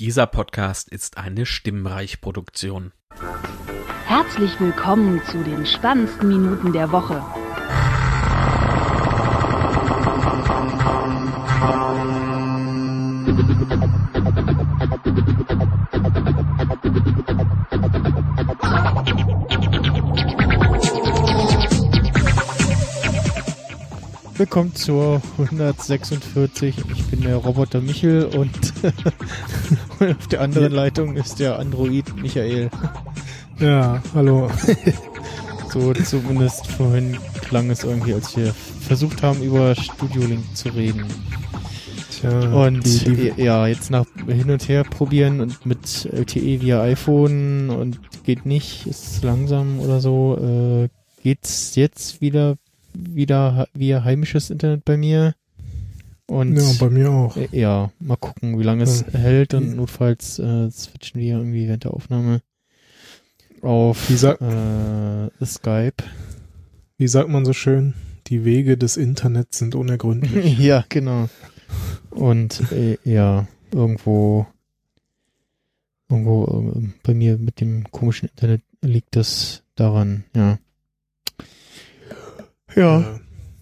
[0.00, 2.92] Dieser Podcast ist eine Stimmreich-Produktion.
[4.06, 7.20] Herzlich willkommen zu den spannendsten Minuten der Woche.
[24.36, 26.84] Willkommen zur 146.
[26.92, 28.72] Ich bin der Roboter Michel und
[30.00, 32.70] auf der anderen Leitung ist der Android Michael.
[33.58, 34.50] Ja, hallo.
[35.70, 41.04] So zumindest vorhin klang es irgendwie, als wir versucht haben, über Studio Link zu reden.
[42.10, 46.80] Tja, Und die, die, ja, jetzt nach hin und her probieren und mit LTE via
[46.80, 50.38] iPhone und geht nicht, ist langsam oder so.
[50.40, 50.88] Äh,
[51.22, 52.56] geht's jetzt wieder
[52.94, 55.34] wieder via heimisches Internet bei mir?
[56.28, 57.36] Und ja, bei mir auch.
[57.36, 59.18] äh, ja, mal gucken, wie lange es Ja.
[59.18, 59.74] hält und Ja.
[59.76, 62.42] notfalls äh, switchen wir irgendwie während der Aufnahme
[63.62, 66.04] auf äh, Skype.
[66.98, 67.94] Wie sagt man so schön?
[68.26, 70.58] Die Wege des Internets sind unergründlich.
[70.58, 71.28] ja, genau.
[72.10, 74.46] Und äh, ja, irgendwo,
[76.10, 80.58] irgendwo äh, bei mir mit dem komischen Internet liegt das daran, ja.
[82.76, 83.18] Ja.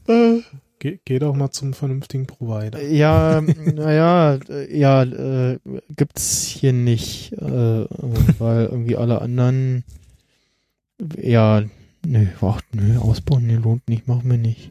[0.09, 0.41] Äh,
[0.79, 2.83] Geh, geh doch mal zum vernünftigen Provider.
[2.83, 4.39] ja, naja,
[4.71, 5.59] ja, äh,
[5.97, 7.87] gibt's hier nicht, äh,
[8.39, 9.85] weil irgendwie alle anderen,
[11.19, 11.63] ja,
[12.05, 14.71] nö, ach, nö, ausbauen, nee, lohnt nicht, machen wir nicht.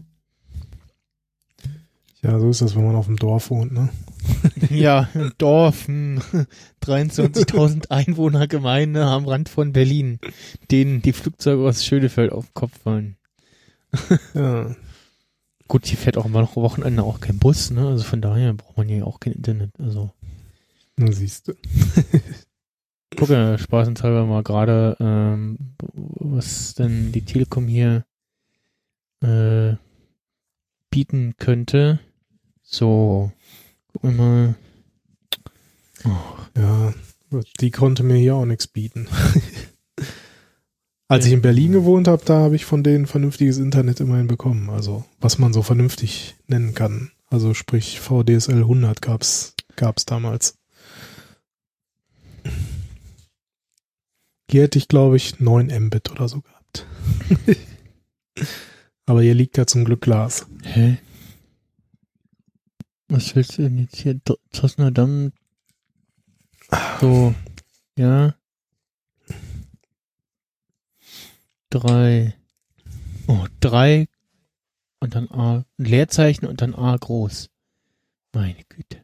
[2.22, 3.90] Ja, so ist das, wenn man auf dem Dorf wohnt, ne?
[4.72, 6.22] Ja, im Dorf, hm,
[6.84, 10.20] 23.000 Einwohner Gemeinde am Rand von Berlin,
[10.72, 13.18] denen die Flugzeuge aus Schönefeld auf den Kopf fallen.
[14.34, 14.76] Ja.
[15.68, 17.88] Gut, hier fährt auch immer noch am Wochenende auch kein Bus, ne?
[17.88, 19.72] Also von daher braucht man hier auch kein Internet.
[19.80, 20.12] Also
[20.98, 21.54] Na, siehst du.
[23.16, 25.58] gucke spaßenshalber mal gerade, ähm,
[25.94, 28.06] was denn die Telekom hier
[29.22, 29.76] äh,
[30.90, 32.00] bieten könnte.
[32.62, 33.32] So,
[33.92, 34.56] gucken wir mal.
[36.06, 36.94] Oh, Ja,
[37.60, 39.08] die konnte mir hier auch nichts bieten.
[41.08, 44.70] Als ich in Berlin gewohnt habe, da habe ich von denen vernünftiges Internet immerhin bekommen.
[44.70, 47.12] Also, was man so vernünftig nennen kann.
[47.28, 50.58] Also, sprich, VDSL 100 gab's, gab's damals.
[54.50, 56.88] Hier hätte ich, glaube ich, 9 Mbit oder so gehabt.
[59.06, 60.48] Aber hier liegt ja zum Glück Glas.
[60.64, 60.98] Hä?
[63.08, 64.20] Was willst du denn jetzt hier?
[64.52, 65.32] Tossener Damm.
[67.00, 67.36] So,
[67.98, 68.34] ja.
[71.70, 72.36] Drei.
[73.28, 74.08] Oh, drei.
[75.00, 75.66] Und dann A.
[75.78, 77.50] ein Leerzeichen und dann A groß.
[78.34, 79.02] Meine Güte.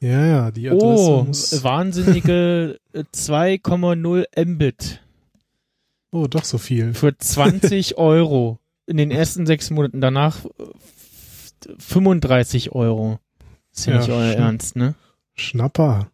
[0.00, 1.64] Ja, ja, die Adresse Oh, muss.
[1.64, 5.02] wahnsinnige äh, 2,0 Mbit
[6.12, 6.92] Oh, doch so viel.
[6.94, 10.00] für 20 Euro in den ersten sechs Monaten.
[10.00, 10.48] Danach äh,
[11.78, 13.18] 35 Euro.
[13.74, 14.40] Ist ja, Ja, nicht euer stimmt.
[14.44, 14.94] Ernst, ne?
[15.34, 16.10] Schnapper.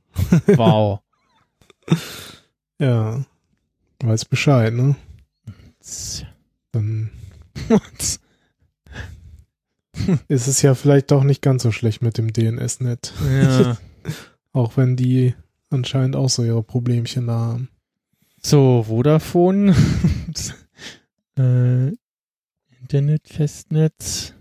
[0.47, 1.01] Wow.
[2.79, 3.25] Ja.
[4.03, 4.97] Weiß Bescheid, ne?
[6.73, 7.11] Dann
[10.29, 13.13] ist es ja vielleicht doch nicht ganz so schlecht mit dem DNS-Net.
[13.31, 13.79] ja.
[14.55, 15.35] Auch wenn die
[15.71, 17.69] anscheinend auch so ihre Problemchen da haben.
[18.43, 19.75] So, Vodafone.
[21.39, 21.89] äh,
[22.81, 24.35] Internet, Festnetz.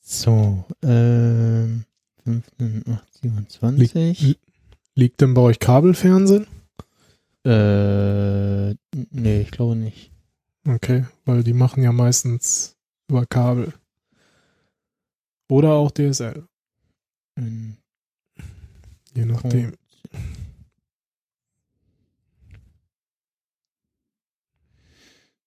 [0.00, 1.84] So, ähm,
[2.24, 4.20] 15, 8, 27.
[4.22, 4.40] Liegt-
[4.94, 6.46] Liegt denn bei euch Kabelfernsehen?
[7.44, 8.74] Äh,
[9.10, 10.10] nee, ich glaube nicht.
[10.66, 12.76] Okay, weil die machen ja meistens
[13.10, 13.74] über Kabel.
[15.50, 16.46] Oder auch DSL,
[17.38, 17.76] Ähm,
[19.14, 19.74] je nachdem.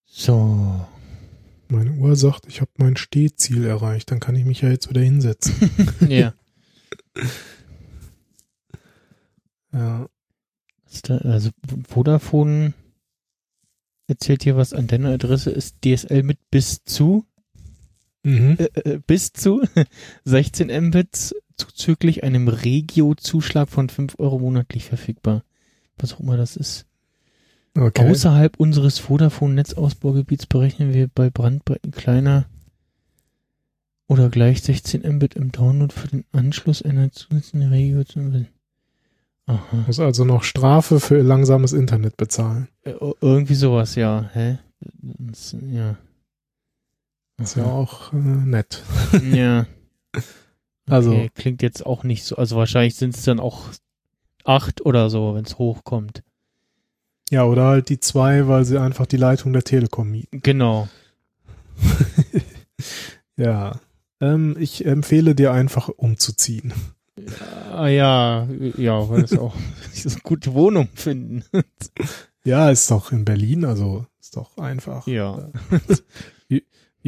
[0.06, 0.86] So.
[1.70, 5.02] Meine Uhr sagt, ich habe mein Stehziel erreicht, dann kann ich mich ja jetzt wieder
[5.02, 5.54] hinsetzen.
[6.08, 6.34] ja.
[9.74, 10.08] ja.
[11.10, 11.50] Also
[11.88, 12.74] Vodafone
[14.08, 17.26] erzählt hier was, Antenneadresse ist DSL mit bis zu,
[18.24, 18.58] Mhm.
[18.60, 19.62] äh, äh, bis zu
[20.26, 25.44] 16 Mbits zuzüglich einem Regio-Zuschlag von 5 Euro monatlich verfügbar.
[25.98, 26.86] Was auch immer das ist.
[27.76, 28.10] Okay.
[28.10, 32.46] Außerhalb unseres Vodafone-Netzausbaugebiets berechnen wir bei Brandbreiten kleiner
[34.08, 38.20] oder gleich 16 Mbit im Download für den Anschluss einer zusätzlichen Regio zu
[39.48, 39.84] Aha.
[39.88, 42.68] Muss also noch Strafe für langsames Internet bezahlen.
[42.84, 44.30] Äh, irgendwie sowas, ja.
[44.34, 44.60] Hä?
[45.02, 45.98] Das, ja.
[47.42, 48.84] Ist ja auch äh, nett.
[49.24, 49.66] Ja.
[50.90, 52.36] Also- Okay, klingt jetzt auch nicht so.
[52.36, 53.64] Also wahrscheinlich sind es dann auch
[54.44, 56.24] acht oder so, wenn es hochkommt.
[57.30, 60.42] Ja, oder halt die zwei, weil sie einfach die Leitung der Telekom mieten.
[60.44, 60.88] Genau.
[63.40, 63.80] Ja.
[64.20, 66.74] Ähm, ich empfehle dir einfach umzuziehen.
[67.72, 68.48] Ah, ja,
[68.78, 69.56] ja, weil es auch
[69.94, 71.44] so eine gute Wohnung finden.
[72.44, 75.08] Ja, ist doch in Berlin, also ist doch einfach.
[75.08, 75.50] Ja.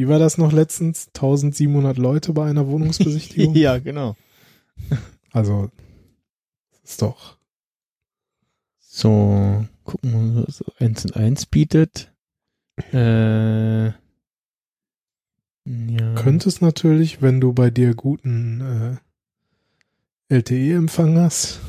[0.00, 1.08] Wie war das noch letztens?
[1.08, 3.54] 1700 Leute bei einer Wohnungsbesichtigung?
[3.56, 4.16] ja, genau.
[5.30, 5.70] Also,
[6.82, 7.36] ist doch.
[8.78, 12.12] So, gucken wir mal, was so eins und eins bietet.
[12.92, 13.94] Äh, ja.
[16.14, 18.96] Könnte es natürlich, wenn du bei dir guten äh,
[20.30, 21.60] LTE-Empfang hast,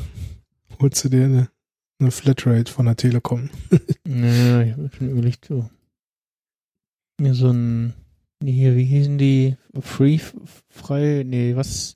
[0.80, 1.50] holst du dir eine,
[2.00, 3.50] eine Flatrate von der Telekom.
[4.08, 5.70] Ja, ich habe schon überlegt, so.
[7.18, 7.94] Mir so ein,
[8.44, 9.56] nee, hier, wie hießen die?
[9.80, 10.20] Free,
[10.70, 11.96] frei, nee, was?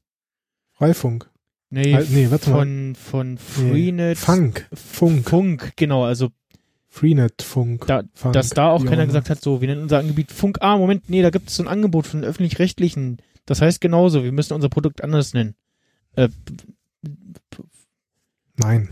[0.71, 1.29] Freifunk.
[1.69, 2.59] Nee, Halt, nee, warte mal.
[2.59, 4.17] von, von Freenet.
[4.17, 4.67] Funk.
[4.73, 5.29] Funk.
[5.29, 6.29] Funk, genau, also
[6.87, 7.85] Freenet Funk.
[7.85, 10.77] da, Funk, dass da auch keiner gesagt hat, so, wir nennen unser Angebot Funk, ah,
[10.77, 13.17] Moment, nee, da gibt es so ein Angebot von öffentlich-rechtlichen.
[13.45, 15.55] Das heißt genauso, wir müssen unser Produkt anders nennen.
[16.15, 16.29] Äh,
[18.57, 18.89] Nein.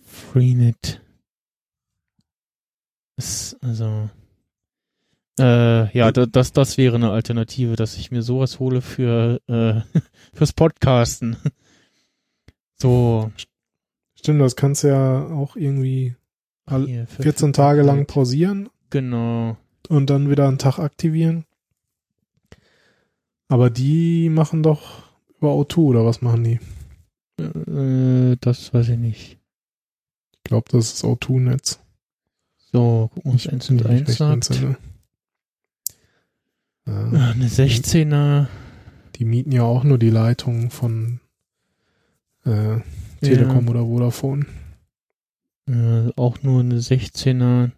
[0.00, 1.00] Freenet.
[3.16, 4.10] Ist, also,
[5.40, 9.80] äh, ja, da, das, das wäre eine Alternative, dass ich mir sowas hole für, äh,
[10.34, 11.36] fürs Podcasten.
[12.76, 13.32] So,
[14.14, 16.16] Stimmt, das kannst du ja auch irgendwie
[16.68, 19.56] hier, 14 Tage lang pausieren Genau.
[19.88, 21.44] und dann wieder einen Tag aktivieren.
[23.48, 25.02] Aber die machen doch
[25.38, 26.60] über O2 oder was machen die?
[27.42, 29.38] Äh, das weiß ich nicht.
[30.32, 31.80] Ich glaube, das ist O2-Netz.
[32.72, 34.44] So, gucken wir uns eins und eins sagt.
[34.44, 34.60] sagt.
[34.62, 34.74] Äh,
[36.86, 38.46] Ja, Eine 16er.
[39.16, 41.20] die mieten ja auch nur die Leitungen von
[42.44, 42.78] äh,
[43.20, 44.46] Telekom oder Vodafone.
[45.68, 47.70] Äh, auch nur eine 16er.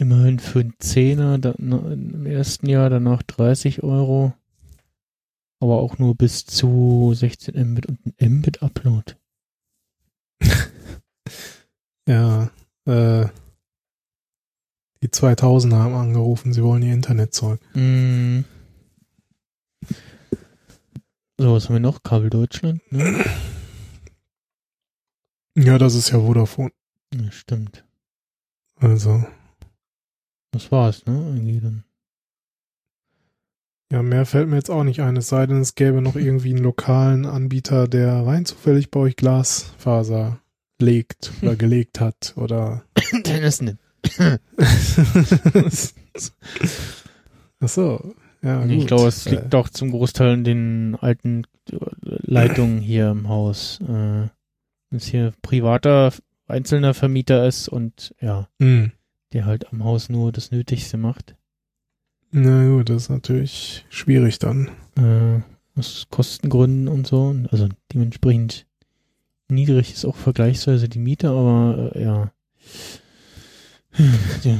[0.00, 4.32] Immerhin für einen 10er da, na, im ersten Jahr, danach 30 Euro.
[5.60, 9.16] Aber auch nur bis zu 16 Mbit und ein Mbit-Upload.
[12.08, 12.50] Ja,
[12.86, 13.28] äh,
[15.02, 17.60] die 2000er haben angerufen, sie wollen ihr Internet zurück.
[17.74, 18.40] Mm.
[21.36, 22.02] So, was haben wir noch?
[22.02, 23.24] Kabel Deutschland, ne?
[25.54, 26.72] Ja, das ist ja Vodafone.
[27.12, 27.84] Ja, stimmt.
[28.76, 29.26] Also,
[30.52, 31.12] Das war's, ne?
[31.12, 31.84] Irgendwie dann.
[33.90, 36.50] Ja, mehr fällt mir jetzt auch nicht ein, es sei denn, es gäbe noch irgendwie
[36.50, 40.40] einen lokalen Anbieter, der rein zufällig bei euch Glasfaser
[40.80, 42.84] legt oder gelegt hat oder
[43.26, 43.78] Dennis nicht.
[47.60, 48.82] Ach so, ja, Nee, gut.
[48.82, 53.28] ich glaube, es Äh, liegt doch zum Großteil an den alten äh, Leitungen hier im
[53.28, 53.80] Haus.
[53.82, 53.86] Äh,
[54.90, 56.12] Wenn es hier privater,
[56.46, 58.92] einzelner Vermieter ist und ja, hm.
[59.32, 61.34] der halt am Haus nur das Nötigste macht.
[62.30, 64.68] Na gut, das ist natürlich schwierig dann.
[64.96, 65.40] Äh,
[65.78, 67.34] aus Kostengründen und so.
[67.50, 68.66] Also dementsprechend
[69.48, 72.32] niedrig ist auch vergleichsweise die Miete, aber äh, ja.
[73.92, 74.58] Hm, ja.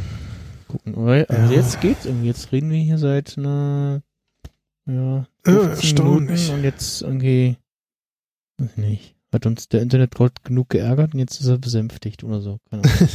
[0.68, 0.94] Gucken.
[0.94, 1.50] Aber, also Ja.
[1.50, 2.26] jetzt geht's irgendwie.
[2.28, 4.02] Jetzt reden wir hier seit einer
[4.86, 6.50] ja, 15 erstaunlich.
[6.50, 7.56] Und jetzt irgendwie
[8.58, 9.14] weiß nicht.
[9.32, 12.58] Hat uns der Internetgott genug geärgert und jetzt ist er besänftigt oder so.
[12.70, 13.08] Keine Ahnung.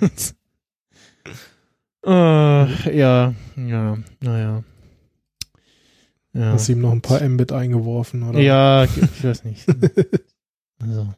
[2.04, 4.64] äh, ja, ja, naja.
[6.34, 6.52] Ja.
[6.52, 8.40] Hast ihm noch ein paar Mbit eingeworfen, oder?
[8.40, 9.66] Ja, ich weiß nicht.
[10.82, 11.14] Also,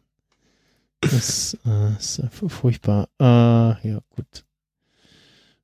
[1.01, 3.09] das äh, ist furchtbar.
[3.19, 3.25] Äh,
[3.89, 4.45] ja, gut.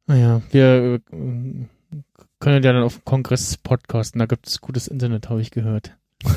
[0.06, 1.00] Naja, wir äh,
[2.38, 5.98] können ja dann auf dem Kongress podcasten, da gibt es gutes Internet, habe ich gehört.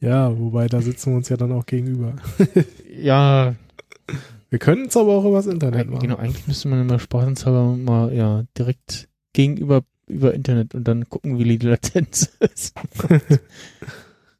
[0.00, 2.16] Ja, wobei da sitzen wir uns ja dann auch gegenüber.
[3.00, 3.54] Ja,
[4.50, 6.00] Wir können es aber auch übers Internet machen.
[6.00, 11.38] genau, eigentlich müsste man immer spaßenshalber mal ja direkt gegenüber über Internet und dann gucken,
[11.38, 12.74] wie die Latenz ist.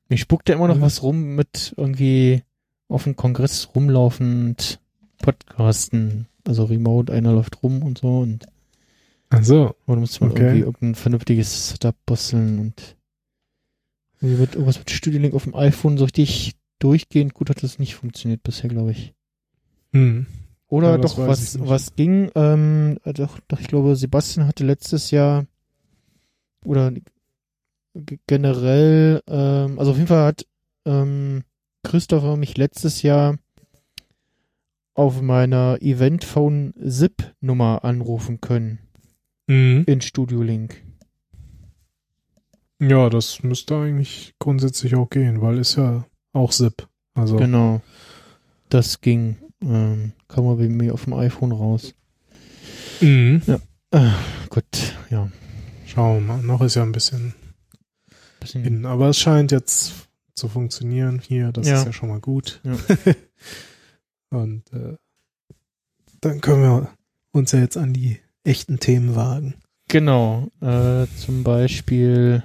[0.09, 2.43] Mir spuckt ja immer noch was rum mit irgendwie
[2.89, 4.79] auf dem Kongress rumlaufend
[5.23, 8.47] Podcasten, also Remote, einer läuft rum und so und
[9.31, 9.75] Ach so.
[9.89, 10.43] oder muss man Okay.
[10.43, 12.97] irgendwie irgendein vernünftiges Setup basteln und
[14.21, 17.97] irgendwie wird irgendwas mit Studiolink auf dem iPhone so richtig durchgehend gut hat das nicht
[17.97, 19.15] funktioniert bisher, glaube ich.
[19.97, 20.27] Hm.
[20.69, 25.11] Oder Ja, doch, was, was ging, ähm, äh, doch, doch, ich glaube, Sebastian hatte letztes
[25.11, 25.47] Jahr
[26.65, 26.93] oder
[28.27, 30.47] generell, ähm, also auf jeden Fall hat
[30.85, 31.45] ähm,
[31.85, 33.39] Christopher mich letztes Jahr
[34.95, 38.81] auf meiner Eventphone SIP-Nummer anrufen können
[39.49, 39.85] Mhm.
[39.87, 40.83] in Studio Link.
[42.81, 46.89] Ja, das müsste eigentlich grundsätzlich auch gehen, weil ist ja auch ZIP.
[47.15, 47.81] Also Genau.
[48.69, 49.37] Das ging.
[49.67, 51.95] Ähm, kam mal bei mir auf dem iPhone raus.
[53.01, 53.43] mhm.
[53.91, 54.11] Äh,
[54.49, 54.65] gut,
[55.11, 55.31] ja.
[55.87, 56.43] schauen wir mal.
[56.43, 57.35] Noch ist ja ein bisschen
[58.41, 59.93] Bisschen, hin, aber es scheint jetzt
[60.35, 61.53] zu funktionieren hier.
[61.53, 61.79] Das Ja.
[61.79, 62.61] ist ja schon mal gut.
[62.65, 62.77] Ja.
[64.31, 64.97] Und äh,
[66.21, 66.91] dann können wir
[67.33, 69.55] uns ja jetzt an die echten Themen wagen.
[69.89, 70.49] Genau.
[70.61, 72.43] Äh, zum Beispiel.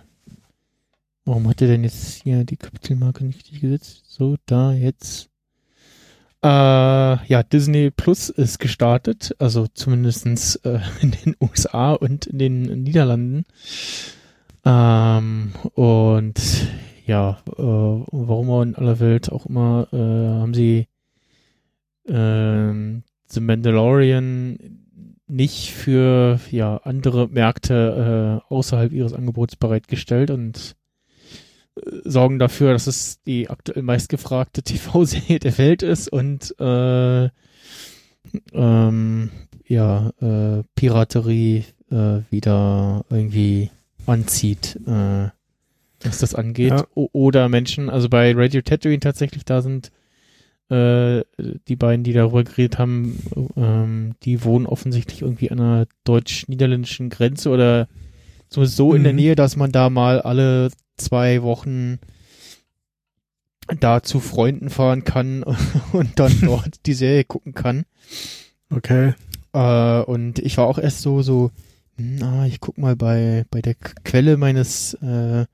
[1.25, 4.03] Warum hat er denn jetzt hier die Kapitelmarke nicht gesetzt?
[4.07, 5.29] So, da jetzt.
[6.43, 12.83] Äh, ja, Disney Plus ist gestartet, also zumindestens äh, in den USA und in den
[12.83, 13.45] Niederlanden.
[14.65, 16.67] Ähm, und
[17.05, 20.87] ja, äh, warum auch in aller Welt auch immer äh, haben sie
[22.07, 24.57] ähm, The Mandalorian
[25.27, 30.80] nicht für ja andere Märkte äh, außerhalb ihres Angebots bereitgestellt und äh,
[32.03, 37.29] sorgen dafür, dass es die aktuell meistgefragte TV-Serie der Welt ist und äh,
[38.53, 39.31] ähm,
[39.67, 43.69] ja äh, Piraterie äh, wieder irgendwie
[44.05, 45.29] anzieht, äh,
[46.03, 46.71] was das angeht.
[46.71, 46.85] Ja.
[46.93, 49.91] Oder Menschen, also bei Radio Tatooine tatsächlich, da sind
[50.69, 51.23] äh,
[51.67, 53.19] die beiden, die darüber geredet haben,
[53.55, 57.87] ähm, die wohnen offensichtlich irgendwie an einer deutsch-niederländischen Grenze oder
[58.49, 59.19] zumindest so in der Mhm.
[59.19, 60.71] Nähe, dass man da mal alle
[61.03, 61.99] zwei Wochen
[63.79, 65.43] da zu Freunden fahren kann
[65.93, 67.85] und dann dort die Serie gucken kann.
[68.69, 69.13] Okay.
[69.53, 71.51] Äh, und ich war auch erst so, so,
[71.97, 75.45] na, ich guck mal bei, bei der Quelle meines äh,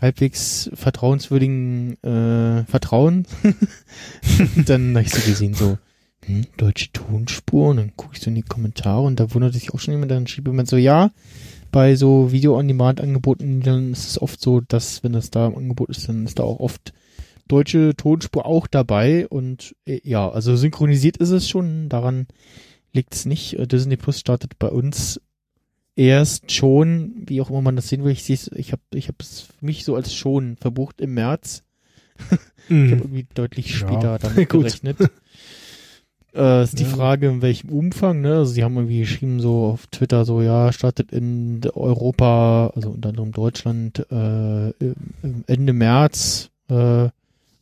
[0.00, 3.26] halbwegs vertrauenswürdigen äh, Vertrauen.
[4.66, 5.78] dann habe ich so gesehen, so,
[6.24, 9.72] hm, deutsche Tonspur, und dann gucke ich so in die Kommentare und da wundert sich
[9.72, 11.10] auch schon jemand, dann schrieb jemand so, ja,
[11.72, 16.08] bei so Video-on-Demand-Angeboten, dann ist es oft so, dass, wenn das da im Angebot ist,
[16.08, 16.92] dann ist da auch oft
[17.48, 22.26] deutsche Tonspur auch dabei und äh, ja, also synchronisiert ist es schon, daran
[22.92, 23.58] liegt es nicht.
[23.58, 25.20] Äh, Disney Plus startet bei uns
[25.94, 28.12] erst schon, wie auch immer man das sehen will.
[28.12, 31.62] Ich sehe ich habe ich habe es für mich so als schon verbucht im März.
[32.68, 32.98] Ich habe Mhm.
[33.02, 34.62] irgendwie deutlich Ja, später damit gut.
[34.62, 34.96] gerechnet.
[36.36, 36.88] Äh, ist die Ja.
[36.90, 38.34] Frage, in welchem Umfang, ne?
[38.36, 43.08] Also sie haben irgendwie geschrieben so auf Twitter so, ja, startet in Europa, also unter
[43.10, 44.72] anderem Deutschland, äh,
[45.46, 46.50] Ende März.
[46.68, 47.08] Äh,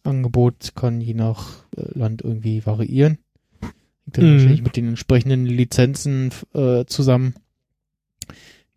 [0.02, 3.18] Angebot kann je nach äh, Land irgendwie variieren.
[3.62, 4.32] Hängt dann Mhm.
[4.34, 7.34] wahrscheinlich mit den entsprechenden Lizenzen äh, zusammen,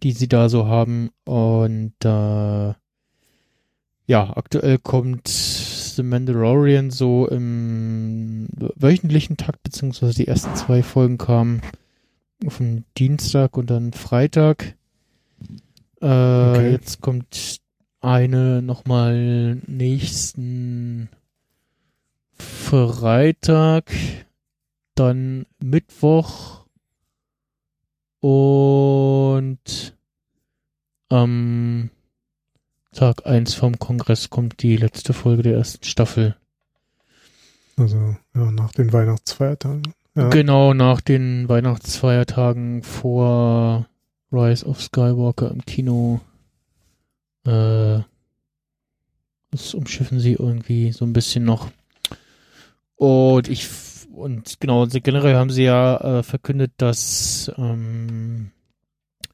[0.03, 1.09] die sie da so haben.
[1.25, 2.73] Und äh,
[4.09, 5.27] ja, aktuell kommt
[5.97, 11.61] The Mandalorian so im wöchentlichen Takt, beziehungsweise die ersten zwei Folgen kamen
[12.45, 14.75] auf den Dienstag und dann Freitag.
[16.01, 16.71] Äh, Okay.
[16.71, 17.59] Jetzt kommt
[17.99, 21.09] eine nochmal nächsten
[22.37, 23.91] Freitag,
[24.93, 26.65] dann Mittwoch
[28.19, 29.95] und
[31.09, 31.89] am
[32.93, 36.35] Tag eins vom Kongress kommt die letzte Folge der ersten Staffel.
[37.77, 39.93] Also, ja, nach den Weihnachtsfeiertagen.
[40.15, 40.29] Ja.
[40.29, 43.87] Genau nach den Weihnachtsfeiertagen vor
[44.31, 46.21] Rise of Skywalker im Kino.
[47.45, 47.99] Äh,
[49.51, 51.69] das umschiffen sie irgendwie so ein bisschen noch.
[52.95, 53.69] Und ich
[54.11, 58.49] und genau, generell haben sie ja äh, verkündet, dass ähm,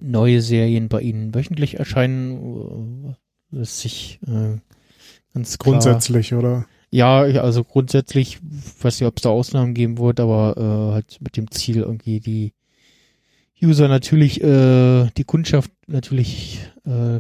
[0.01, 3.15] neue Serien bei ihnen wöchentlich erscheinen.
[3.61, 4.57] Sich äh,
[5.33, 6.65] ganz klar Grundsätzlich, oder?
[6.89, 8.39] ja, ja, also grundsätzlich,
[8.81, 12.19] weiß nicht, ob es da Ausnahmen geben wird, aber äh, halt mit dem Ziel irgendwie
[12.19, 12.53] die
[13.61, 17.19] User natürlich, äh, die Kundschaft natürlich äh,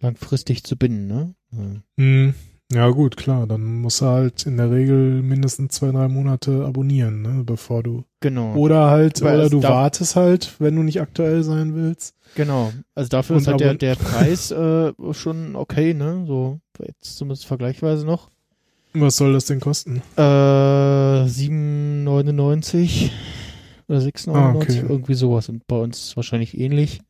[0.00, 1.34] langfristig zu binden, ne?
[1.52, 2.34] Äh, Mhm.
[2.72, 3.46] Ja, gut, klar.
[3.46, 8.04] Dann musst du halt in der Regel mindestens zwei, drei Monate abonnieren, ne, bevor du.
[8.20, 8.54] Genau.
[8.56, 12.16] Oder halt, Aber oder du wartest halt, wenn du nicht aktuell sein willst.
[12.34, 12.72] Genau.
[12.94, 16.24] Also dafür ist Und halt der, der Preis äh, schon okay, ne?
[16.26, 18.30] So, jetzt zumindest vergleichsweise noch.
[18.92, 20.02] Was soll das denn kosten?
[20.16, 23.10] Äh, 7,99
[23.88, 24.82] oder 6,99, Ah, okay.
[24.88, 25.48] irgendwie sowas.
[25.48, 27.00] Und bei uns wahrscheinlich ähnlich.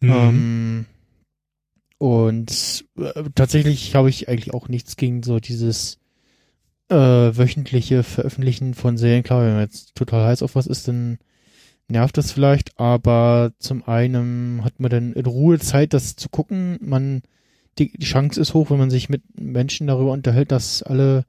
[0.00, 0.10] Mhm.
[0.10, 0.86] Ähm,
[1.98, 5.98] und äh, tatsächlich habe ich eigentlich auch nichts gegen so dieses
[6.88, 9.22] äh, wöchentliche Veröffentlichen von Serien.
[9.22, 11.18] Klar, wenn man jetzt total heiß auf was ist, dann
[11.90, 16.78] nervt das vielleicht, aber zum einen hat man dann in Ruhe Zeit, das zu gucken.
[16.80, 17.22] Man
[17.78, 21.24] die, die Chance ist hoch, wenn man sich mit Menschen darüber unterhält, dass alle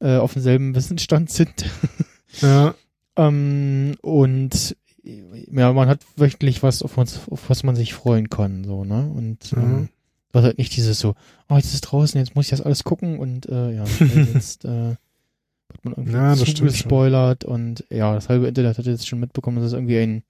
[0.00, 1.66] äh, auf demselben Wissensstand sind.
[2.40, 2.74] ja,
[3.16, 8.64] Ähm, und ja, man hat wöchentlich was, auf was, auf was man sich freuen kann,
[8.64, 9.10] so, ne?
[9.14, 9.62] Und Mhm.
[9.62, 9.88] ähm,
[10.32, 11.14] war halt nicht dieses so,
[11.48, 13.84] oh, jetzt ist draußen, jetzt muss ich das alles gucken und äh, ja,
[14.34, 14.96] jetzt äh,
[15.84, 19.72] man irgendwie Ja, zugespoilert und ja, das halbe Internet hat jetzt schon mitbekommen, dass es
[19.72, 20.22] irgendwie ein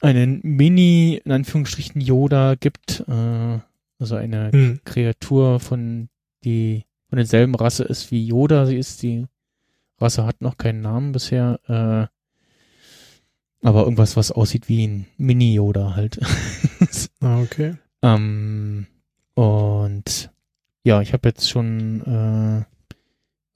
[0.00, 3.58] einen Mini, in Anführungsstrichen, Yoda gibt, äh,
[3.98, 4.80] also eine Hm.
[4.84, 6.08] Kreatur von
[6.44, 8.66] die von derselben Rasse ist wie Yoda.
[8.66, 9.26] Sie ist die
[10.00, 12.06] Rasse hat noch keinen Namen bisher, äh,
[13.66, 16.20] aber irgendwas, was aussieht wie ein Mini Yoda halt.
[17.20, 17.74] Ah, okay.
[18.02, 18.86] ähm,
[19.34, 20.30] und
[20.84, 22.64] ja, ich habe jetzt schon äh,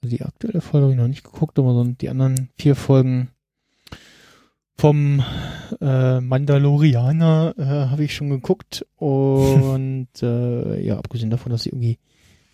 [0.07, 3.29] die aktuelle Folge habe ich noch nicht geguckt, aber so die anderen vier Folgen
[4.75, 5.23] vom
[5.81, 11.99] äh, Mandalorianer äh, habe ich schon geguckt und äh, ja, abgesehen davon, dass sie irgendwie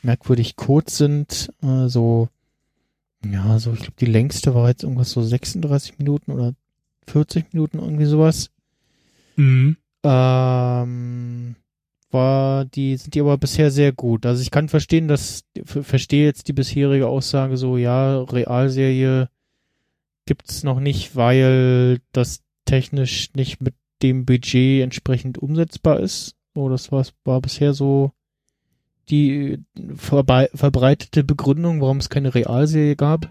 [0.01, 2.29] merkwürdig kurz sind, äh, so
[3.25, 6.53] ja, so ich glaube die längste war jetzt irgendwas so 36 Minuten oder
[7.07, 8.49] 40 Minuten irgendwie sowas.
[9.35, 9.77] Mhm.
[10.03, 11.55] Ähm,
[12.11, 14.25] war die sind die aber bisher sehr gut.
[14.25, 19.29] Also ich kann verstehen, dass ver- verstehe jetzt die bisherige Aussage so, ja, Realserie
[20.25, 26.35] gibt's noch nicht, weil das technisch nicht mit dem Budget entsprechend umsetzbar ist.
[26.55, 28.11] So, das war, war bisher so
[29.09, 29.59] die
[29.95, 33.29] verbreitete Begründung, warum es keine Realserie gab.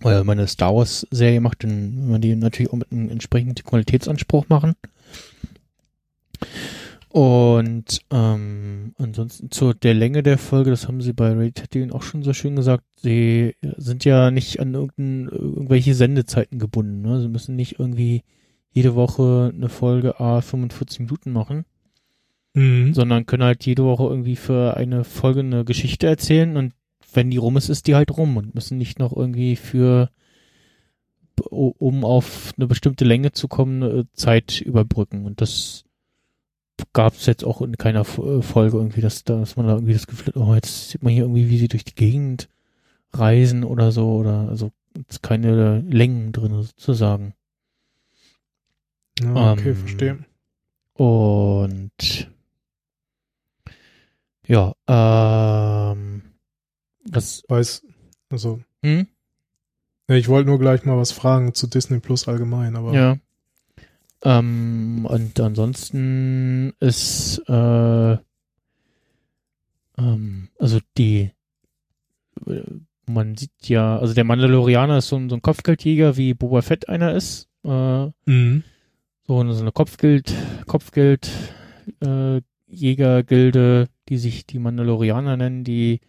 [0.00, 2.92] Weil wenn man eine Star Wars Serie macht, dann will man die natürlich auch mit
[2.92, 4.74] einem entsprechenden Qualitätsanspruch machen.
[7.08, 12.02] Und ähm, ansonsten zu der Länge der Folge, das haben sie bei Ray Tatooine auch
[12.02, 17.00] schon so schön gesagt, sie sind ja nicht an irgendwelche Sendezeiten gebunden.
[17.02, 17.20] Ne?
[17.20, 18.22] Sie müssen nicht irgendwie
[18.70, 21.64] jede Woche eine Folge A 45 Minuten machen,
[22.56, 22.94] Mhm.
[22.94, 26.72] sondern können halt jede Woche irgendwie für eine Folge eine Geschichte erzählen und
[27.12, 30.10] wenn die rum ist, ist die halt rum und müssen nicht noch irgendwie für
[31.50, 35.26] um auf eine bestimmte Länge zu kommen, eine Zeit überbrücken.
[35.26, 35.84] Und das
[36.92, 40.06] gab es jetzt auch in keiner F- Folge irgendwie, dass, dass man da irgendwie das
[40.06, 42.48] Gefühl hat, oh, jetzt sieht man hier irgendwie, wie sie durch die Gegend
[43.12, 44.72] reisen oder so, oder also
[45.22, 47.34] keine Längen drin sozusagen.
[49.20, 50.18] Ja, okay, Ähm, verstehe.
[50.94, 52.30] Und
[54.46, 56.22] ja, ähm,
[57.04, 57.82] das, Weiß,
[58.30, 59.06] also, hm?
[60.08, 63.16] ich wollte nur gleich mal was fragen zu Disney Plus allgemein, aber Ja.
[64.26, 68.16] Ähm, und ansonsten ist, äh,
[69.98, 71.30] ähm, also die,
[72.44, 72.62] äh,
[73.08, 76.88] man sieht ja, also der Mandalorianer ist so ein, so ein Kopfgeldjäger, wie Boba Fett
[76.88, 77.48] einer ist.
[77.64, 78.64] Äh, Mhm.
[79.28, 80.34] so eine, so eine Kopfgeld,
[80.66, 81.30] Kopfgeld,
[82.00, 86.00] äh, Jägergilde, die sich die Mandalorianer nennen, die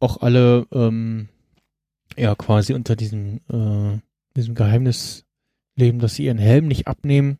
[0.00, 1.28] auch alle ähm,
[2.16, 4.00] ja quasi unter diesem äh,
[4.36, 5.25] diesem Geheimnis
[5.76, 7.38] leben, dass sie ihren Helm nicht abnehmen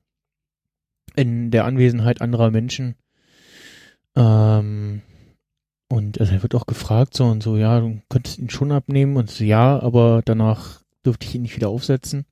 [1.16, 2.94] in der Anwesenheit anderer Menschen.
[4.14, 5.03] Ähm,
[5.88, 9.16] und also er wird auch gefragt so und so, ja, du könntest ihn schon abnehmen
[9.16, 12.27] und so, ja, aber danach dürfte ich ihn nicht wieder aufsetzen.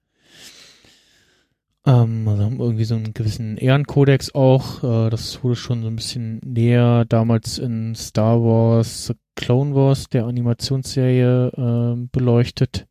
[1.87, 4.83] Ähm, also haben irgendwie so einen gewissen Ehrenkodex auch.
[4.83, 10.09] Äh, das wurde schon so ein bisschen näher damals in Star Wars The Clone Wars,
[10.09, 12.87] der Animationsserie, ähm, beleuchtet.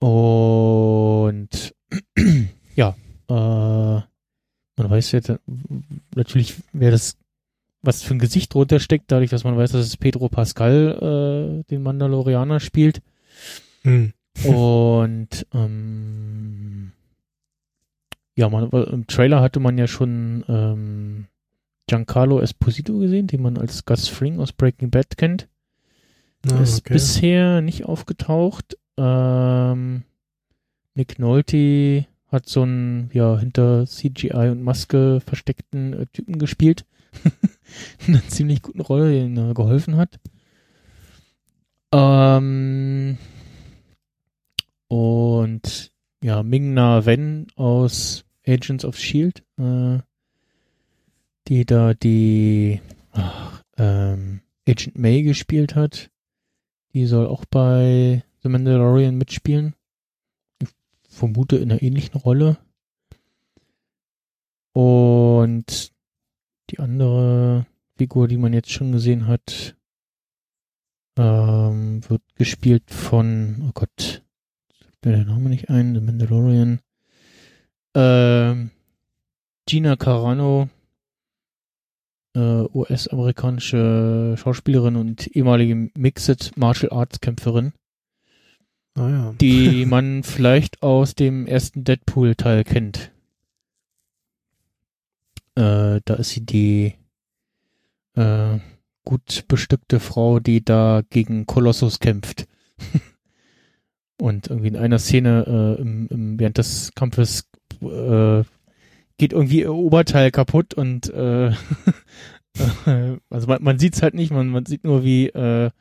[0.00, 1.74] Und
[2.74, 2.96] ja,
[3.28, 4.06] äh, man
[4.76, 5.32] weiß jetzt
[6.14, 7.16] natürlich, wer das,
[7.82, 11.70] was für ein Gesicht drunter steckt, dadurch, dass man weiß, dass es Pedro Pascal, äh,
[11.70, 13.02] den Mandalorianer spielt.
[13.82, 14.12] Mhm.
[14.44, 16.92] Und ähm,
[18.36, 21.26] ja, man, im Trailer hatte man ja schon ähm,
[21.86, 25.48] Giancarlo Esposito gesehen, den man als Gus Fring aus Breaking Bad kennt.
[26.50, 26.94] Ah, ist okay.
[26.94, 28.78] bisher nicht aufgetaucht.
[29.00, 30.02] Ähm,
[30.94, 36.84] Nick Nolte hat so einen ja hinter CGI und Maske versteckten äh, Typen gespielt.
[38.06, 40.20] In einer ziemlich guten Rolle, die ihm äh, geholfen hat.
[41.92, 43.16] Ähm,
[44.88, 49.98] und ja, Ming-Na Wen aus Agents of Shield, äh,
[51.48, 52.80] die da die
[53.12, 56.10] ach, ähm, Agent May gespielt hat.
[56.92, 59.74] Die soll auch bei The Mandalorian mitspielen.
[60.60, 60.68] Ich
[61.08, 62.58] vermute in einer ähnlichen Rolle.
[64.72, 65.92] Und
[66.70, 69.76] die andere Figur, die man jetzt schon gesehen hat,
[71.16, 74.22] ähm, wird gespielt von, oh Gott,
[74.78, 76.80] sagt mir der Name nicht ein, The Mandalorian.
[77.94, 78.70] Ähm,
[79.66, 80.68] Gina Carano,
[82.34, 87.72] äh, US-amerikanische Schauspielerin und ehemalige Mixed Martial Arts Kämpferin,
[88.94, 89.34] Ah ja.
[89.40, 93.12] die man vielleicht aus dem ersten Deadpool-Teil kennt.
[95.54, 96.94] Äh, da ist sie die
[98.14, 98.58] äh,
[99.04, 102.46] gut bestückte Frau, die da gegen Kolossus kämpft.
[104.20, 107.48] Und irgendwie in einer Szene äh, im, im, während des Kampfes
[107.80, 108.42] äh,
[109.16, 111.52] geht irgendwie ihr Oberteil kaputt und äh,
[113.30, 115.74] also man, man sieht es halt nicht, man, man sieht nur, wie, äh, wie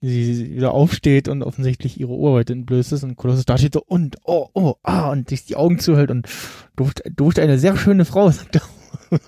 [0.00, 4.16] sie wieder aufsteht und offensichtlich ihre Oberweite entblößt ist und Kolossus da steht so und,
[4.24, 6.28] oh, oh, ah, und sich die Augen zuhält und
[6.76, 8.62] durfte, durfte eine sehr schöne Frau, sagt er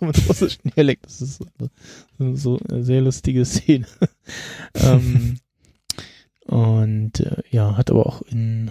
[0.01, 1.07] mit russischen Dialekt.
[1.07, 1.43] Das ist
[2.19, 3.87] so, so eine sehr lustige Szene.
[4.75, 5.39] ähm,
[6.47, 8.71] und äh, ja, hat aber auch in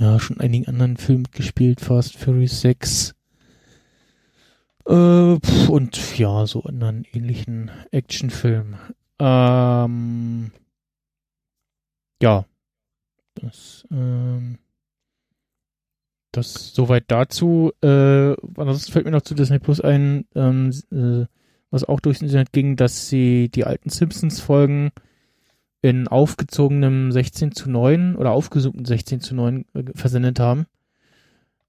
[0.00, 3.14] ja schon einigen anderen Filmen mitgespielt, Fast Furious 6.
[4.86, 8.76] Äh, pf, und ja, so anderen ähnlichen Actionfilmen.
[9.18, 10.52] Ähm,
[12.22, 12.44] ja,
[13.34, 14.58] das, ähm,
[16.32, 17.72] das soweit dazu.
[17.82, 21.26] Äh, ansonsten fällt mir noch zu Disney Plus ein, ähm, äh,
[21.70, 24.90] was auch durchs Internet ging, dass sie die alten Simpsons-Folgen
[25.82, 30.66] in aufgezogenem 16 zu 9 oder aufgesuchten 16 zu 9 äh, versendet haben.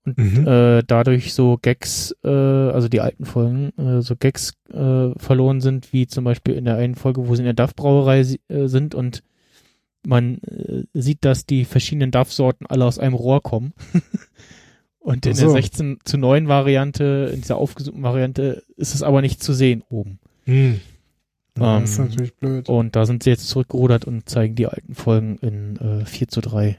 [0.04, 0.48] Und Mhm.
[0.48, 5.94] äh, dadurch so Gags, äh, also die alten Folgen, äh, so Gags äh, verloren sind,
[5.94, 9.22] wie zum Beispiel in der einen Folge, wo sie in der Duff-Brauerei äh, sind und
[10.06, 13.74] man äh, sieht, dass die verschiedenen Duff-Sorten alle aus einem Rohr kommen.
[15.00, 15.54] und in Ach der so.
[15.54, 20.20] 16 zu 9 Variante, in dieser aufgesuchten Variante, ist es aber nicht zu sehen oben.
[20.46, 20.80] Hm.
[21.60, 22.70] Ja, das ist Ähm, natürlich blöd.
[22.70, 26.42] Und da sind sie jetzt zurückgerudert und zeigen die alten Folgen in äh, 4 zu
[26.42, 26.78] 3.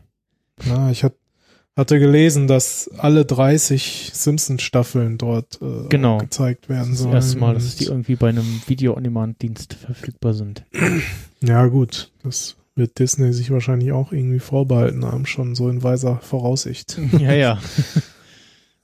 [0.66, 1.14] Ja, ich hat,
[1.76, 6.18] hatte gelesen, dass alle 30 Simpsons-Staffeln dort äh, Genau.
[6.18, 7.14] gezeigt werden ist das sollen.
[7.14, 10.64] erste Mal, dass die irgendwie bei einem Video-on-Demand-Dienst verfügbar sind.
[11.42, 12.10] Ja, gut.
[12.22, 16.98] Das wird Disney sich wahrscheinlich auch irgendwie vorbehalten haben, schon so in weiser Voraussicht.
[17.18, 17.60] ja, ja.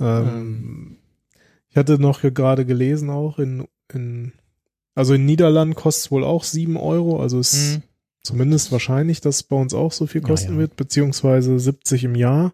[0.01, 0.98] Ähm,
[1.70, 4.33] ich hatte noch gerade gelesen auch in, in
[4.94, 7.83] also in Niederlanden kostet es wohl auch 7 Euro, also ist Mhm.
[8.22, 10.59] zumindest wahrscheinlich, dass es bei uns auch so viel Ja, kosten ja.
[10.59, 12.53] wird, beziehungsweise 70 im Jahr.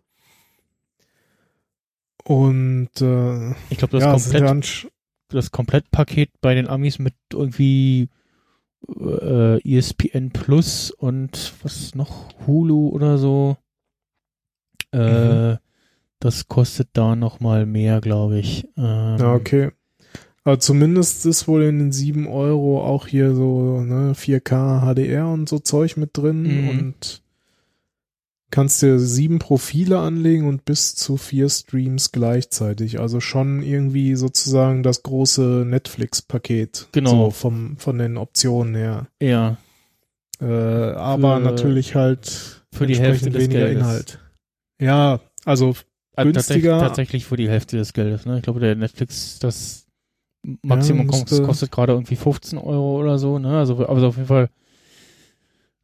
[2.24, 4.88] Und äh, Ich glaube, das, ja, ja ansch-
[5.28, 8.08] das Komplettpaket bei den Amis mit irgendwie
[8.88, 13.56] äh, ESPN Plus und was noch, Hulu oder so.
[14.92, 15.58] Äh, Mhm.
[16.20, 18.64] Das kostet da noch mal mehr, glaube ich.
[18.78, 19.70] Ähm, ja, okay.
[20.44, 25.48] Aber zumindest ist wohl in den 7 Euro auch hier so ne, 4K HDR und
[25.48, 26.68] so Zeug mit drin Mhm.
[26.68, 27.22] und
[28.54, 33.00] kannst dir sieben Profile anlegen und bis zu vier Streams gleichzeitig.
[33.00, 36.88] Also schon irgendwie sozusagen das große Netflix-Paket.
[36.92, 37.10] Genau.
[37.26, 39.08] So vom, von den Optionen her.
[39.20, 39.56] Ja,
[40.40, 43.76] Äh, aber Für- natürlich halt für die Hälfte weniger Geldes.
[43.82, 44.18] Inhalt.
[44.80, 45.74] Ja, also
[46.16, 46.34] Also Günstiger.
[46.34, 48.26] Tatsächlich, tatsächlich für die Hälfte des Geldes.
[48.26, 48.36] Ne?
[48.38, 49.86] Ich glaube, der Netflix, das
[50.62, 53.38] Maximum Ja, kostet gerade irgendwie 15 Euro oder so.
[53.38, 53.56] Ne?
[53.58, 54.48] Also, also auf jeden Fall.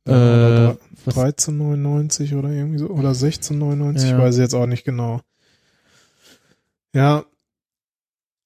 [0.06, 2.88] Ja, aber Äh, was, 13,99 oder irgendwie so.
[2.88, 4.18] Oder 16,99, ich Ja.
[4.18, 5.20] weiß jetzt auch nicht genau.
[6.94, 7.24] Ja,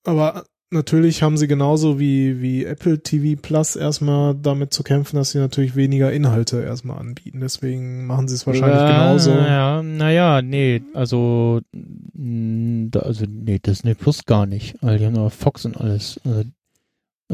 [0.04, 5.30] aber natürlich haben sie genauso wie, wie Apple TV Plus erstmal damit zu kämpfen, dass
[5.30, 7.40] sie natürlich weniger Inhalte erstmal anbieten.
[7.40, 9.30] Deswegen machen sie es wahrscheinlich ja, genauso.
[9.30, 14.76] Ja, naja, nee, also, also, nee, Disney Plus gar nicht.
[14.82, 16.20] Weil die haben nur Fox und alles.
[16.26, 16.44] Äh,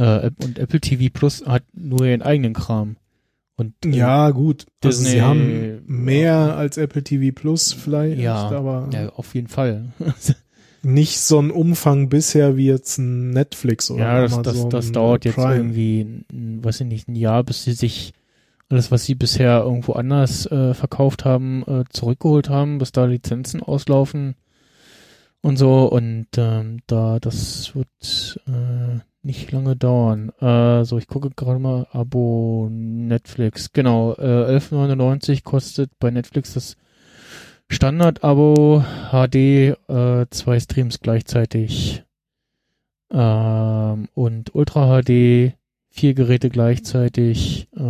[0.00, 2.96] äh, und Apple TV Plus hat nur ihren eigenen Kram.
[3.60, 4.66] Und äh, Ja, gut.
[4.82, 9.48] Also Disney- sie haben mehr als Apple TV Plus vielleicht, Ja, aber ja, auf jeden
[9.48, 9.92] Fall.
[10.82, 15.24] nicht so ein Umfang bisher wie jetzt ein Netflix oder Ja, das, das, das dauert
[15.26, 15.56] jetzt Prime.
[15.56, 16.00] irgendwie,
[16.32, 18.14] ein, weiß ich nicht, ein Jahr, bis sie sich
[18.70, 23.62] alles, was sie bisher irgendwo anders äh, verkauft haben, äh, zurückgeholt haben, bis da Lizenzen
[23.62, 24.36] auslaufen
[25.42, 25.86] und so.
[25.86, 30.30] Und ähm, da, das wird äh, nicht lange dauern.
[30.40, 33.72] Äh, so, ich gucke gerade mal, Abo Netflix.
[33.72, 36.76] Genau, äh, 11,99 kostet bei Netflix das
[37.68, 39.34] Standard-Abo HD,
[39.88, 42.02] äh, zwei Streams gleichzeitig
[43.12, 45.54] ähm, und Ultra HD,
[45.88, 47.80] vier Geräte gleichzeitig, äh,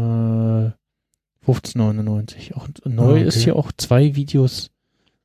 [1.47, 2.55] 15,99.
[2.55, 3.25] Auch neu Ah, okay.
[3.25, 4.71] ist hier auch zwei Videos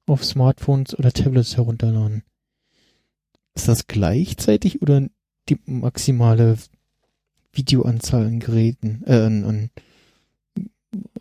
[0.07, 2.23] auf Smartphones oder Tablets herunterladen.
[3.55, 5.07] Ist das gleichzeitig oder
[5.49, 6.57] die maximale
[7.53, 9.03] Videoanzahl an Geräten?
[9.05, 9.69] Äh, an,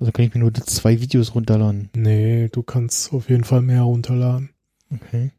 [0.01, 1.91] also kann ich mir nur zwei Videos runterladen.
[1.95, 4.51] Nee, du kannst auf jeden Fall mehr runterladen.
[4.91, 5.31] Okay.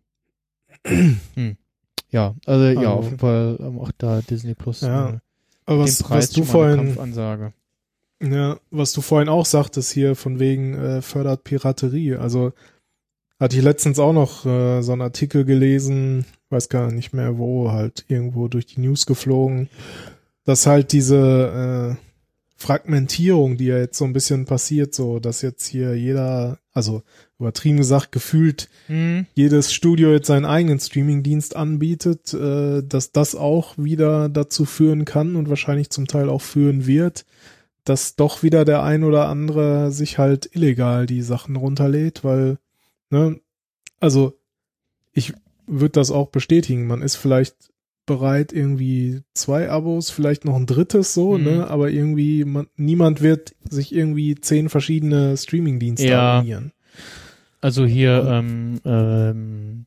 [1.35, 1.57] hm.
[2.11, 4.81] Ja, also ja, Also- auf jeden Fall ähm, auch da Disney Plus.
[4.81, 5.19] Ja, äh,
[5.65, 7.53] Aber was, Preis was du vorhin, Kampfansage.
[8.21, 12.15] ja, was du vorhin auch sagtest hier von wegen äh, fördert Piraterie.
[12.15, 12.53] Also
[13.39, 17.71] Hatte ich letztens auch noch äh, so einen Artikel gelesen, weiß gar nicht mehr wo,
[17.71, 19.69] halt irgendwo durch die News geflogen,
[20.45, 22.05] dass halt diese äh,
[22.57, 27.03] Fragmentierung, die ja jetzt so ein bisschen passiert, so dass jetzt hier jeder, also
[27.37, 29.25] übertrieben gesagt, gefühlt Hm.
[29.33, 35.35] jedes Studio jetzt seinen eigenen Streamingdienst anbietet, äh, dass das auch wieder dazu führen kann
[35.35, 37.25] und wahrscheinlich zum Teil auch führen wird,
[37.83, 42.57] dass doch wieder der ein oder andere sich halt illegal die Sachen runterlädt, weil,
[43.15, 43.39] ne,
[43.99, 44.37] also
[45.13, 45.33] ich
[45.67, 46.85] würde das auch bestätigen.
[46.87, 47.55] Man ist vielleicht
[48.05, 51.43] bereit, irgendwie zwei Abos, vielleicht noch ein drittes so, Mhm.
[51.43, 56.33] ne, aber irgendwie man, niemand wird sich irgendwie zehn verschiedene Streamingdienste Ja.
[56.37, 56.71] abonnieren.
[57.61, 59.85] Also hier ähm, ähm,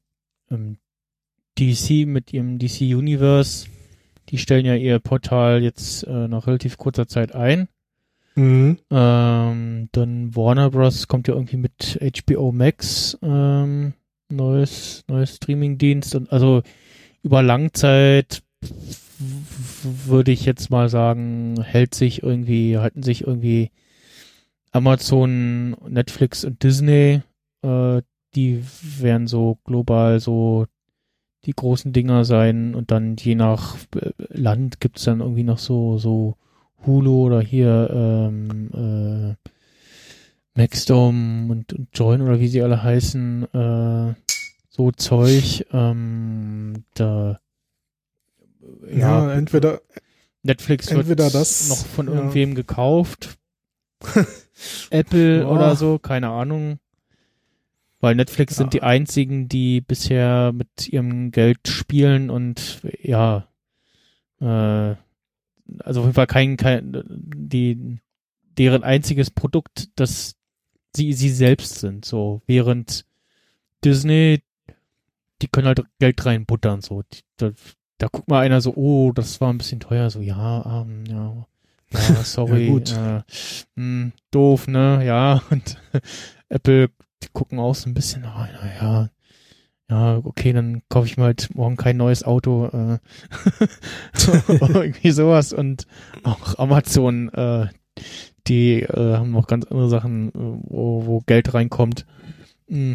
[0.50, 0.78] ähm,
[1.58, 3.68] DC mit ihrem DC Universe,
[4.30, 7.68] die stellen ja ihr Portal jetzt äh, nach relativ kurzer Zeit ein.
[8.38, 8.79] Mhm.
[8.92, 11.09] Ähm, dann Warner Bros.
[11.09, 13.94] kommt ja irgendwie mit HBO Max, ähm,
[14.29, 16.62] neues, neues Streamingdienst und also
[17.24, 18.44] über Langzeit
[20.05, 23.72] würde ich jetzt mal sagen, hält sich irgendwie, halten sich irgendwie
[24.70, 27.22] Amazon, Netflix und Disney,
[27.62, 28.03] äh,
[28.37, 28.62] die
[29.01, 30.66] werden so global so
[31.44, 35.98] die großen Dinger sein und dann je nach äh, Land gibt's dann irgendwie noch so,
[35.98, 36.37] so
[36.86, 39.50] Hulu oder hier ähm, äh,
[40.54, 44.14] Maxdome und, und Join oder wie sie alle heißen, äh,
[44.68, 47.40] so Zeug, ähm, da
[48.92, 49.80] Ja, entweder
[50.42, 52.14] Netflix wird entweder das, noch von ja.
[52.14, 53.38] irgendwem gekauft.
[54.90, 55.52] Apple Boah.
[55.52, 56.78] oder so, keine Ahnung.
[58.00, 58.58] Weil Netflix Ja.
[58.58, 63.48] sind die einzigen, die bisher mit ihrem Geld spielen und ja,
[64.40, 64.94] äh,
[65.81, 67.02] also auf jeden Fall kein, kein
[67.35, 67.98] die,
[68.57, 70.37] deren einziges Produkt, das
[70.94, 73.04] sie, sie selbst sind, so, während
[73.85, 74.42] Disney,
[75.42, 77.50] die können halt Geld reinbuttern, so, die, da,
[77.98, 81.46] da guckt mal einer so, oh, das war ein bisschen teuer, so, ja, ähm, ja,
[81.92, 82.92] ja, sorry, Ja, gut.
[82.92, 83.22] Äh,
[83.76, 85.76] mh, doof, ne, ja, und
[86.48, 86.90] Apple,
[87.22, 88.46] die gucken auch so ein bisschen, oh,
[88.81, 89.11] na
[89.90, 92.98] ja, okay, dann kaufe ich mir halt morgen kein neues Auto, äh,
[94.74, 95.87] irgendwie sowas und
[96.24, 97.66] auch Amazon, äh,
[98.46, 102.07] die äh, haben noch ganz andere Sachen, äh, wo, wo Geld reinkommt.
[102.68, 102.94] Mm.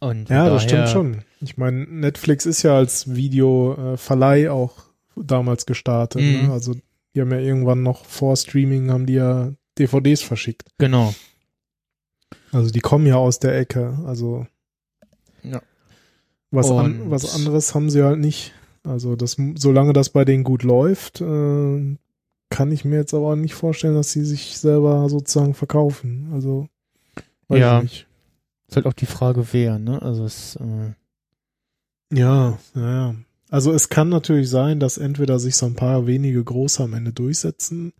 [0.00, 1.22] Und Ja, das stimmt schon.
[1.40, 4.74] Ich meine, Netflix ist ja als Videoverleih auch
[5.14, 6.22] damals gestartet.
[6.22, 6.46] Mhm.
[6.48, 6.52] Ne?
[6.52, 6.74] Also
[7.14, 10.64] die haben ja irgendwann noch vor Streaming haben die ja DVDs verschickt.
[10.78, 11.14] Genau.
[12.52, 13.98] Also die kommen ja aus der Ecke.
[14.06, 14.46] Also
[15.42, 15.60] Ja.
[16.50, 18.52] was, an, was anderes haben sie halt nicht.
[18.84, 21.96] Also das, solange das bei denen gut läuft, äh,
[22.50, 26.28] kann ich mir jetzt aber nicht vorstellen, dass sie sich selber sozusagen verkaufen.
[26.32, 26.68] Also
[27.48, 27.76] weiß Ja.
[27.78, 28.06] ich nicht.
[28.68, 30.00] Ist halt auch die Frage, wer, ne?
[30.02, 30.92] Also es, äh,
[32.14, 33.14] Ja, ja, ja.
[33.50, 37.12] Also es kann natürlich sein, dass entweder sich so ein paar wenige Große am Ende
[37.12, 37.92] durchsetzen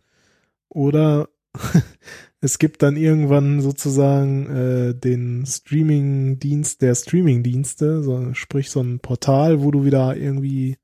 [0.69, 1.29] oder
[2.43, 9.61] es gibt dann irgendwann sozusagen äh, den Streaming-Dienst der Streaming-Dienste, so, sprich so ein Portal,
[9.61, 10.75] wo du wieder irgendwie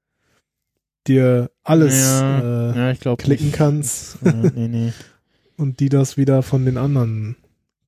[1.06, 3.56] dir alles ja, äh, ja, klicken nicht.
[3.56, 4.94] kannst Äh, nee, nee.
[5.58, 7.36] und die das wieder von den anderen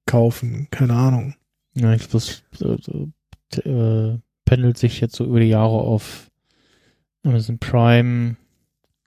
[0.05, 0.67] kaufen.
[0.69, 1.35] Keine Ahnung.
[1.73, 2.43] Ja, ich das
[3.51, 6.29] t- äh, pendelt sich jetzt so über die Jahre auf
[7.23, 8.35] Amazon Prime,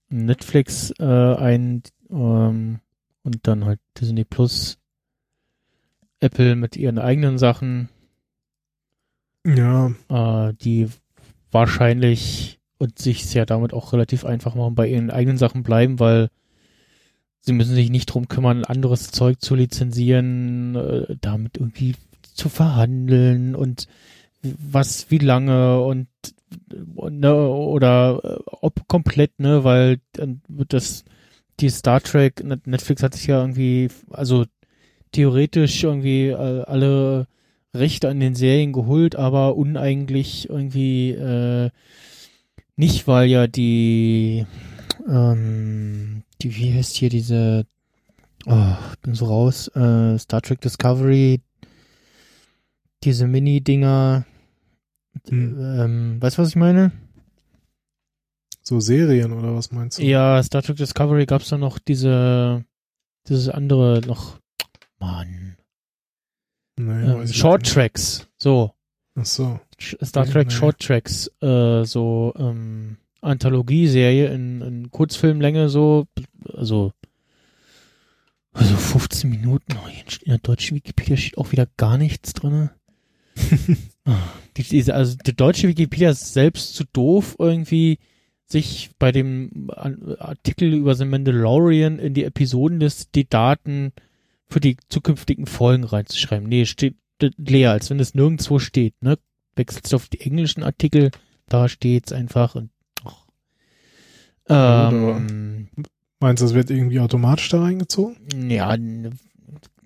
[0.08, 2.80] Netflix äh, ein ähm,
[3.24, 4.78] und dann halt Disney Plus,
[6.20, 7.88] Apple mit ihren eigenen Sachen,
[9.44, 10.88] Ja, äh, die
[11.50, 16.30] wahrscheinlich und sich ja damit auch relativ einfach machen, bei ihren eigenen Sachen bleiben, weil
[17.40, 23.54] sie müssen sich nicht drum kümmern, anderes Zeug zu lizenzieren, äh, damit irgendwie zu verhandeln
[23.54, 23.86] und
[24.42, 26.08] was, wie lange und,
[26.94, 31.04] und ne, oder äh, ob komplett, ne, weil dann wird das
[31.60, 34.44] die Star Trek, Net- Netflix hat sich ja irgendwie, also
[35.12, 37.26] theoretisch irgendwie äh, alle
[37.74, 41.70] Rechte an den Serien geholt, aber uneigentlich irgendwie äh,
[42.76, 44.46] nicht, weil ja die,
[45.08, 47.66] ähm, die, wie heißt hier diese,
[48.46, 51.40] oh, ich bin so raus, äh, Star Trek Discovery,
[53.02, 54.26] diese Mini-Dinger,
[55.28, 55.56] Hm.
[55.60, 56.90] ähm, weißt du, was ich meine?
[58.66, 60.02] So Serien oder was meinst du?
[60.02, 62.64] Ja, Star Trek Discovery gab's da noch diese,
[63.28, 64.38] dieses andere noch,
[64.98, 65.56] Mann,
[66.76, 67.66] Nee, ähm, weiß ich Short.
[67.66, 68.72] Tracks, so.
[69.14, 69.60] Ach so.
[70.02, 70.54] Star Trek nee.
[70.54, 76.06] Short Tracks, äh, so ähm, Anthologieserie in, in Kurzfilmlänge, so,
[76.52, 76.92] also
[78.52, 82.70] Also 15 Minuten, oh, in der deutschen Wikipedia steht auch wieder gar nichts drin.
[84.06, 84.18] Ah,
[84.58, 87.98] die, diese, also die deutsche Wikipedia ist selbst zu doof, irgendwie
[88.46, 93.92] sich bei dem Artikel über The Mandalorian in die Episodenliste die Daten
[94.46, 96.48] für die zukünftigen Folgen reinzuschreiben.
[96.48, 96.96] Nee, steht
[97.36, 99.18] leer, als wenn es nirgendwo steht, ne?
[99.56, 101.10] Wechselst auf die englischen Artikel,
[101.48, 102.70] da steht's einfach und
[103.04, 103.26] ach.
[104.48, 105.68] Ähm,
[106.20, 108.50] Meinst du, das wird irgendwie automatisch da reingezogen?
[108.50, 108.76] Ja,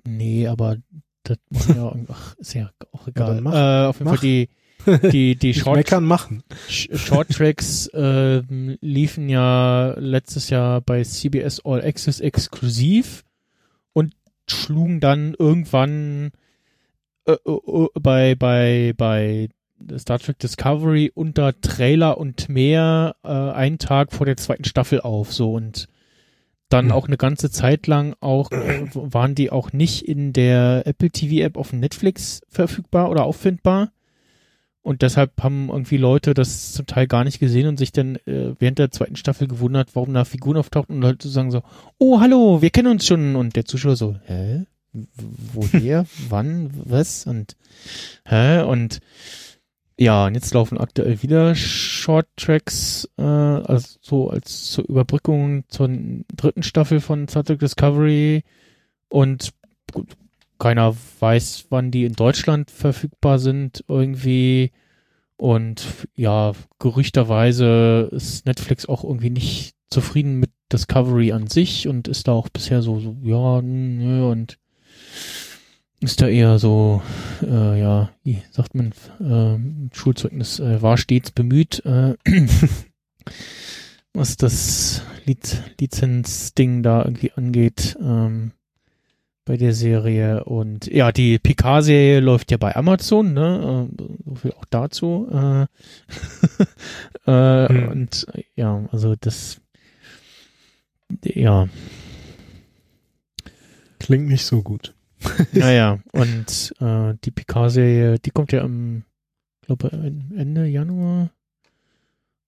[0.05, 0.79] nee, aber
[1.23, 3.43] das ja, ach, ist ja auch egal.
[3.45, 4.19] Ja, äh, auf jeden mach.
[4.19, 4.49] Fall die,
[4.87, 6.43] die, die Short, meckern machen.
[6.69, 8.43] Short Tracks äh,
[8.81, 13.25] liefen ja letztes Jahr bei CBS All Access exklusiv
[13.93, 14.15] und
[14.47, 16.31] schlugen dann irgendwann
[17.27, 19.49] äh, äh, bei, bei, bei
[19.99, 25.33] Star Trek Discovery unter Trailer und mehr äh, einen Tag vor der zweiten Staffel auf.
[25.33, 25.89] So und
[26.69, 26.93] dann hm.
[26.93, 31.45] auch eine ganze Zeit lang auch äh, waren die auch nicht in der Apple TV
[31.45, 33.93] App auf Netflix verfügbar oder auffindbar.
[34.89, 38.55] Und deshalb haben irgendwie Leute das zum Teil gar nicht gesehen und sich dann äh,
[38.59, 41.61] während der zweiten Staffel gewundert, warum da Figuren auftauchten und so sagen so,
[41.99, 43.37] oh, hallo, wir kennen uns schon.
[43.37, 44.65] Und der Zuschauer so, hä?
[45.53, 46.07] Woher?
[46.31, 46.71] Wann?
[46.73, 47.27] Was?
[47.27, 47.55] Und,
[48.25, 48.63] hä?
[48.63, 49.01] Und,
[49.99, 55.91] ja, und jetzt laufen aktuell wieder Short Tracks, äh, also so als zur Überbrückung zur
[56.35, 58.43] dritten Staffel von Star Trek Discovery.
[59.11, 59.51] Und
[59.93, 60.17] gut,
[60.59, 64.73] keiner weiß, wann die in Deutschland verfügbar sind irgendwie.
[65.37, 72.29] Und ja, gerüchterweise ist Netflix auch irgendwie nicht zufrieden mit Discovery an sich und ist
[72.29, 74.59] da auch bisher so, so ja, nö, und
[76.01, 77.03] ist da eher so,
[77.43, 82.15] äh, ja, wie sagt man, äh, Schulzeugnis äh, war stets bemüht, äh,
[84.13, 88.53] was das Liz Lizenzding da irgendwie angeht ähm,
[89.49, 90.45] bei der Serie.
[90.45, 93.89] Und ja, die Picard-Serie läuft ja bei Amazon, ne?
[93.91, 95.27] Äh, so viel auch dazu.
[95.33, 95.63] Äh,
[97.27, 97.89] äh, hm.
[97.89, 99.63] Und ja, also das,
[101.25, 101.67] ja.
[103.99, 104.95] Klingt nicht so gut.
[105.53, 109.05] naja, und äh, die Picard-Serie, die kommt ja am,
[109.63, 109.91] glaube
[110.37, 111.31] Ende Januar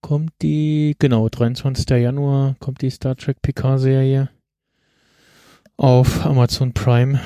[0.02, 1.88] kommt die, genau, 23.
[1.90, 4.28] Januar kommt die Star Trek Picard-Serie
[5.80, 7.20] auf Amazon Prime.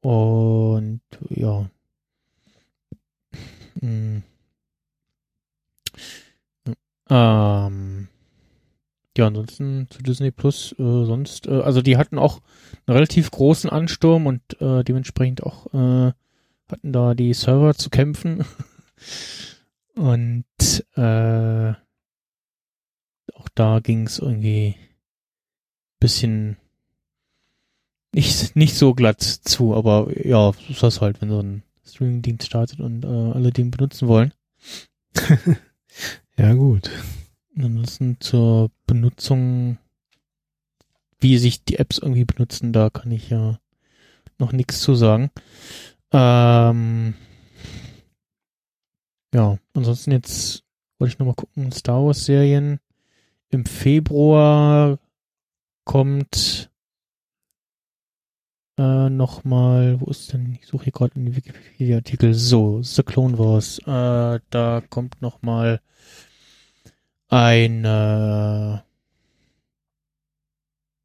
[0.00, 1.70] Und ja.
[3.80, 4.24] Hm.
[7.08, 8.08] Ähm,
[9.16, 12.40] ja, ansonsten zu Disney Plus, äh, sonst, äh, also die hatten auch
[12.86, 16.12] einen relativ großen Ansturm und äh, dementsprechend auch äh,
[16.68, 18.44] hatten da die Server zu kämpfen.
[19.94, 20.44] und
[20.96, 21.70] äh,
[23.32, 24.74] auch da ging es irgendwie
[26.00, 26.56] bisschen
[28.16, 32.80] nicht, nicht so glatt zu, aber ja, ist das halt, wenn so ein Streaming-Dienst startet
[32.80, 34.32] und äh, alle den benutzen wollen.
[36.38, 36.90] ja, gut.
[37.58, 39.76] Ansonsten zur Benutzung,
[41.20, 43.58] wie sich die Apps irgendwie benutzen, da kann ich ja
[44.38, 45.30] noch nichts zu sagen.
[46.10, 47.14] Ähm,
[49.34, 50.64] ja, ansonsten jetzt
[50.98, 52.80] wollte ich nochmal gucken, Star Wars Serien.
[53.50, 54.98] Im Februar
[55.84, 56.70] kommt
[58.78, 63.38] äh, nochmal, wo ist denn, ich suche hier gerade in die Wikipedia-Artikel, so, The Clone
[63.38, 65.80] Wars, äh, da kommt nochmal
[67.28, 68.84] eine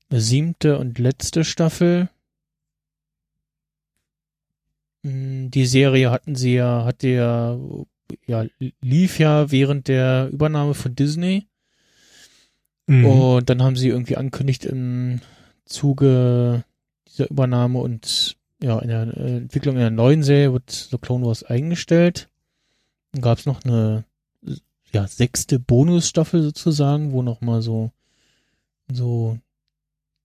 [0.10, 2.10] siebte und letzte Staffel.
[5.04, 7.58] Hm, die Serie hatten sie ja, hatte ja,
[8.28, 8.46] ja,
[8.82, 11.48] lief ja während der Übernahme von Disney.
[12.88, 13.06] Mhm.
[13.06, 15.22] Und dann haben sie irgendwie angekündigt im
[15.66, 16.66] Zuge
[17.12, 21.44] dieser Übernahme und ja, in der Entwicklung in der neuen Serie wird The Clone Wars
[21.44, 22.30] eingestellt.
[23.12, 24.06] Dann gab es noch eine
[24.92, 27.92] ja, sechste Bonusstaffel sozusagen, wo nochmal so,
[28.92, 29.38] so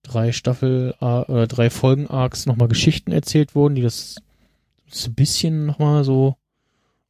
[0.03, 4.17] drei Staffel oder äh, drei Folgen Arcs nochmal Geschichten erzählt wurden, die das,
[4.89, 6.35] das ein bisschen nochmal so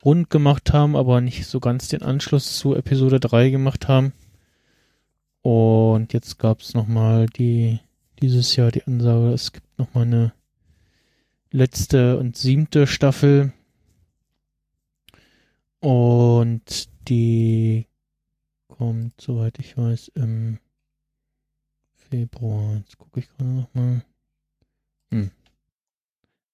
[0.05, 4.13] rund gemacht haben, aber nicht so ganz den Anschluss zu Episode 3 gemacht haben.
[5.41, 7.79] Und jetzt gab es nochmal die,
[8.21, 10.33] dieses Jahr die Ansage, es gibt nochmal eine
[11.51, 13.53] letzte und siebte Staffel.
[15.79, 17.85] Und die
[18.67, 20.57] kommt, soweit ich weiß, im
[22.09, 22.77] Februar.
[22.77, 24.03] Jetzt gucke ich gerade nochmal.
[25.11, 25.29] Hm.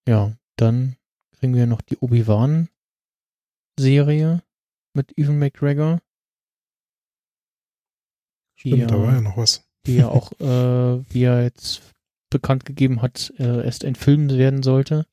[0.07, 0.95] Ja, dann
[1.31, 4.41] kriegen wir noch die Obi-Wan-Serie
[4.93, 5.99] mit Evan McGregor.
[8.55, 9.63] Stimmt, ja, da war ja noch was.
[9.85, 11.92] Die ja auch, äh, wie er jetzt
[12.33, 15.05] bekannt gegeben hat, äh, erst ein Film werden sollte.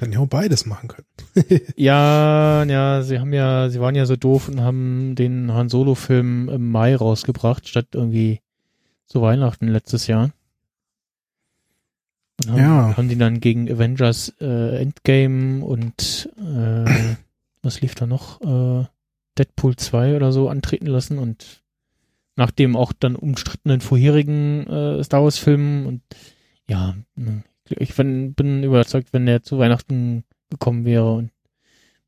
[0.00, 1.06] Hätten ja auch beides machen können.
[1.76, 6.48] Ja, ja, sie haben ja, sie waren ja so doof und haben den Han Solo-Film
[6.48, 8.40] im Mai rausgebracht, statt irgendwie
[9.06, 10.30] zu Weihnachten letztes Jahr.
[12.44, 12.96] Und haben, Ja.
[12.96, 17.14] haben die dann gegen Avengers äh, Endgame und äh,
[17.62, 18.40] was lief da noch?
[18.40, 18.86] Äh,
[19.38, 21.61] Deadpool 2 oder so antreten lassen und
[22.36, 26.02] nach dem auch dann umstrittenen vorherigen äh, Star Wars-Filmen und
[26.66, 31.30] ja, ne, ich bin, bin überzeugt, wenn der zu Weihnachten gekommen wäre und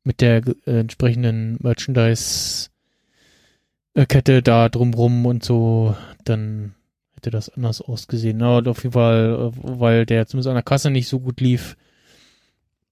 [0.03, 6.75] mit der äh, entsprechenden Merchandise-Kette da drumrum und so, dann
[7.15, 8.41] hätte das anders ausgesehen.
[8.41, 11.75] Und auf jeden Fall, äh, weil der zumindest an der Kasse nicht so gut lief,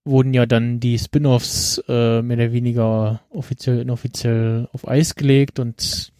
[0.06, 6.12] wurden ja dann die Spin-offs äh, mehr oder weniger offiziell, inoffiziell auf Eis gelegt und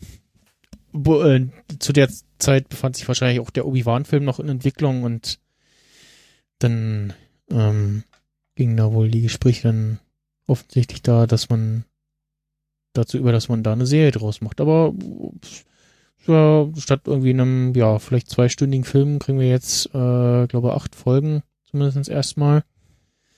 [1.80, 5.40] zu der Zeit befand sich wahrscheinlich auch der Obi-Wan-Film noch in Entwicklung und
[6.60, 7.14] dann
[7.50, 8.04] ähm,
[8.56, 10.00] gingen da wohl die Gespräche dann
[10.48, 11.86] offensichtlich da, dass man
[12.94, 14.62] dazu über, dass man da eine Serie draus macht.
[14.62, 14.94] Aber
[16.28, 21.42] ja, statt irgendwie einem, ja, vielleicht zweistündigen Film kriegen wir jetzt, äh, glaube acht Folgen,
[21.70, 22.64] zumindest erstmal.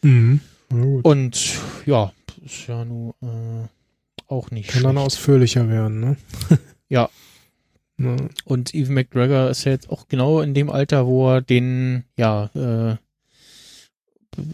[0.01, 0.41] Mhm.
[0.70, 2.12] Und ja,
[2.43, 3.68] ist ja nun äh,
[4.28, 5.06] auch nicht Kann dann schlecht.
[5.06, 6.18] ausführlicher werden, ne?
[6.89, 7.10] Ja.
[7.98, 12.04] Na, Und Evan McGregor ist ja jetzt auch genau in dem Alter, wo er den,
[12.18, 12.98] ja, äh,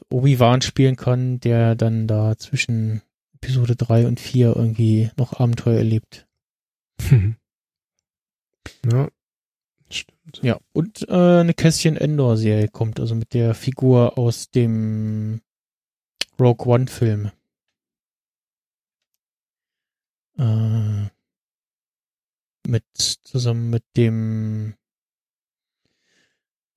[0.09, 3.01] Obi-Wan spielen kann, der dann da zwischen
[3.35, 6.27] Episode 3 und 4 irgendwie noch Abenteuer erlebt.
[8.91, 9.09] ja.
[9.89, 10.39] Stimmt.
[10.41, 15.41] Ja, und äh, eine Kästchen Endor-Serie kommt, also mit der Figur aus dem
[16.39, 17.31] Rogue One-Film.
[20.37, 21.09] Äh,
[22.67, 24.75] mit, zusammen mit dem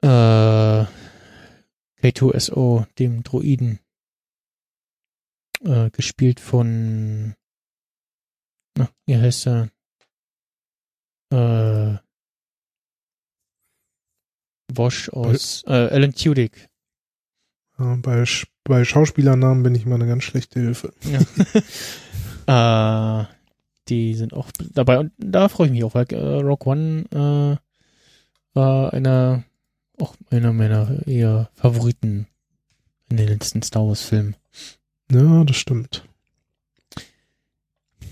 [0.02, 0.84] äh,
[2.02, 3.80] K2SO, dem Droiden.
[5.60, 7.34] Äh, gespielt von
[8.76, 9.70] na, wie heißt er?
[11.30, 11.98] Äh,
[14.72, 16.68] Wosch aus äh, Alan Tudyk.
[17.78, 18.24] Ja, bei,
[18.64, 20.92] bei Schauspielernamen bin ich mal eine ganz schlechte Hilfe.
[22.46, 23.24] äh,
[23.88, 27.56] die sind auch dabei und da freue ich mich auch, weil äh, Rock One äh,
[28.54, 29.44] war einer
[29.98, 32.26] auch einer meiner eher Favoriten
[33.10, 34.36] in den letzten Star Wars Filmen.
[35.10, 36.04] Ja, das stimmt.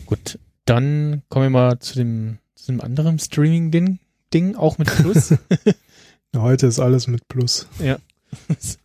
[0.06, 3.98] Gut, dann kommen wir mal zu dem zu dem anderen Streaming Ding
[4.32, 5.34] Ding auch mit Plus.
[6.34, 7.66] Ja, heute ist alles mit Plus.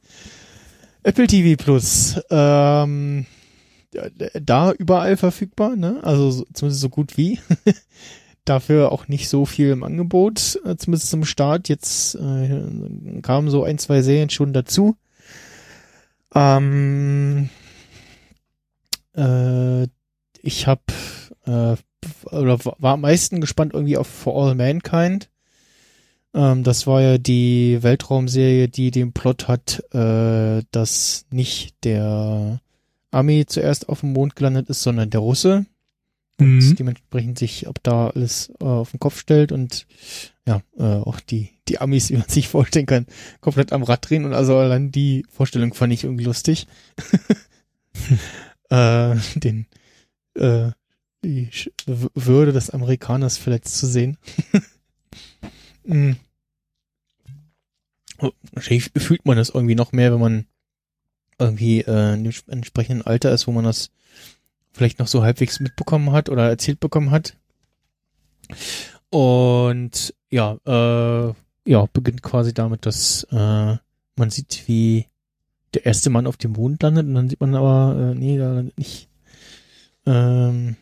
[1.03, 2.19] Apple TV Plus.
[2.29, 3.25] Ähm,
[4.41, 5.99] da überall verfügbar, ne?
[6.03, 7.39] Also so- zumindest so gut wie.
[8.45, 11.67] Dafür auch nicht so viel im Angebot, äh, zumindest zum Start.
[11.67, 14.95] Jetzt äh, kamen so ein, zwei Serien schon dazu.
[16.33, 17.49] Ähm,
[19.15, 19.83] äh,
[20.41, 20.81] ich habe
[21.45, 21.75] äh,
[22.25, 25.29] oder war am meisten gespannt irgendwie auf For All Mankind.
[26.33, 32.59] Ähm, das war ja die Weltraumserie, die den Plot hat, äh, dass nicht der
[33.11, 35.65] Ami zuerst auf dem Mond gelandet ist, sondern der Russe.
[36.39, 36.75] Und Mhm.
[36.75, 39.87] dementsprechend sich ab da alles äh, auf den Kopf stellt und
[40.45, 43.07] ja, äh, auch die, die Amis, wie man sich vorstellen kann,
[43.41, 46.67] komplett am Rad drehen und also allein die Vorstellung fand ich irgendwie lustig.
[48.69, 49.65] äh, den
[50.35, 50.71] äh,
[51.23, 51.49] die
[51.87, 54.17] Würde des Amerikaners verletzt zu sehen.
[58.19, 60.45] Oh, Wahrscheinlich fühlt man das irgendwie noch mehr, wenn man
[61.39, 63.91] irgendwie äh, in dem entsprechenden Alter ist, wo man das
[64.73, 67.35] vielleicht noch so halbwegs mitbekommen hat oder erzählt bekommen hat.
[69.09, 71.33] Und ja, äh,
[71.65, 73.77] ja, beginnt quasi damit, dass äh,
[74.15, 75.07] man sieht, wie
[75.73, 78.53] der erste Mann auf dem Mond landet und dann sieht man aber, äh, nee, da
[78.53, 79.09] landet nicht
[80.05, 80.77] ähm,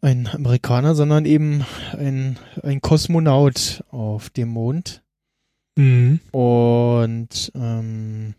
[0.00, 5.02] ein Amerikaner, sondern eben ein, ein Kosmonaut auf dem Mond.
[5.76, 6.20] Mhm.
[6.32, 8.34] Und ähm,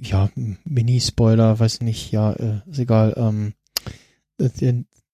[0.00, 0.30] ja,
[0.64, 3.14] Mini-Spoiler, weiß nicht, ja, äh, ist egal.
[3.16, 3.54] Ähm,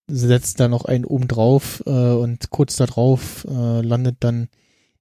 [0.08, 4.48] setzt da noch einen oben drauf äh, und kurz darauf äh, landet dann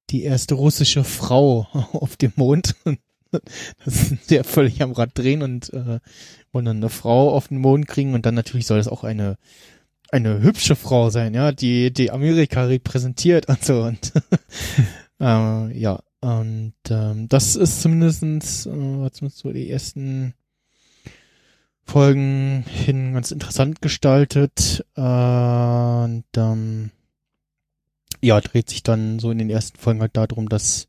[0.10, 2.76] die erste russische Frau auf dem Mond.
[3.86, 6.00] das ist ja völlig am Rad drehen und äh,
[6.52, 9.38] wollen dann eine Frau auf den Mond kriegen und dann natürlich soll es auch eine
[10.10, 14.14] eine hübsche Frau sein, ja, die die Amerika repräsentiert und so und
[15.20, 20.34] äh, ja und ähm, das ist zumindestens äh, war zumindest so die ersten
[21.84, 24.86] Folgen hin ganz interessant gestaltet.
[24.96, 26.92] Äh, und ähm,
[28.22, 30.88] ja, dreht sich dann so in den ersten Folgen halt darum, dass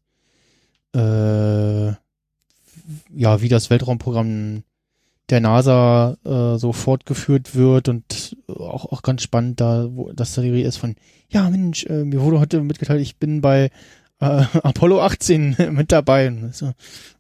[0.94, 4.62] äh, ja, wie das Weltraumprogramm
[5.30, 10.42] der NASA äh, so fortgeführt wird und auch, auch ganz spannend, da, wo, dass da
[10.42, 10.96] die Rede ist von,
[11.28, 13.70] ja Mensch, äh, mir wurde heute mitgeteilt, ich bin bei
[14.20, 16.28] äh, Apollo 18 mit dabei.
[16.28, 16.72] Und so,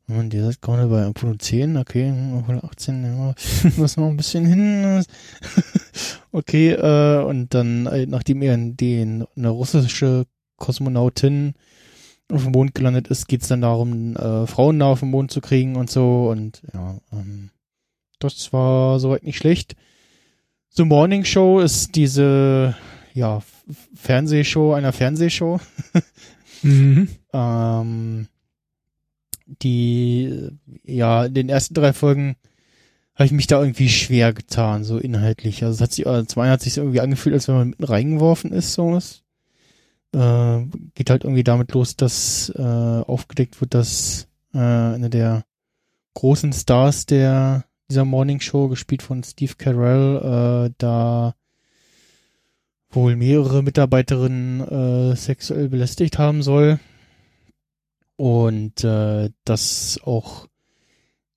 [0.08, 3.34] und ihr seid gerade bei Apollo 10, okay, Apollo 18, ja,
[3.76, 5.04] muss noch ein bisschen hin.
[6.32, 9.00] okay, äh, und dann, äh, nachdem ihr die,
[9.36, 10.24] eine russische
[10.56, 11.54] Kosmonautin
[12.32, 15.40] auf dem Mond gelandet ist, geht's dann darum, äh, Frauen da auf den Mond zu
[15.40, 16.28] kriegen und so.
[16.30, 17.50] Und ja, ähm,
[18.18, 19.76] das war soweit nicht schlecht.
[20.70, 22.76] The Morning Show ist diese
[23.14, 23.42] ja,
[23.94, 25.60] Fernsehshow einer Fernsehshow.
[26.62, 27.08] Mhm.
[27.32, 28.28] ähm,
[29.62, 30.50] die,
[30.84, 32.36] ja, in den ersten drei Folgen
[33.14, 35.64] habe ich mich da irgendwie schwer getan, so inhaltlich.
[35.64, 37.84] Also es hat sich, äh, zum einen hat sich irgendwie angefühlt, als wenn man mitten
[37.84, 39.22] reingeworfen ist, so was.
[40.12, 45.44] Äh, geht halt irgendwie damit los, dass äh, aufgedeckt wird, dass äh, eine der
[46.14, 51.34] großen Stars der dieser Morning Show, gespielt von Steve Carell, äh, da
[52.90, 56.78] wohl mehrere Mitarbeiterinnen äh, sexuell belästigt haben soll.
[58.16, 60.48] Und äh, das auch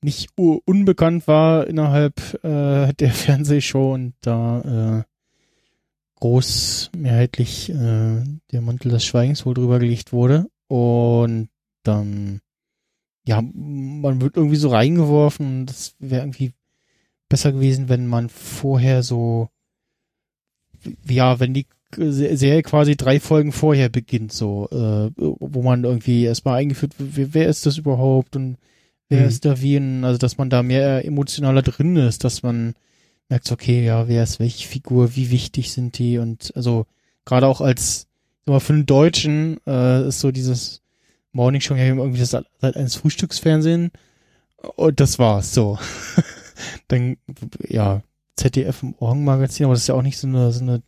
[0.03, 5.03] nicht unbekannt war innerhalb äh, der Fernsehshow und da äh,
[6.19, 10.47] groß mehrheitlich äh, der Mantel des Schweigens wohl drüber gelegt wurde.
[10.67, 11.49] Und
[11.83, 12.41] dann,
[13.27, 15.65] ja, man wird irgendwie so reingeworfen.
[15.65, 16.53] Das wäre irgendwie
[17.27, 19.49] besser gewesen, wenn man vorher so,
[21.07, 21.65] ja, wenn die
[21.95, 27.47] Serie quasi drei Folgen vorher beginnt, so, äh, wo man irgendwie erstmal eingeführt wird, wer
[27.47, 28.57] ist das überhaupt und
[29.09, 29.27] wer mhm.
[29.27, 32.75] ist da wie, also dass man da mehr emotionaler drin ist, dass man
[33.29, 36.85] merkt, okay, ja, wer ist welche Figur, wie wichtig sind die und also
[37.25, 38.07] gerade auch als
[38.45, 40.81] mal für einen Deutschen äh, ist so dieses
[41.31, 43.91] Morning Show ja irgendwie das seit eines Frühstücksfernsehen
[44.57, 45.79] und das war's so.
[46.87, 47.17] Dann
[47.67, 48.01] ja
[48.35, 50.81] ZDF im Morgenmagazin, aber das ist ja auch nicht so eine, so eine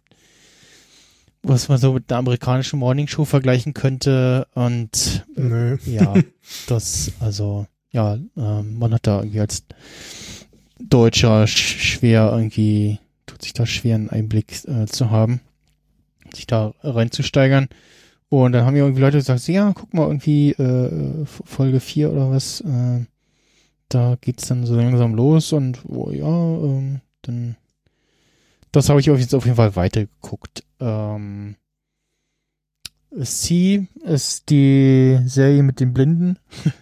[1.46, 5.78] was man so mit einer amerikanischen Morning Show vergleichen könnte und Nö.
[5.86, 6.14] ja,
[6.68, 9.66] das also ja, ähm, man hat da irgendwie als
[10.80, 15.42] Deutscher schwer irgendwie, tut sich da schwer einen Einblick äh, zu haben,
[16.34, 17.70] sich da reinzusteigern.
[18.30, 22.32] Und dann haben ja irgendwie Leute gesagt, ja, guck mal, irgendwie äh, Folge 4 oder
[22.32, 23.06] was, äh,
[23.90, 27.58] da geht's dann so langsam los und oh, ja, ähm, dann
[28.74, 30.64] das habe ich jetzt auf jeden Fall weitergeguckt.
[30.80, 31.56] Ähm,
[33.12, 36.38] Sie ist die Serie mit den Blinden.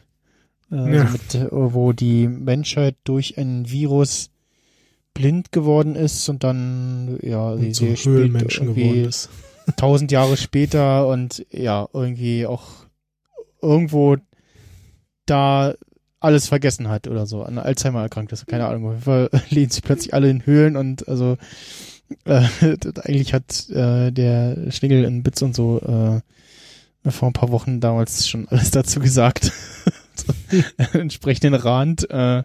[0.73, 1.03] Äh, ja.
[1.03, 4.29] mit, äh, wo die Menschheit durch ein Virus
[5.13, 9.29] blind geworden ist und dann ja und so Höhlenmenschen geworden ist.
[9.75, 12.85] Tausend Jahre später und ja irgendwie auch
[13.61, 14.15] irgendwo
[15.25, 15.73] da
[16.21, 18.85] alles vergessen hat oder so, an Alzheimer erkrankt ist, keine Ahnung.
[18.85, 21.37] Auf jeden Fall lehnen sie plötzlich alle in Höhlen und also
[22.25, 22.43] äh,
[23.03, 28.29] eigentlich hat äh, der Schlingel in Bits und so äh, vor ein paar Wochen damals
[28.29, 29.51] schon alles dazu gesagt.
[30.93, 32.43] entsprechenden Rand, äh,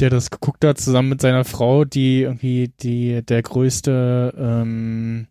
[0.00, 5.28] der das geguckt hat, zusammen mit seiner Frau, die irgendwie die der größte ähm,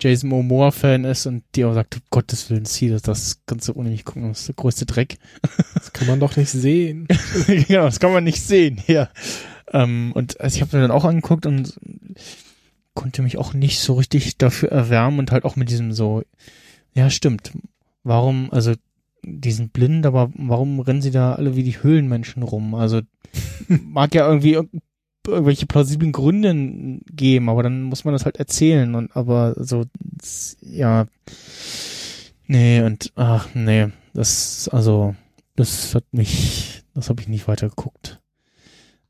[0.00, 3.74] Jason Momoa-Fan ist und die auch sagt, um Gottes Willen, sie, das, das kannst du
[3.74, 5.18] ohne mich gucken, das ist der größte Dreck.
[5.74, 7.06] Das kann man doch nicht sehen.
[7.46, 9.08] genau, das kann man nicht sehen, ja.
[9.72, 11.78] Ähm, und also ich habe mir dann auch angeguckt und
[12.94, 16.22] konnte mich auch nicht so richtig dafür erwärmen und halt auch mit diesem so,
[16.92, 17.52] ja, stimmt.
[18.02, 18.74] Warum, also
[19.22, 22.74] die sind blind, aber warum rennen sie da alle wie die Höhlenmenschen rum?
[22.74, 23.00] Also
[23.68, 24.58] mag ja irgendwie
[25.26, 29.84] irgendwelche plausiblen Gründe geben, aber dann muss man das halt erzählen und aber so
[30.60, 31.06] ja
[32.46, 35.14] nee und ach nee, das also
[35.56, 38.20] das hat mich das habe ich nicht weiter geguckt.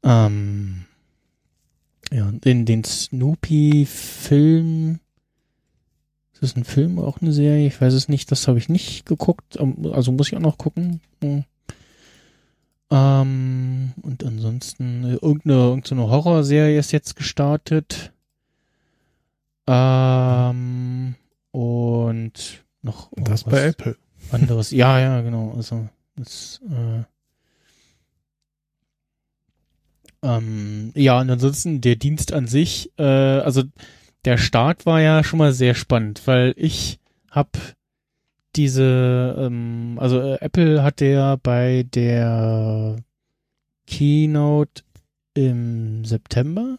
[0.03, 0.85] Ähm,
[2.13, 5.01] ja, den den Snoopy Film
[6.45, 7.67] ist ein Film oder auch eine Serie?
[7.67, 8.31] Ich weiß es nicht.
[8.31, 9.59] Das habe ich nicht geguckt.
[9.91, 11.01] Also muss ich auch noch gucken.
[11.23, 11.45] Hm.
[12.91, 18.13] Ähm, und ansonsten irgendeine, irgendeine Horrorserie ist jetzt gestartet.
[19.67, 21.15] Ähm,
[21.51, 23.97] und noch oh, das bei Apple.
[24.31, 24.71] Anderes.
[24.71, 25.55] ja, ja, genau.
[25.57, 27.05] Also das, äh,
[30.23, 33.63] ähm, ja, und ansonsten der Dienst an sich, äh, also
[34.25, 36.99] der Start war ja schon mal sehr spannend, weil ich
[37.31, 37.59] hab
[38.57, 42.97] diese, ähm, also äh, Apple hat ja bei der
[43.87, 44.83] Keynote
[45.35, 46.79] im September,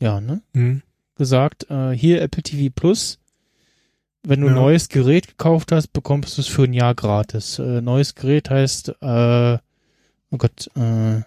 [0.00, 0.42] ja, ne?
[0.52, 0.82] Mhm.
[1.16, 3.18] Gesagt, äh, hier Apple TV Plus
[4.24, 4.60] wenn du ein Ja.
[4.60, 7.58] neues Gerät gekauft hast, bekommst du es für ein Jahr gratis.
[7.58, 9.58] Äh, neues Gerät heißt, äh,
[10.30, 11.22] oh Gott, äh,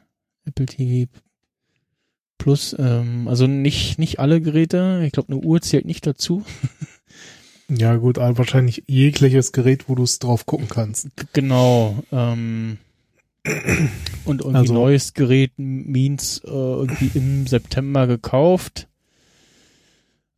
[0.46, 1.12] Apple TV
[2.38, 5.02] Plus, ähm, also nicht, nicht alle Geräte.
[5.06, 6.46] Ich glaube, eine Uhr zählt nicht dazu.
[7.70, 11.08] Ja, gut, wahrscheinlich jegliches Gerät, wo du es drauf gucken kannst.
[11.34, 12.04] Genau.
[12.12, 12.78] Ähm,
[14.26, 18.88] und irgendwie Also- neues Gerät means äh, irgendwie im September gekauft.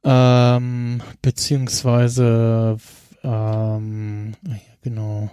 [0.04, 2.78] Ähm, beziehungsweise
[3.24, 5.30] ähm, ja, genau.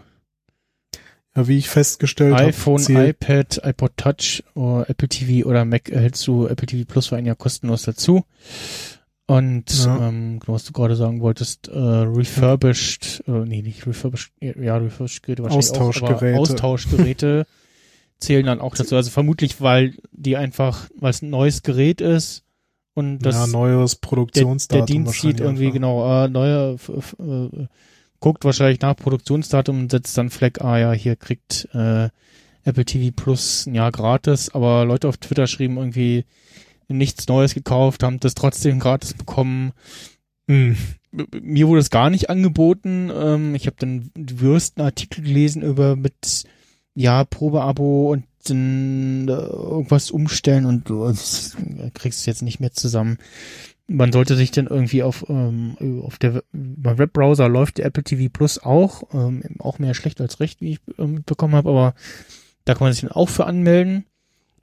[1.36, 5.88] Ja, wie ich festgestellt habe, iPhone, zählt- iPad, iPod Touch, oder Apple TV oder Mac
[5.88, 8.24] erhältst du Apple TV Plus für ein Jahr kostenlos dazu.
[9.26, 10.08] Und Ja.
[10.08, 15.22] ähm, genau, was du gerade sagen wolltest, äh, refurbished, äh, nee, nicht refurbished, ja, refurbished
[15.22, 16.26] Geräte wahrscheinlich auch, Austauschgeräte.
[16.28, 17.46] aber Austauschgeräte
[18.18, 18.96] zählen dann auch dazu.
[18.96, 22.42] Also vermutlich, weil die einfach, weil es ein neues Gerät ist
[22.92, 25.74] und das ja, neues der, Produktionsdatum der Dienst sieht irgendwie einfach.
[25.74, 27.66] genau, äh, neue, f- f- äh,
[28.20, 32.10] guckt wahrscheinlich nach Produktionsdatum und setzt dann Fleck, ah ja, hier kriegt äh,
[32.62, 36.24] Apple TV Plus ein Jahr gratis, aber Leute auf Twitter schrieben irgendwie
[36.88, 39.72] nichts Neues gekauft, haben das trotzdem gratis bekommen.
[40.48, 40.76] Hm.
[41.40, 43.10] Mir wurde es gar nicht angeboten.
[43.14, 46.44] Ähm, ich habe dann würsten Artikel gelesen über mit
[46.94, 51.56] ja Probeabo und dann äh, irgendwas umstellen und du das
[51.94, 53.18] kriegst es jetzt nicht mehr zusammen.
[53.86, 58.30] Man sollte sich dann irgendwie auf ähm, auf der beim Webbrowser läuft der Apple TV
[58.32, 61.94] Plus auch ähm, auch mehr schlecht als recht, wie ich äh, mitbekommen habe, aber
[62.64, 64.06] da kann man sich dann auch für anmelden.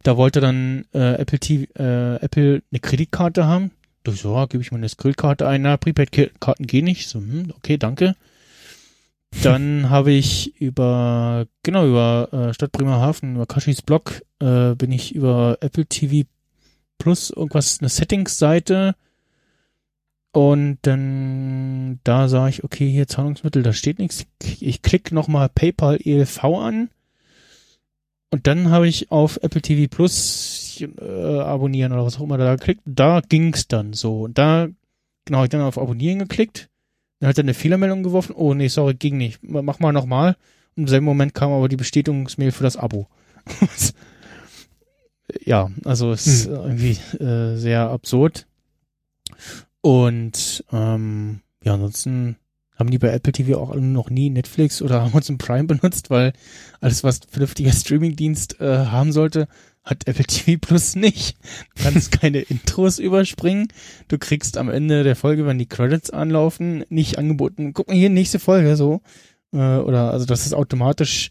[0.04, 3.72] Da wollte dann äh, Apple TV, äh, Apple eine Kreditkarte haben.
[4.04, 7.08] Du so, ja, gebe ich meine Skrillkarte ein, na, Prepaid-Karten gehen nicht.
[7.08, 8.16] So, hm, okay, danke.
[9.44, 15.14] Dann habe ich über, genau, über äh, Stadt Bremerhaven, über Kashis Blog, äh, bin ich
[15.14, 16.28] über Apple TV
[16.98, 18.96] Plus irgendwas, eine Settings-Seite.
[20.34, 24.26] Und dann, da sah ich, okay, hier Zahlungsmittel, da steht nichts.
[24.60, 26.90] Ich klicke nochmal PayPal ELV an.
[28.32, 32.56] Und dann habe ich auf Apple TV Plus äh, abonnieren oder was auch immer da
[32.56, 32.82] geklickt.
[32.86, 34.22] Da ging's dann so.
[34.22, 34.70] Und da,
[35.26, 36.70] genau, hab ich dann auf Abonnieren geklickt.
[37.20, 38.34] Dann hat er eine Fehlermeldung geworfen.
[38.34, 39.40] Oh nee, sorry, ging nicht.
[39.44, 40.38] Mach mal nochmal.
[40.76, 43.08] Und im selben Moment kam aber die Bestätigungsmail für das Abo.
[45.46, 48.48] ja, also es ist irgendwie äh, sehr absurd.
[49.82, 52.38] Und ähm, ja, ansonsten
[52.82, 56.34] haben die bei Apple TV auch noch nie Netflix oder Amazon Prime benutzt, weil
[56.82, 59.48] alles, was ein vernünftiger Streamingdienst äh, haben sollte,
[59.84, 61.38] hat Apple TV Plus nicht.
[61.76, 63.68] Du kannst keine Intros überspringen.
[64.08, 68.10] Du kriegst am Ende der Folge, wenn die Credits anlaufen, nicht angeboten, guck mal hier,
[68.10, 69.02] nächste Folge, so.
[69.54, 71.30] Äh, oder, also, dass es automatisch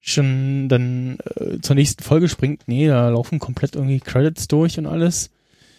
[0.00, 2.62] schon dann äh, zur nächsten Folge springt.
[2.66, 5.30] Nee, da laufen komplett irgendwie Credits durch und alles.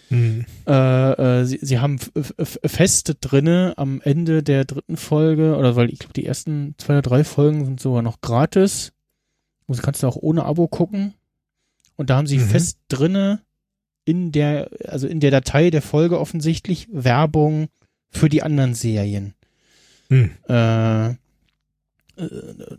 [0.09, 0.45] Hm.
[0.67, 1.99] Äh, äh, sie, sie haben
[2.43, 7.01] feste drinne am Ende der dritten Folge, oder weil ich glaube, die ersten zwei oder
[7.03, 8.91] drei Folgen sind sogar noch gratis.
[9.67, 11.13] Und sie kannst du auch ohne Abo gucken.
[11.95, 12.47] Und da haben sie Mhm.
[12.47, 13.41] fest drinne
[14.05, 17.67] in der, also in der Datei der Folge offensichtlich Werbung
[18.09, 19.35] für die anderen Serien.
[20.09, 20.31] Hm.
[20.47, 21.15] Äh, äh,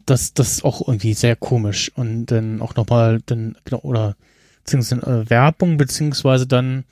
[0.04, 1.92] das, das ist auch irgendwie sehr komisch.
[1.94, 4.16] Und dann auch nochmal, dann, genau, oder
[4.64, 6.84] beziehungsweise äh, Werbung, beziehungsweise dann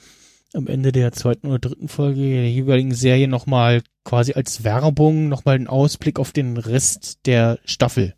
[0.55, 5.57] am Ende der zweiten oder dritten Folge der jeweiligen Serie nochmal quasi als Werbung nochmal
[5.57, 8.15] einen Ausblick auf den Rest der Staffel.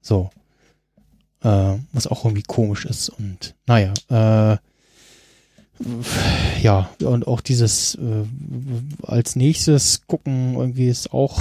[0.00, 0.30] So.
[1.42, 3.08] Äh, was auch irgendwie komisch ist.
[3.08, 4.58] Und naja, äh,
[6.62, 8.24] ja, und auch dieses äh,
[9.02, 11.40] als nächstes gucken irgendwie ist auch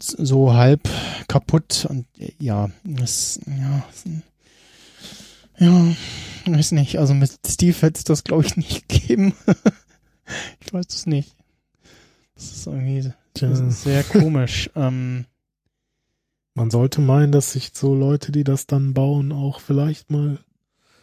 [0.00, 0.88] so halb
[1.28, 3.84] kaputt und äh, ja, das, ja,
[5.58, 5.94] ja,
[6.46, 9.34] weiß nicht, also mit Steve hätte es das glaube ich nicht gegeben.
[10.60, 11.34] ich weiß es nicht.
[12.34, 14.70] Das ist irgendwie das ist sehr komisch.
[14.76, 15.26] ähm,
[16.54, 20.38] Man sollte meinen, dass sich so Leute, die das dann bauen, auch vielleicht mal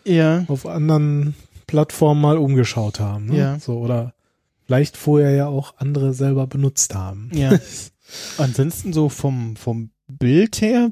[0.05, 1.35] ja, auf anderen
[1.67, 3.27] Plattformen mal umgeschaut haben.
[3.27, 3.37] Ne?
[3.37, 3.59] Ja.
[3.59, 4.13] So, oder
[4.65, 7.29] vielleicht vorher ja auch andere selber benutzt haben.
[7.33, 7.51] ja.
[8.39, 10.89] Ansonsten so vom, vom Bild her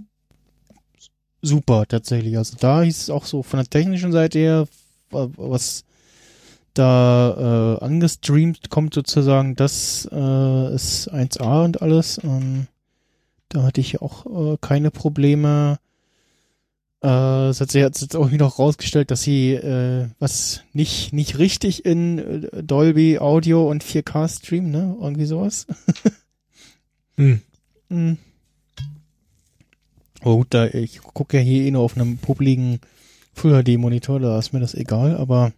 [1.41, 2.37] super tatsächlich.
[2.37, 4.67] Also da hieß es auch so von der technischen Seite her,
[5.11, 5.83] wa- was
[6.73, 12.19] da äh, angestreamt kommt sozusagen, das äh, ist 1A und alles.
[12.23, 12.67] Ähm,
[13.49, 15.79] da hatte ich auch äh, keine Probleme.
[17.03, 21.85] Äh, es hat sich jetzt auch wieder rausgestellt, dass sie äh, was nicht nicht richtig
[21.85, 24.95] in äh, Dolby Audio und 4K streamen, ne?
[24.99, 25.65] Irgendwie sowas.
[27.17, 27.41] Hm.
[27.89, 28.17] Hm.
[30.27, 32.81] Oh gut, da, ich gucke ja hier eh nur auf einem publiken
[33.33, 35.53] Full HD Monitor, da ist mir das egal, aber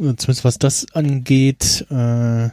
[0.00, 2.50] äh, zumindest was das angeht, äh, äh,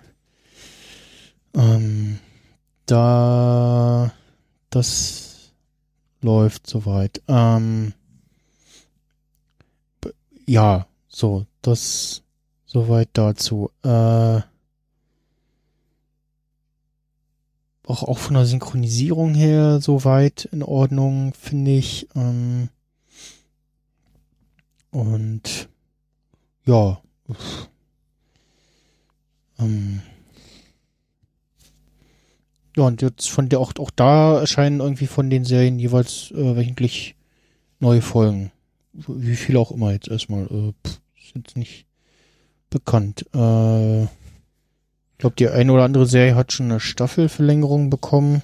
[2.85, 4.13] da
[4.69, 5.53] das
[6.21, 7.23] läuft soweit.
[7.27, 7.93] Ähm,
[10.45, 12.21] ja, so, das
[12.67, 13.71] soweit dazu.
[13.81, 14.41] Äh,
[17.89, 22.07] auch, auch von der Synchronisierung her soweit in Ordnung, finde ich.
[22.15, 22.69] Ähm,
[24.91, 25.69] und
[26.65, 27.01] ja.
[29.57, 30.01] Ähm,
[32.77, 36.55] ja, und jetzt von der auch, auch da erscheinen irgendwie von den Serien jeweils äh,
[36.55, 37.15] wöchentlich
[37.79, 38.51] neue Folgen.
[38.93, 40.43] Wie viel auch immer jetzt erstmal.
[40.45, 41.85] Äh, pff, ist jetzt nicht
[42.69, 43.25] bekannt.
[43.33, 44.07] Äh,
[45.19, 48.41] ich glaube, die eine oder andere Serie hat schon eine Staffelverlängerung bekommen.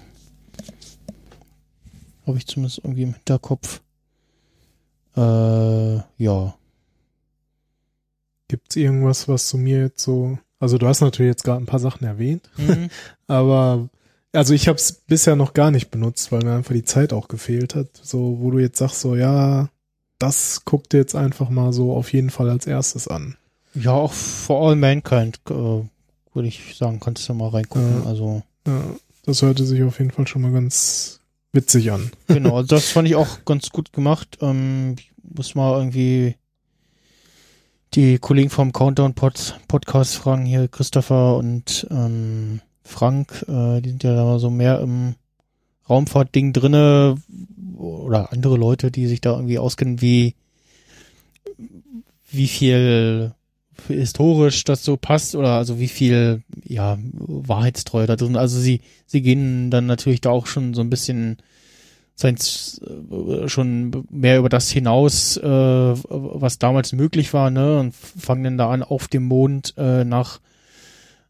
[2.28, 3.80] Habe ich zumindest irgendwie im Hinterkopf.
[5.16, 6.54] Äh, ja.
[8.50, 11.80] Gibt's irgendwas, was du mir jetzt so, also du hast natürlich jetzt gerade ein paar
[11.80, 12.90] Sachen erwähnt, Mhm.
[13.28, 13.88] aber
[14.34, 17.30] also ich habe es bisher noch gar nicht benutzt, weil mir einfach die Zeit auch
[17.30, 17.88] gefehlt hat.
[18.04, 19.70] So, wo du jetzt sagst, so ja,
[20.20, 23.38] das guck dir jetzt einfach mal so auf jeden Fall als erstes an.
[23.74, 25.84] Ja, auch For All Mankind, äh,
[26.36, 28.04] würde ich sagen, kannst du mal reingucken.
[28.04, 28.10] Ja.
[28.10, 28.84] Also, Ja,
[29.26, 31.22] das hörte sich auf jeden Fall schon mal ganz
[31.52, 32.12] witzig an.
[32.28, 34.38] genau, das fand ich auch ganz gut gemacht.
[34.42, 36.36] Ähm, ich muss mal irgendwie
[37.94, 44.04] die Kollegen vom Countdown -Pod Podcast fragen, hier Christopher und ähm, Frank, äh, die sind
[44.04, 45.16] ja da so mehr im
[45.90, 47.16] Raumfahrtding drinne
[47.78, 50.36] oder andere Leute, die sich da irgendwie auskennen, wie
[52.32, 53.34] wie viel
[53.88, 58.36] historisch das so passt oder also wie viel ja wahrheitstreu da drin.
[58.36, 61.38] Also sie sie gehen dann natürlich da auch schon so ein bisschen
[62.18, 67.80] Science äh, schon mehr über das hinaus, äh, was damals möglich war, ne?
[67.80, 70.40] Und fangen dann da an, auf dem Mond äh, nach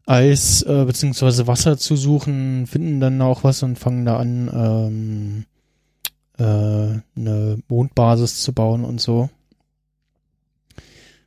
[0.06, 5.44] Eis äh, beziehungsweise Wasser zu suchen, finden dann auch was und fangen da an, ähm,
[6.38, 9.28] äh, eine Mondbasis zu bauen und so.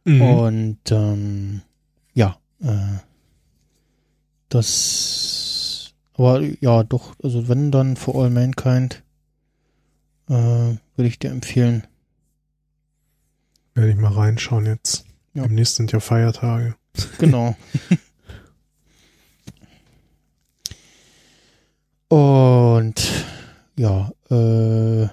[0.09, 0.21] Mhm.
[0.23, 1.61] Und ähm,
[2.15, 2.97] ja, äh,
[4.49, 9.03] das aber ja doch, also wenn dann For All Mankind
[10.27, 11.85] äh, würde ich dir empfehlen.
[13.75, 15.05] Werde ich mal reinschauen jetzt.
[15.35, 15.43] Ja.
[15.43, 16.75] Demnächst sind ja Feiertage.
[17.19, 17.55] Genau.
[22.09, 22.99] Und
[23.77, 25.07] ja, äh,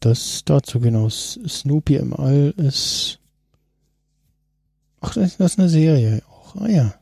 [0.00, 1.08] das dazu genau.
[1.08, 3.18] Snoopy im All ist.
[5.00, 6.56] Ach, das ist, eine Serie auch.
[6.56, 6.94] Ah ja.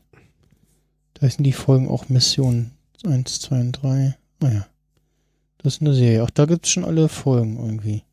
[1.15, 2.71] Da sind die Folgen auch Mission
[3.05, 4.17] 1, 2 und 3.
[4.41, 4.67] Ah ja.
[5.57, 6.23] Das ist eine Serie.
[6.23, 8.03] Ach, da gibt's schon alle Folgen irgendwie.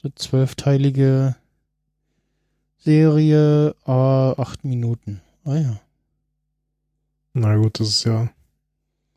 [0.00, 1.36] So zwölfteilige
[2.78, 5.20] Serie, ah, acht Minuten.
[5.44, 5.80] Ah ja.
[7.34, 8.28] Na gut, das ist ja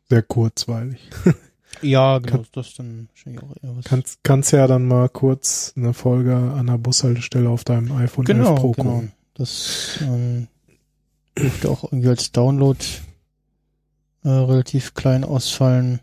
[0.08, 1.00] sehr kurzweilig.
[1.82, 3.84] Ja, genau, Kann- das dann wahrscheinlich auch eher was.
[3.84, 8.36] Kannst, kannst ja dann mal kurz eine Folge an der Bushaltestelle auf deinem iPhone 11
[8.36, 8.90] genau, Pro genau.
[8.92, 9.12] gucken.
[9.34, 10.48] Das ähm,
[11.38, 12.78] dürfte auch irgendwie als Download
[14.24, 16.00] äh, relativ klein ausfallen.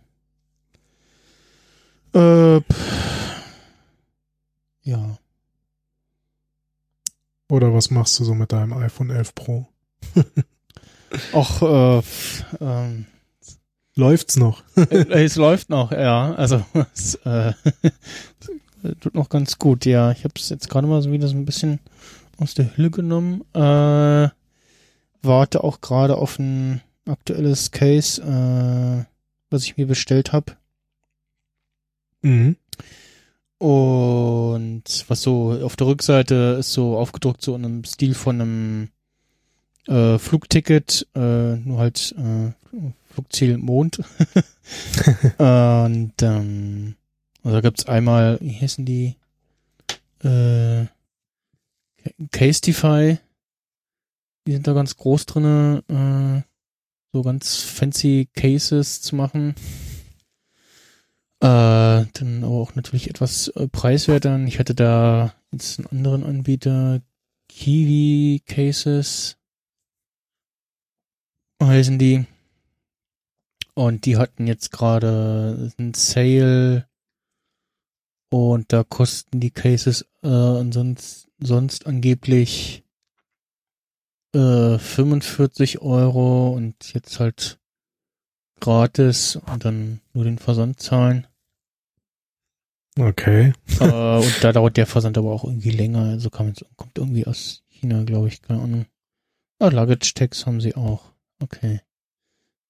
[2.14, 3.42] Äh, pff,
[4.84, 5.18] ja.
[7.50, 9.68] Oder was machst du so mit deinem iPhone 11 Pro?
[11.34, 12.02] Auch, äh,
[12.62, 13.06] ähm,
[13.96, 14.64] Läuft's noch?
[14.76, 16.34] Äh, es läuft noch, ja.
[16.36, 16.64] Also
[16.94, 17.54] es äh,
[19.00, 20.12] tut noch ganz gut, ja.
[20.12, 21.80] Ich habe es jetzt gerade mal so wieder so ein bisschen
[22.38, 23.42] aus der Hülle genommen.
[23.54, 24.30] Äh,
[25.22, 29.06] warte auch gerade auf ein aktuelles Case, äh,
[29.50, 30.54] was ich mir bestellt habe.
[32.22, 32.58] Mhm.
[33.60, 38.90] Und was so auf der Rückseite ist so aufgedruckt so in einem Stil von einem
[39.88, 42.52] äh, Flugticket, äh, nur halt äh,
[43.14, 43.98] Flugziel Mond.
[45.38, 46.96] Und ähm,
[47.44, 49.16] also da gibt's einmal, wie heißen die?
[50.24, 50.86] Äh,
[52.32, 53.18] Casetify.
[54.48, 56.42] Die sind da ganz groß drinne, äh,
[57.14, 59.56] so ganz fancy Cases zu machen.
[61.40, 64.40] Äh, dann aber auch natürlich etwas äh, preiswerter.
[64.46, 67.02] Ich hatte da jetzt einen anderen Anbieter,
[67.48, 69.38] Kiwi Cases
[71.62, 72.26] heißen die.
[73.76, 76.88] Und die hatten jetzt gerade einen Sale
[78.30, 82.84] und da kosten die Cases äh, ansonsten sonst angeblich
[84.34, 87.60] äh, 45 Euro und jetzt halt
[88.60, 91.28] gratis und dann nur den Versand zahlen.
[92.98, 93.54] Okay.
[93.80, 93.84] äh,
[94.18, 96.04] und da dauert der Versand aber auch irgendwie länger.
[96.04, 98.86] Also kam kommt irgendwie aus China, glaube ich, keine Ahnung.
[99.60, 101.12] Ah, Luggage Tags haben sie auch.
[101.42, 101.82] Okay.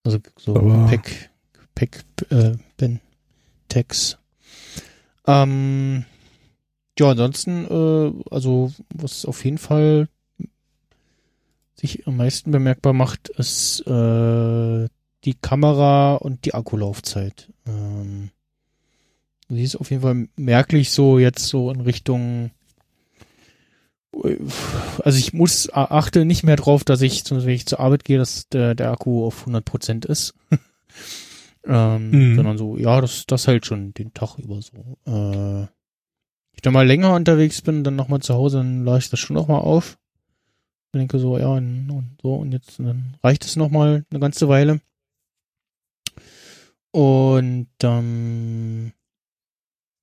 [0.03, 1.29] Also so Aber- Pack,
[1.75, 2.99] Pack, äh, Ben,
[3.69, 4.17] Tags.
[5.25, 6.05] Ähm,
[6.99, 10.09] ja, ansonsten, äh, also was auf jeden Fall
[11.75, 14.87] sich am meisten bemerkbar macht, ist äh,
[15.23, 17.51] die Kamera und die Akkulaufzeit.
[17.65, 18.29] Ähm,
[19.49, 22.51] sie ist auf jeden Fall merklich so jetzt so in Richtung
[25.03, 28.05] also ich muss achte nicht mehr drauf, dass ich, zum Beispiel, wenn ich zur Arbeit
[28.05, 30.33] gehe, dass der, der Akku auf 100% ist.
[31.65, 32.35] ähm, Mhm.
[32.35, 34.97] Sondern so, ja, das, das hält schon den Tag über so.
[35.05, 35.63] Äh,
[36.53, 39.35] ich dann mal länger unterwegs bin, dann nochmal zu Hause, dann lade ich das schon
[39.35, 39.97] nochmal auf.
[40.93, 44.19] Ich denke so, ja, und, und so, und jetzt und dann reicht es nochmal eine
[44.19, 44.79] ganze Weile.
[46.91, 48.93] Und ähm,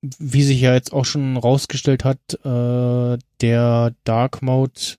[0.01, 4.97] wie sich ja jetzt auch schon rausgestellt hat, äh, der Dark Mode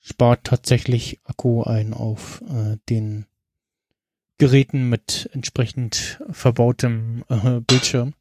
[0.00, 3.26] spart tatsächlich Akku ein auf äh, den
[4.38, 8.14] Geräten mit entsprechend verbautem äh, Bildschirm.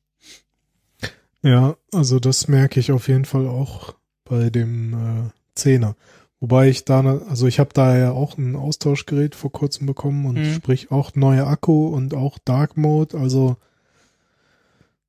[1.42, 3.94] Ja, also das merke ich auf jeden Fall auch
[4.24, 5.96] bei dem äh, Zehner.
[6.40, 10.36] Wobei ich da, also ich habe da ja auch ein Austauschgerät vor kurzem bekommen und
[10.38, 10.54] Mhm.
[10.54, 13.18] sprich auch neue Akku und auch Dark Mode.
[13.18, 13.58] Also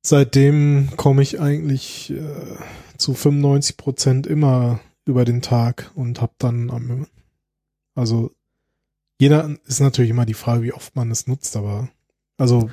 [0.07, 2.57] seitdem komme ich eigentlich äh,
[2.97, 7.07] zu 95 Prozent immer über den Tag und habe dann am,
[7.95, 8.31] also
[9.19, 11.89] jeder ist natürlich immer die Frage, wie oft man es nutzt, aber
[12.37, 12.69] also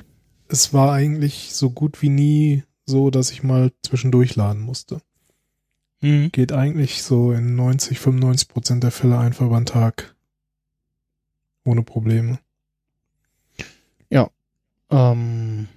[0.47, 5.01] es war eigentlich so gut wie nie so, dass ich mal zwischendurch laden musste.
[6.01, 6.31] Mhm.
[6.31, 10.15] Geht eigentlich so in 90, 95 Prozent der Fälle einfach über den Tag.
[11.63, 12.37] Ohne Probleme.
[14.91, 15.67] Ähm,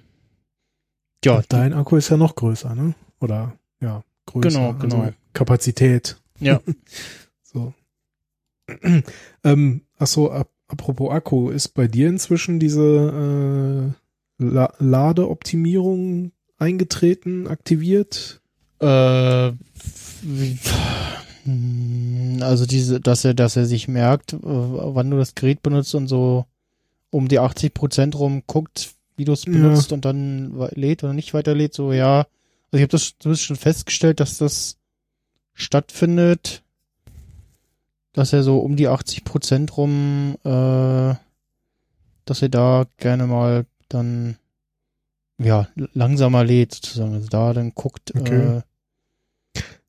[1.23, 2.95] ja, Und dein Akku ist ja noch größer, ne?
[3.19, 4.49] Oder ja, größer.
[4.49, 5.01] Genau, genau.
[5.01, 6.17] Also Kapazität.
[6.39, 6.61] Ja.
[7.43, 7.73] so.
[9.43, 13.95] ähm, ach so, ap apropos Akku, ist bei dir inzwischen diese
[14.39, 18.41] äh, La Ladeoptimierung eingetreten, aktiviert?
[18.79, 18.85] Äh,
[22.41, 26.45] also diese, dass er, dass er sich merkt, wann du das Gerät benutzt und so
[27.09, 29.51] um die 80 Prozent rum guckt, wie du es Ja.
[29.51, 32.19] benutzt und dann lädt oder nicht weiterlädt, so ja.
[32.71, 34.77] Also ich habe das zumindest schon festgestellt, dass das
[35.53, 36.63] stattfindet,
[38.13, 41.15] dass er so um die 80 Prozent rum, äh,
[42.25, 44.37] dass er da gerne mal dann
[45.37, 48.57] ja langsamer lädt sozusagen, also da dann guckt, Okay.
[48.57, 48.61] äh,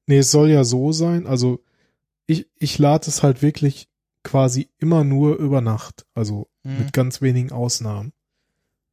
[0.07, 1.29] Nee, es soll ja so sein.
[1.29, 1.61] Also
[2.27, 3.87] ich, ich lade es halt wirklich
[4.25, 6.05] quasi immer nur über Nacht.
[6.15, 6.79] Also hm.
[6.79, 8.13] mit ganz wenigen Ausnahmen.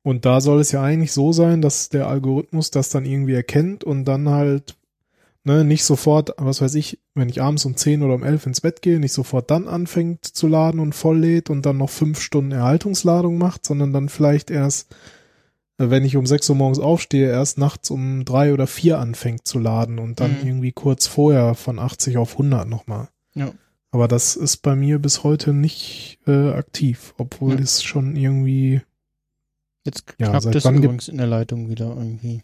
[0.07, 3.83] Und da soll es ja eigentlich so sein, dass der Algorithmus das dann irgendwie erkennt
[3.83, 4.77] und dann halt
[5.43, 8.61] ne, nicht sofort, was weiß ich, wenn ich abends um 10 oder um 11 ins
[8.61, 12.21] Bett gehe, nicht sofort dann anfängt zu laden und voll lädt und dann noch fünf
[12.21, 14.95] Stunden Erhaltungsladung macht, sondern dann vielleicht erst,
[15.77, 19.59] wenn ich um 6 Uhr morgens aufstehe, erst nachts um drei oder vier anfängt zu
[19.59, 20.47] laden und dann Mhm.
[20.47, 23.09] irgendwie kurz vorher von 80 auf 100 nochmal.
[23.35, 23.51] Ja.
[23.91, 27.59] Aber das ist bei mir bis heute nicht äh, aktiv, obwohl Ja.
[27.59, 28.81] es schon irgendwie
[29.87, 32.43] Jetzt Ja, knackt es übrigens in der Leitung wieder irgendwie.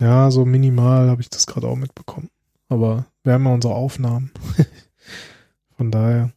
[0.00, 2.28] Ja, so minimal habe ich das gerade auch mitbekommen.
[2.68, 4.30] Aber wir haben ja unsere Aufnahmen.
[5.76, 6.32] Von daher.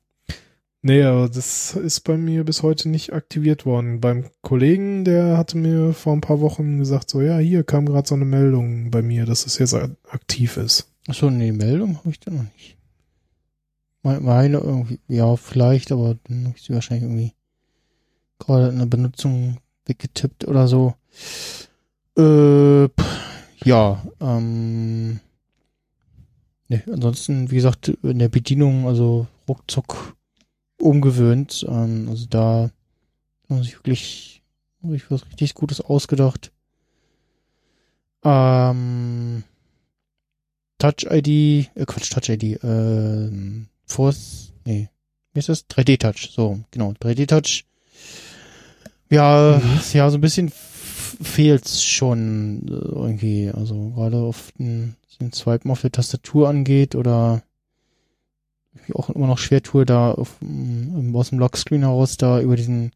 [0.83, 3.99] Nee, aber das ist bei mir bis heute nicht aktiviert worden.
[3.99, 8.07] Beim Kollegen, der hatte mir vor ein paar Wochen gesagt, so ja, hier kam gerade
[8.07, 10.89] so eine Meldung bei mir, dass es jetzt aktiv ist.
[11.07, 12.77] Achso, nee, Meldung habe ich da noch nicht.
[14.03, 17.33] Me- Meine irgendwie, ja, vielleicht, aber dann habe ich sie wahrscheinlich irgendwie
[18.39, 19.57] gerade in der Benutzung
[19.87, 20.95] weggetippt oder so.
[22.17, 22.89] Äh,
[23.63, 25.19] ja, ähm,
[26.67, 30.15] ne, ansonsten, wie gesagt, in der Bedienung, also ruckzuck
[30.79, 31.65] umgewöhnt.
[31.67, 34.41] Ähm, also da hat man sich wirklich,
[34.81, 36.51] wirklich was richtig Gutes ausgedacht.
[38.23, 39.43] Ähm,
[40.79, 41.27] Touch-ID,
[41.75, 44.89] äh, Quatsch, Touch-ID, ähm, Force, nee,
[45.33, 45.69] wie ist das?
[45.69, 47.66] 3D-Touch, so, genau, 3D-Touch.
[49.09, 49.79] Ja, Mhm.
[49.93, 50.51] ja, so ein bisschen
[51.21, 57.41] fehlt's schon äh, irgendwie, also gerade auf den, den Swipen auf der Tastatur angeht oder
[58.87, 62.55] ich auch immer noch schwer tue, da auf, mm, aus dem Lockscreen heraus da über
[62.55, 62.91] diesen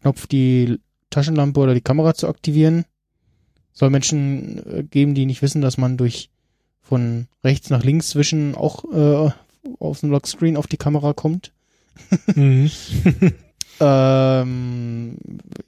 [0.00, 0.78] Knopf die
[1.10, 2.84] Taschenlampe oder die Kamera zu aktivieren.
[3.72, 6.30] Soll Menschen äh, geben, die nicht wissen, dass man durch
[6.82, 9.30] von rechts nach links zwischen auch äh,
[9.80, 11.52] auf dem Lockscreen auf die Kamera kommt.
[12.34, 12.70] Mhm.
[13.80, 15.16] Ähm,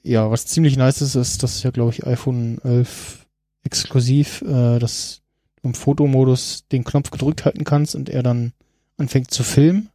[0.03, 3.25] ja, was ziemlich nice ist, ist, dass ja, glaube ich, iPhone 11
[3.63, 5.21] exklusiv, äh, dass
[5.61, 8.53] du im Fotomodus den Knopf gedrückt halten kannst und er dann
[8.97, 9.89] anfängt zu filmen,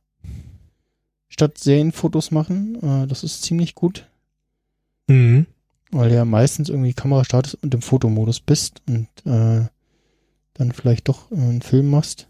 [1.29, 2.77] statt Serienfotos machen.
[2.83, 4.07] Äh, das ist ziemlich gut.
[5.09, 5.47] Mhm.
[5.93, 9.69] weil ja meistens irgendwie Kamera startest und im Fotomodus bist und äh,
[10.55, 12.27] dann vielleicht doch äh, einen Film machst.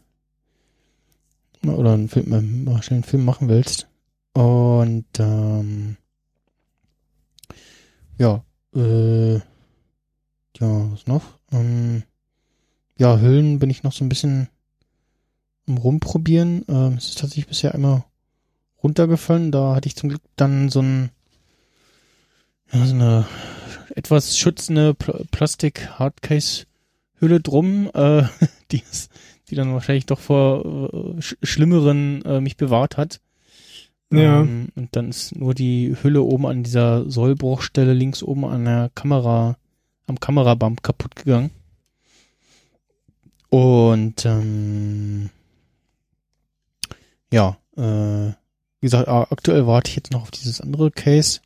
[1.64, 3.88] Oder einen Film, äh, schnell einen Film machen willst.
[4.36, 5.96] Und ähm,
[8.18, 9.40] ja, äh, ja,
[10.60, 11.22] was noch?
[11.52, 12.02] Ähm,
[12.98, 14.50] ja, Hüllen bin ich noch so ein bisschen
[15.66, 16.66] am rumprobieren.
[16.68, 18.04] Ähm, es ist tatsächlich bisher einmal
[18.82, 19.52] runtergefallen.
[19.52, 21.08] Da hatte ich zum Glück dann so ein
[22.70, 23.26] ja, so eine
[23.94, 28.24] etwas schützende Pl Plastik-Hardcase-Hülle drum, äh,
[28.70, 29.10] die, ist,
[29.48, 33.22] die dann wahrscheinlich doch vor äh, sch Schlimmeren äh, mich bewahrt hat.
[34.10, 34.42] Ja.
[34.42, 38.90] Ähm, und dann ist nur die Hülle oben an dieser Sollbruchstelle links oben an der
[38.94, 39.56] Kamera,
[40.06, 41.50] am Kamerabump kaputt gegangen.
[43.48, 45.30] Und ähm,
[47.32, 48.32] ja, äh,
[48.80, 51.40] wie gesagt, aktuell warte ich jetzt noch auf dieses andere Case.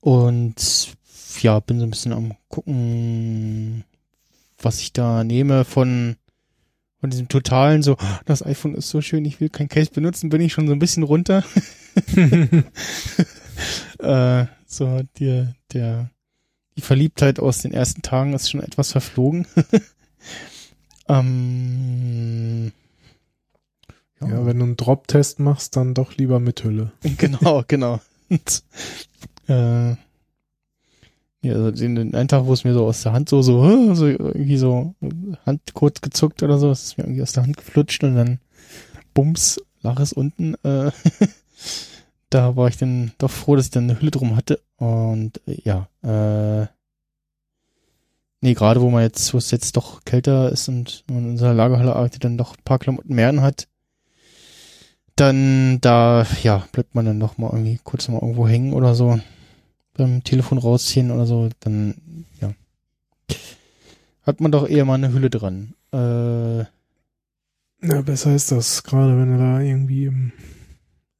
[0.00, 0.96] Und
[1.42, 3.84] ja, bin so ein bisschen am gucken,
[4.58, 6.16] was ich da nehme von,
[7.00, 10.30] von diesem totalen so, "Ah, das iPhone ist so schön, ich will kein Case benutzen,
[10.30, 11.44] bin ich schon so ein bisschen runter.
[13.98, 16.10] äh, so, der, der,
[16.76, 19.46] die Verliebtheit aus den ersten Tagen ist schon etwas verflogen.
[21.08, 22.72] ähm,
[24.20, 26.92] ja, wenn du einen Drop-Test machst, dann doch lieber mit Hülle.
[27.16, 28.00] genau, genau.
[28.28, 28.62] Und,
[29.46, 29.96] äh,
[31.42, 34.06] ja, also den, einen Tag, wo es mir so aus der Hand so, so, so
[34.06, 34.94] irgendwie so
[35.46, 38.40] Hand kurz gezuckt oder so, es ist mir irgendwie aus der Hand geflutscht und dann
[39.14, 40.54] bums, lag es unten.
[40.64, 40.90] Äh,
[42.30, 44.60] da war ich dann doch froh, dass ich dann eine Hülle drum hatte.
[44.76, 46.66] Und äh, ja, äh,
[48.40, 51.54] nee, gerade wo man jetzt, wo es jetzt doch kälter ist und man in unserer
[51.54, 53.68] Lagerhalle arbeitet, dann doch ein paar Klamotten mehr anhat,
[55.14, 59.20] dann da, ja, bleibt man dann noch mal irgendwie kurz mal irgendwo hängen oder so,
[59.98, 62.52] beim Telefon rausziehen oder so, dann, ja,
[64.22, 65.74] hat man doch eher mal eine Hülle dran.
[65.92, 66.60] Äh,
[67.86, 70.32] Ja, besser ist das, gerade wenn du da irgendwie im,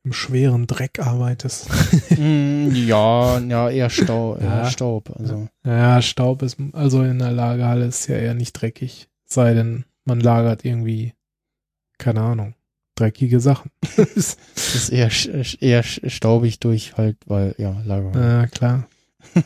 [0.05, 1.69] im schweren Dreck arbeitest.
[2.19, 4.71] mm, ja, ja, eher Stau, eher Ja.
[4.71, 5.49] Staub, also.
[5.65, 9.09] Ja, Staub ist, also in der Lagerhalle ist ja eher nicht dreckig.
[9.27, 11.13] Sei denn, man lagert irgendwie,
[11.99, 12.55] keine Ahnung,
[12.99, 13.71] dreckige Sachen.
[13.97, 15.11] Das ist eher,
[15.61, 18.21] eher staubig durch halt, weil, ja, Lager.
[18.21, 18.89] ja, klar.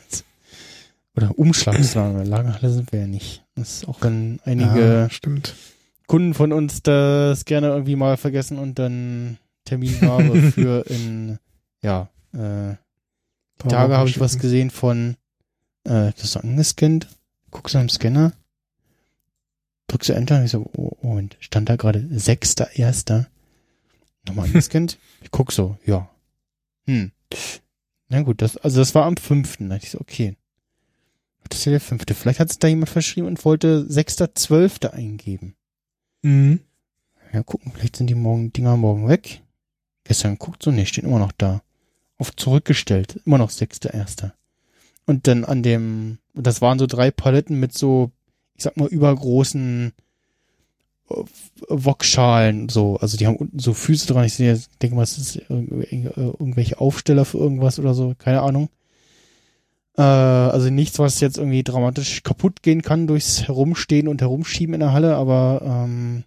[1.17, 2.25] Oder Umschlagslager.
[2.25, 3.45] Lagerhalle sind wir ja nicht.
[3.55, 5.39] Das ist auch wenn einige Ja.
[6.07, 11.39] Kunden von uns das gerne irgendwie mal vergessen und dann Termingabe für in,
[11.83, 12.75] ja, äh,
[13.69, 15.17] Tage habe ich was gesehen von,
[15.85, 17.07] äh, das ist angescannt,
[17.51, 18.33] guckst du am Scanner,
[19.87, 23.29] drückst du Enter und ich so, oh, und stand da gerade sechster Erster.
[24.27, 24.99] Nochmal angescannt.
[25.23, 26.09] ich guck so, ja.
[26.87, 27.13] Hm.
[28.09, 29.69] Na gut, das, also das war am fünften.
[29.69, 30.37] Da dachte ich so, okay.
[31.49, 32.15] Das ist ja der fünfte.
[32.15, 35.55] Vielleicht hat sich da jemand verschrieben und wollte sechster, zwölfter eingeben.
[36.23, 36.61] Mhm.
[37.33, 39.43] Ja, gucken, vielleicht sind die morgen, Dinger morgen weg.
[40.05, 41.63] Gestern guckt so, nee, stehen immer noch da.
[42.19, 44.35] Auf zurückgestellt, immer noch sechster, erster.
[45.07, 48.11] Und dann an dem, das waren so drei Paletten mit so,
[48.55, 49.93] ich sag mal, übergroßen
[51.69, 52.97] Wokschalen, so.
[52.97, 54.25] Also die haben unten so Füße dran.
[54.25, 58.43] Ich sehe, denke mal, es ist irg- irg- irgendwelche Aufsteller für irgendwas oder so, keine
[58.43, 58.69] Ahnung.
[59.97, 64.81] Äh, also nichts, was jetzt irgendwie dramatisch kaputt gehen kann durchs Herumstehen und Herumschieben in
[64.81, 66.25] der Halle, aber ähm,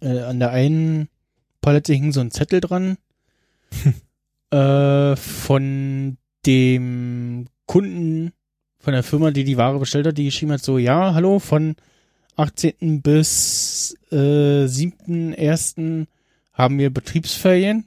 [0.00, 1.08] äh, an der einen
[1.60, 2.96] Palette hing so ein Zettel dran
[4.50, 6.16] äh, von
[6.46, 8.32] dem Kunden
[8.78, 11.74] von der Firma, die die Ware bestellt hat, die geschrieben hat so, ja, hallo, von
[12.36, 13.02] 18.
[13.02, 16.06] bis äh, 7.1.
[16.52, 17.86] haben wir Betriebsferien.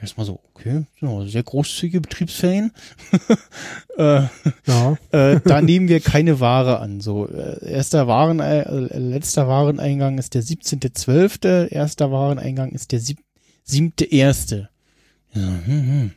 [0.00, 2.72] Erstmal so, okay, so, sehr großzügige Betriebsferien.
[3.98, 4.22] äh,
[4.66, 4.96] Ja.
[5.12, 7.00] äh, da nehmen wir keine Ware an.
[7.00, 8.68] So, äh, erster Waren, äh,
[8.98, 13.22] letzter Wareneingang ist der 17.12., erster Wareneingang ist der sieb-
[13.62, 14.70] siebte erste.
[15.34, 16.10] Ja, hm, hm.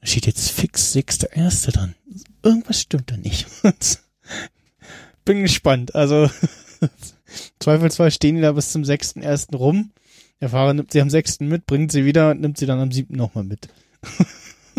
[0.00, 1.94] Da steht jetzt fix sechster erste dran.
[2.42, 3.46] Irgendwas stimmt da nicht.
[5.24, 5.94] Bin gespannt.
[5.94, 6.28] Also
[7.60, 9.92] Zweifelsfall stehen die da bis zum sechsten ersten rum.
[10.40, 12.90] Der Fahrer nimmt sie am sechsten mit, bringt sie wieder und nimmt sie dann am
[12.90, 13.68] siebten nochmal mit.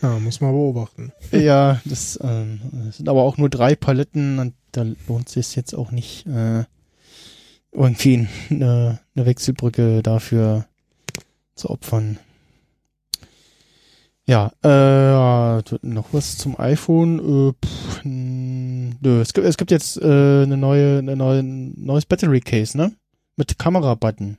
[0.00, 1.12] ja, muss man beobachten.
[1.32, 5.56] Ja, das, ähm, das sind aber auch nur drei Paletten und da lohnt es sich
[5.56, 6.64] jetzt auch nicht, äh,
[7.72, 10.66] irgendwie eine, eine Wechselbrücke dafür
[11.56, 12.18] zu opfern.
[14.26, 17.18] Ja, äh, noch was zum iPhone.
[17.18, 18.04] Äh, pff,
[19.00, 22.92] nö, es gibt, es gibt jetzt äh, eine neue, eine neue, neues Battery Case, ne?
[23.36, 24.38] Mit Kamera-Button.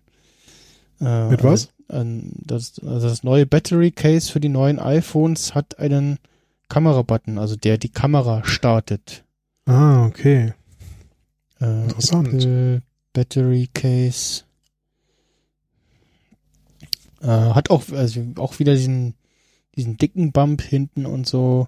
[0.99, 1.69] Äh, Mit was?
[1.89, 6.19] ein, das, also das neue Battery Case für die neuen iPhones hat einen
[6.69, 9.23] Kamerabutton, also der die Kamera startet.
[9.65, 10.53] Ah, okay.
[11.61, 12.27] Äh, Interessant.
[12.27, 12.81] Apple
[13.13, 14.43] Battery Case.
[17.21, 19.15] Äh, hat auch, also auch wieder diesen,
[19.75, 21.67] diesen dicken Bump hinten und so.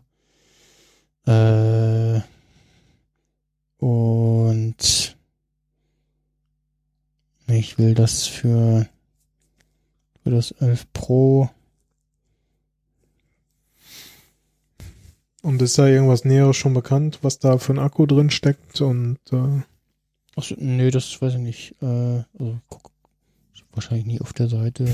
[1.25, 2.19] Äh,
[3.79, 5.17] und
[7.47, 8.87] ich will das für,
[10.23, 11.49] für das 11 Pro.
[15.41, 19.19] Und ist da irgendwas Näheres schon bekannt, was da für ein Akku drin steckt und
[19.31, 19.61] äh,
[20.35, 21.75] Achso, nee, das weiß ich nicht.
[21.81, 22.91] Äh, also, guck,
[23.73, 24.85] wahrscheinlich nie auf der Seite.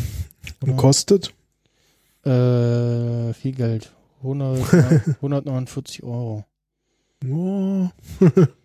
[0.61, 0.77] und Oder?
[0.77, 1.33] kostet?
[2.23, 3.91] Äh, viel Geld.
[4.21, 4.73] 100,
[5.17, 6.45] 149 Euro.
[7.27, 7.89] Oh.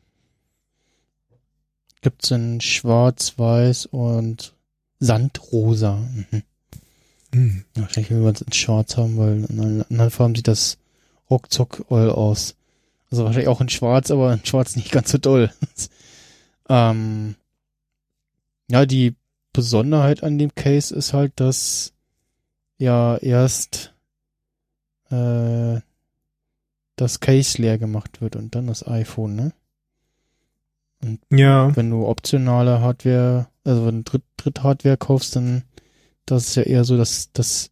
[2.02, 4.54] Gibt's in Schwarz, Weiß und
[4.98, 5.96] Sandrosa.
[5.96, 6.42] Mhm.
[7.32, 7.64] Hm.
[7.74, 10.78] Wahrscheinlich will man es in Schwarz haben, weil in anderen Farben sieht das
[11.30, 12.56] ruckzuck all aus.
[13.10, 15.52] Also wahrscheinlich auch in Schwarz, aber in Schwarz nicht ganz so doll.
[16.68, 17.36] ähm,
[18.70, 19.14] ja, die
[19.52, 21.92] Besonderheit an dem Case ist halt, dass
[22.78, 23.92] ja erst
[25.10, 25.80] äh,
[26.96, 29.52] das Case leer gemacht wird und dann das iPhone, ne?
[31.30, 35.62] Ja, wenn du optionale Hardware, also wenn du Dritt, Dritt-Hardware kaufst, dann
[36.26, 37.70] das ist ja eher so, dass das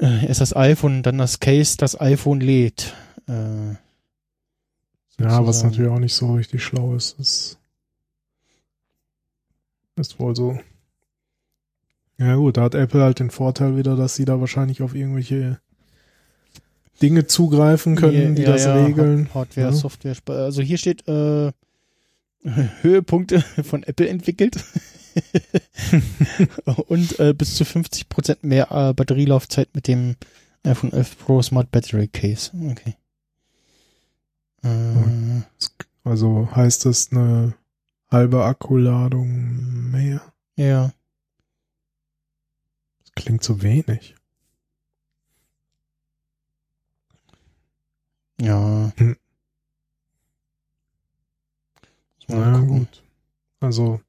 [0.00, 2.94] äh, erst das iPhone, dann das Case das iPhone lädt.
[3.28, 3.72] Äh,
[5.20, 7.18] ja, was natürlich auch nicht so richtig schlau ist.
[7.18, 7.58] Ist,
[9.96, 10.58] ist wohl so.
[12.18, 15.58] Ja gut, da hat Apple halt den Vorteil wieder, dass sie da wahrscheinlich auf irgendwelche
[17.02, 19.28] Dinge zugreifen können, die Ja, das ja, regeln.
[19.34, 19.72] Hard- Hardware.
[19.72, 20.14] Software.
[20.28, 21.52] Also hier steht äh,
[22.44, 24.62] Höhepunkte von Apple entwickelt
[26.88, 30.16] und äh, bis zu 50% mehr äh, Batterielaufzeit mit dem
[30.64, 32.50] iPhone 11 Pro Smart Battery Case.
[32.70, 32.96] Okay.
[34.62, 35.42] Äh,
[36.04, 37.54] Also heißt das eine
[38.10, 40.20] halbe Akkuladung mehr?
[40.56, 40.92] ja.
[43.02, 44.14] Das klingt zu wenig.
[48.40, 48.92] Ja.
[48.96, 49.16] Hm.
[52.13, 52.78] Muss mal Na gucken.
[52.78, 53.02] gut.
[53.60, 54.00] Also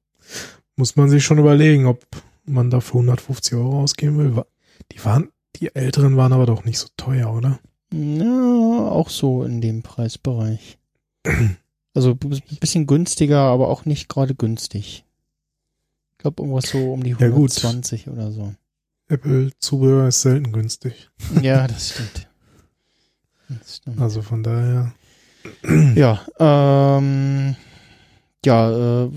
[0.76, 2.04] muss man sich schon überlegen, ob
[2.44, 4.44] man dafür 150 Euro ausgeben will.
[4.92, 7.58] Die waren, die älteren waren aber doch nicht so teuer, oder?
[7.92, 10.78] Ja, auch so in dem Preisbereich.
[11.94, 15.06] Also ein bisschen günstiger, aber auch nicht gerade günstig.
[16.12, 17.56] Ich glaube irgendwas so um die Ja, gut.
[17.56, 18.54] 120 oder so.
[19.08, 21.08] Apple-Zubehör ist selten günstig.
[21.40, 22.28] Ja, das stimmt.
[23.48, 23.98] Das stimmt.
[23.98, 24.92] Also von daher.
[25.94, 27.56] Ja, ähm,
[28.44, 29.10] ja, äh,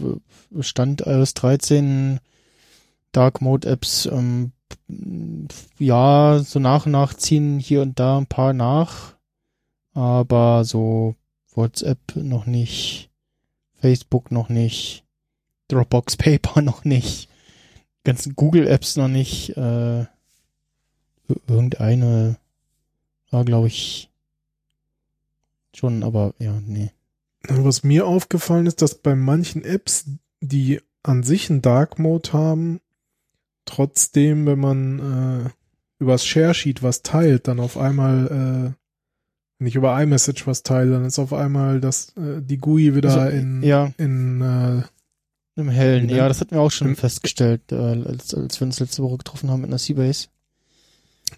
[0.62, 2.20] Stand iOS 13
[3.12, 4.52] Dark Mode Apps, ähm,
[5.80, 9.16] ja, so nach und nach ziehen hier und da ein paar nach,
[9.94, 11.16] aber so
[11.54, 13.10] WhatsApp noch nicht,
[13.76, 15.04] Facebook noch nicht,
[15.68, 17.30] Dropbox Paper noch nicht,
[18.04, 20.08] ganzen Google Apps noch nicht, äh, ir-
[21.48, 22.38] irgendeine
[23.32, 24.10] war, glaube ich,
[25.74, 26.92] schon, aber ja, nee.
[27.48, 30.06] Was mir aufgefallen ist, dass bei manchen Apps,
[30.42, 32.82] die an sich einen Dark Mode haben,
[33.66, 35.50] trotzdem, wenn man äh,
[36.00, 38.74] übers Share Sheet was teilt, dann auf einmal, äh,
[39.60, 43.10] wenn ich über iMessage was teile, dann ist auf einmal das, äh, die GUI wieder
[43.14, 43.91] Also, in, ja.
[43.98, 44.84] in äh,
[45.60, 49.03] Im Hellen, ja, das hatten wir auch schon festgestellt, äh, als, als wir uns letzte
[49.03, 50.28] Woche getroffen haben mit einer Seabase.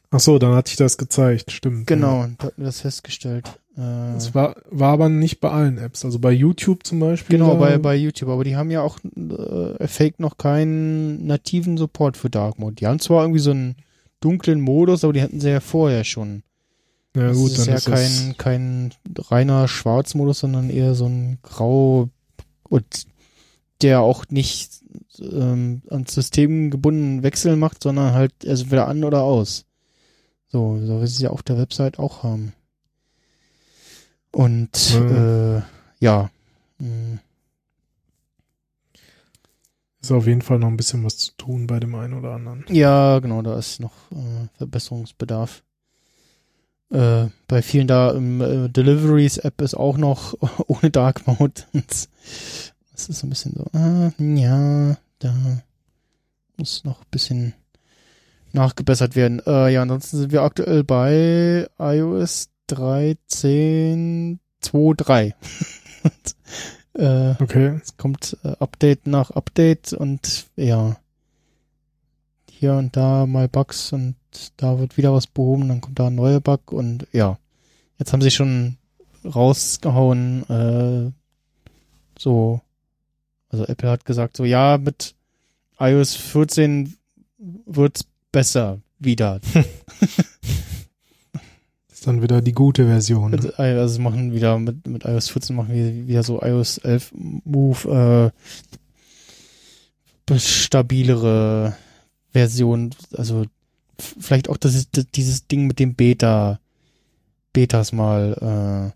[0.09, 1.87] Ach so, dann hatte ich das gezeigt, stimmt.
[1.87, 2.29] Genau, Ja.
[2.37, 3.59] da hatten wir das festgestellt.
[3.77, 6.03] Äh, Es war, war aber nicht bei allen Apps.
[6.05, 7.37] Also bei YouTube zum Beispiel.
[7.37, 12.17] genau, bei, bei YouTube, aber die haben ja auch äh, Fake noch keinen nativen Support
[12.17, 12.75] für Dark Mode.
[12.75, 13.75] Die haben zwar irgendwie so einen
[14.19, 16.43] dunklen Modus, aber die hatten sie ja vorher schon.
[17.15, 21.39] Ja das gut, ist dann ja ist kein, kein reiner Schwarzmodus, sondern eher so ein
[21.43, 22.09] Grau
[22.69, 22.85] und
[23.81, 24.81] der auch nicht
[25.19, 29.65] ähm, ans System gebunden Wechsel macht, sondern halt also wieder an oder aus.
[30.51, 32.53] So, so wie sie auf der Website auch haben.
[34.31, 35.57] Und Ja.
[35.57, 35.61] äh,
[35.99, 36.29] ja.
[36.79, 37.19] mh,
[40.01, 42.65] ist auf jeden Fall noch ein bisschen was zu tun bei dem einen oder anderen.
[42.69, 45.63] Ja, genau, da ist noch äh, Verbesserungsbedarf.
[46.89, 50.33] Äh, bei vielen da im äh, Deliveries App ist auch noch
[50.67, 51.61] ohne Dark Mode.
[51.73, 55.61] Das ist so ein bisschen so, ah, ja, da
[56.57, 57.53] muss noch ein bisschen
[58.53, 59.41] nachgebessert werden.
[59.45, 65.33] Äh, ja, ansonsten sind wir aktuell bei iOS 13.2.3.
[66.93, 67.79] äh, Okay.
[67.81, 70.95] es kommt äh, Update nach Update und ja,
[72.49, 74.15] hier und da mal Bugs und
[74.57, 77.37] da wird wieder was behoben, dann kommt da ein neuer Bug und ja.
[77.97, 78.77] Jetzt haben sie schon
[79.23, 81.11] rausgehauen, äh,
[82.17, 82.61] so,
[83.49, 85.15] also Apple hat gesagt, so ja, mit
[85.79, 86.95] iOS 14
[87.65, 89.39] wird's besser wieder.
[91.91, 93.33] ist dann wieder die gute Version.
[93.33, 97.13] Also, also machen wieder mit, mit iOS 14 machen wir wieder so iOS 11
[97.43, 98.31] Move,
[100.29, 101.75] äh, stabilere
[102.31, 103.45] Version, also
[103.97, 106.59] vielleicht auch das ist dieses Ding mit dem Beta,
[107.53, 108.93] Betas mal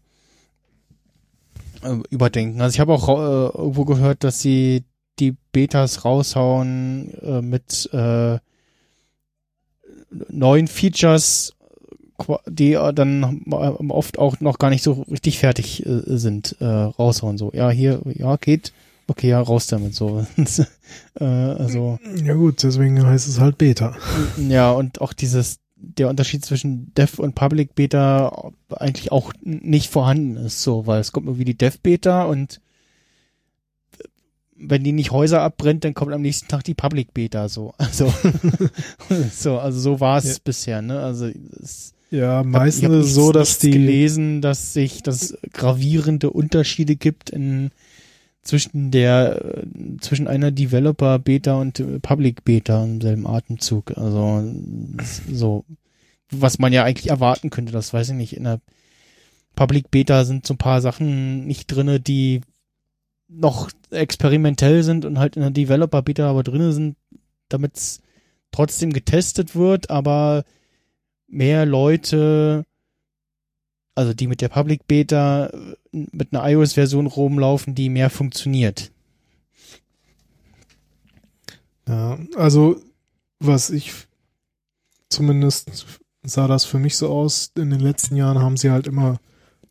[1.84, 2.62] äh, äh, überdenken.
[2.62, 4.84] Also ich habe auch äh, irgendwo gehört, dass sie
[5.20, 8.40] die Betas raushauen äh, mit äh,
[10.30, 11.54] neuen Features,
[12.48, 13.44] die dann
[13.90, 17.38] oft auch noch gar nicht so richtig fertig äh, sind, äh, raushauen.
[17.38, 18.74] So, ja, hier, ja, geht.
[19.08, 20.26] Okay, ja, raus damit so.
[21.20, 22.00] äh, also.
[22.24, 23.96] Ja gut, deswegen heißt es halt Beta.
[24.38, 30.38] Ja, und auch dieses, der Unterschied zwischen Dev und Public Beta eigentlich auch nicht vorhanden
[30.38, 32.62] ist, so, weil es kommt irgendwie die Dev Beta und
[34.57, 37.73] wenn die nicht Häuser abbrennt, dann kommt am nächsten Tag die Public Beta so.
[37.77, 38.14] Also
[39.32, 40.36] so, also so war es ja.
[40.44, 40.99] bisher, ne?
[40.99, 41.30] Also
[41.61, 47.72] es, ja, meistens ist so, dass die gelesen, dass sich das gravierende Unterschiede gibt in
[48.41, 49.64] zwischen der
[49.99, 53.98] zwischen einer Developer Beta und Public Beta im selben Atemzug.
[53.98, 54.44] Also
[55.32, 55.65] so
[56.32, 58.38] was man ja eigentlich erwarten könnte, das weiß ich nicht.
[58.38, 58.61] In der
[59.56, 62.41] Public Beta sind so ein paar Sachen nicht drinne, die
[63.27, 66.95] noch experimentell sind und halt in der Developer Beta aber drinne sind,
[67.49, 68.02] damit es
[68.52, 70.43] trotzdem getestet wird, aber
[71.27, 72.65] mehr Leute,
[73.95, 75.52] also die mit der Public Beta
[75.91, 78.91] mit einer iOS-Version rumlaufen, die mehr funktioniert.
[81.88, 82.81] Ja, also
[83.39, 83.93] was ich
[85.10, 85.85] zumindest
[86.23, 89.19] sah das für mich so aus, in den letzten Jahren haben sie halt immer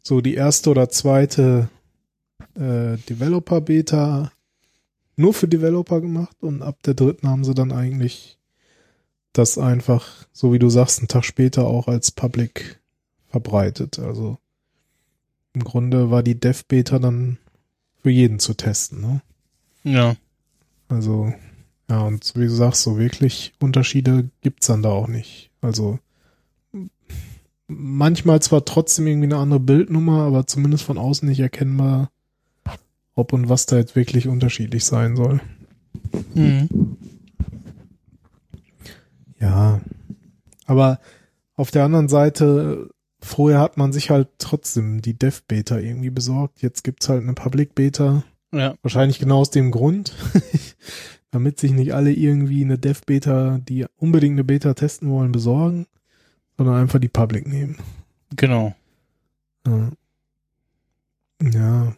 [0.02, 1.68] so die erste oder zweite
[2.54, 4.32] äh, Developer Beta
[5.16, 8.38] nur für Developer gemacht und ab der dritten haben sie dann eigentlich
[9.32, 12.80] das einfach, so wie du sagst, einen Tag später auch als Public
[13.28, 13.98] verbreitet.
[13.98, 14.38] Also
[15.52, 17.38] im Grunde war die Dev Beta dann
[18.02, 19.22] für jeden zu testen, ne?
[19.82, 20.16] Ja.
[20.88, 21.32] Also,
[21.88, 25.50] ja, und wie du sagst, so wirklich Unterschiede gibt's dann da auch nicht.
[25.60, 25.98] Also
[27.66, 32.10] manchmal zwar trotzdem irgendwie eine andere Bildnummer, aber zumindest von außen nicht erkennbar,
[33.14, 35.40] ob und was da jetzt wirklich unterschiedlich sein soll.
[36.34, 36.96] Mhm.
[39.38, 39.80] Ja.
[40.66, 40.98] Aber
[41.56, 46.62] auf der anderen Seite, vorher hat man sich halt trotzdem die Dev Beta irgendwie besorgt.
[46.62, 48.24] Jetzt gibt's halt eine Public Beta.
[48.52, 48.74] Ja.
[48.82, 50.14] Wahrscheinlich genau aus dem Grund.
[51.34, 55.88] damit sich nicht alle irgendwie eine Dev Beta, die unbedingt eine Beta testen wollen, besorgen,
[56.56, 57.76] sondern einfach die Public nehmen.
[58.36, 58.72] Genau.
[59.66, 59.90] Ja.
[61.42, 61.96] ja.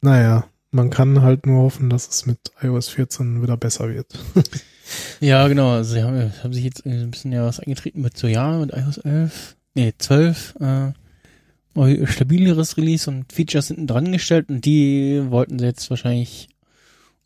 [0.00, 4.18] Naja, man kann halt nur hoffen, dass es mit iOS 14 wieder besser wird.
[5.20, 5.72] ja, genau.
[5.72, 8.72] Also sie haben, haben sich jetzt ein bisschen ja was eingetreten mit so, ja, mit
[8.72, 15.58] iOS 11, nee, 12, äh, stabileres Release und Features hinten dran gestellt und die wollten
[15.58, 16.48] sie jetzt wahrscheinlich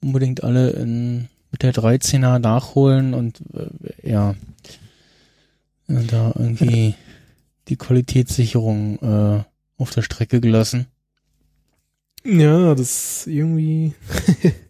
[0.02, 4.34] unbedingt alle in, mit der 13er nachholen und äh, ja,
[5.86, 6.94] da irgendwie
[7.68, 9.44] die Qualitätssicherung äh,
[9.78, 10.86] auf der Strecke gelassen.
[12.26, 13.94] Ja, das irgendwie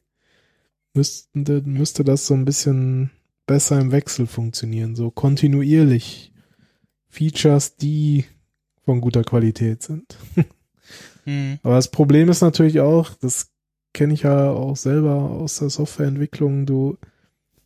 [0.94, 3.10] müsste, müsste das so ein bisschen
[3.46, 6.32] besser im Wechsel funktionieren, so kontinuierlich
[7.08, 8.24] Features, die
[8.84, 10.18] von guter Qualität sind.
[11.24, 11.58] mhm.
[11.62, 13.52] Aber das Problem ist natürlich auch, das
[13.94, 16.98] kenne ich ja auch selber aus der Softwareentwicklung, du,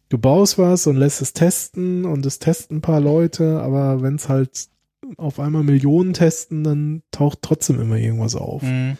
[0.09, 4.15] du baust was und lässt es testen und es testen ein paar Leute, aber wenn
[4.15, 4.69] es halt
[5.17, 8.63] auf einmal Millionen testen, dann taucht trotzdem immer irgendwas auf.
[8.63, 8.97] Mhm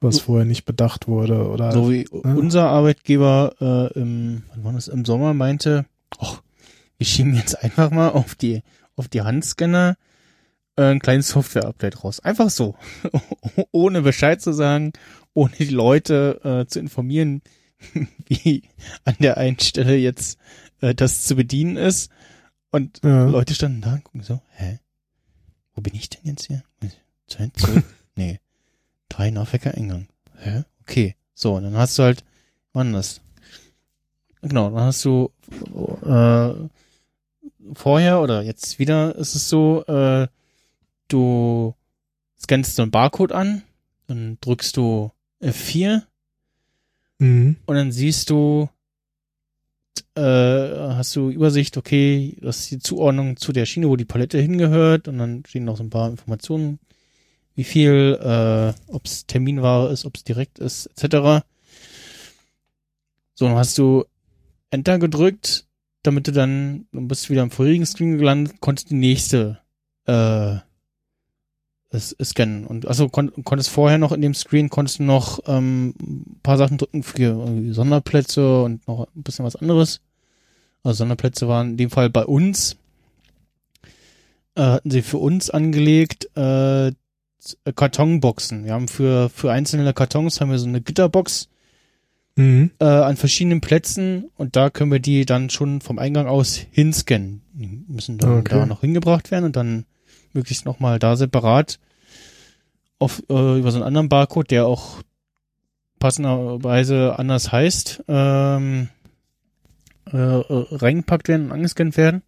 [0.00, 2.36] was vorher nicht bedacht wurde oder so wie ne?
[2.36, 5.86] unser Arbeitgeber äh, im wann war das im Sommer meinte,
[6.18, 6.42] ach,
[6.98, 8.62] wir schieben jetzt einfach mal auf die
[8.96, 9.96] auf die Handscanner
[10.76, 12.74] äh, ein kleines Software-Update raus, einfach so,
[13.72, 14.92] ohne Bescheid zu sagen,
[15.34, 17.42] ohne die Leute äh, zu informieren,
[18.26, 18.62] wie
[19.04, 20.38] an der einen Stelle jetzt
[20.80, 22.10] äh, das zu bedienen ist.
[22.70, 23.24] Und ja.
[23.26, 24.78] Leute standen da und gucken so, hä?
[25.74, 26.62] Wo bin ich denn jetzt hier?
[27.26, 27.84] Zeit zurück?
[28.16, 28.40] nee.
[29.10, 30.08] Drei Nachwecker Eingang.
[30.38, 30.64] Hä?
[30.82, 31.16] Okay.
[31.34, 32.24] So, und dann hast du halt,
[32.72, 33.20] wann das?
[34.40, 35.30] Genau, dann hast du
[36.06, 36.54] äh,
[37.74, 40.28] vorher oder jetzt wieder ist es so, äh,
[41.08, 41.74] du
[42.40, 43.62] scannst so einen Barcode an,
[44.06, 45.10] dann drückst du
[45.42, 46.02] F4
[47.18, 47.56] mhm.
[47.66, 48.70] und dann siehst du
[50.14, 54.38] äh, hast du Übersicht, okay, das ist die Zuordnung zu der Schiene, wo die Palette
[54.38, 56.78] hingehört und dann stehen noch so ein paar Informationen,
[57.60, 61.44] wie viel, äh, ob es Terminware ist, ob es direkt ist, etc.
[63.34, 64.06] So, dann hast du
[64.70, 65.66] Enter gedrückt,
[66.02, 69.58] damit du dann, du bist wieder im vorherigen Screen gelandet, konntest die nächste
[70.06, 70.56] äh,
[71.98, 72.66] scannen.
[72.66, 76.56] Und also kon konntest vorher noch in dem Screen konntest du noch ähm, ein paar
[76.56, 80.00] Sachen drücken für Sonderplätze und noch ein bisschen was anderes.
[80.82, 82.78] Also Sonderplätze waren in dem Fall bei uns.
[84.54, 86.92] Äh, hatten sie für uns angelegt äh,
[87.74, 88.64] Kartonboxen.
[88.64, 91.48] Wir haben für, für einzelne Kartons haben wir so eine Gitterbox
[92.36, 92.70] Mhm.
[92.78, 97.42] äh, an verschiedenen Plätzen und da können wir die dann schon vom Eingang aus hinscannen.
[97.52, 98.54] Die müssen dann Okay.
[98.54, 99.84] da noch hingebracht werden und dann
[100.32, 101.80] möglichst nochmal da separat
[103.00, 105.02] auf, äh, über so einen anderen Barcode, der auch
[105.98, 108.88] passenderweise anders heißt, ähm,
[110.12, 112.22] äh, äh, reingepackt werden und angescannt werden.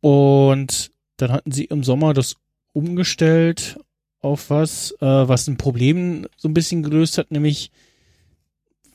[0.00, 2.36] Und dann hatten sie im Sommer das
[2.76, 3.78] umgestellt
[4.20, 7.70] auf was, äh, was ein Problem so ein bisschen gelöst hat, nämlich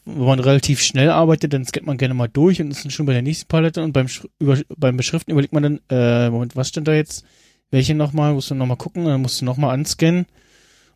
[0.05, 3.05] wenn man relativ schnell arbeitet, dann scannt man gerne mal durch und ist dann schon
[3.05, 6.55] bei der nächsten Palette und beim, Sch- über, beim Beschriften überlegt man dann, äh, Moment,
[6.55, 7.23] was stand da jetzt?
[7.69, 8.33] Welche nochmal?
[8.33, 10.25] Musst du nochmal gucken, dann musst du nochmal anscannen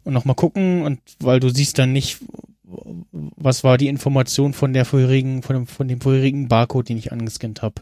[0.03, 2.17] und nochmal gucken und weil du siehst dann nicht,
[2.63, 7.11] was war die Information von der vorherigen, von dem, von dem vorherigen Barcode, den ich
[7.11, 7.81] angescannt habe.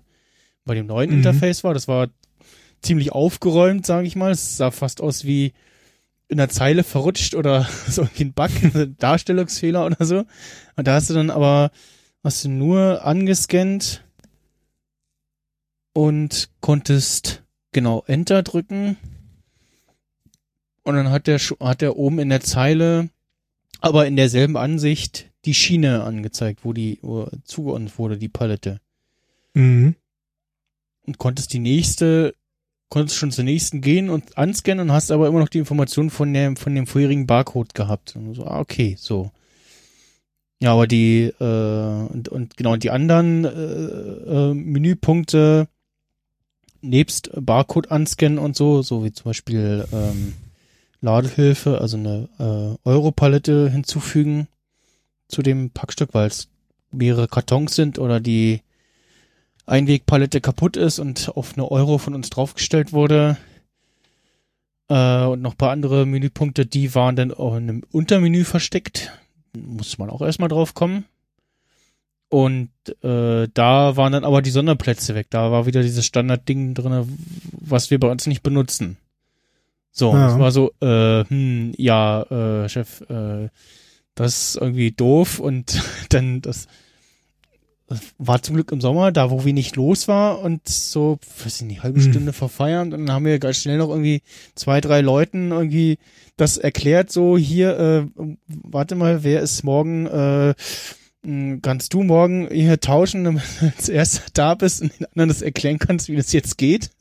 [0.66, 1.18] Bei dem neuen Mhm.
[1.18, 2.08] Interface war, das war
[2.84, 4.32] ziemlich aufgeräumt, sage ich mal.
[4.32, 5.54] Es sah fast aus wie
[6.28, 10.26] in der Zeile verrutscht oder so wie ein Bug, ein Darstellungsfehler oder so.
[10.76, 11.72] Und da hast du dann aber,
[12.24, 14.04] hast du nur angescannt
[15.94, 18.98] und konntest genau Enter drücken.
[20.84, 23.10] Und dann hat der, hat der oben in der Zeile,
[23.80, 28.80] aber in derselben Ansicht, die Schiene angezeigt, wo die wo zugeordnet wurde, die Palette.
[29.54, 29.96] Mhm.
[31.06, 32.34] Und konntest die nächste,
[32.94, 36.32] konntest schon zur nächsten gehen und anscannen und hast aber immer noch die Information von
[36.32, 38.16] dem, von dem vorherigen Barcode gehabt.
[38.16, 39.32] Und so, ah, okay, so.
[40.60, 45.68] Ja, aber die, äh, und, und genau, die anderen äh, äh, Menüpunkte
[46.82, 50.36] nebst Barcode anscannen und so, so wie zum Beispiel ähm,
[51.02, 54.48] Ladehilfe, also eine äh, Europalette hinzufügen
[55.28, 56.48] zu dem Packstück, weil es
[56.92, 58.62] mehrere Kartons sind oder die
[59.66, 63.38] Einwegpalette kaputt ist und auf eine Euro von uns draufgestellt wurde.
[64.90, 69.12] Äh, und noch ein paar andere Menüpunkte, die waren dann auch in einem Untermenü versteckt.
[69.56, 71.06] Muss man auch erstmal drauf kommen.
[72.30, 72.70] Und
[73.04, 75.28] äh, da waren dann aber die Sonderplätze weg.
[75.30, 77.08] Da war wieder dieses Standardding drinne,
[77.52, 78.98] was wir bei uns nicht benutzen.
[79.92, 80.28] So, Ja.
[80.28, 83.50] das war so, äh, hm, ja, äh, Chef, äh,
[84.16, 85.80] das ist irgendwie doof und
[86.10, 86.68] dann das
[88.18, 91.84] war zum Glück im Sommer, da wo wenig los war und so, weiß ich nicht,
[91.84, 92.12] halbe Hm.
[92.12, 94.22] Stunde vor Feierabend und dann haben wir ganz schnell noch irgendwie
[94.56, 95.98] zwei, drei Leuten irgendwie
[96.38, 100.54] das erklärt, so hier, äh, warte mal, wer ist morgen, äh,
[101.62, 105.42] kannst du morgen hier tauschen, damit du als erster da bist und den anderen das
[105.42, 106.92] erklären kannst, wie das jetzt geht?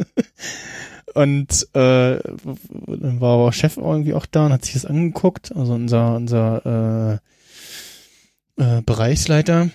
[1.14, 5.74] Und äh, dann war aber Chef irgendwie auch da und hat sich das angeguckt, also
[5.74, 7.20] unser unser
[8.56, 9.69] äh, äh, Bereichsleiter.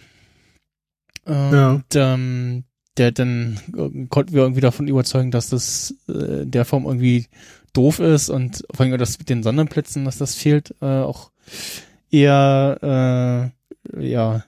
[1.28, 1.72] Ähm, Ja.
[1.72, 2.64] Und ähm,
[2.98, 7.28] der dann äh, konnten wir irgendwie davon überzeugen, dass das äh, in der Form irgendwie
[7.74, 11.32] doof ist und vor allem das mit den Sonderplätzen, dass das fehlt, äh, auch
[12.10, 13.54] eher
[13.94, 14.44] äh, ja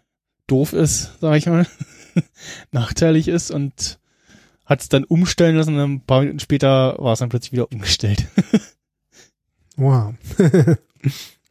[0.47, 1.67] doof ist, sag ich mal,
[2.71, 3.99] nachteilig ist und
[4.65, 7.71] hat es dann umstellen lassen und ein paar Minuten später war es dann plötzlich wieder
[7.71, 8.27] umgestellt.
[9.77, 10.13] Wow.
[10.37, 10.77] Wenn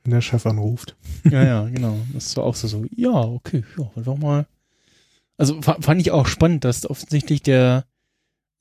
[0.05, 0.97] der Chef anruft.
[1.25, 1.99] ja, ja, genau.
[2.13, 4.47] Das war auch so, so ja, okay, ja, wollen wir mal.
[5.39, 7.85] Also fa- fand ich auch spannend, dass offensichtlich der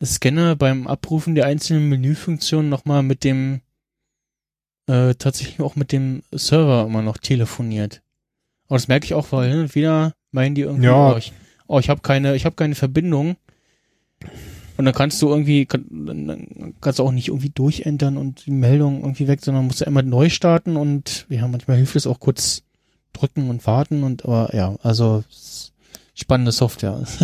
[0.03, 3.61] Scanner beim Abrufen der einzelnen Menüfunktionen nochmal mit dem
[4.87, 8.01] äh, tatsächlich auch mit dem Server immer noch telefoniert.
[8.67, 11.13] Aber das merke ich auch, weil hin und wieder meinen die irgendwie, Ja.
[11.13, 11.33] oh, ich,
[11.67, 13.35] oh, ich habe keine, ich habe keine Verbindung.
[14.77, 19.01] Und dann kannst du irgendwie, kann, kannst du auch nicht irgendwie durchentern und die Meldung
[19.01, 22.61] irgendwie weg, sondern musst du einmal neu starten und ja, manchmal hilft es auch kurz
[23.13, 25.71] drücken und warten und aber ja, also s-
[26.17, 27.03] spannende Software.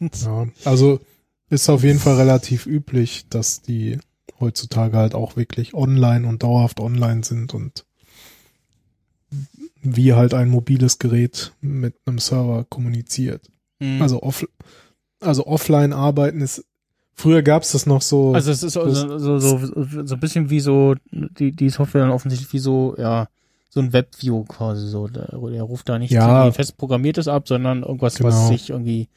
[0.00, 1.00] Ja, also
[1.50, 3.98] ist auf jeden Fall relativ üblich, dass die
[4.38, 7.84] heutzutage halt auch wirklich online und dauerhaft online sind und
[9.82, 13.50] wie halt ein mobiles Gerät mit einem Server kommuniziert.
[13.80, 14.00] Mhm.
[14.00, 14.46] Also off,
[15.20, 16.64] also offline arbeiten ist
[17.14, 20.50] früher gab's das noch so Also es ist so, so, so, so, so ein bisschen
[20.50, 23.28] wie so, die, die Software dann offensichtlich wie so, ja,
[23.68, 25.08] so ein Webview quasi so.
[25.08, 26.40] Der, der ruft da nicht Ja.
[26.44, 28.48] irgendwie fest programmiertes ab, sondern irgendwas, was Genau.
[28.48, 29.08] sich irgendwie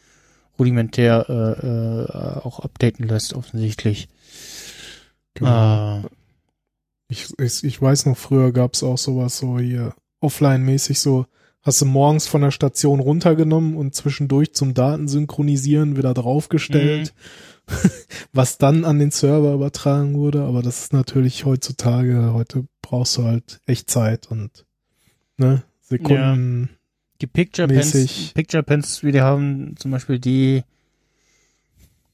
[0.59, 4.07] rudimentär äh, äh, auch updaten lässt, offensichtlich.
[5.33, 5.99] Genau.
[5.99, 6.01] Äh,
[7.09, 11.25] Ich, ich, ich weiß noch, früher gab's auch sowas so hier offline-mäßig so,
[11.61, 17.13] hast du morgens von der Station runtergenommen und zwischendurch zum Datensynchronisieren wieder draufgestellt,
[18.33, 23.23] was dann an den Server übertragen wurde, aber das ist natürlich heutzutage, heute brauchst du
[23.23, 24.65] halt echt Zeit und
[25.37, 26.69] ne, Sekunden.
[27.21, 28.31] die Picture Pens.
[28.33, 30.63] Picture Pens, wie die haben zum Beispiel die,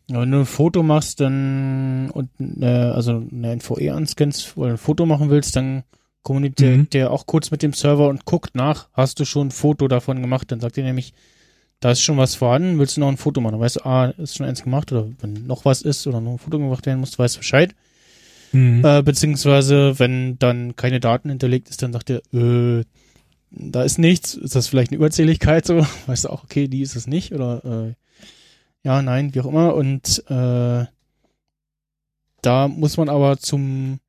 [0.07, 2.29] ja, wenn du ein Foto machst, dann und
[2.61, 5.83] äh, also eine NVE anscannst oder ein Foto machen willst, dann
[6.21, 6.89] kommuniziert Mhm.
[6.91, 10.21] der auch kurz mit dem Server und guckt nach, hast du schon ein Foto davon
[10.21, 11.13] gemacht, dann sagt er nämlich,
[11.79, 13.53] da ist schon was vorhanden, willst du noch ein Foto machen?
[13.53, 16.33] Dann weißt du, ah, ist schon eins gemacht oder wenn noch was ist oder noch
[16.33, 17.73] ein Foto gemacht werden muss, weißt du Bescheid.
[18.51, 18.83] Mhm.
[18.83, 22.83] Äh, beziehungsweise, wenn dann keine Daten hinterlegt ist, dann sagt er, äh,
[23.51, 25.85] da ist nichts, ist das vielleicht eine Überzähligkeit so?
[26.07, 27.93] Weißt du auch, okay, die ist es nicht oder äh,
[28.83, 29.75] ja, nein, wie auch immer.
[29.75, 30.85] Und äh,
[32.41, 33.99] da muss man aber zum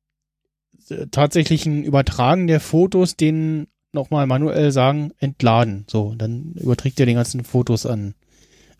[0.89, 5.85] äh, tatsächlichen Übertragen der Fotos den nochmal manuell sagen, entladen.
[5.89, 8.13] So, dann überträgt er den ganzen Fotos an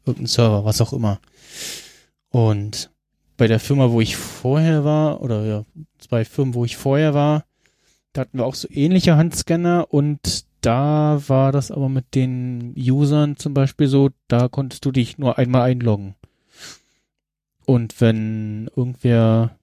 [0.05, 1.19] irgendeinen Server, was auch immer.
[2.29, 2.91] Und
[3.39, 5.65] bei der Firma, wo ich vorher war, oder ja,
[5.97, 7.45] zwei Firmen, wo ich vorher war,
[8.11, 13.37] da hatten wir auch so ähnliche Handscanner und da war das aber mit den Usern
[13.37, 16.15] zum Beispiel so, da konntest du dich nur einmal einloggen.
[17.65, 19.55] Und wenn irgendwer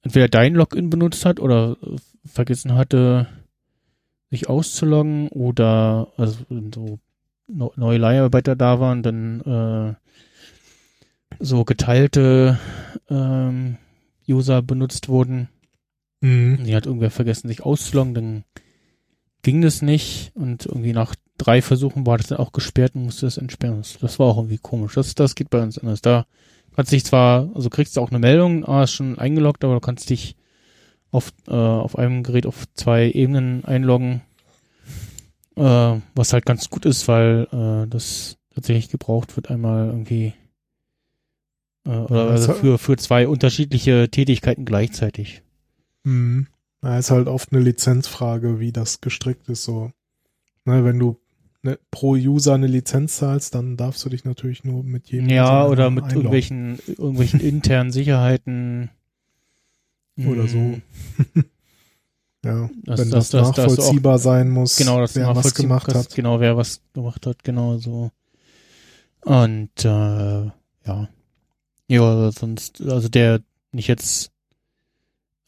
[0.00, 1.76] entweder dein Login benutzt hat oder
[2.24, 3.26] vergessen hatte,
[4.30, 6.38] sich auszuloggen oder also
[6.74, 6.98] so
[7.46, 10.07] neue Leiharbeiter da waren, dann äh,
[11.40, 12.58] so geteilte
[13.08, 13.76] ähm,
[14.28, 15.48] User benutzt wurden,
[16.20, 16.64] Mhm.
[16.64, 18.44] die hat irgendwer vergessen, sich auszuloggen, dann
[19.42, 23.26] ging das nicht und irgendwie nach drei Versuchen war das dann auch gesperrt und musste
[23.26, 23.82] das entsperren.
[24.00, 24.94] Das, war auch irgendwie komisch.
[24.94, 26.02] Das, das geht bei uns anders.
[26.02, 26.26] Da
[26.74, 29.80] kannst dich zwar, also kriegst du auch eine Meldung, ah, ist schon eingeloggt, aber du
[29.80, 30.34] kannst dich
[31.12, 34.22] auf, äh, auf einem Gerät auf zwei Ebenen einloggen,
[35.56, 40.34] äh, was halt ganz gut ist, weil äh, das tatsächlich gebraucht wird, einmal irgendwie
[41.88, 45.42] äh, oder also das- für, für zwei unterschiedliche Tätigkeiten gleichzeitig.
[46.04, 46.46] Mhm.
[46.82, 49.64] Ja, ist halt oft eine Lizenzfrage, wie das gestrickt ist.
[49.64, 49.90] So,
[50.64, 51.18] ne, wenn du
[51.62, 55.66] ne, pro User eine Lizenz zahlst, dann darfst du dich natürlich nur mit jedem Ja,
[55.66, 56.16] oder mit einloggen.
[56.16, 58.90] irgendwelchen, irgendwelchen internen Sicherheiten.
[60.24, 60.58] Oder so.
[60.58, 60.82] Mm,
[62.44, 65.54] Ja, Das- wenn das- das, das- das auch- nachvollziehbar sein muss, Genau, dass wer was
[65.54, 66.14] gemacht hat.
[66.14, 68.12] Genau, wer was gemacht hat, genau so.
[69.24, 70.44] Und äh,
[70.86, 71.08] ja.
[71.88, 73.40] Ja, sonst, also der
[73.72, 74.30] nicht jetzt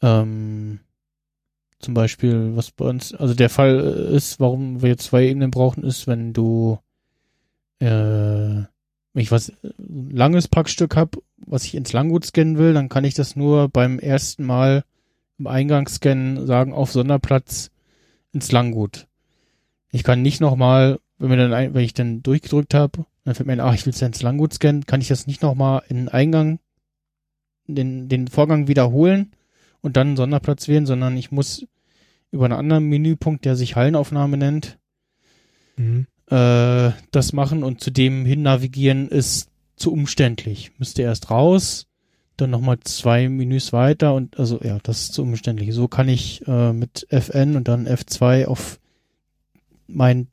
[0.01, 0.79] ähm,
[1.79, 6.07] zum Beispiel, was bei uns, also der Fall ist, warum wir zwei Ebenen brauchen, ist,
[6.07, 6.79] wenn du
[7.79, 8.63] äh,
[9.13, 13.03] wenn ich was ein langes Packstück hab, was ich ins Langgut scannen will, dann kann
[13.03, 14.83] ich das nur beim ersten Mal
[15.37, 17.71] im Eingangsscannen sagen, auf Sonderplatz
[18.31, 19.07] ins Langgut.
[19.91, 23.53] Ich kann nicht nochmal, wenn mir dann wenn ich dann durchgedrückt habe, dann fällt mir
[23.53, 26.09] ein, ach, ich will es ins Langgut scannen, kann ich das nicht nochmal in den
[26.09, 26.59] Eingang,
[27.67, 29.31] den, den Vorgang wiederholen
[29.81, 31.65] und dann einen Sonderplatz wählen, sondern ich muss
[32.31, 34.77] über einen anderen Menüpunkt, der sich Hallenaufnahme nennt,
[35.77, 36.05] Mhm.
[36.29, 40.71] äh, das machen und zu dem hin navigieren ist zu umständlich.
[40.77, 41.87] Müsste erst raus,
[42.37, 45.73] dann nochmal zwei Menüs weiter und also ja, das ist zu umständlich.
[45.73, 48.79] So kann ich äh, mit FN und dann F2 auf
[49.87, 50.27] meinen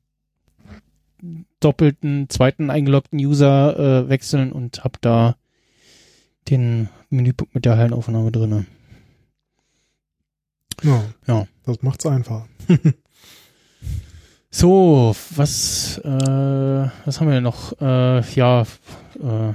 [1.60, 5.36] doppelten zweiten eingeloggten User äh, wechseln und hab da
[6.48, 8.66] den Menüpunkt mit der Hallenaufnahme drinne.
[10.82, 11.46] Ja, Ja.
[11.64, 12.46] das macht's einfach.
[14.50, 16.08] So, was, äh,
[17.04, 17.78] was haben wir noch?
[17.82, 18.62] Äh, ja,
[19.22, 19.50] äh,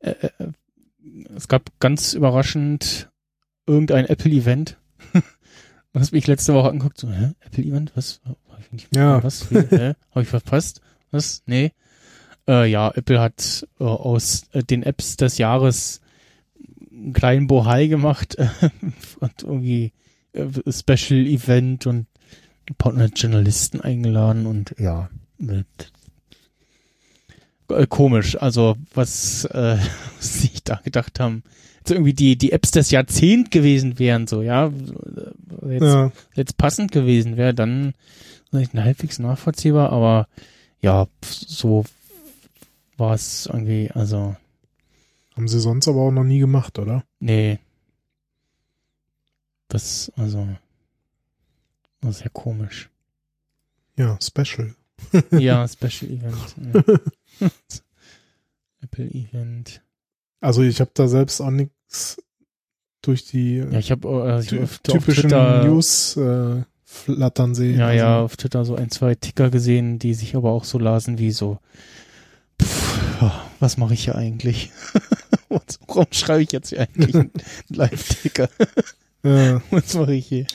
[0.00, 0.28] äh, äh,
[1.36, 3.08] es gab ganz überraschend
[3.66, 4.78] irgendein Apple-Event,
[5.92, 6.98] was mich letzte Woche anguckt.
[6.98, 7.30] So, hä?
[7.40, 7.92] Apple-Event?
[7.94, 8.20] Was?
[8.26, 9.22] Hab ich nicht Ja.
[9.22, 9.48] Was?
[9.50, 9.94] Hä?
[10.10, 10.80] Hab ich verpasst?
[11.10, 11.42] Was?
[11.46, 11.72] Nee.
[12.48, 16.00] Äh, ja, Apple hat äh, aus äh, den Apps des Jahres
[16.90, 18.36] einen kleinen Bohai gemacht
[19.20, 19.92] und irgendwie
[20.32, 22.06] äh, Special Event und
[22.68, 25.66] ein paar Journalisten eingeladen und ja, mit
[27.68, 28.36] äh, komisch.
[28.40, 29.78] Also was, äh,
[30.18, 31.42] was sie sich da gedacht haben,
[31.78, 34.70] jetzt irgendwie die die Apps des Jahrzehnts gewesen wären, so ja,
[35.68, 37.94] jetzt, Ja, jetzt passend gewesen wäre, dann
[38.50, 40.26] vielleicht halbwegs nachvollziehbar, aber
[40.82, 41.84] ja, so
[42.96, 44.36] war es irgendwie, also
[45.36, 47.04] haben sie sonst aber auch noch nie gemacht, oder?
[47.18, 47.58] nee,
[49.70, 50.48] das also
[52.02, 52.90] ist ja komisch.
[53.96, 54.74] Ja, Special.
[55.30, 56.56] ja, Special Event.
[57.40, 57.48] Ja.
[58.82, 59.82] Apple Event.
[60.40, 62.22] Also ich habe da selbst auch nichts
[63.02, 67.78] durch die Ja, ich habe also ty auf, auf typischen News äh, flattern sehen.
[67.78, 70.78] ja, also, ja, auf Twitter so ein, zwei Ticker gesehen, die sich aber auch so
[70.78, 71.58] lasen wie so,
[72.60, 73.22] pff,
[73.60, 74.70] was mache ich hier eigentlich?
[75.48, 77.30] Und Warum schreibe ich jetzt hier eigentlich einen
[77.68, 78.48] Live-Ticker?
[79.22, 80.46] Ja, Was mache ich hier?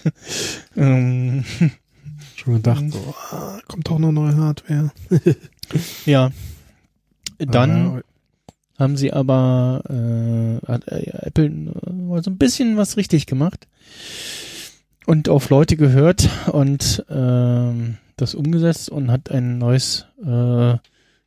[0.76, 1.44] ähm,
[2.36, 4.92] schon gedacht, so, ah, kommt auch noch neue Hardware.
[6.06, 6.32] ja.
[7.38, 8.02] Dann
[8.80, 13.68] haben sie aber äh, hat äh, Apple äh, so ein bisschen was richtig gemacht
[15.06, 20.78] und auf Leute gehört und ähm, das umgesetzt und hat ein neues äh,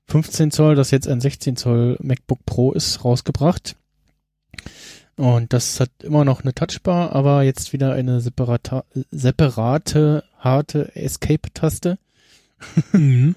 [0.07, 3.77] 15 Zoll, das jetzt ein 16 Zoll MacBook Pro ist, rausgebracht.
[5.17, 11.99] Und das hat immer noch eine Touchbar, aber jetzt wieder eine separata, separate harte Escape-Taste
[12.93, 13.35] mhm.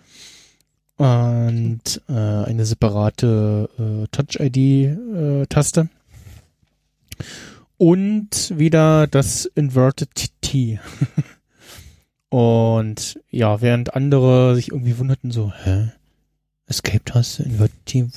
[0.98, 5.90] und äh, eine separate äh, Touch-ID-Taste
[7.82, 10.80] und wieder das Inverted T.
[12.30, 15.90] und ja, während andere sich irgendwie wunderten so, hä?
[16.68, 18.08] Escape-Taste, Inverted T,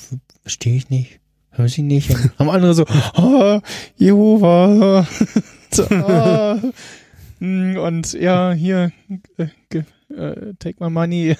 [0.43, 1.19] verstehe ich nicht,
[1.49, 2.11] höre sie nicht.
[2.11, 3.59] Und haben andere so, ah,
[3.97, 5.07] Jehova.
[5.71, 6.61] so, ah.
[7.39, 8.91] Mm, Und ja, hier,
[9.39, 9.47] äh,
[10.15, 11.37] äh, take my money.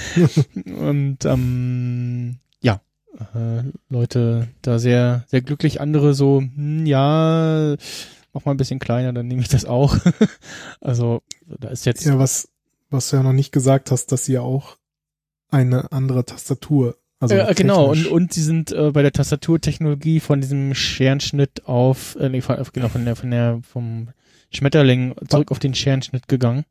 [0.64, 2.38] und ähm,
[3.34, 7.76] äh, Leute da sehr, sehr glücklich, andere so, hm, ja,
[8.32, 9.96] mach mal ein bisschen kleiner, dann nehme ich das auch.
[10.80, 12.48] also da ist jetzt Ja, was,
[12.90, 14.76] was du ja noch nicht gesagt hast, dass sie ja auch
[15.50, 16.96] eine andere Tastatur.
[17.18, 22.16] Also äh, genau, und, und sie sind äh, bei der Tastaturtechnologie von diesem Scherenschnitt auf,
[22.16, 24.08] äh, nee, von, genau, von der, von der, vom
[24.50, 26.64] Schmetterling zurück auf den Scherenschnitt gegangen.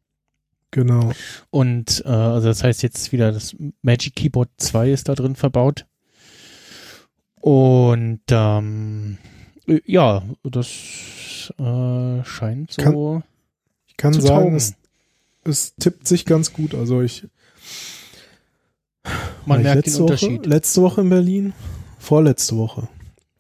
[0.72, 1.12] genau.
[1.52, 5.86] Und äh, also das heißt jetzt wieder das Magic Keyboard 2 ist da drin verbaut.
[7.42, 9.18] Und ähm,
[9.68, 13.24] äh, ja, das äh, scheint so
[13.88, 14.76] Ich kann zu sagen, es,
[15.46, 16.76] es tippt sich ganz gut.
[16.76, 17.28] Also ich
[19.04, 19.12] war
[19.46, 20.40] Man merkt den letzte Unterschied.
[20.42, 21.54] Woche, letzte Woche in Berlin,
[21.98, 22.88] vorletzte Woche.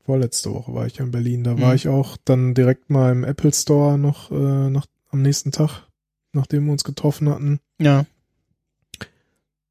[0.06, 1.44] Vorletzte Woche war ich in Berlin.
[1.44, 1.76] Da war Mhm.
[1.76, 5.88] ich auch dann direkt mal im Apple Store noch äh, nach, am nächsten Tag,
[6.34, 7.60] nachdem wir uns getroffen hatten.
[7.80, 8.06] Ja,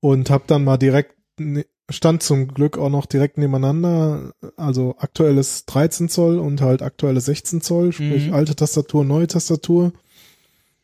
[0.01, 5.65] und hab dann mal direkt ne- stand zum Glück auch noch direkt nebeneinander, also aktuelles
[5.67, 8.35] 13 Zoll und halt aktuelle 16 Zoll, sprich Mhm.
[8.35, 9.93] alte Tastatur, neue Tastatur,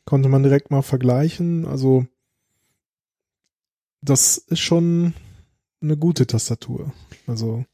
[0.07, 1.67] konnte man direkt mal vergleichen.
[1.67, 2.07] Also
[4.01, 5.15] das ist schon
[5.83, 6.93] eine gute Tastatur.
[7.27, 7.65] Also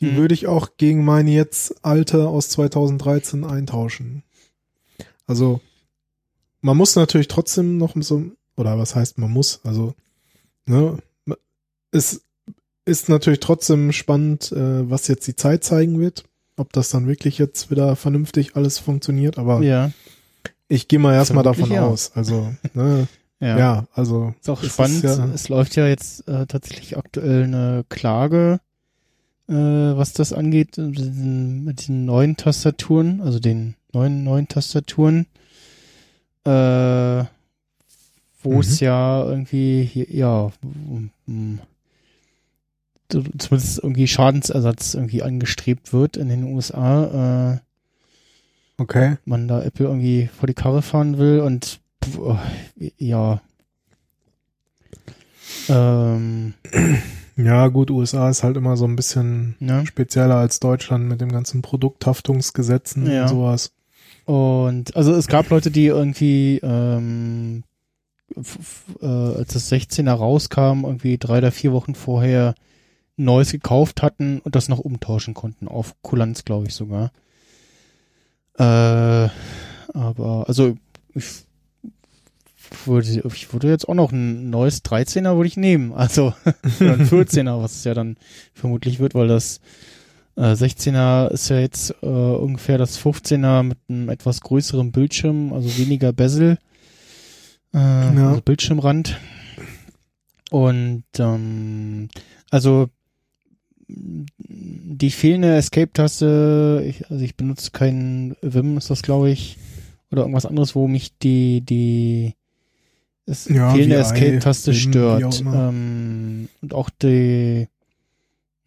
[0.00, 0.16] die Mhm.
[0.16, 4.22] würde ich auch gegen meine jetzt alte aus 2013 eintauschen.
[5.26, 5.60] Also
[6.60, 8.24] man muss natürlich trotzdem noch so,
[8.56, 9.94] oder was heißt man muss, also
[10.66, 10.98] ne,
[11.90, 12.22] es
[12.90, 16.24] ist natürlich trotzdem spannend, äh, was jetzt die Zeit zeigen wird,
[16.56, 19.92] ob das dann wirklich jetzt wieder vernünftig alles funktioniert, aber ja,
[20.68, 21.86] ich gehe mal erstmal davon ja.
[21.86, 22.12] aus.
[22.14, 23.06] Also, ne,
[23.40, 23.58] ja.
[23.58, 23.86] ja.
[23.94, 25.02] also Ist auch es spannend.
[25.04, 28.60] ja, es läuft ja jetzt äh, tatsächlich aktuell eine Klage,
[29.48, 35.26] äh, was das angeht, mit diesen, mit diesen neuen Tastaturen, also den neuen neuen Tastaturen,
[36.44, 37.24] äh,
[38.42, 38.60] wo Mhm.
[38.60, 41.60] es ja irgendwie hier, ja um, um,
[43.10, 47.58] zumindest irgendwie Schadensersatz irgendwie angestrebt wird in den USA.
[48.78, 49.16] Äh, okay.
[49.24, 51.80] man da Apple irgendwie vor die Karre fahren will und
[52.18, 52.36] oh,
[52.98, 53.40] ja.
[55.68, 56.54] Ähm,
[57.36, 59.86] Ja, gut, USA ist halt immer so ein bisschen ne?
[59.86, 63.22] spezieller als Deutschland mit dem ganzen Produkthaftungsgesetzen Ja.
[63.22, 63.72] und sowas.
[64.26, 67.64] Und also es gab Leute, die irgendwie, ähm,
[69.00, 72.54] äh, als das 16er rauskam, irgendwie drei oder vier Wochen vorher
[73.16, 77.12] neues gekauft hatten und das noch umtauschen konnten, auf Kulanz, glaube ich sogar.
[78.58, 79.28] Äh,
[79.92, 80.76] aber, also
[81.14, 81.44] ich
[82.84, 85.92] würde, ich würde jetzt auch noch ein neues 13er würde ich nehmen.
[85.96, 86.34] Also
[86.80, 88.16] oder ein 14er, was es ja dann
[88.54, 89.60] vermutlich wird, weil das
[90.36, 95.76] äh, 16er ist ja jetzt äh, ungefähr das 15er mit einem etwas größeren Bildschirm, also
[95.78, 96.58] weniger Bezel,
[97.72, 99.18] äh, also Bildschirmrand.
[100.50, 102.08] Und ähm,
[102.50, 102.88] also
[104.38, 109.56] die fehlende Escape-Taste, ich, also ich benutze keinen Vim, ist das glaube ich,
[110.10, 112.34] oder irgendwas anderes, wo mich die die
[113.26, 115.40] es Ja, fehlende Escape-Taste stört.
[115.40, 117.68] Ähm, und auch die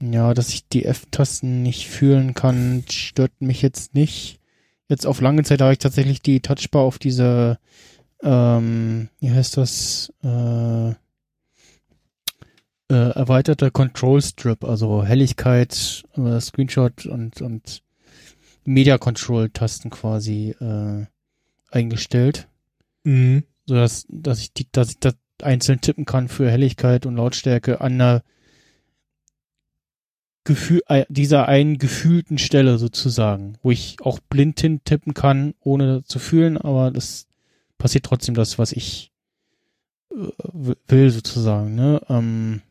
[0.02, 4.40] ja, dass ich die F-Tasten nicht fühlen kann, stört mich jetzt nicht.
[4.90, 7.58] Jetzt auf lange Zeit habe ich tatsächlich die Touchbar auf diese
[8.24, 10.94] ähm, wie heißt das, äh,
[12.90, 17.82] äh, erweiterter Control Strip, also Helligkeit, äh, Screenshot und, und
[18.66, 21.06] Media Control Tasten quasi äh,
[21.72, 22.48] eingestellt,
[23.06, 23.44] Mhm.
[23.66, 27.82] so dass dass ich die, dass ich das einzeln tippen kann für Helligkeit und Lautstärke
[27.82, 28.24] an einer
[30.46, 36.20] Gefühl, äh, dieser einen gefühlten Stelle sozusagen, wo ich auch blind hintippen kann, ohne zu
[36.20, 37.28] fühlen, aber das
[37.78, 39.12] passiert trotzdem das, was ich
[40.12, 42.02] äh, will sozusagen, ne?
[42.10, 42.62] Ähm,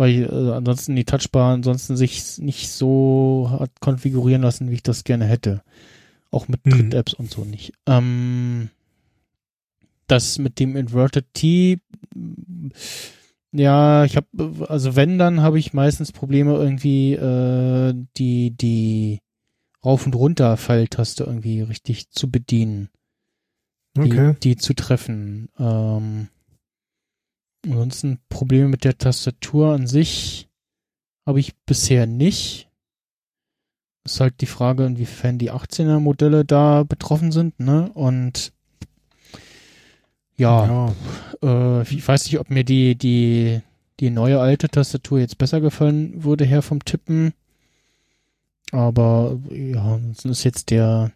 [0.00, 5.04] weil äh, ansonsten die Touchbar ansonsten sich nicht so hat konfigurieren lassen, wie ich das
[5.04, 5.62] gerne hätte.
[6.30, 6.70] Auch mit Mhm.
[6.70, 7.74] Print-Apps und so nicht.
[7.86, 8.70] Ähm,
[10.06, 11.80] das mit dem Inverted T,
[13.52, 14.26] ja, ich habe,
[14.68, 19.20] also wenn, dann habe ich meistens Probleme irgendwie äh, die, die
[19.84, 22.88] rauf und runter Pfeiltaste irgendwie richtig zu bedienen
[23.96, 24.34] die, Okay.
[24.42, 25.48] die zu treffen.
[25.58, 26.28] Ähm,
[27.64, 30.48] ansonsten Probleme mit der Tastatur an sich
[31.26, 32.68] habe ich bisher nicht.
[34.04, 37.90] Ist halt die Frage, inwiefern die 18er Modelle da betroffen sind, ne?
[37.92, 38.52] Und
[40.36, 40.94] ja,
[41.42, 43.60] Äh, ich weiß nicht, ob mir die, die,
[44.00, 47.34] die neue alte Tastatur jetzt besser gefallen würde her vom Tippen.
[48.72, 51.12] Aber ja, ansonsten ist jetzt der.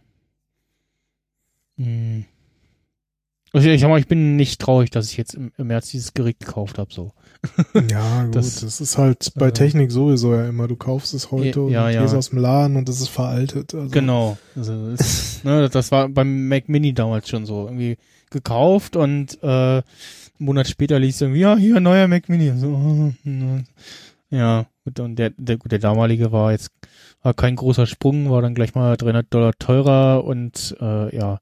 [1.76, 2.24] Mh,
[3.54, 6.12] also ich sag mal, ich bin nicht traurig, dass ich jetzt im, im März dieses
[6.12, 6.92] Gerät gekauft habe.
[6.92, 7.12] So.
[7.90, 10.68] Ja, gut, Das- das, ist halt bei äh, Technik sowieso ja immer.
[10.68, 12.02] Du kaufst es heute und ja, ja.
[12.02, 13.74] gehst aus dem Laden und es ist veraltet.
[13.74, 14.36] Also, Genau.
[14.56, 17.64] Also das, ne, das war beim Mac Mini damals schon so.
[17.66, 17.96] Irgendwie
[18.30, 19.82] gekauft und äh, einen
[20.38, 22.52] Monat später liest irgendwie, ja, hier neuer Mac Mini.
[22.56, 23.12] So,
[24.30, 26.70] ja, gut, und der, der, gut, der damalige war jetzt
[27.22, 31.38] war kein großer Sprung, war dann gleich mal 300 Dollar teurer und äh, ja,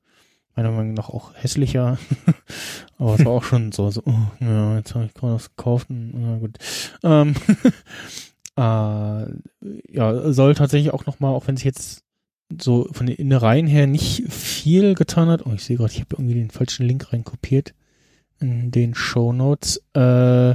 [0.55, 1.99] meiner Meinung nach auch hässlicher.
[2.99, 5.89] Aber es war auch schon so, so oh, ja, jetzt habe ich gerade was gekauft.
[5.91, 6.59] Na gut.
[7.03, 7.35] Ähm,
[8.57, 12.05] äh, ja, soll tatsächlich auch nochmal, auch wenn sich jetzt
[12.61, 15.47] so von den Innereien her nicht viel getan hat.
[15.47, 17.75] Oh, ich sehe gerade, ich habe irgendwie den falschen Link reinkopiert
[18.41, 19.83] in den Show Notes.
[19.95, 20.55] Äh,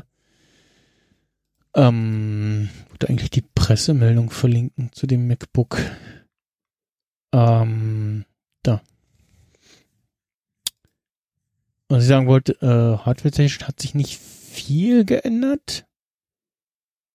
[1.76, 5.80] ähm, würde eigentlich die Pressemeldung verlinken zu dem MacBook.
[7.32, 8.26] Ähm,
[8.64, 8.82] da.
[11.90, 15.86] Was ich sagen wollte, äh, hardware-technisch hat sich nicht viel geändert.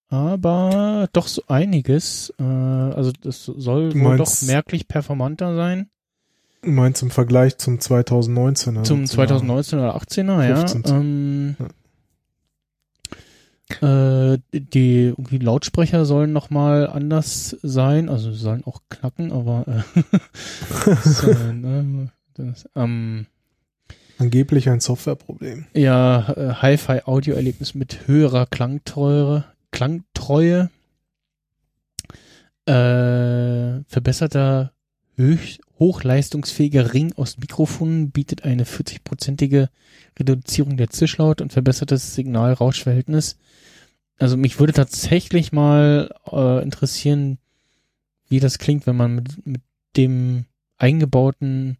[0.09, 2.33] Aber doch so einiges.
[2.39, 5.89] Äh, also das soll Du wohl doch merklich performanter sein.
[6.61, 8.83] Du meinst im Vergleich zum 2019er?
[8.83, 9.07] Zum sozusagen.
[9.07, 10.67] 2019 oder 18er, ja.
[10.67, 10.83] 15.
[10.87, 11.55] Ähm,
[13.81, 20.95] äh, die irgendwie Lautsprecher sollen noch mal anders sein, also sollen auch knacken, aber äh,
[21.03, 23.25] so, ne, das, ähm,
[24.17, 25.65] Angeblich ein Softwareproblem.
[25.73, 30.69] ja, äh, Hi-Fi-Audio-Erlebnis mit höherer Klangtreue, Klangtreue,
[32.65, 34.73] äh, verbesserter
[35.15, 39.69] höch, hochleistungsfähiger Ring aus Mikrofonen bietet eine 40-prozentige
[40.17, 43.37] Reduzierung der Zischlaut und verbessertes Signal-Rauschverhältnis.
[44.17, 47.39] Also mich würde tatsächlich mal äh, interessieren,
[48.29, 49.61] wie das klingt, wenn man mit, mit
[49.97, 50.45] dem
[50.77, 51.77] eingebauten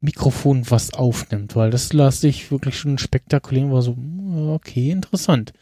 [0.00, 5.52] Mikrofon was aufnimmt, weil das lasse ich wirklich schon spektakulär, war so, hm, okay, interessant.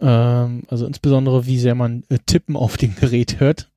[0.00, 3.70] Ähm, also insbesondere, wie sehr man äh, Tippen auf dem Gerät hört.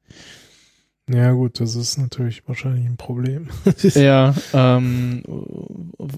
[1.10, 3.49] Ja gut, das ist natürlich wahrscheinlich ein Problem.
[3.94, 5.22] Ja, ähm,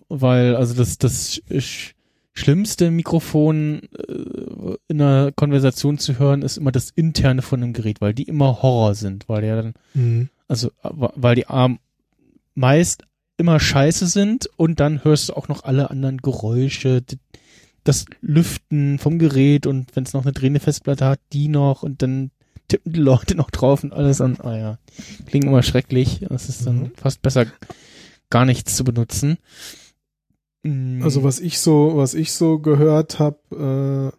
[0.10, 1.92] weil, also das, das sch
[2.38, 8.02] schlimmste Mikrofon äh, in einer Konversation zu hören, ist immer das interne von dem Gerät,
[8.02, 10.30] weil die immer Horror sind, weil ja dann, Mhm.
[10.50, 11.80] also äh, weil die Arm
[12.54, 13.04] meist
[13.38, 17.04] immer scheiße sind und dann hörst du auch noch alle anderen Geräusche,
[17.84, 22.02] das Lüften vom Gerät und wenn es noch eine drehende Festplatte hat, die noch und
[22.02, 22.32] dann
[22.68, 24.38] tippen die Leute noch drauf und alles an.
[24.42, 24.80] Ah ja,
[25.28, 26.26] klingt immer schrecklich.
[26.30, 26.92] Das ist dann Mhm.
[26.96, 27.46] fast besser,
[28.32, 29.38] gar nichts zu benutzen.
[30.64, 34.12] Mm, Also was ich so, was ich so gehört habe,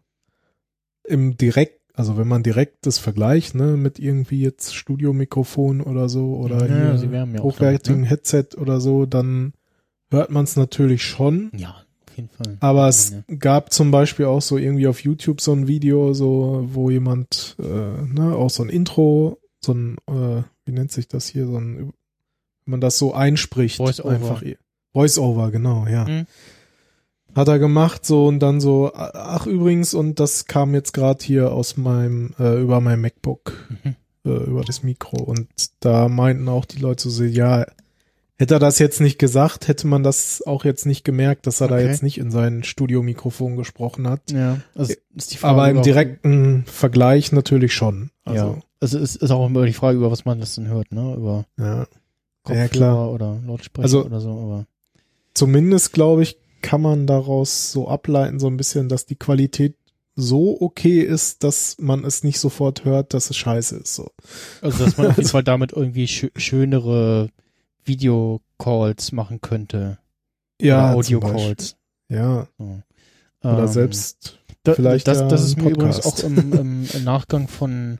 [1.08, 6.08] äh, im direkt, also wenn man direkt das vergleicht, ne, mit irgendwie jetzt Studiomikrofon oder
[6.10, 9.54] so oder Ja, ja hochwertigen damit, Headset oder so, dann
[10.10, 11.50] hört man es natürlich schon.
[11.56, 11.70] Ja,
[12.06, 12.58] auf jeden Fall.
[12.60, 13.36] Aber es Ja.
[13.38, 17.64] gab zum Beispiel auch so irgendwie auf YouTube so ein Video, so wo jemand, äh,
[17.64, 21.78] ne, auch so ein Intro, so ein, äh, wie nennt sich das hier, so ein,
[21.78, 21.92] wenn
[22.66, 24.10] man das so einspricht, Voice-over.
[24.14, 24.42] einfach
[24.92, 26.06] Voice-over, genau, ja.
[26.06, 26.26] Mhm.
[27.36, 31.52] Hat er gemacht so und dann so, ach übrigens, und das kam jetzt gerade hier
[31.52, 33.52] aus meinem, äh, über mein MacBook,
[33.84, 33.94] Mhm.
[34.24, 35.22] äh, über das Mikro.
[35.22, 35.46] Und
[35.80, 37.66] da meinten auch die Leute so, ja,
[38.38, 41.68] Hätte er das jetzt nicht gesagt, hätte man das auch jetzt nicht gemerkt, dass er
[41.68, 41.86] da Okay.
[41.86, 44.30] jetzt nicht in sein Studiomikrofon gesprochen hat.
[44.30, 45.54] Ja, also ist die Frage.
[45.54, 48.10] Aber im direkten Vergleich natürlich schon.
[48.26, 50.92] ja, Also, also es ist auch immer die Frage, über was man das denn hört,
[50.92, 51.14] ne?
[51.16, 51.86] Über ja.
[52.42, 53.10] Kopfhörer Ja, klar.
[53.10, 54.66] oder Lautsprecher Also- oder so, aber
[55.32, 56.36] Zumindest, glaube ich,
[56.66, 59.76] kann man daraus so ableiten, so ein bisschen, dass die Qualität
[60.16, 63.94] so okay ist, dass man es nicht sofort hört, dass es scheiße ist.
[63.94, 64.10] So.
[64.62, 67.30] also dass man auf jeden Fall damit irgendwie schö schönere
[67.84, 69.98] Videocalls machen könnte.
[70.60, 70.96] Ja, oder.
[70.96, 71.76] Audio-Calls.
[72.08, 72.82] Ja, So.
[73.44, 77.98] oder Ähm, selbst Da, Vielleicht das, das ist mir übrigens auch im, im Nachgang von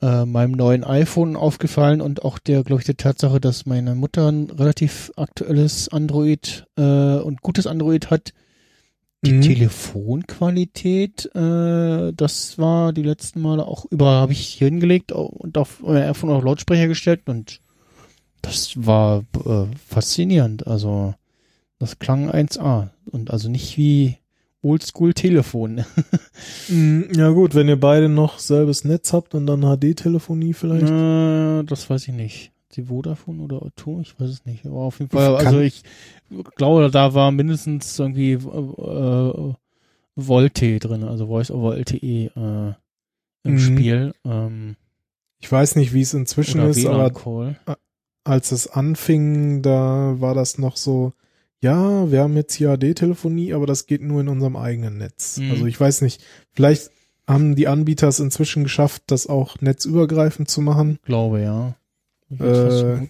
[0.00, 4.30] äh, meinem neuen iPhone aufgefallen und auch der, glaube ich, der Tatsache, dass meine Mutter
[4.30, 8.32] ein relativ aktuelles Android äh, und gutes Android hat.
[9.24, 9.42] Die Mhm.
[9.42, 15.82] Telefonqualität, äh, das war die letzten Male auch über, habe ich hier hingelegt und auf
[15.82, 17.60] euer iPhone auf Lautsprecher gestellt und
[18.42, 20.68] das war äh, faszinierend.
[20.68, 21.14] Also
[21.80, 24.18] das klang 1A und also nicht wie
[24.62, 25.84] Oldschool-Telefon.
[26.68, 30.84] Mm, Ja gut, wenn ihr beide noch selbes Netz habt und dann HD-Telefonie vielleicht.
[30.90, 32.52] Äh, das weiß ich nicht.
[32.72, 34.02] Die Vodafone oder O2?
[34.02, 34.66] Ich weiß es nicht.
[34.66, 35.82] Aber auf jeden Fall, also ich
[36.56, 39.54] glaube, da war mindestens irgendwie äh,
[40.16, 41.96] Volte drin, also Voice over LTE
[42.36, 42.74] äh,
[43.44, 43.58] im Mhm.
[43.58, 44.14] Spiel.
[44.24, 44.76] Ähm,
[45.40, 47.10] Ich weiß nicht, wie es inzwischen ist, aber
[48.24, 51.12] als es anfing, da war das noch so,
[51.60, 55.38] ja, wir haben jetzt hier HD-Telefonie, aber das geht nur in unserem eigenen Netz.
[55.38, 55.50] Mhm.
[55.50, 56.22] Also ich weiß nicht,
[56.52, 56.90] vielleicht
[57.26, 60.98] haben die Anbieter es inzwischen geschafft, das auch netzübergreifend zu machen.
[61.04, 61.74] Glaube, ja.
[62.38, 63.06] Äh.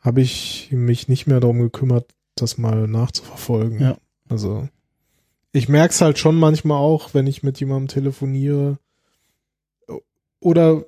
[0.00, 3.80] Habe ich mich nicht mehr darum gekümmert, das mal nachzuverfolgen.
[3.80, 3.98] Ja.
[4.28, 4.68] Also
[5.52, 8.78] ich merk's halt schon manchmal auch, wenn ich mit jemandem telefoniere
[10.38, 10.84] oder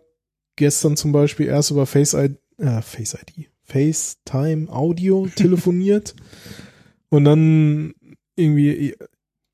[0.57, 6.15] gestern zum Beispiel erst über Face ID, äh, Face ID, FaceTime Audio telefoniert
[7.11, 7.95] und dann
[8.37, 8.95] irgendwie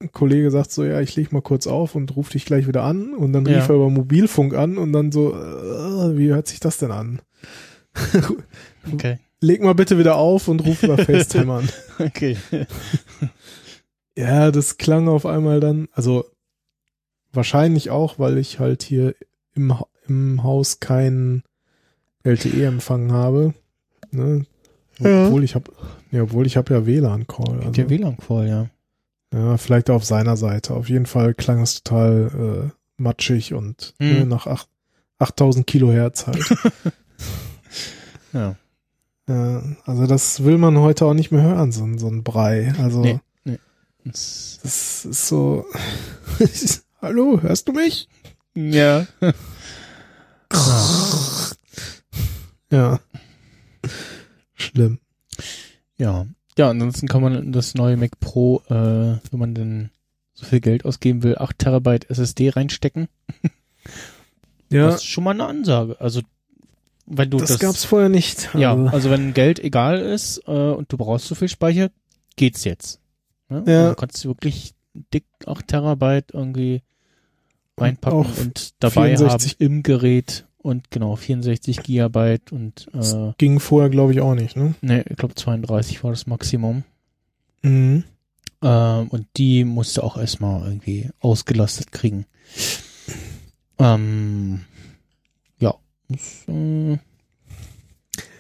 [0.01, 2.83] ein Kollege sagt so, ja, ich leg mal kurz auf und ruf dich gleich wieder
[2.83, 3.69] an und dann rief Ja.
[3.69, 7.21] er über Mobilfunk an und dann so, äh, wie hört sich das denn an?
[8.93, 9.19] Okay.
[9.41, 11.69] Leg mal bitte wieder auf und ruf über FaceTime an.
[11.99, 12.37] Okay.
[14.17, 16.25] Ja, das klang auf einmal dann, also
[17.33, 19.17] wahrscheinlich auch, weil ich halt hier
[19.57, 19.75] im,
[20.07, 21.43] im Haus keinen
[22.23, 23.55] LTE-Empfang habe.
[24.13, 24.47] Ne?
[24.99, 25.27] Ja.
[25.27, 25.71] Obwohl ich habe,
[26.13, 27.61] ja, obwohl ich habe ja WLAN-Call.
[27.67, 28.67] Also, ja WLAN-Call, ja.
[29.33, 30.75] ja, vielleicht auf seiner Seite.
[30.75, 34.07] Auf jeden Fall klang es total äh, matschig und Mhm.
[34.13, 34.69] ne, nach acht-
[35.19, 36.45] 8000 Kilohertz halt.
[38.33, 38.57] Ja.
[39.29, 42.73] ja, also das will man heute auch nicht mehr hören, so, ein- so ein Brei.
[42.81, 43.21] Also Nee.
[44.05, 45.65] Das, das ist so.
[47.01, 48.07] Hallo, hörst du mich?
[48.55, 49.07] ja.
[52.71, 53.01] Ja.
[54.65, 54.99] Schlimm.
[55.97, 56.27] Ja.
[56.57, 58.73] Ja, ansonsten kann man in das neue Mac Pro, äh,
[59.31, 59.91] wenn man denn
[60.35, 63.09] so viel Geld ausgeben will, 8 Terabyte SSD reinstecken.
[64.71, 66.01] Ja, Das ist schon mal eine Ansage.
[66.01, 66.23] Also,
[67.07, 68.51] wenn du das, das, gab's vorher nicht.
[68.55, 71.91] ja, Also, also wenn Geld egal ist äh, und du brauchst so viel Speicher,
[72.37, 73.01] geht's jetzt.
[73.49, 73.63] Ne?
[73.67, 73.79] Ja.
[73.79, 74.75] Also du kannst du wirklich
[75.13, 76.83] dick 8 Terabyte irgendwie
[77.79, 83.61] reinpacken Auch und dabei 64 haben im Gerät und genau 64 Gigabyte und äh, ging
[83.61, 84.75] vorher, glaube ich, auch nicht, ne?
[84.81, 86.85] ne, ich glaube 32 war das Maximum.
[87.63, 88.05] Mhm.
[88.63, 92.25] Ähm, und die musste auch erstmal irgendwie ausgelastet kriegen.
[93.79, 94.63] Ähm,
[95.59, 95.75] ja.
[96.09, 96.99] Das, äh,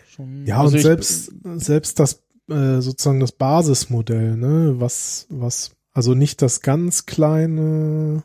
[0.08, 6.14] schon, Ja, also und selbst, selbst das, äh, sozusagen das Basismodell, ne, was, was, also
[6.14, 8.24] nicht das ganz kleine,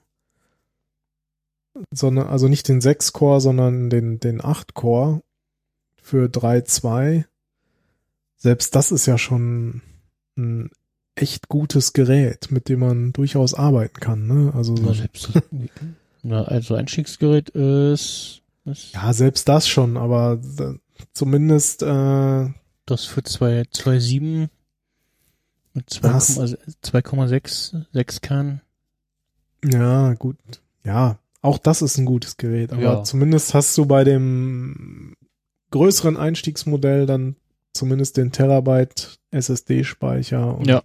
[1.92, 5.22] sondern, also nicht den 6-Core, sondern den, den 8-Core
[6.02, 7.26] für 3.2.
[8.38, 9.82] Selbst das ist ja schon
[10.38, 10.72] ein
[11.16, 15.32] echt gutes Gerät, mit dem man durchaus arbeiten kann, ne, also, Na, selbst
[16.24, 20.40] ja, also Einstiegsgerät ist, ist ja, selbst das schon, aber
[21.14, 22.48] zumindest, äh,
[22.86, 24.50] das für 2,7
[25.74, 26.40] mit Was?
[26.40, 28.62] 2,6 2,6 6 Kern.
[29.64, 30.38] Ja, gut.
[30.84, 32.72] Ja, auch das ist ein gutes Gerät.
[32.74, 33.04] Aber Ja.
[33.04, 35.16] zumindest hast du bei dem
[35.72, 37.36] größeren Einstiegsmodell dann
[37.74, 40.84] zumindest den Terabyte SSD-Speicher und Ja.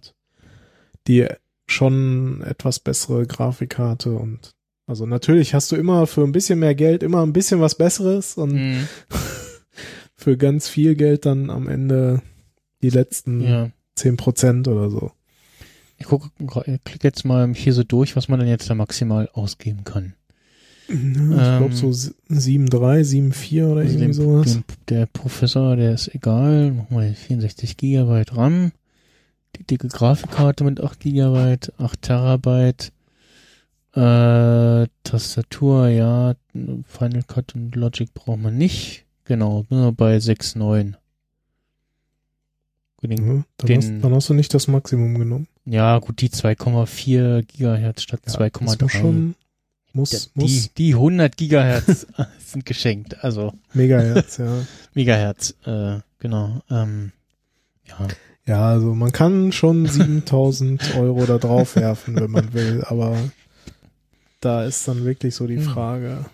[1.07, 1.27] die
[1.67, 4.51] schon etwas bessere Grafikkarte und
[4.87, 8.37] also natürlich hast du immer für ein bisschen mehr Geld immer ein bisschen was Besseres
[8.37, 8.87] und Mhm.
[10.15, 12.21] für ganz viel Geld dann am Ende
[12.83, 13.69] die letzten Ja.
[13.95, 15.11] zehn Prozent oder so.
[15.97, 16.29] Ich gucke,
[16.83, 20.13] klicke jetzt mal hier so durch, was man denn jetzt da maximal ausgeben kann.
[20.87, 24.53] Ich glaube Ähm, so 7,3, 7,4 oder Also irgendwie dem, sowas.
[24.53, 26.85] dem, der Professor, der ist egal.
[26.89, 28.71] Wir 64 Gigabyte RAM.
[29.57, 32.91] Die dicke Grafikkarte mit 8 Gigabyte, 8 Terabyte.
[33.95, 36.35] Äh, Tastatur, ja.
[36.53, 39.05] Final Cut und Logic braucht man nicht.
[39.23, 40.95] Genau, nur bei 6,9.
[43.01, 45.47] Den, Ja, dann, den- hast, dann hast du nicht das Maximum genommen.
[45.65, 49.33] Ja, gut, die 2,4 Gigahertz statt Ja, das muss 2,3.
[49.95, 52.05] Muss, Ja, muss die, die 100 Gigahertz
[52.45, 53.23] sind geschenkt.
[53.23, 54.65] Also Megahertz, ja.
[54.93, 56.61] Megahertz, äh, genau.
[56.69, 57.11] Ähm,
[57.87, 58.07] ja,
[58.45, 63.17] Ja, also man kann schon 7000 Euro da drauf werfen, wenn man will, aber
[64.41, 65.63] da ist dann wirklich so die Hm.
[65.63, 66.25] Frage.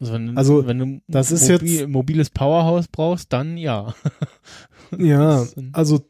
[0.00, 3.94] also wenn, Also, wenn du das ist mobi- jetzt- mobiles Powerhouse brauchst, dann ja.
[4.96, 6.00] Ja, also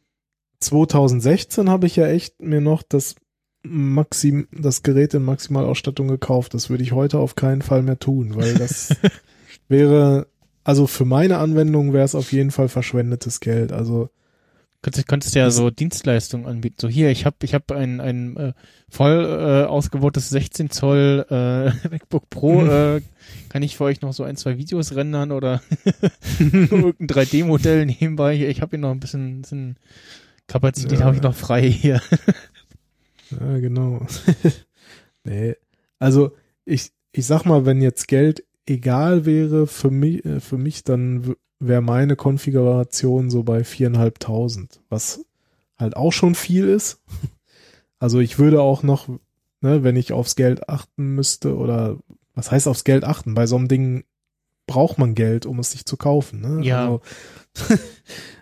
[0.60, 3.14] 2016 habe ich ja echt mir noch das
[3.62, 6.54] Maxim, das Gerät in Maximalausstattung gekauft.
[6.54, 8.96] Das würde ich heute auf keinen Fall mehr tun, weil das
[9.68, 10.26] wäre,
[10.64, 13.72] also für meine Anwendung wäre es auf jeden Fall verschwendetes Geld.
[13.72, 14.08] Also
[14.82, 16.76] Könntest, könntest ja so Dienstleistungen anbieten.
[16.80, 18.52] So hier, ich habe ich hab ein, ein äh,
[18.88, 22.62] voll äh, ausgebautes 16 Zoll äh, MacBook Pro.
[22.70, 23.02] Äh,
[23.50, 25.60] kann ich für euch noch so ein, zwei Videos rendern oder
[26.38, 28.36] irgendein 3D-Modell nebenbei?
[28.36, 29.76] Ich habe hier noch ein bisschen, bisschen
[30.46, 31.04] Kapazität, Ja.
[31.04, 32.00] habe ich noch frei hier.
[33.30, 34.06] Ja, genau.
[35.24, 35.56] nee.
[35.98, 36.32] Also
[36.64, 41.34] ich, ich sag mal, wenn jetzt Geld egal wäre für mich, äh, für mich dann
[41.58, 45.24] wäre meine Konfiguration so bei viereinhalbtausend, was
[45.78, 47.00] halt auch schon viel ist.
[48.02, 49.08] Also ich würde auch noch,
[49.60, 51.98] ne, wenn ich aufs Geld achten müsste oder
[52.34, 53.34] was heißt aufs Geld achten?
[53.34, 54.04] Bei so einem Ding
[54.66, 56.40] braucht man Geld, um es sich zu kaufen.
[56.40, 56.64] Ne?
[56.64, 56.84] Ja.
[56.84, 57.00] Also,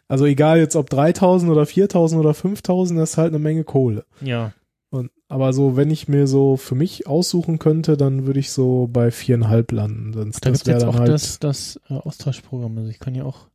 [0.08, 4.04] also egal jetzt ob 3000 oder 4000 oder 5000, das ist halt eine Menge Kohle.
[4.20, 4.52] Ja.
[4.90, 8.88] Und, aber so, wenn ich mir so für mich aussuchen könnte, dann würde ich so
[8.90, 10.12] bei viereinhalb landen.
[10.14, 11.08] Sonst Da gibt's wäre jetzt auch halt.
[11.10, 12.78] das, das äh, Austauschprogramm.
[12.78, 13.48] Also ich kann ja auch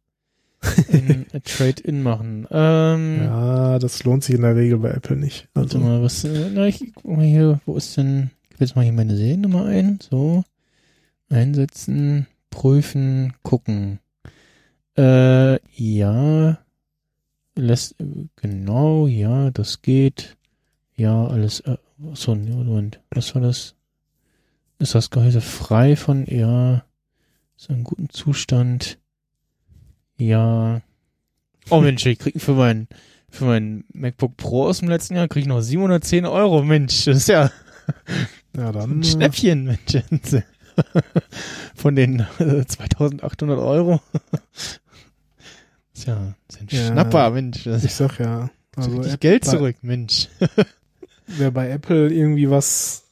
[0.91, 2.47] ein äh, Trade-in machen.
[2.51, 5.47] Ähm, ja, das lohnt sich in der Regel bei Apple nicht.
[5.53, 8.65] Warte Also, mal, was, äh, na, ich guck mal hier, wo ist denn, ich gebe
[8.65, 10.43] jetzt mal hier meine Seriennummer ein, so,
[11.29, 13.99] einsetzen, prüfen, gucken.
[14.95, 16.59] Äh, ja,
[17.55, 18.05] lässt, äh,
[18.35, 20.37] genau, ja, das geht,
[20.95, 21.77] ja, alles, äh,
[22.13, 23.75] so, Moment, was war das?
[24.79, 26.83] Ist das Gehäuse frei von, ja,
[27.57, 28.99] ist in gutem Zustand,
[30.17, 30.81] ja,
[31.69, 32.87] oh Mensch, ich krieg für mein,
[33.29, 37.17] für mein MacBook Pro aus dem letzten Jahr krieg ich noch 710 Euro, Mensch, das
[37.17, 37.49] ist ja
[38.57, 38.99] ja, dann.
[38.99, 40.03] ein äh, Schnäppchen, Mensch.
[41.75, 44.01] Von den äh, 2800 Euro.
[45.93, 46.87] Tja, ist ein Ja.
[46.87, 47.63] Schnapper, Mensch.
[47.63, 48.49] Das Ich ist sag ja.
[48.75, 50.29] also Geld zurück, Mensch.
[51.27, 53.03] Wer bei Apple irgendwie was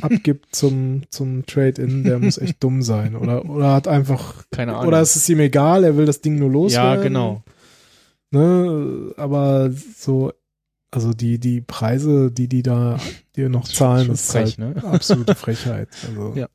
[0.00, 3.16] abgibt zum, zum Trade-in, der muss echt dumm sein.
[3.16, 4.88] Oder, oder hat einfach, Keine Ahnung.
[4.88, 7.02] oder es ist ihm egal, er will das Ding nur ja, loswerden.
[7.02, 7.42] genau.
[8.32, 10.32] Ne, aber so,
[10.90, 12.98] also die, die Preise, die die da
[13.36, 14.84] dir noch zahlen, das ist frech, halt ne?
[14.92, 15.88] absolute Frechheit.
[16.08, 16.48] Also, Ja.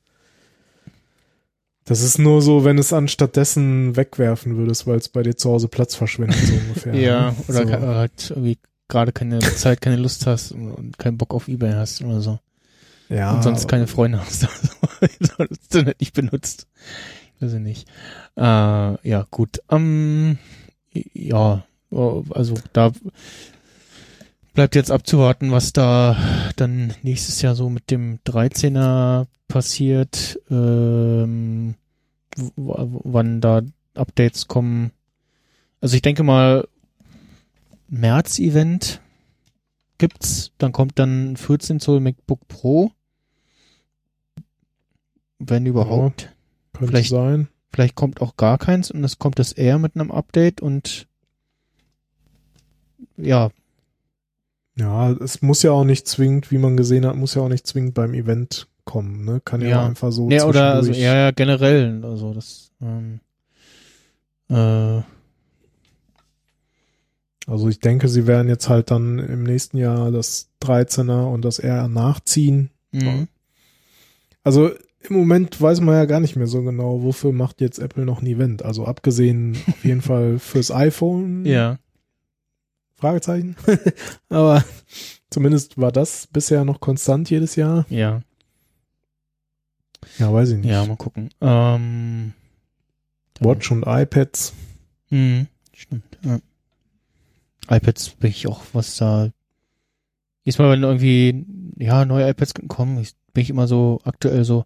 [1.88, 5.52] Das ist nur so, wenn es anstatt dessen wegwerfen würdest, weil es bei dir zu
[5.52, 6.96] Hause Platz verschwendet, so ungefähr.
[6.96, 7.36] Ja, ne?
[7.48, 7.88] oder so.
[7.88, 12.22] halt irgendwie gerade keine Zeit, keine Lust hast und, keinen Bock auf Ebay hast oder
[12.22, 12.40] so.
[13.10, 14.48] ja, und sonst keine Freunde hast.
[15.02, 16.68] Also, das Internet nicht benutzt.
[17.40, 17.88] Weiß ich nicht.
[18.38, 19.62] Äh, ja, gut.
[19.70, 20.38] Ähm,
[21.14, 22.92] ja, also da
[24.54, 26.18] bleibt jetzt abzuwarten, was da
[26.56, 31.76] dann nächstes Jahr so mit dem 13er passiert, ähm,
[32.56, 33.62] wann da
[33.94, 34.92] Updates kommen.
[35.82, 36.68] Also ich denke mal,
[38.00, 39.02] März-Event
[39.98, 42.92] gibt's, dann kommt dann ein 14 Zoll MacBook Pro.
[45.40, 46.34] Wenn überhaupt.
[46.74, 47.48] könnte vielleicht- sein.
[47.72, 51.08] Vielleicht kommt auch gar keins und es kommt das eher mit einem Update und
[53.18, 53.50] ja,
[54.78, 57.66] Ja, es muss ja auch nicht zwingend, wie man gesehen hat, muss ja auch nicht
[57.66, 59.42] zwingend beim Event kommen, ne?
[59.44, 59.86] Kann ja, Ja.
[59.86, 63.20] einfach so ja oder also ja, ja generell, also das ähm,
[64.50, 65.02] äh,
[67.48, 71.60] Also ich denke, sie werden jetzt halt dann im nächsten Jahr das 13er und das
[71.60, 72.72] R nachziehen.
[72.92, 73.28] mh.
[74.44, 74.70] Also
[75.08, 78.22] im Moment weiß man ja gar nicht mehr so genau, wofür macht jetzt Apple noch
[78.22, 78.64] ein Event.
[78.64, 81.46] Also abgesehen auf jeden Fall fürs iPhone.
[81.46, 81.78] ja,
[82.96, 83.56] Fragezeichen.
[84.30, 84.64] Aber
[85.30, 87.86] zumindest war das bisher noch konstant jedes Jahr.
[87.90, 88.22] ja,
[90.18, 90.70] Ja, weiß ich nicht.
[90.70, 91.30] ja, mal gucken.
[91.42, 92.34] Ähm,
[93.42, 94.54] Watch und iPads.
[95.10, 96.18] Mhm, stimmt.
[96.24, 96.40] Ja.
[97.70, 99.30] iPads bin ich auch, was da.
[100.44, 101.46] Jedes Mal, wenn irgendwie,
[101.78, 104.66] ja, neue iPads kommen, ich bin ich immer so aktuell so,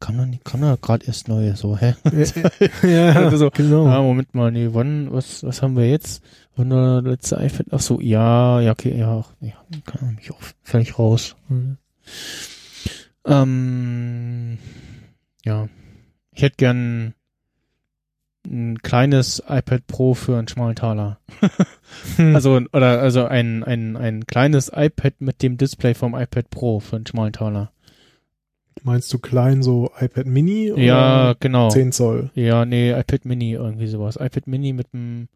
[0.00, 1.94] kam da, nicht- kam da gerade erst neue, so, hä?
[2.82, 3.86] ja, so, genau.
[3.86, 6.22] Ah, Moment mal, nee, wann, was, was haben wir jetzt?
[6.56, 9.52] Und der letzte iPad, ach so, ja, ja, okay, ja, ja,
[9.84, 11.36] kann mich auch völlig raus.
[11.48, 11.76] Hm.
[13.26, 14.58] Ähm,
[15.44, 15.68] ja,
[16.32, 17.14] ich hätte gern
[18.46, 21.18] ein kleines iPad Pro für einen schmalen Taler.
[22.18, 26.96] Also, oder, also ein, ein, ein kleines iPad mit dem Display vom iPad Pro für
[26.96, 27.72] einen schmalen Taler.
[28.82, 31.68] Meinst du klein so iPad Mini oder Ja, genau.
[31.70, 32.30] 10 Zoll?
[32.34, 34.16] Ja, nee, iPad Mini, irgendwie sowas.
[34.16, 35.28] iPad Mini mit einem,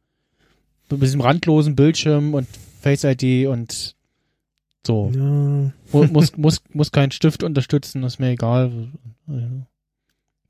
[0.91, 2.47] mit diesem randlosen Bildschirm und
[2.81, 3.97] Face ID und
[4.87, 5.11] so.
[5.15, 5.73] Ja, Mu-
[6.13, 8.71] muss, muss, muss keinen Stift unterstützen, ist mir egal.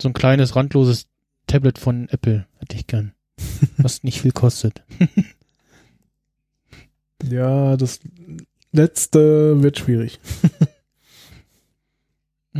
[0.01, 1.07] So ein kleines, randloses
[1.53, 3.13] Tablet von Apple hätte ich gern.
[3.77, 4.83] Was nicht viel kostet.
[7.29, 8.01] ja, das
[8.73, 10.19] letzte wird schwierig.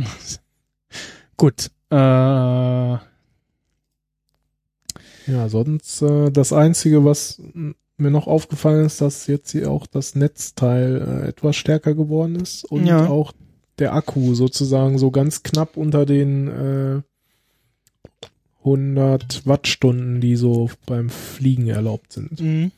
[1.37, 1.71] Gut.
[1.89, 2.99] Äh, Ja,
[5.47, 7.41] sonst äh, das Einzige, was
[7.97, 12.63] mir noch aufgefallen ist, dass jetzt hier auch das Netzteil äh, etwas stärker geworden ist
[12.65, 13.07] und Ja.
[13.07, 13.33] auch
[13.79, 17.01] der Akku sozusagen so ganz knapp unter den äh,
[18.65, 22.39] 100 Wattstunden, die so beim Fliegen erlaubt sind.
[22.39, 22.71] mhm.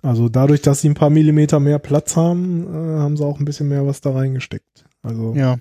[0.00, 3.44] Also dadurch, dass sie ein paar Millimeter mehr Platz haben, äh, haben sie auch ein
[3.44, 4.84] bisschen mehr was da reingesteckt.
[5.02, 5.58] Also ja.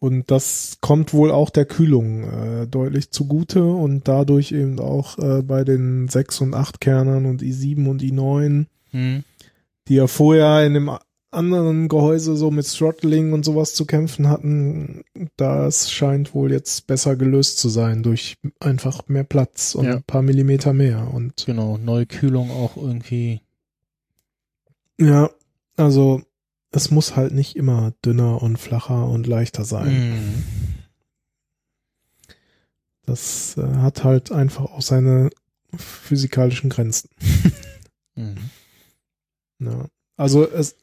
[0.00, 5.42] und das kommt wohl auch der Kühlung äh, deutlich zugute und dadurch eben auch äh,
[5.42, 9.24] bei den 6 und 8 Kernern und i7 und i9, Mhm.
[9.88, 10.90] die ja vorher in dem
[11.32, 15.02] anderen Gehäuse so mit Throttling und sowas zu kämpfen hatten,
[15.36, 19.96] das scheint wohl jetzt besser gelöst zu sein durch einfach mehr Platz und Ja.
[19.96, 23.40] ein paar Millimeter mehr und Genau, neue Kühlung auch irgendwie.
[25.00, 25.30] ja,
[25.76, 26.22] also
[26.70, 30.10] es muss halt nicht immer dünner und flacher und leichter sein.
[30.10, 30.44] Mhm.
[33.04, 35.30] Das äh, hat halt einfach auch seine
[35.76, 37.08] physikalischen Grenzen.
[38.14, 38.50] Mhm.
[39.60, 39.86] Ja.
[40.18, 40.76] Also es,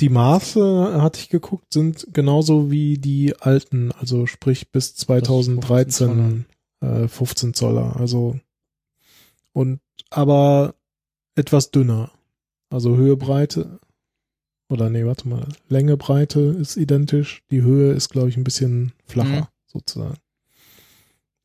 [0.00, 6.46] die Maße, hatte ich geguckt, sind genauso wie die alten, also sprich bis 2013
[6.80, 7.96] äh, 15 Zoller.
[7.96, 8.38] Also
[9.52, 9.80] und
[10.10, 10.74] aber
[11.34, 12.10] etwas dünner.
[12.70, 13.80] Also Höhe, Breite
[14.68, 17.42] oder nee, warte mal, Länge, Breite ist identisch.
[17.50, 19.46] Die Höhe ist, glaube ich, ein bisschen flacher, Mhm.
[19.66, 20.18] sozusagen.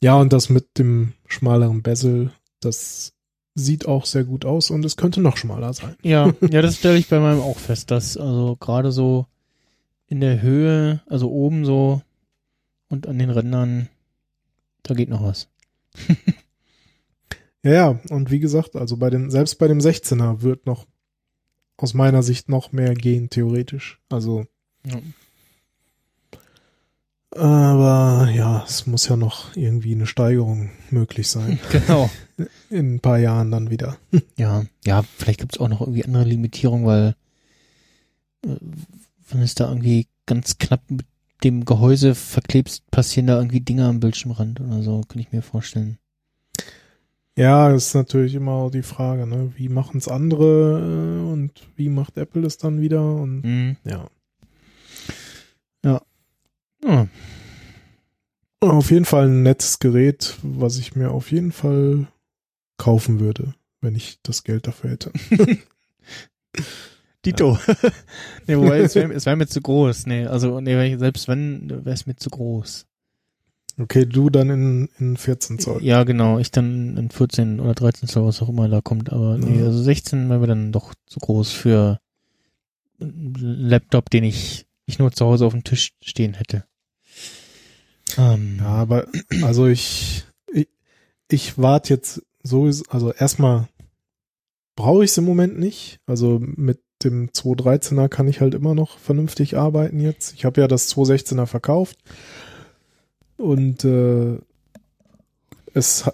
[0.04, 3.14] Ja, und das mit dem schmaleren Bezel, das
[3.56, 5.96] sieht auch sehr gut aus und es könnte noch schmaler sein.
[6.04, 9.26] Ja, ja, das stelle ich bei meinem auch fest, dass also gerade so
[10.08, 12.02] in der Höhe, also oben so
[12.90, 13.90] und an den Rändern,
[14.84, 15.48] da geht noch was.
[17.64, 20.88] Ja, ja, und wie gesagt, also bei dem, selbst bei dem 16er wird noch
[21.78, 24.00] aus meiner Sicht noch mehr gehen, theoretisch.
[24.10, 24.46] Also,
[24.86, 25.00] Ja.
[27.36, 31.60] Aber ja, es muss ja noch irgendwie eine Steigerung möglich sein.
[31.72, 32.10] Genau.
[32.70, 33.98] In ein paar Jahren dann wieder.
[34.38, 37.16] Ja, ja, vielleicht gibt es auch noch irgendwie andere Limitierungen, weil
[38.46, 38.56] äh,
[39.30, 41.06] wenn es da irgendwie ganz knapp mit
[41.44, 45.98] dem Gehäuse verklebst, passieren da irgendwie Dinge am Bildschirmrand oder so, kann ich mir vorstellen.
[47.38, 49.54] Ja, ist natürlich immer auch die Frage, ne?
[49.56, 53.16] Wie machen es andere äh, und wie macht Apple es dann wieder?
[53.16, 53.78] Und Mhm.
[53.86, 54.08] ja.
[55.84, 56.02] Ja.
[58.60, 62.08] Auf jeden Fall ein nettes Gerät, was ich mir auf jeden Fall
[62.78, 65.12] kaufen würde, wenn ich das Geld dafür hätte.
[67.26, 67.58] Dito.
[68.48, 70.08] nee, wobei, es wäre wär mir zu groß.
[70.08, 72.88] Nee, also, nee, selbst wenn, wäre es mir zu groß.
[73.80, 75.84] Okay, du dann in, in 14 Zoll.
[75.84, 76.40] Ja, genau.
[76.40, 79.12] Ich dann in 14 oder 13 Zoll, was auch immer da kommt.
[79.12, 79.66] Aber nee, Ja.
[79.66, 82.00] also 16 wäre mir dann doch zu groß für
[83.00, 86.66] einen Laptop, den ich, ich nur zu Hause auf dem Tisch stehen hätte.
[88.18, 89.08] Ähm, Ja, aber
[89.44, 90.68] also ich, ich,
[91.30, 93.68] ich warte jetzt so, also erstmal
[94.76, 96.00] brauche ich es im Moment nicht.
[96.06, 100.34] Also mit dem 213er kann ich halt immer noch vernünftig arbeiten jetzt.
[100.34, 101.98] Ich habe ja das 216er verkauft
[103.38, 104.38] und äh,
[105.74, 106.10] es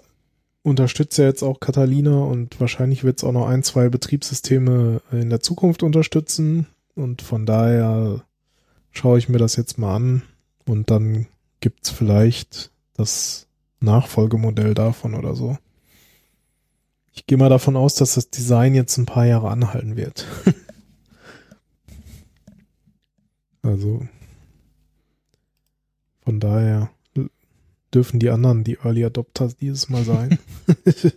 [0.62, 5.30] unterstützt ja jetzt auch Catalina und wahrscheinlich wird es auch noch ein, zwei Betriebssysteme in
[5.30, 8.24] der Zukunft unterstützen und von daher
[8.90, 10.22] schaue ich mir das jetzt mal an
[10.66, 11.26] und dann
[11.60, 13.46] gibt's vielleicht das
[13.80, 15.58] Nachfolgemodell davon oder so.
[17.12, 20.26] Ich gehe mal davon aus, dass das Design jetzt ein paar Jahre anhalten wird.
[23.62, 24.06] also
[26.24, 26.90] von daher
[27.92, 30.38] dürfen die anderen die Early Adopters dieses Mal sein.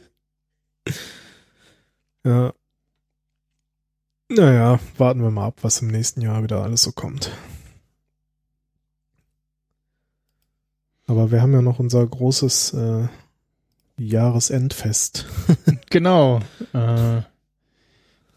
[2.23, 2.53] ja.
[4.29, 7.31] Naja, warten wir mal ab, was im nächsten Jahr wieder alles so kommt.
[11.11, 13.07] Aber wir haben ja noch unser großes äh,
[13.97, 15.25] Jahresendfest.
[15.89, 16.39] Genau.
[16.73, 17.23] Äh,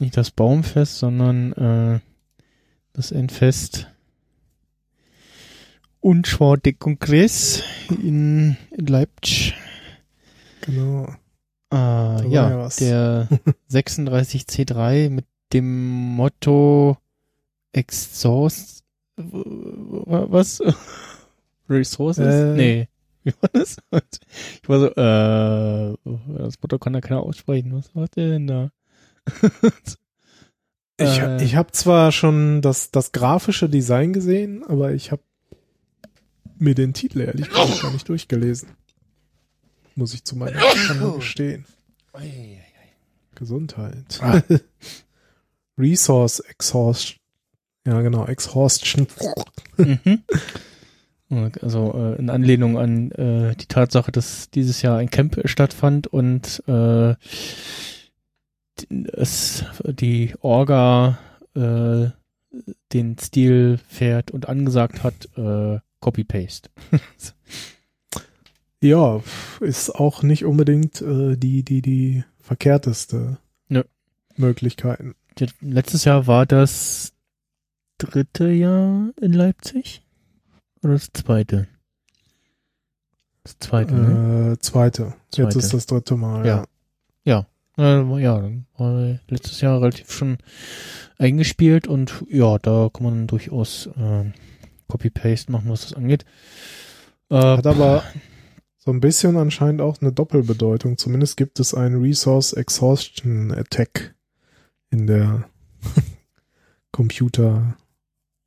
[0.00, 2.00] nicht das Baumfest, sondern äh,
[2.92, 3.86] das Endfest
[6.00, 9.54] Unschwar de Kongress in, in Leipzig.
[10.62, 11.14] Genau.
[11.72, 13.28] Äh, ja, ja der
[13.70, 16.98] 36C3 mit dem Motto
[17.70, 18.82] Exhaust
[19.16, 20.60] was?
[21.68, 22.26] Resources?
[22.26, 22.54] Äh.
[22.54, 22.88] nee.
[23.24, 23.76] Wie war das?
[24.62, 25.96] Ich war so, äh,
[26.38, 27.72] das Motto kann da keiner aussprechen.
[27.74, 28.70] Was macht der denn da?
[30.96, 31.42] Ich, Äh.
[31.42, 35.22] ich habe zwar schon das, das grafische Design gesehen, aber ich habe
[36.58, 38.68] mir den Titel ehrlich gesagt gar nicht durchgelesen.
[39.96, 41.64] Muss ich zu meiner Schande gestehen.
[43.34, 44.20] Gesundheit.
[44.22, 44.40] Ah.
[45.76, 47.16] Resource Exhaust.
[47.84, 49.08] Ja, genau, Exhaustion.
[49.76, 50.22] Mhm.
[51.62, 56.62] Also äh, in Anlehnung an äh, die Tatsache, dass dieses Jahr ein Camp stattfand und
[56.66, 57.14] äh,
[58.78, 61.18] die- es die Orga
[61.54, 62.06] äh,
[62.92, 66.70] den Stil fährt und angesagt hat, äh, Copy-Paste.
[68.80, 69.22] Ja,
[69.60, 73.38] ist auch nicht unbedingt äh, die, die, die verkehrteste
[73.68, 73.82] Nö.
[74.36, 75.14] Möglichkeiten.
[75.62, 77.14] Letztes Jahr war das
[77.96, 80.02] dritte Jahr in Leipzig?
[80.84, 81.66] Oder das zweite?
[83.42, 84.52] Das zweite, ne?
[84.52, 85.14] Äh, zweite.
[85.26, 85.58] Jetzt Zweite.
[85.58, 86.46] ist das dritte Mal.
[86.46, 86.64] Ja.
[87.24, 87.46] Ja,
[87.78, 90.38] äh, ja, dann war letztes Jahr relativ schon
[91.18, 94.24] eingespielt und ja, da kann man durchaus äh,
[94.88, 96.24] Copy-Paste machen, was das angeht.
[97.30, 98.04] Äh, Hat aber
[98.76, 100.98] so ein bisschen anscheinend auch eine Doppelbedeutung.
[100.98, 104.14] Zumindest gibt es einen Resource Exhaustion Attack
[104.90, 105.48] in der
[106.92, 107.76] Computer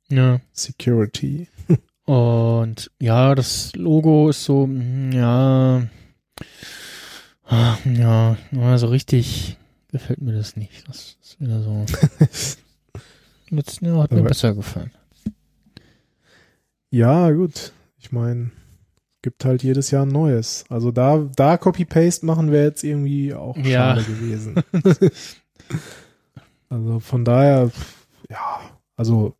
[0.08, 0.40] ja.
[0.52, 1.48] Security.
[2.08, 5.86] Und ja, das Logo ist so, mm, ja,
[7.44, 9.58] ah, ja, ja, so richtig
[9.92, 10.88] gefällt mir das nicht.
[10.88, 11.84] Das ist wieder so.
[13.50, 14.90] Letzten Jahr hat mir Aber- besser gefallen.
[16.90, 17.74] Ja, gut.
[17.98, 18.52] Ich meine,
[19.20, 20.64] gibt halt jedes Jahr ein neues.
[20.70, 23.96] Also da, da Copy-Paste machen wäre jetzt irgendwie auch Ja.
[24.00, 24.54] schade gewesen.
[26.70, 27.70] also von daher,
[28.30, 28.60] ja,
[28.96, 29.36] also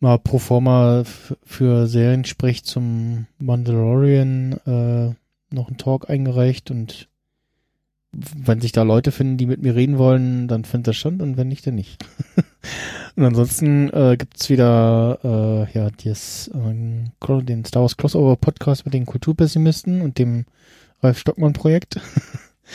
[0.01, 1.05] mal pro forma
[1.45, 7.09] für Seriensprech zum Mandalorian äh, noch einen Talk eingereicht und
[8.13, 11.37] wenn sich da Leute finden, die mit mir reden wollen, dann findet das stand und
[11.37, 12.05] wenn nicht, dann nicht.
[13.17, 16.51] und ansonsten äh, gibt's wieder äh, ja das,
[17.21, 20.45] Cro- den Star Wars Crossover Podcast mit den Kulturpessimisten und dem
[21.03, 22.01] Ralf Stockmann Projekt.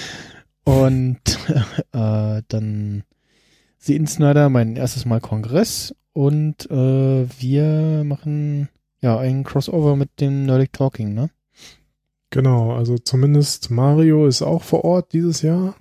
[0.64, 1.20] und
[1.94, 3.04] äh, dann
[3.78, 8.70] The Insnider, mein erstes Mal Kongress und äh, wir machen
[9.02, 11.30] ja einen Crossover mit dem Nerdic Talking, ne?
[12.30, 15.76] Genau, also zumindest Mario ist auch vor Ort dieses Jahr,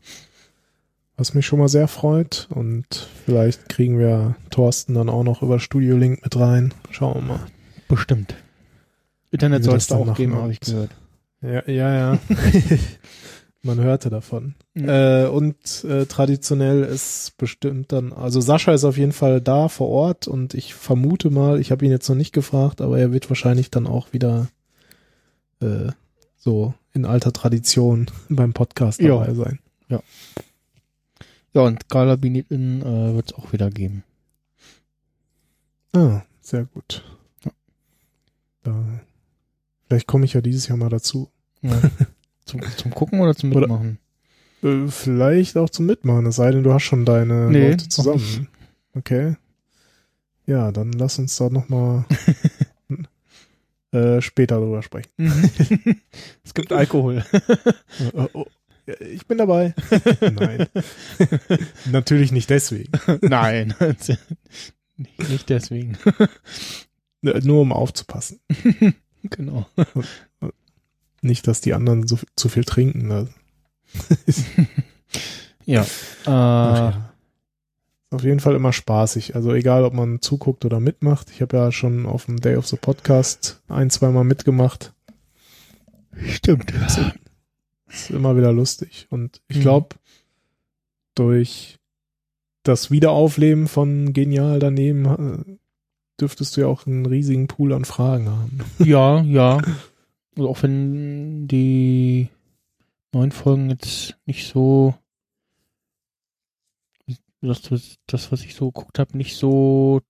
[1.20, 2.48] was mich schon mal sehr freut.
[2.50, 2.86] Und
[3.26, 6.72] vielleicht kriegen wir Thorsten dann auch noch über Studio Link mit rein.
[6.90, 7.40] Schauen wir mal.
[7.88, 8.34] Bestimmt.
[9.30, 10.90] Internet soll es auch geben, habe ich gehört.
[11.42, 12.18] Ja, ja, ja.
[13.62, 14.54] Man hörte davon.
[14.72, 14.88] Mhm.
[14.88, 19.88] Äh, und äh, traditionell ist bestimmt dann, also Sascha ist auf jeden Fall da vor
[19.88, 23.28] Ort und ich vermute mal, ich habe ihn jetzt noch nicht gefragt, aber er wird
[23.28, 24.48] wahrscheinlich dann auch wieder
[25.60, 25.92] äh,
[26.38, 29.58] so in alter Tradition beim Podcast dabei sein.
[29.88, 30.00] Ja,
[31.54, 34.04] und Gala Bineten äh, wird es auch wieder geben.
[35.92, 37.02] Ah, sehr gut.
[37.44, 37.50] Ja.
[38.62, 38.84] Da,
[39.86, 41.30] vielleicht komme ich ja dieses Jahr mal dazu.
[41.62, 41.80] Ja.
[42.44, 43.98] zum, zum Gucken oder zum Oder- Mitmachen?
[44.62, 48.48] Äh, vielleicht auch zum Mitmachen, es sei denn, du hast schon deine Nee, Leute zusammen.
[48.94, 49.36] Okay.
[50.46, 52.04] Ja, dann lass uns da nochmal
[53.92, 55.10] äh, später drüber sprechen.
[56.44, 57.24] es gibt Alkohol.
[59.00, 59.74] Ich bin dabei.
[60.20, 60.66] Nein.
[61.90, 62.90] Natürlich nicht deswegen.
[63.22, 63.74] Nein.
[64.96, 65.98] nicht, deswegen.
[67.22, 68.40] Nur um aufzupassen.
[69.24, 69.66] genau.
[71.22, 73.06] Nicht, dass die anderen so, zu viel trinken.
[73.06, 73.28] Ne?
[75.66, 75.82] Ja.
[76.26, 76.88] Äh.
[76.90, 77.10] Ist
[78.10, 79.36] auf jeden Fall immer spaßig.
[79.36, 81.30] Also egal, ob man zuguckt oder mitmacht.
[81.30, 84.92] Ich habe ja schon auf dem Day of the Podcast ein, zweimal mitgemacht.
[86.26, 86.72] Stimmt.
[86.72, 86.98] Ist
[88.10, 89.06] immer wieder lustig.
[89.10, 89.60] Und ich Mhm.
[89.62, 89.96] glaube,
[91.14, 91.78] durch
[92.62, 95.56] das Wiederaufleben von Genial daneben äh,
[96.20, 98.58] dürftest du ja auch einen riesigen Pool an Fragen haben.
[98.78, 99.60] Ja, ja.
[100.36, 102.28] Also auch wenn die
[103.12, 104.94] neuen Folgen jetzt nicht so
[107.42, 107.62] das,
[108.06, 110.00] das was ich so geguckt habe, nicht so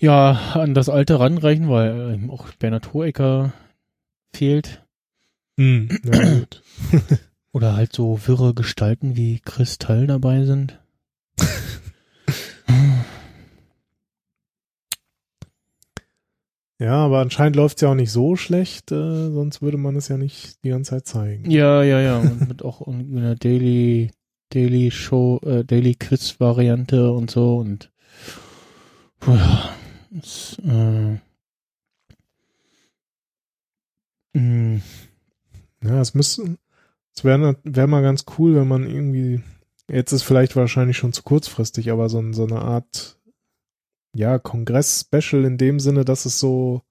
[0.00, 3.52] ja an das alte ranreichen, weil ähm, auch Bernhard Hohecker
[4.34, 4.81] fehlt.
[6.04, 6.62] Ja, gut.
[7.52, 10.80] Oder halt so wirre Gestalten wie Kristall dabei sind.
[16.78, 20.08] ja, aber anscheinend läuft es ja auch nicht so schlecht, äh, sonst würde man es
[20.08, 21.50] ja nicht die ganze Zeit zeigen.
[21.50, 22.18] Ja, ja, ja.
[22.18, 24.10] Und mit auch einer Daily,
[24.48, 27.92] Daily Show, äh, Daily Quiz Variante und so und
[29.20, 29.70] puh, ja,
[30.18, 31.18] es, äh,
[34.32, 34.80] mh,
[35.82, 36.56] Ja, es müsste,
[37.14, 39.42] es wäre wär mal ganz cool, wenn man irgendwie,
[39.88, 43.18] jetzt ist vielleicht wahrscheinlich schon zu kurzfristig, aber so, so eine Art,
[44.14, 46.82] ja, Kongress-Special in dem Sinne, dass es so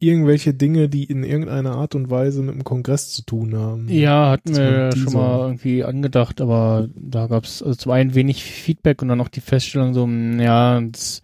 [0.00, 3.88] irgendwelche Dinge, die in irgendeiner Art und Weise mit dem Kongress zu tun haben.
[3.88, 8.44] ja, hatten wir schon mal irgendwie angedacht, aber da gab es also zum einen wenig
[8.44, 11.22] Feedback und dann auch die Feststellung so, ja, das,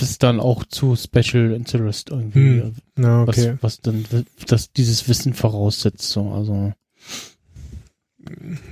[0.00, 2.62] das ist dann auch zu Special Interest irgendwie.
[2.62, 3.58] Hm, Na, okay.
[3.60, 4.04] was, was dann
[4.46, 6.10] das dieses Wissen voraussetzt.
[6.10, 6.30] So.
[6.30, 6.72] Also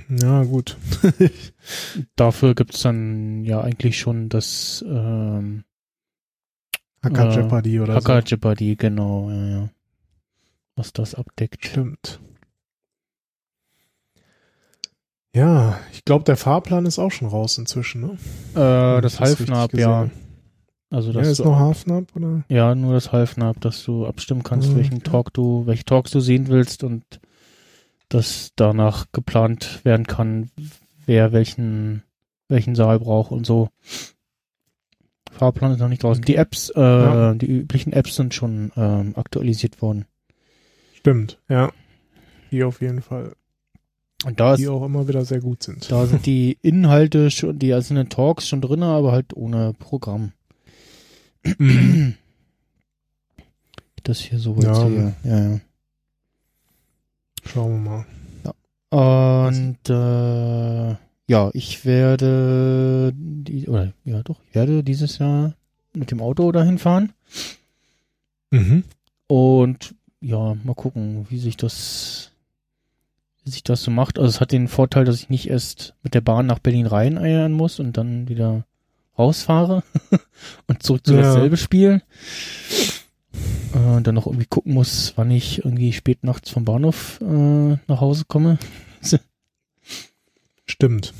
[0.09, 0.77] Ja, gut.
[2.15, 5.65] dafür gibt's dann ja eigentlich schon das ähm,
[7.03, 8.27] Hacker Äh, Jeopardy oder Hacker so.
[8.27, 9.69] Jeopardy, genau, ja, ja.
[10.75, 11.63] Was das abdeckt.
[11.65, 12.19] Stimmt.
[15.35, 18.17] Ja, ich glaube, der Fahrplan ist auch schon raus inzwischen, ne?
[18.55, 20.03] Äh, das richtig Halfnab, ja.
[20.05, 20.28] gesehen.
[20.91, 22.43] Also Ja, das ist noch Hafnab, oder?
[22.49, 24.75] ja, nur das Halfnab, dass du abstimmen kannst, Mhm.
[24.77, 27.03] welchen Talk du, welche Talks du sehen willst und
[28.09, 30.49] dass danach geplant werden kann,
[31.05, 32.03] wer welchen
[32.47, 33.69] welchen Saal braucht und so.
[35.31, 36.23] Fahrplan ist noch nicht draußen.
[36.25, 37.33] Die Apps, äh, Ja.
[37.35, 40.05] die üblichen Apps sind schon ähm, aktualisiert worden.
[40.95, 41.71] Stimmt, ja.
[42.51, 43.33] Die auf jeden Fall.
[44.25, 45.89] Und da ist Die auch immer wieder sehr gut sind.
[45.91, 50.33] Da sind die Inhalte schon, die einzelnen Talks schon drin, aber halt ohne Programm.
[54.03, 54.85] Das hier so Ja.
[54.87, 55.13] hier.
[55.23, 55.59] Ja,
[57.45, 58.05] Schauen wir mal.
[58.45, 58.53] ja.
[59.51, 60.95] Und äh,
[61.31, 65.53] ja, ich werde die, oder ja doch, ich werde dieses Jahr
[65.93, 67.13] mit dem Auto dahin fahren.
[68.51, 68.83] Mhm.
[69.27, 72.31] Und ja, mal gucken, wie sich das
[73.43, 74.17] wie sich das so macht.
[74.17, 77.17] Also es hat den Vorteil, dass ich nicht erst mit der Bahn nach Berlin rein
[77.17, 78.65] eiern muss und dann wieder
[79.19, 79.83] rausfahre
[80.67, 81.21] und zurück zu Ja.
[81.21, 82.01] dasselbe Spiel.
[83.75, 87.77] Äh, und dann noch irgendwie gucken muss, wann ich irgendwie spät nachts vom Bahnhof äh,
[87.87, 88.57] nach Hause komme.
[90.65, 91.13] Stimmt.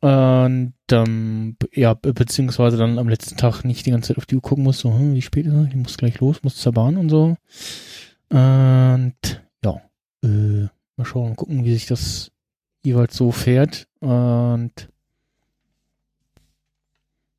[0.00, 4.34] Und ähm, ja, be- beziehungsweise dann am letzten Tag nicht die ganze Zeit auf die
[4.34, 5.68] Uhr gucken muss, so, hm, wie spät ist es?
[5.68, 7.36] Ich muss gleich los, muss zur Bahn und so.
[8.30, 9.14] Und
[9.64, 9.80] ja,
[10.24, 12.32] äh, mal schauen, mal gucken, wie sich das
[12.84, 13.86] jeweils so fährt.
[14.00, 14.88] Und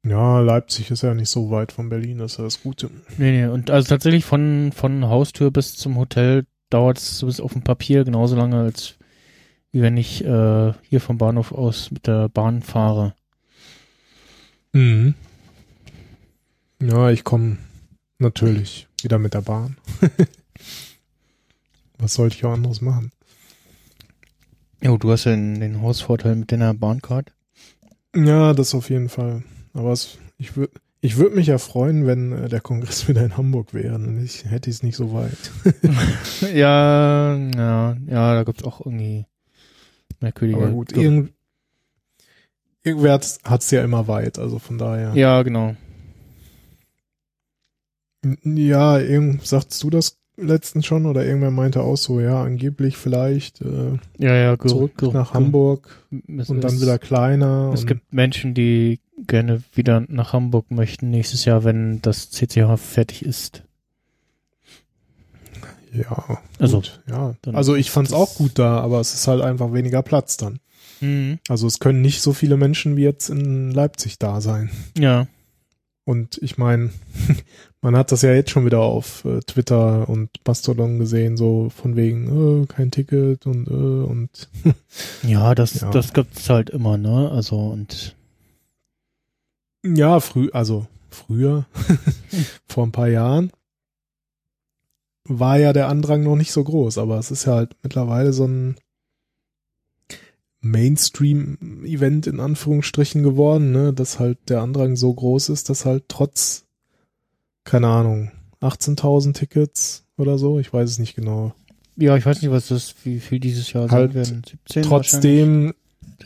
[0.06, 2.90] Ja, Leipzig ist ja nicht so weit von Berlin, das ist ja das Gute.
[3.18, 7.54] nee, nee, und also tatsächlich von, von Haustür bis zum Hotel dauert es bis auf
[7.54, 8.96] dem Papier genauso lange, als
[9.72, 13.16] wie wenn ich äh, hier vom Bahnhof aus mit der Bahn fahre.
[14.74, 15.14] Mhm.
[16.82, 17.58] Ja, ich komme
[18.20, 19.78] natürlich wieder mit der Bahn.
[21.98, 23.12] Was sollte ich auch anderes machen?
[24.82, 27.32] Jo, du hast ja den, den Hausvorteil mit deiner Bahncard.
[28.14, 29.44] Ja, das auf jeden Fall.
[29.74, 30.74] Aber es, ich würde
[31.04, 34.00] ich würde mich ja freuen, wenn äh, der Kongress wieder in Hamburg wäre.
[34.24, 35.38] Ich hätte es nicht so weit.
[36.56, 39.26] ja, ja, ja, da gibt's auch irgendwie
[40.22, 40.60] merkwürdige.
[40.60, 41.34] Aber gut, irgend,
[42.84, 45.14] irgendwer hat es ja immer weit, also von daher.
[45.14, 45.76] Ja, genau.
[48.46, 53.62] Ja, irgend, sagst du das letztens schon oder irgendwer meinte auch so, ja, angeblich vielleicht
[53.62, 57.72] äh, ja, ja, zurück nach Hamburg es, und dann wieder kleiner.
[57.74, 63.24] Es gibt Menschen, die gerne wieder nach Hamburg möchten nächstes Jahr, wenn das CCH fertig
[63.26, 63.64] ist.
[65.94, 67.36] Ja, Also, gut, ja.
[67.54, 70.60] Also ich fand's auch gut da, aber es ist halt einfach weniger Platz dann.
[71.02, 71.38] Mhm.
[71.48, 74.72] Also es können nicht so viele Menschen wie jetzt in Leipzig da sein.
[74.98, 75.28] Ja,
[76.06, 76.90] Und ich meine,
[77.82, 81.96] man hat das ja jetzt schon wieder auf äh, Twitter und Mastodon gesehen, so von
[81.96, 84.50] wegen, äh, kein Ticket und äh, und
[85.22, 85.92] ja, das, Ja.
[85.92, 87.30] das gibt's halt immer, ne?
[87.32, 88.16] Also und
[89.86, 91.66] ja, früh, also früher,
[92.66, 93.52] vor ein paar Jahren,
[95.26, 98.46] war ja der Andrang noch nicht so groß, aber es ist ja halt mittlerweile so
[98.46, 98.76] ein
[100.62, 106.66] Mainstream-Event in Anführungsstrichen geworden, ne, dass halt der Andrang so groß ist, dass halt trotz,
[107.64, 108.32] keine Ahnung,
[108.62, 111.54] 18.000 Tickets oder so, ich weiß es nicht genau,
[111.96, 114.44] ja, ich weiß nicht, was das, wie viel dieses Jahr Halt sein werden.
[114.50, 115.74] 17 trotzdem,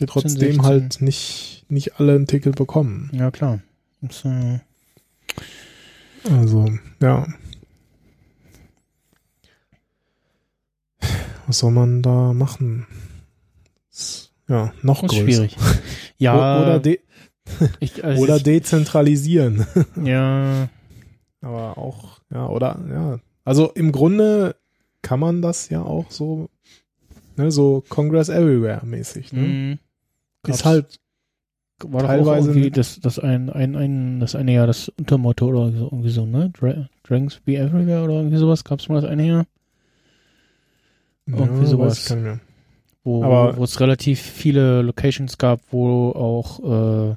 [0.00, 0.62] 17, trotzdem 16.
[0.64, 3.10] halt nicht, nicht alle ein Ticket bekommen.
[3.12, 3.60] Ja, klar.
[4.00, 4.60] Das, äh,
[6.30, 6.68] Also,
[7.00, 7.26] ja.
[11.46, 12.86] Was soll man da machen?
[14.48, 15.22] Ja, noch ist größer.
[15.24, 15.56] schwierig.
[16.18, 17.00] Ja, oder, de
[17.80, 19.66] ich, also oder dezentralisieren.
[20.04, 20.68] ja,
[21.40, 23.20] Aber auch, ja, oder, ja.
[23.44, 24.56] Also im Grunde
[25.00, 26.50] kann man das ja auch so,
[27.36, 29.40] ne, so Congress Everywhere mäßig, ne?
[29.40, 29.78] mh,
[30.48, 30.98] Ist halt,
[31.84, 35.46] war doch teilweise auch irgendwie das, das ein, ein, ein, das eine Jahr das Untermotto
[35.46, 36.50] oder so, irgendwie so, ne?
[36.58, 38.64] Dra Drinks be everywhere oder irgendwie sowas.
[38.64, 39.46] Gab's mal das eine Jahr,
[41.26, 42.16] Irgendwie ja, sowas.
[43.04, 47.16] wo, Aber- wo es relativ viele Locations gab, wo auch äh,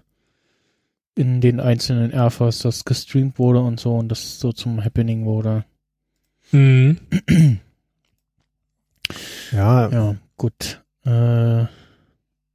[1.15, 5.65] in den einzelnen Airfas das gestreamt wurde und so und das so zum Happening wurde.
[6.51, 6.97] Mhm.
[9.51, 10.81] Ja, Ja, gut.
[11.05, 11.65] Äh,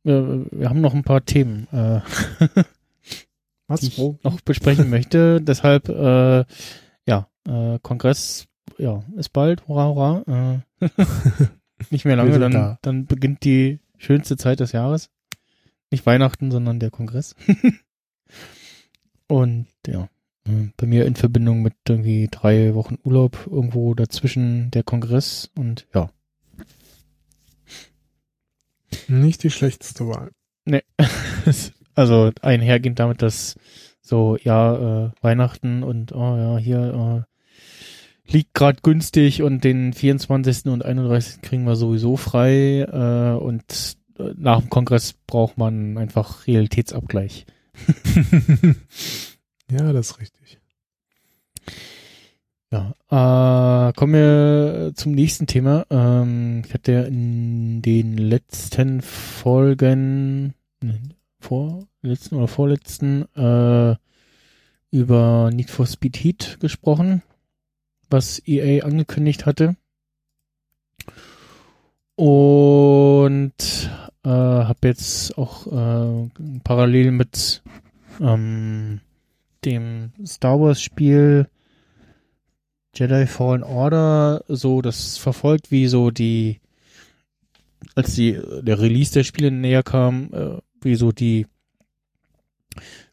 [0.06, 1.66] wir, haben noch ein paar Themen.
[1.72, 2.00] Äh,
[3.66, 3.80] was?
[3.80, 5.40] die ich noch besprechen möchte.
[5.40, 6.44] Deshalb, äh,
[7.06, 8.46] ja, äh, Kongress,
[8.78, 10.62] ja, ist bald, hurra, hurra.
[10.80, 10.88] Äh,
[11.90, 12.78] nicht mehr lange, dann, da.
[12.82, 15.10] dann beginnt die schönste Zeit des Jahres.
[15.90, 17.34] Nicht Weihnachten, sondern der Kongress.
[19.28, 20.08] Und ja,
[20.46, 25.86] äh, bei mir in Verbindung mit irgendwie drei Wochen Urlaub irgendwo dazwischen der Kongress und
[25.94, 26.10] ja.
[29.08, 30.30] Nicht die schlechteste Wahl.
[30.64, 30.82] Nee.
[31.94, 33.56] also einhergehend damit, dass
[34.00, 40.66] so, ja, äh, Weihnachten und oh ja, hier äh, liegt gerade günstig und den 24.
[40.66, 41.42] und 31.
[41.42, 47.46] kriegen wir sowieso frei äh, und äh, nach dem Kongress braucht man einfach Realitätsabgleich.
[49.70, 50.58] ja, das ist richtig.
[52.72, 55.86] Ja, äh, kommen wir zum nächsten Thema.
[55.88, 60.98] Ähm, ich hatte in den letzten Folgen, ne,
[61.38, 63.94] vorletzten oder vorletzten, äh,
[64.90, 67.22] über Need for Speed Heat gesprochen,
[68.10, 69.76] was EA angekündigt hatte.
[72.16, 73.90] Und
[74.24, 76.30] äh, habe jetzt auch äh,
[76.64, 77.62] parallel mit
[78.20, 79.00] ähm,
[79.64, 81.48] dem Star Wars Spiel
[82.96, 86.60] Jedi Fallen Order so das verfolgt, wie so die,
[87.94, 91.46] als die, der Release der Spiele näher kam, äh, wie so die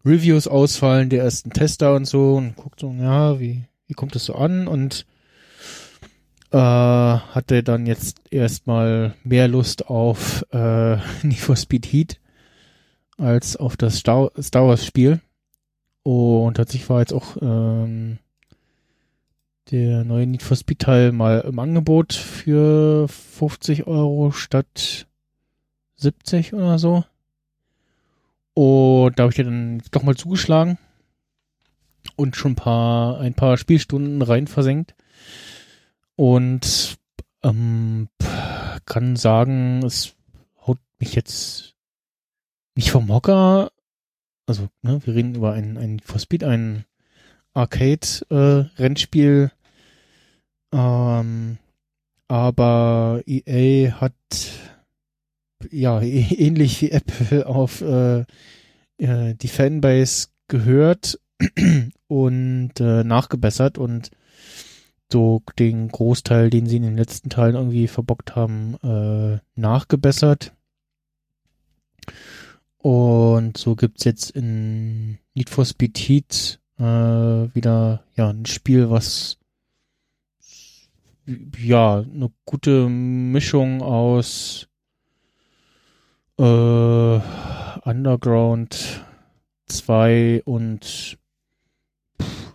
[0.05, 4.25] Reviews ausfallen, der ersten Tester und so und guckt so, ja, wie, wie kommt das
[4.25, 4.67] so an?
[4.67, 5.05] Und
[6.51, 12.19] äh, hatte dann jetzt erstmal mehr Lust auf äh, Need for Speed Heat
[13.17, 15.19] als auf das Star, Star Wars Spiel.
[16.03, 18.19] Und tatsächlich war jetzt auch ähm,
[19.71, 25.07] der neue Need for Speed Teil mal im Angebot für 50 Euro statt
[25.95, 27.05] 70 oder so.
[28.53, 30.77] Und da habe ich dann doch mal zugeschlagen
[32.15, 34.95] und schon ein paar, ein paar Spielstunden rein versenkt.
[36.15, 36.97] Und
[37.41, 38.09] ähm,
[38.85, 40.15] kann sagen, es
[40.65, 41.75] haut mich jetzt
[42.75, 43.71] nicht vom Hocker.
[44.45, 46.85] Also, ne, wir reden über ein, ein For Speed, ein
[47.53, 49.51] Arcade-Rennspiel.
[50.73, 51.57] ähm,
[52.27, 54.13] aber EA hat
[55.71, 58.25] ja ähnlich wie Apple auf äh,
[58.97, 61.19] äh, die Fanbase gehört
[62.07, 64.11] und äh, nachgebessert und
[65.11, 70.53] so den Großteil, den sie in den letzten Teilen irgendwie verbockt haben, äh, nachgebessert.
[72.77, 79.37] Und so gibt's jetzt in Need for Speed Heat äh, wieder ja ein Spiel, was
[81.57, 84.67] ja eine gute Mischung aus
[86.37, 89.05] äh, Underground
[89.67, 91.17] 2 und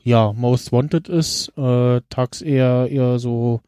[0.02, 1.52] ja, Most Wanted ist.
[1.56, 3.62] Äh, tags eher, eher so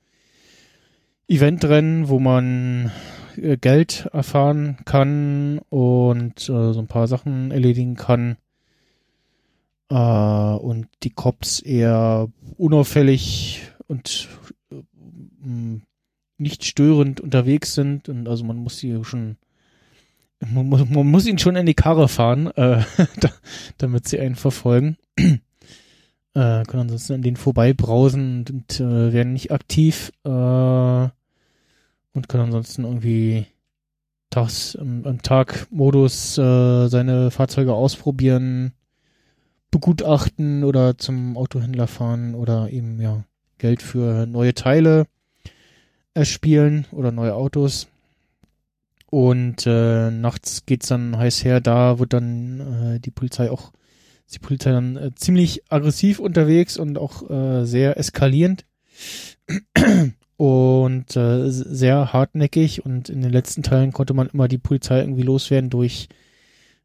[1.29, 2.91] Eventrennen, wo man
[3.37, 8.37] äh, Geld erfahren kann und äh, so ein paar Sachen erledigen kann.
[9.91, 14.29] Äh, und die Cops eher unauffällig und
[14.71, 14.77] äh,
[16.39, 18.09] nicht störend unterwegs sind.
[18.09, 19.37] Und also man muss sie schon
[20.41, 22.83] man, man muss ihn schon in die Karre fahren, äh,
[23.79, 24.97] damit sie einen verfolgen
[26.35, 32.45] äh, können ansonsten an denen vorbeibrausen und, und äh, werden nicht aktiv äh, und können
[32.45, 33.47] ansonsten irgendwie
[34.31, 38.73] tags im, im Tagmodus äh, seine Fahrzeuge ausprobieren,
[39.71, 43.25] begutachten oder zum Autohändler fahren oder eben ja
[43.59, 45.07] Geld für neue Teile
[46.15, 47.89] erspielen oder neue Autos.
[49.11, 53.73] Und äh, nachts geht's dann heiß her, da wird dann äh, die Polizei auch
[54.27, 58.65] ist die Polizei dann äh, ziemlich aggressiv unterwegs und auch äh, sehr eskalierend
[60.37, 65.23] und äh, sehr hartnäckig und in den letzten Teilen konnte man immer die Polizei irgendwie
[65.23, 66.09] loswerden durch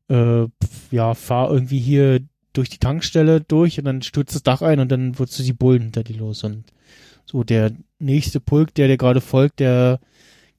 [0.09, 0.47] äh,
[0.89, 2.21] ja, fahr irgendwie hier
[2.57, 5.53] durch die Tankstelle durch und dann stürzt das Dach ein und dann wurdest du die
[5.53, 6.65] Bullen hinter die los und
[7.25, 9.99] so der nächste Pulk, der dir gerade folgt, der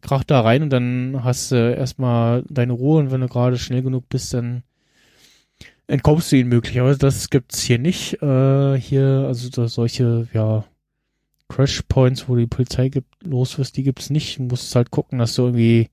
[0.00, 3.82] kracht da rein und dann hast du erstmal deine Ruhe und wenn du gerade schnell
[3.82, 4.62] genug bist, dann
[5.86, 6.98] entkommst du ihnen möglicherweise.
[6.98, 8.20] Das gibt's hier nicht.
[8.22, 10.64] Äh, hier, also solche, ja,
[11.48, 14.38] Crash Points, wo die Polizei gibt, los wirst, die gibt's nicht.
[14.38, 15.90] Du musst halt gucken, dass du irgendwie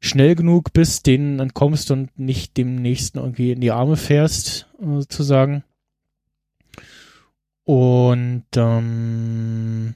[0.00, 5.00] schnell genug bist, denen entkommst und nicht dem nächsten irgendwie in die Arme fährst, äh,
[5.00, 5.64] sozusagen.
[7.64, 9.94] Und ähm,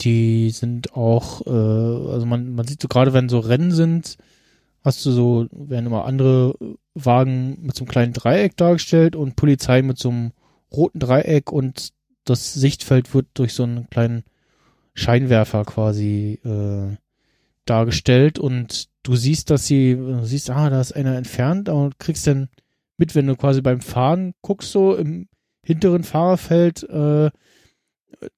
[0.00, 4.16] die sind auch, äh, also man, man sieht so gerade, wenn so Rennen sind,
[4.84, 6.54] hast du so, werden immer andere
[6.94, 10.32] Wagen mit so einem kleinen Dreieck dargestellt und Polizei mit so einem
[10.72, 11.92] roten Dreieck und
[12.24, 14.24] das Sichtfeld wird durch so einen kleinen
[14.94, 16.96] Scheinwerfer quasi äh,
[17.64, 22.48] dargestellt und du siehst, dass sie, siehst, ah, da ist einer entfernt, du kriegst dann
[22.96, 25.28] mit, wenn du quasi beim Fahren guckst, so im
[25.64, 27.30] hinteren Fahrerfeld, äh,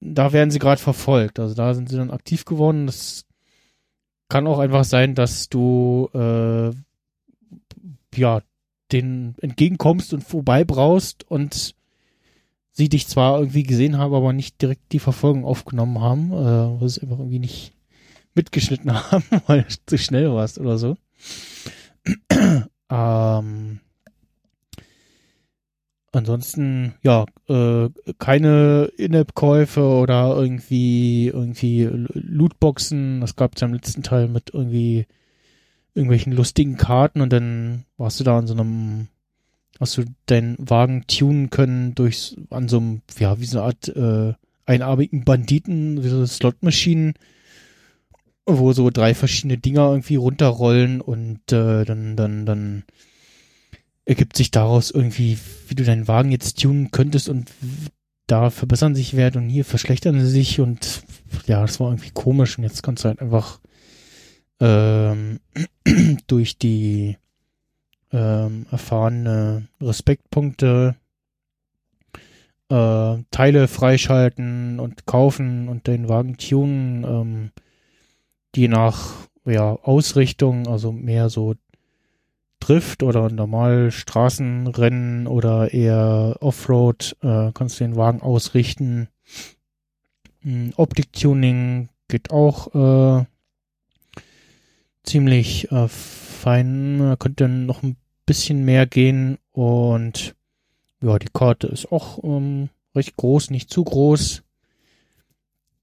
[0.00, 1.38] da werden sie gerade verfolgt.
[1.38, 2.86] Also da sind sie dann aktiv geworden.
[2.86, 3.26] Das
[4.28, 6.70] kann auch einfach sein, dass du äh,
[8.16, 8.42] ja
[8.92, 11.74] den entgegenkommst und vorbei brauchst und
[12.70, 16.88] sie dich zwar irgendwie gesehen haben, aber nicht direkt die Verfolgung aufgenommen haben, äh, weil
[16.88, 17.72] sie einfach irgendwie nicht
[18.34, 20.96] mitgeschnitten haben, weil du zu schnell warst oder so.
[22.90, 23.80] ähm,
[26.12, 27.88] ansonsten, ja, äh,
[28.18, 33.20] keine In-App-Käufe oder irgendwie, irgendwie Lootboxen.
[33.20, 35.06] Das gab es ja im letzten Teil mit irgendwie
[35.94, 39.08] irgendwelchen lustigen Karten und dann warst du da an so einem,
[39.78, 43.88] hast du deinen Wagen tunen können durch, an so einem, ja, wie so eine Art,
[43.88, 44.34] äh,
[44.66, 47.14] einarmigen Banditen, wie so Slotmaschinen,
[48.46, 52.84] wo so drei verschiedene Dinger irgendwie runterrollen und äh, dann, dann, dann
[54.04, 55.38] ergibt sich daraus irgendwie,
[55.68, 57.50] wie du deinen Wagen jetzt tunen könntest und
[58.26, 61.02] da verbessern sich Wert und hier verschlechtern sie sich und
[61.46, 63.60] ja, das war irgendwie komisch und jetzt kannst du halt einfach
[64.60, 65.40] ähm,
[66.26, 67.16] durch die
[68.12, 70.96] ähm, erfahrene Respektpunkte
[72.70, 77.50] äh, Teile freischalten und kaufen und den Wagen tunen, ähm,
[78.54, 79.12] die nach
[79.44, 81.54] ja, Ausrichtung, also mehr so
[82.60, 89.08] Drift oder normal Straßenrennen oder eher Offroad, äh, kannst du den Wagen ausrichten.
[90.40, 92.74] Hm, Optik-Tuning geht auch
[93.20, 93.24] äh,
[95.02, 97.16] ziemlich äh, fein.
[97.18, 100.34] Könnte noch ein bisschen mehr gehen und
[101.02, 104.43] ja, die Karte ist auch ähm, recht groß, nicht zu groß.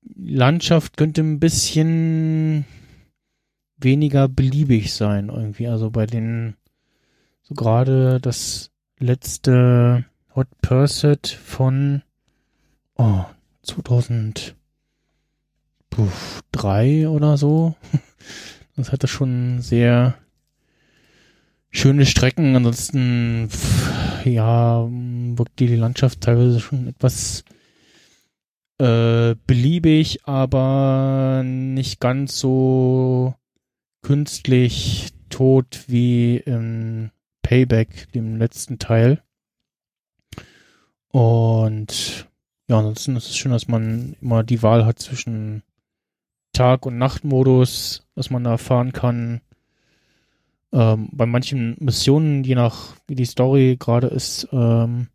[0.03, 2.65] Landschaft könnte ein bisschen
[3.78, 5.68] weniger beliebig sein irgendwie.
[5.68, 6.56] Also bei den
[7.41, 10.06] so gerade das letzte
[10.36, 12.03] Hot Pursuit von
[12.95, 13.26] oh,
[13.64, 14.56] 2000
[15.90, 16.07] puh,
[16.52, 17.76] drei oder so.
[18.78, 20.15] Das hatte schon sehr
[21.69, 22.56] schöne Strecken.
[22.56, 23.49] Ansonsten,
[24.23, 27.44] ja, wirkt die Landschaft teilweise schon etwas
[28.82, 33.36] äh, beliebig, aber nicht ganz so
[34.02, 37.12] künstlich tot wie in
[37.44, 39.22] Payback, dem letzten Teil.
[41.10, 42.28] Und
[42.68, 45.62] ja, ansonsten ist es schön, dass man immer die Wahl hat zwischen
[46.52, 49.41] Tag- und Nachtmodus, dass man da fahren kann.
[50.74, 55.10] Ähm, bei manchen Missionen, je nach wie die Story gerade ist, ähm,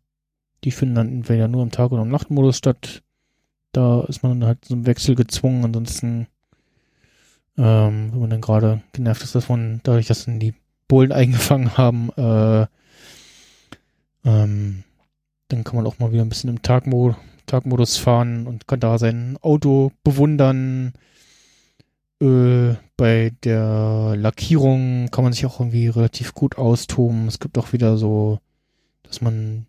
[0.63, 3.03] die finden dann entweder nur im Tag- oder im Nachtmodus statt.
[3.71, 5.65] Da ist man halt im Wechsel gezwungen.
[5.65, 6.27] Ansonsten,
[7.57, 10.53] ähm, wenn man dann gerade genervt ist, dass man dadurch, dass dann die
[10.87, 12.67] Bullen eingefangen haben, äh,
[14.25, 14.83] ähm,
[15.49, 17.15] dann kann man auch mal wieder ein bisschen im Tagmo
[17.47, 20.93] Tagmodus fahren und kann da sein Auto bewundern.
[22.21, 27.27] Äh, bei der Lackierung kann man sich auch irgendwie relativ gut austoben.
[27.27, 28.39] Es gibt auch wieder so,
[29.03, 29.65] dass man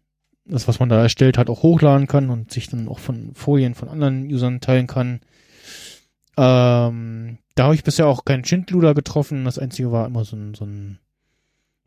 [0.48, 3.74] das, was man da erstellt hat, auch hochladen kann und sich dann auch von Folien
[3.74, 5.20] von anderen Usern teilen kann.
[6.36, 9.44] Ähm, da habe ich bisher auch keinen Schindluder getroffen.
[9.44, 10.98] Das einzige war immer so ein, so ein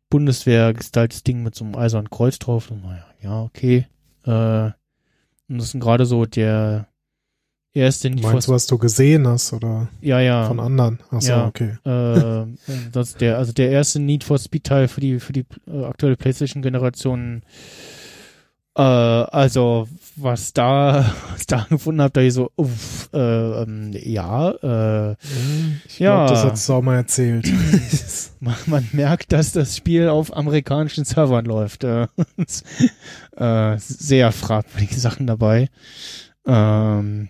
[0.10, 2.70] Bundeswehr-gestaltes Ding mit so einem eisernen Kreuz drauf.
[2.70, 3.88] Und naja, ja, okay.
[4.26, 4.72] Äh,
[5.50, 6.88] und das ist gerade so der
[7.74, 10.46] erste Need Meinst du, was du gesehen hast oder Ja, ja.
[10.46, 11.00] von anderen?
[11.10, 11.48] Ach so, Ja.
[11.48, 11.78] okay.
[11.86, 12.46] äh,
[12.92, 15.86] das ist der, also der erste Need for Speed Teil für die, für die äh,
[15.86, 17.44] aktuelle PlayStation Generation.
[18.76, 23.18] Äh, also, was da, was da gefunden habt, da ich so, uff, äh,
[23.64, 25.16] ähm, ja, äh,
[25.86, 26.26] Ich Ja.
[26.28, 27.52] glaube, das auch mal erzählt.
[28.40, 31.84] man, man merkt, dass das Spiel auf amerikanischen Servern läuft.
[31.84, 32.08] Äh,
[33.36, 35.70] äh, sehr fragwürdige Sachen dabei.
[36.46, 37.30] Ähm,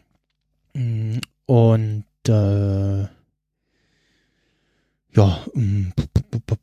[0.74, 3.02] mh, und äh,
[5.14, 5.40] ja,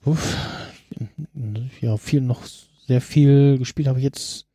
[0.03, 0.37] puff.
[1.81, 2.43] ja, viel noch
[2.87, 4.48] sehr viel gespielt habe ich jetzt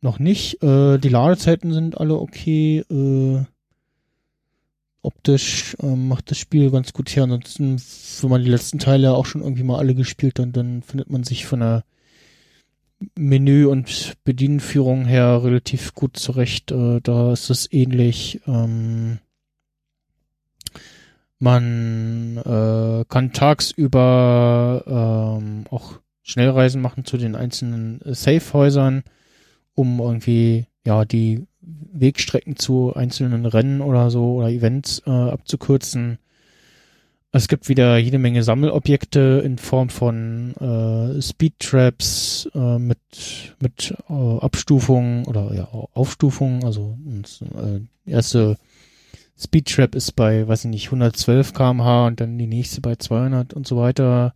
[0.00, 0.62] noch nicht.
[0.62, 2.84] Äh, die Ladezeiten sind alle okay.
[2.90, 3.44] Äh,
[5.02, 7.24] optisch ähm, macht das Spiel ganz gut her.
[7.24, 7.80] Ansonsten,
[8.20, 11.24] wenn man die letzten Teile auch schon irgendwie mal alle gespielt hat, dann findet man
[11.24, 11.84] sich von der
[13.18, 16.70] Menü- und Bedienführung her relativ gut zurecht.
[16.70, 18.40] Äh, da ist es ähnlich.
[18.46, 19.18] Ähm,
[21.38, 24.84] man äh, kann tagsüber
[25.40, 29.02] ähm, auch Schnellreisen machen zu den einzelnen äh, Safe-Häusern,
[29.74, 36.18] um irgendwie ja die Wegstrecken zu einzelnen Rennen oder so oder Events äh, abzukürzen.
[37.32, 42.98] Es gibt wieder jede Menge Sammelobjekte in Form von äh, Speedtraps äh, mit
[43.60, 46.64] mit äh, Abstufungen oder ja Aufstufungen.
[46.64, 46.98] Also
[47.56, 48.56] äh, erste
[49.38, 53.66] Speedtrap ist bei, weiß ich nicht, 112 km/h und dann die nächste bei 200 und
[53.66, 54.34] so weiter.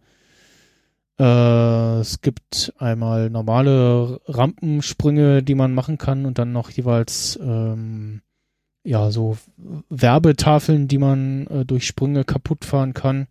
[1.18, 8.22] Äh, es gibt einmal normale Rampensprünge, die man machen kann und dann noch jeweils ähm,
[8.82, 9.38] ja so
[9.88, 13.28] Werbetafeln, die man äh, durch Sprünge kaputt fahren kann.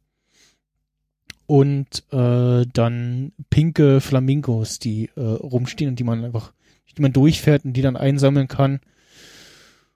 [1.46, 6.54] Und äh, dann pinke Flamingos, die äh, rumstehen und die man einfach,
[6.98, 8.80] die man durchfährt und die dann einsammeln kann.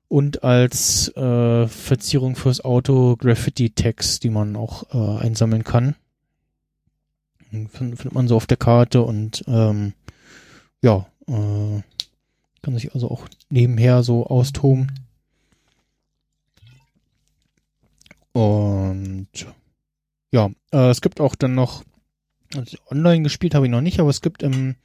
[0.09, 5.95] Und als äh, Verzierung fürs Auto Graffiti-Tags, die man auch äh, einsammeln kann.
[7.49, 9.93] Find, findet man so auf der Karte und ähm,
[10.81, 11.81] ja, äh,
[12.61, 14.91] kann sich also auch nebenher so austoben.
[18.33, 19.27] Und
[20.31, 21.83] ja, äh, es gibt auch dann noch,
[22.55, 24.75] also online gespielt habe ich noch nicht, aber es gibt im,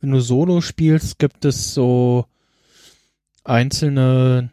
[0.00, 2.26] wenn du Solo spielst, gibt es so
[3.44, 4.50] einzelne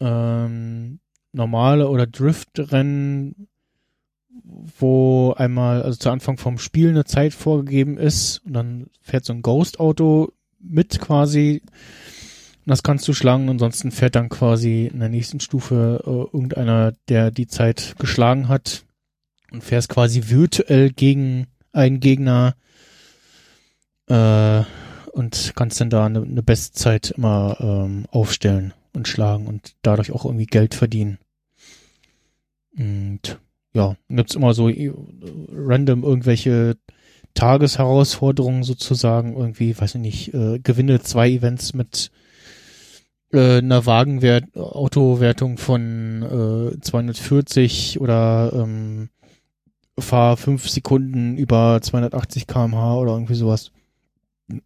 [0.00, 1.00] ähm,
[1.32, 3.48] normale oder Driftrennen,
[4.78, 9.32] wo einmal, also zu Anfang vom Spiel eine Zeit vorgegeben ist und dann fährt so
[9.32, 11.62] ein Ghost-Auto mit quasi
[12.64, 16.92] und das kannst du schlagen, ansonsten fährt dann quasi in der nächsten Stufe äh, irgendeiner,
[17.08, 18.84] der die Zeit geschlagen hat
[19.50, 22.54] und fährst quasi virtuell gegen einen Gegner
[24.06, 24.62] äh,
[25.10, 30.24] und kannst dann da eine, eine Bestzeit immer ähm, aufstellen und schlagen und dadurch auch
[30.24, 31.18] irgendwie Geld verdienen.
[32.78, 33.40] Und
[33.74, 34.92] ja, gibt's immer so äh,
[35.52, 36.76] random irgendwelche
[37.34, 42.10] Tagesherausforderungen sozusagen, irgendwie, weiß ich nicht, äh, gewinne zwei Events mit
[43.32, 49.08] äh, einer Wagenwert, Autowertung von äh, 240 oder ähm,
[49.98, 53.72] fahr fünf Sekunden über 280 kmh oder irgendwie sowas.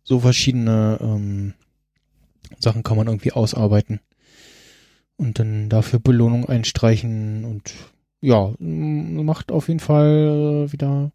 [0.02, 1.54] So verschiedene ähm,
[2.58, 4.00] Sachen kann man irgendwie ausarbeiten.
[5.16, 7.74] und dann dafür Belohnung einstreichen und
[8.26, 11.12] ja, macht auf jeden Fall äh, wieder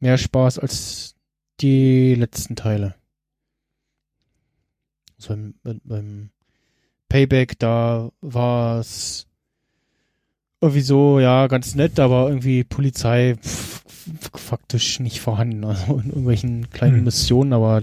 [0.00, 1.14] mehr Spaß als
[1.60, 2.96] die letzten Teile.
[5.18, 6.30] Also beim, beim-
[7.08, 9.26] Payback, da war es
[10.60, 13.82] irgendwie so, ja, ganz nett, aber irgendwie Polizei pf,
[14.36, 15.64] faktisch nicht vorhanden.
[15.64, 17.04] Also in irgendwelchen kleinen Hm.
[17.04, 17.82] Missionen, aber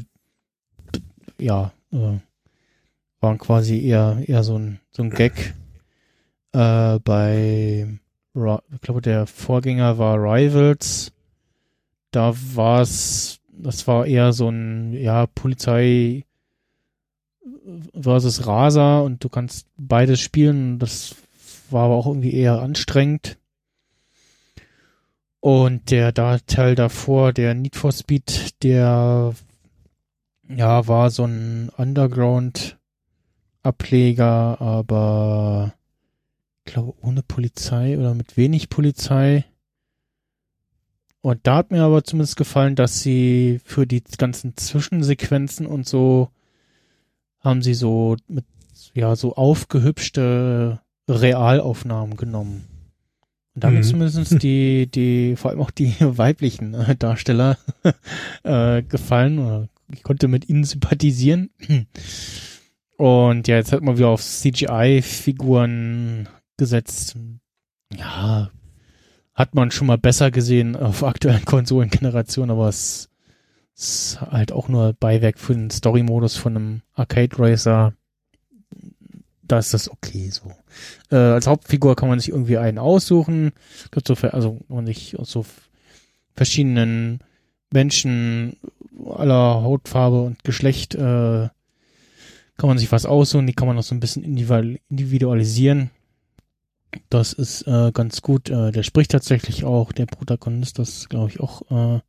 [1.38, 2.20] ja, äh,
[3.20, 5.54] waren quasi eher, eher so ein, so ein Gag.
[6.54, 8.00] Äh, bei,
[8.74, 11.12] ich glaube, der Vorgänger war Rivals.
[12.12, 16.26] Da war es, das war eher so ein, ja, Polizei
[18.00, 20.78] versus Raser und du kannst beides spielen.
[20.80, 21.16] Das
[21.70, 23.38] war aber auch irgendwie eher anstrengend.
[25.40, 29.36] Und der da Teil davor, der Need for Speed, der
[30.50, 35.74] ja war so ein Underground-Ableger, aber
[36.68, 39.46] glaube ohne Polizei oder mit wenig Polizei.
[41.22, 46.30] Und da hat mir aber zumindest gefallen, dass sie für die ganzen Zwischensequenzen und so
[47.40, 48.46] haben sie so mit
[48.94, 50.80] ja so aufgehübschte
[51.10, 52.66] Realaufnahmen genommen.
[53.56, 53.84] Und da haben mir Mhm.
[53.84, 57.58] zumindest die, die, vor allem auch die weiblichen äh, Darsteller
[58.44, 59.40] äh, gefallen.
[59.40, 61.50] Oder ich konnte mit ihnen sympathisieren.
[62.98, 67.16] Und ja, jetzt hat man wieder auf CGI-Figuren gesetzt.
[67.96, 68.52] Ja,
[69.34, 73.10] hat man schon mal besser gesehen auf aktuellen Konsolengenerationen, aber es
[73.76, 77.94] ist halt auch nur Beiwerk für den Story-Modus von einem Arcade Racer.
[79.44, 80.52] Da ist das okay so.
[81.12, 83.52] Äh, als Hauptfigur kann man sich irgendwie einen aussuchen.
[83.92, 85.46] Gibt so, also man sich so
[86.34, 87.20] verschiedenen
[87.72, 88.58] Menschen
[89.06, 91.50] aller Hautfarbe und Geschlecht äh,
[92.58, 93.48] kann man sich was aussuchen.
[93.48, 95.92] Die kann man auch so ein bisschen individual- individualisieren.
[97.10, 98.50] Das ist äh, ganz gut.
[98.50, 102.00] Äh, der spricht tatsächlich auch, der Protagonist, das ist, glaube ich, auch äh,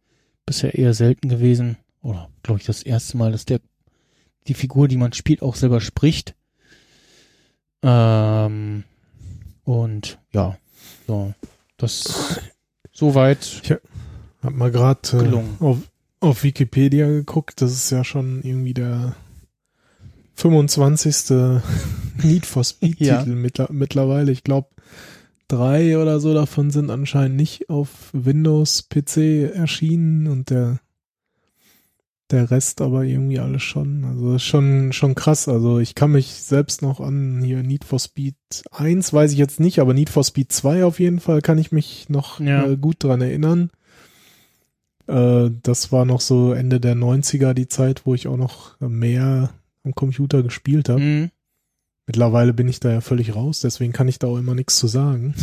[0.47, 1.77] bisher eher selten gewesen.
[2.03, 3.61] Oder, glaube ich, das erste Mal, dass der
[4.47, 6.35] die Figur, die man spielt, auch selber spricht.
[7.83, 8.85] Ähm,
[9.65, 10.57] und ja,
[11.07, 11.35] so,
[11.77, 12.41] das
[12.93, 13.63] soweit
[14.43, 15.79] Hab mal gerade äh, auf,
[16.21, 17.61] auf Wikipedia geguckt.
[17.61, 19.15] Das ist ja schon irgendwie der
[20.35, 21.31] 25.
[22.23, 23.25] Need for Speed Ja.
[23.25, 24.33] Mittlerweile.
[24.33, 24.69] Ich glaube,
[25.49, 30.81] drei oder so davon sind anscheinend nicht auf Windows PC erschienen und der
[32.31, 34.05] der Rest aber irgendwie alles schon.
[34.05, 35.49] Also das ist schon schon krass.
[35.49, 38.35] Also ich kann mich selbst noch an hier Need for Speed
[38.71, 41.73] 1 weiß ich jetzt nicht, aber Need for Speed 2 auf jeden Fall kann ich
[41.73, 42.67] mich noch Ja.
[42.67, 43.71] äh, gut dran erinnern.
[45.07, 49.51] Äh, das war noch so Ende der 90er die Zeit, wo ich auch noch mehr
[49.85, 51.01] am Computer gespielt habe.
[51.01, 51.31] Mhm.
[52.09, 54.87] Mittlerweile bin ich da ja völlig raus, deswegen kann ich da auch immer nichts zu
[54.89, 55.35] sagen.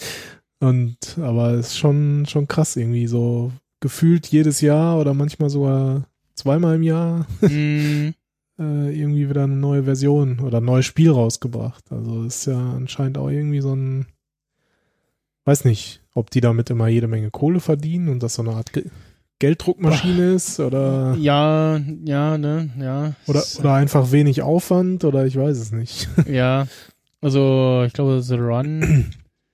[0.60, 3.50] Und aber es ist schon schon krass irgendwie so
[3.80, 8.12] gefühlt jedes Jahr oder manchmal sogar zweimal im Jahr Mhm.
[8.58, 11.90] äh, irgendwie wieder eine neue Version oder ein neues Spiel rausgebracht.
[11.90, 14.04] Also ist ja anscheinend auch irgendwie so ein
[15.46, 18.72] weiß nicht, ob die damit immer jede Menge Kohle verdienen und das so eine Art
[19.40, 23.14] Gelddruckmaschine ist oder Ja, ja, ne, ja.
[23.26, 26.08] oder oder einfach wenig Aufwand oder ich weiß es nicht.
[26.28, 26.68] Ja,
[27.20, 29.12] also ich glaube The Run,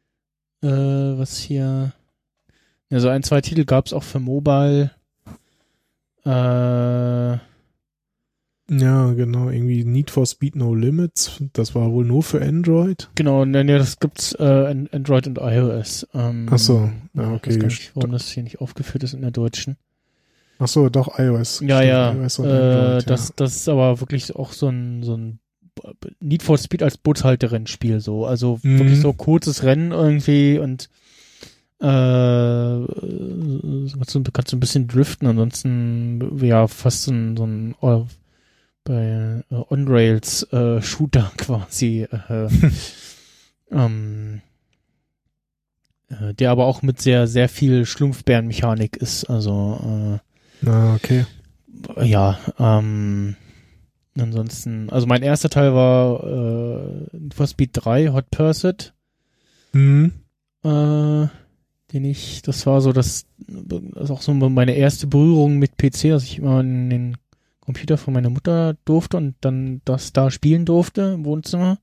[0.63, 1.93] äh, was hier,
[2.91, 4.91] ja, so ein, zwei Titel gab es auch für Mobile.
[6.25, 7.39] Äh,
[8.69, 13.09] Ja, genau, irgendwie Need for Speed No Limits, das war wohl nur für Android.
[13.15, 16.07] genau, ne, ne, das gibt's äh, an Android und iOS.
[16.15, 19.15] Ähm, Ach so, ja, ich okay, weiß gar nicht, warum das hier nicht aufgeführt ist
[19.15, 19.77] in der deutschen.
[20.59, 21.61] Ach so, doch iOS.
[21.61, 25.17] Ja, ja, iOS und äh, Android, das, das ist aber wirklich auch so ein, so
[25.17, 25.39] ein
[26.21, 28.27] Need for Speed als Bootshalterrennspiel so.
[28.27, 28.79] Also Mhm.
[28.81, 30.89] wirklich so kurzes Rennen irgendwie und
[31.79, 31.85] äh,
[33.93, 38.01] kannst du, kannst du ein bisschen driften, ansonsten ja fast so ein, so ein äh,
[38.87, 42.49] bei äh, On-Rails äh, Shooter quasi äh,
[43.71, 44.41] ähm,
[46.09, 49.25] äh, der aber auch mit sehr, sehr viel Schlumpfbärenmechanik ist.
[49.25, 50.19] Also äh,
[50.63, 51.27] Na, okay.
[52.01, 53.37] ja, ähm,
[54.19, 58.95] ansonsten, also mein erster Teil war äh, for Speed 3, Hot Pursuit,
[59.73, 60.13] Hm.
[60.63, 61.27] äh,
[61.93, 66.11] den ich, das war so das, das ist auch so meine erste Berührung mit PC,
[66.11, 67.17] dass ich immer in den
[67.67, 71.79] Computer von meiner Mutter durfte und dann das da spielen durfte im Wohnzimmer.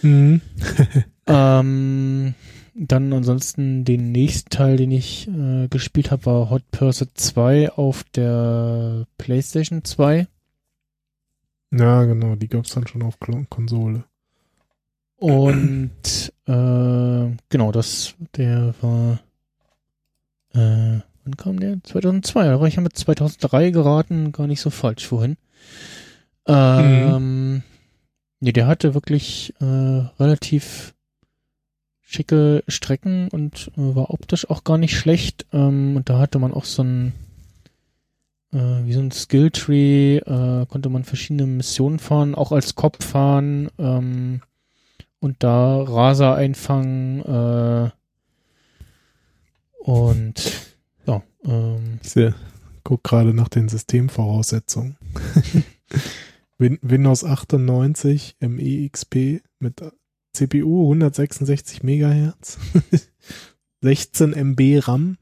[0.00, 0.40] Hm.
[1.30, 2.34] Ähm,
[2.74, 8.04] dann ansonsten den nächsten Teil, den ich äh, gespielt habe, war Hot Pursuit 2 auf
[8.04, 10.26] der PlayStation 2.
[11.72, 14.04] Ja, genau, die gab's dann schon auf Konsole.
[15.16, 19.20] Und äh, genau, das, der war,
[20.54, 21.82] äh, wann kam der?
[21.82, 25.36] 2002, da war ich ja mit 2003 geraten, gar nicht so falsch vorhin.
[26.46, 27.62] Ähm, mhm.
[28.40, 30.94] nee, der hatte wirklich äh, relativ
[32.02, 35.46] schicke Strecken und äh, war optisch auch gar nicht schlecht.
[35.52, 37.12] Ähm, und da hatte man auch so ein
[38.52, 43.70] äh, wie so ein Skilltree, äh, konnte man verschiedene Missionen fahren, auch als Kopf fahren
[43.78, 44.42] ähm,
[45.20, 47.90] und da Raser einfangen äh,
[49.78, 50.69] und.
[51.44, 52.34] Ähm, ich
[52.84, 54.96] guck gerade nach den Systemvoraussetzungen.
[56.58, 59.82] Win Windows 98 MEXP mit
[60.32, 62.58] CPU 166 Megahertz,
[63.80, 65.18] 16 MB RAM,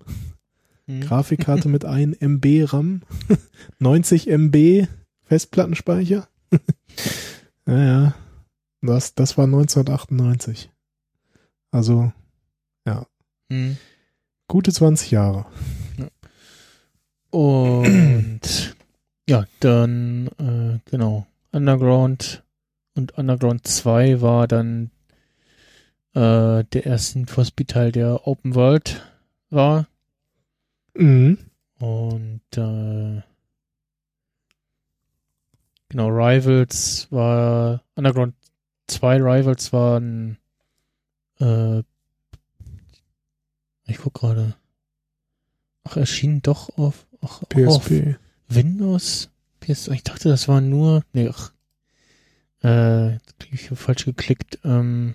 [0.87, 1.01] hm.
[1.01, 3.03] Grafikkarte mit 1 MB RAM,
[3.79, 4.89] 90 MB
[5.25, 6.29] Festplattenspeicher.
[7.67, 8.15] naja,
[8.81, 10.71] das, das war 1998.
[11.71, 12.13] Also,
[12.87, 13.07] ja.
[13.51, 13.77] Hm.
[14.49, 15.47] Gute 20 Jahre.
[17.31, 18.77] Und
[19.29, 22.43] ja, dann, äh, genau, Underground
[22.95, 24.91] und Underground 2 war dann
[26.15, 29.03] äh, der erste for Speed Teil, der Open World
[29.51, 29.87] war.
[30.95, 31.39] Mhm.
[31.79, 33.23] Und äh,
[35.89, 38.35] genau, Rivals war Underground
[38.89, 40.39] 2 Rivals waren
[41.41, 41.83] äh,
[43.89, 44.55] ich guck gerade.
[45.85, 48.17] Ach, erschien doch auf, ach, PSP.
[48.49, 49.31] Windows.
[49.61, 51.03] PS, ich dachte, das war nur.
[51.13, 51.53] Nee, ach.
[52.63, 53.17] Äh,
[53.53, 54.59] ich falsch geklickt.
[54.65, 55.15] Ähm,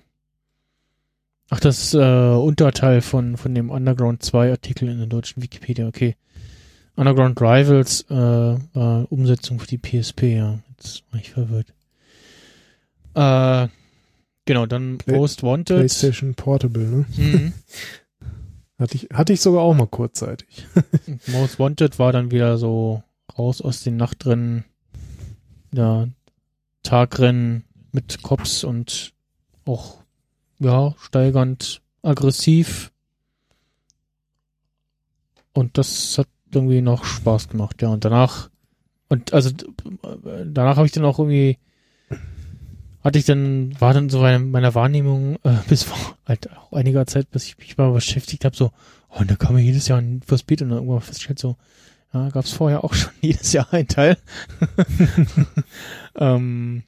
[1.49, 6.15] Ach, das äh, Unterteil von, von dem Underground 2 Artikel in der deutschen Wikipedia, okay.
[6.95, 10.59] Underground Rivals äh, war Umsetzung für die PSP, ja.
[10.71, 11.67] Jetzt war ich verwirrt.
[13.13, 13.67] Äh,
[14.45, 15.77] genau, dann Play Most Wanted.
[15.77, 17.05] PlayStation Portable, ne?
[17.17, 17.53] Mhm.
[18.79, 20.67] hatte, ich, hatte ich sogar auch mal kurzzeitig.
[21.27, 23.03] Most Wanted war dann wieder so
[23.37, 24.65] raus aus den Nachtrennen,
[25.71, 26.07] ja,
[26.83, 29.13] Tagrennen mit Cops und
[29.65, 29.97] auch
[30.59, 32.91] ja, steigernd aggressiv.
[35.53, 37.89] Und das hat irgendwie noch Spaß gemacht, ja.
[37.89, 38.49] Und danach,
[39.09, 39.51] und also
[40.45, 41.57] danach habe ich dann auch irgendwie,
[43.03, 47.05] hatte ich dann, war dann so meine, meiner Wahrnehmung äh, bis vor halt auch einiger
[47.05, 48.71] Zeit, bis ich mich mal beschäftigt habe, so,
[49.09, 51.57] oh, und da kam ja jedes Jahr ein First Beat und dann irgendwann festgestellt, so,
[52.13, 54.17] ja, gab es vorher auch schon jedes Jahr ein Teil.
[56.15, 56.83] ähm,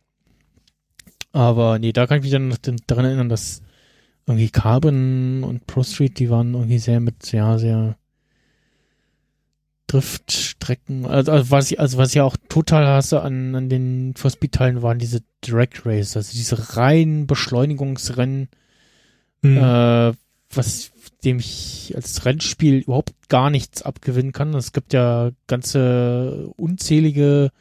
[1.33, 3.61] aber nee, da kann ich mich dann daran erinnern, dass
[4.25, 7.97] irgendwie Carbon und Pro Street, die waren irgendwie sehr mit, ja, sehr
[9.87, 14.31] Driftstrecken, also, also was ich, also was ich auch total hasse an, an den For
[14.31, 18.49] Speed Teilen waren diese Direct Race, also diese reinen Beschleunigungsrennen,
[19.41, 19.57] mhm.
[19.57, 20.13] äh,
[20.53, 20.91] was
[21.23, 24.53] dem ich als Rennspiel überhaupt gar nichts abgewinnen kann.
[24.53, 27.51] Es gibt ja ganze unzählige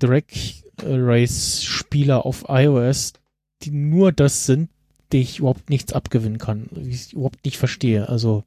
[0.00, 3.14] Direct Race Spieler auf iOS,
[3.62, 4.68] die nur das sind,
[5.12, 8.08] die ich überhaupt nichts abgewinnen kann, die ich überhaupt nicht verstehe.
[8.08, 8.44] Also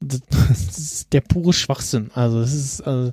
[0.00, 2.10] das, das ist der pure Schwachsinn.
[2.14, 3.12] Also das ist also,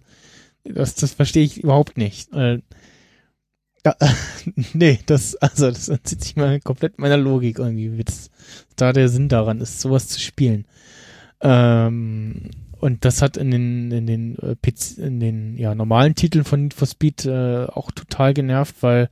[0.64, 2.32] das, das verstehe ich überhaupt nicht.
[2.34, 2.62] Äh,
[3.86, 3.96] ja,
[4.74, 8.32] nee, das, also das entzieht sich mal komplett meiner Logik irgendwie, wie das,
[8.76, 10.66] da der Sinn daran ist, sowas zu spielen.
[11.42, 12.50] Ähm,
[12.80, 14.56] und das hat in den, in den, äh,
[14.98, 19.10] in den ja, normalen Titeln von Need for Speed äh, auch total genervt, weil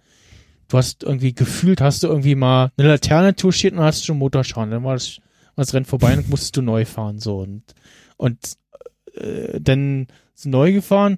[0.68, 4.72] du hast irgendwie gefühlt, hast du irgendwie mal eine Laterne touchiert und hast schon Motorschaden.
[4.72, 5.18] Dann war das,
[5.56, 7.40] war das Rennen vorbei und musstest du neu fahren, so.
[7.40, 7.64] Und,
[8.18, 8.40] und
[9.14, 10.08] äh, dann
[10.44, 11.18] neu gefahren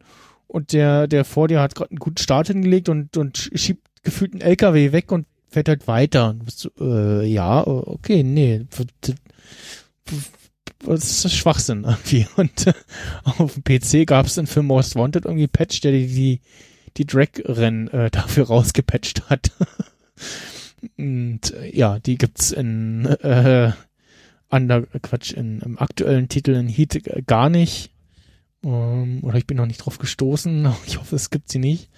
[0.56, 4.32] und der, der vor dir hat gerade einen guten Start hingelegt und, und schiebt gefühlt
[4.32, 6.30] einen LKW weg und fährt halt weiter.
[6.30, 8.66] Und du bist so, äh, ja, okay, nee.
[10.80, 12.26] Das ist Schwachsinn irgendwie.
[12.38, 12.74] Und äh,
[13.24, 16.42] auf dem PC gab es dann für Most Wanted irgendwie Patch, der die, die
[16.96, 19.52] die Drag-Rennen äh, dafür rausgepatcht hat.
[20.98, 23.74] Und äh, ja, die gibt's in äh,
[24.50, 27.92] under, Quatsch, in, im aktuellen Titel in Heat gar nicht.
[28.66, 30.68] Ähm, oder ich bin noch nicht drauf gestoßen.
[30.88, 31.90] Ich hoffe, es gibt sie nicht.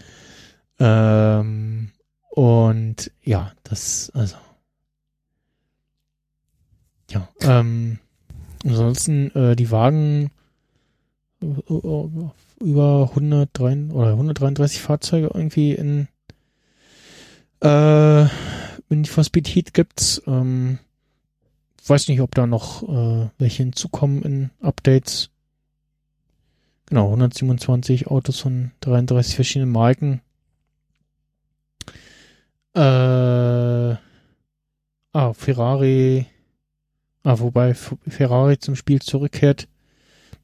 [0.79, 1.89] Ähm,
[2.29, 4.35] und ja, das, also.
[7.09, 7.99] Ja, ähm,
[8.63, 10.29] ansonsten, äh, die Wagen
[11.41, 12.09] äh, äh,
[12.59, 16.07] über 103 oder 133 Fahrzeuge irgendwie in
[17.61, 18.23] äh,
[18.89, 20.21] in die Speed Heat gibt's.
[20.27, 20.79] Ähm,
[21.85, 25.29] weiß nicht, ob da noch äh, welche hinzukommen in Updates.
[26.87, 30.21] Genau, 127 Autos von 33 verschiedenen Marken.
[32.73, 33.97] Äh, ah,
[35.33, 36.25] Ferrari,
[37.23, 39.67] ah, wobei Ferrari zum Spiel zurückkehrt,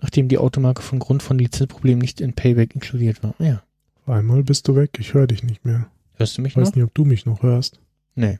[0.01, 3.35] nachdem die Automarke von Grund von Lizenzproblemen nicht in Payback inkludiert war.
[3.39, 3.63] Ja,
[4.05, 5.87] Einmal bist du weg, ich höre dich nicht mehr.
[6.15, 6.75] hörst du mich Ich weiß noch?
[6.75, 7.79] nicht, ob du mich noch hörst.
[8.15, 8.39] Nee.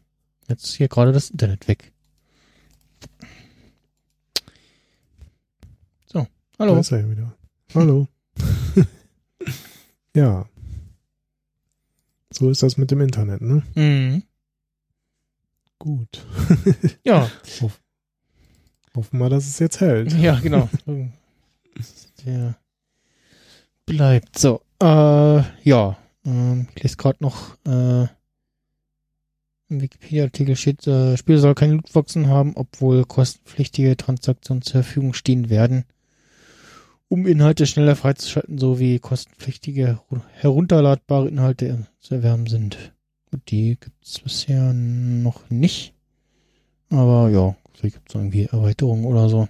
[0.50, 1.94] Jetzt ist hier gerade das Internet weg.
[6.08, 6.80] So, Da hallo.
[6.80, 7.34] ist er ja wieder.
[7.76, 8.08] Hallo.
[10.16, 10.46] ja.
[12.32, 13.64] So ist das mit dem Internet, ne?
[13.76, 14.24] Mhm.
[15.80, 16.26] Gut.
[17.04, 17.30] Ja,
[18.96, 20.14] Hoffen wir, dass es jetzt hält.
[20.14, 20.70] ja, genau.
[22.26, 22.56] Der
[23.86, 24.38] bleibt.
[24.38, 25.98] So, äh, ja.
[26.26, 28.04] Ähm, ich lese gerade noch, äh,
[29.70, 35.50] im Wikipedia-Artikel steht, äh, Spiel soll keine Lootboxen haben, obwohl kostenpflichtige Transaktionen zur Verfügung stehen
[35.50, 35.86] werden,
[37.14, 40.00] um Inhalte schneller freizuschalten, sowie kostenpflichtige
[40.32, 42.92] herunterladbare Inhalte zu erwerben sind.
[43.30, 45.94] Gut, die gibt's bisher noch nicht.
[46.90, 49.48] Aber ja, vielleicht gibt's irgendwie Erweiterungen oder so.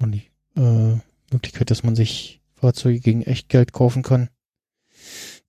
[0.00, 0.98] Und die äh,
[1.32, 4.28] Möglichkeit, dass man sich Fahrzeuge gegen Echtgeld kaufen kann.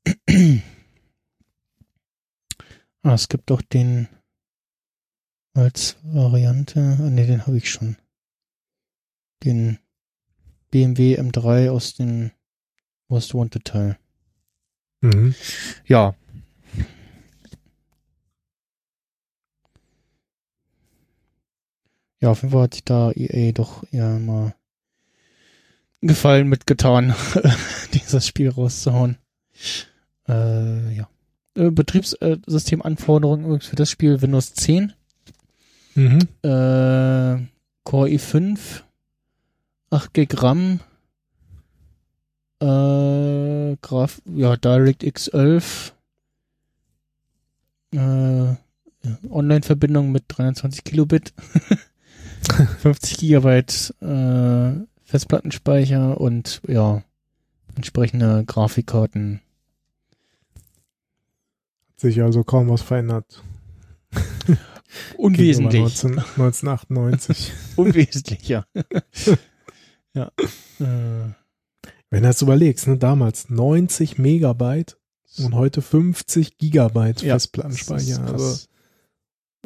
[3.03, 4.07] ah, es gibt auch den
[5.53, 6.99] als Variante.
[7.01, 7.98] Ah, ne, den habe ich schon.
[9.43, 9.80] Den
[10.72, 12.32] BMW M3 aus dem
[13.08, 13.98] Most Wanted Teil.
[15.02, 15.35] Mhm.
[15.85, 16.16] Ja.
[22.22, 24.56] Ja, auf jeden Fall hat sich da EA doch eher mal
[26.02, 27.14] einen Gefallen mitgetan,
[27.94, 29.18] dieses Spiel rauszuhauen.
[30.27, 31.10] Äh, ja.
[31.56, 34.94] Äh, Betriebssystemanforderungen übrigens für das Spiel Windows 10.
[35.95, 36.19] Mhm.
[36.42, 37.48] Äh,
[37.84, 38.82] Core i5,
[39.95, 40.80] 8 GB RAM,
[42.59, 45.95] äh, Graf, ja, DirectX 11,
[47.93, 48.56] äh,
[49.30, 51.33] Online-Verbindung mit 320 Kilobit,
[52.80, 54.74] 50 Gigabyte äh,
[55.06, 57.01] Festplattenspeicher und ja,
[57.75, 59.40] entsprechende Grafikkarten.
[61.91, 63.41] Hat sich also kaum was verändert.
[65.17, 65.95] Unwesentlich.
[66.03, 67.53] Gegenüber 19, 1998.
[67.77, 68.65] Unwesentlich, ja.
[70.16, 70.32] ja.
[70.80, 71.34] Äh,
[72.10, 74.98] Wenn du das überlegst, ne, damals 90 Megabyte
[75.40, 78.26] und heute 50 Gigabyte Ja, Festplattenspeicher.
[78.26, 78.66] Also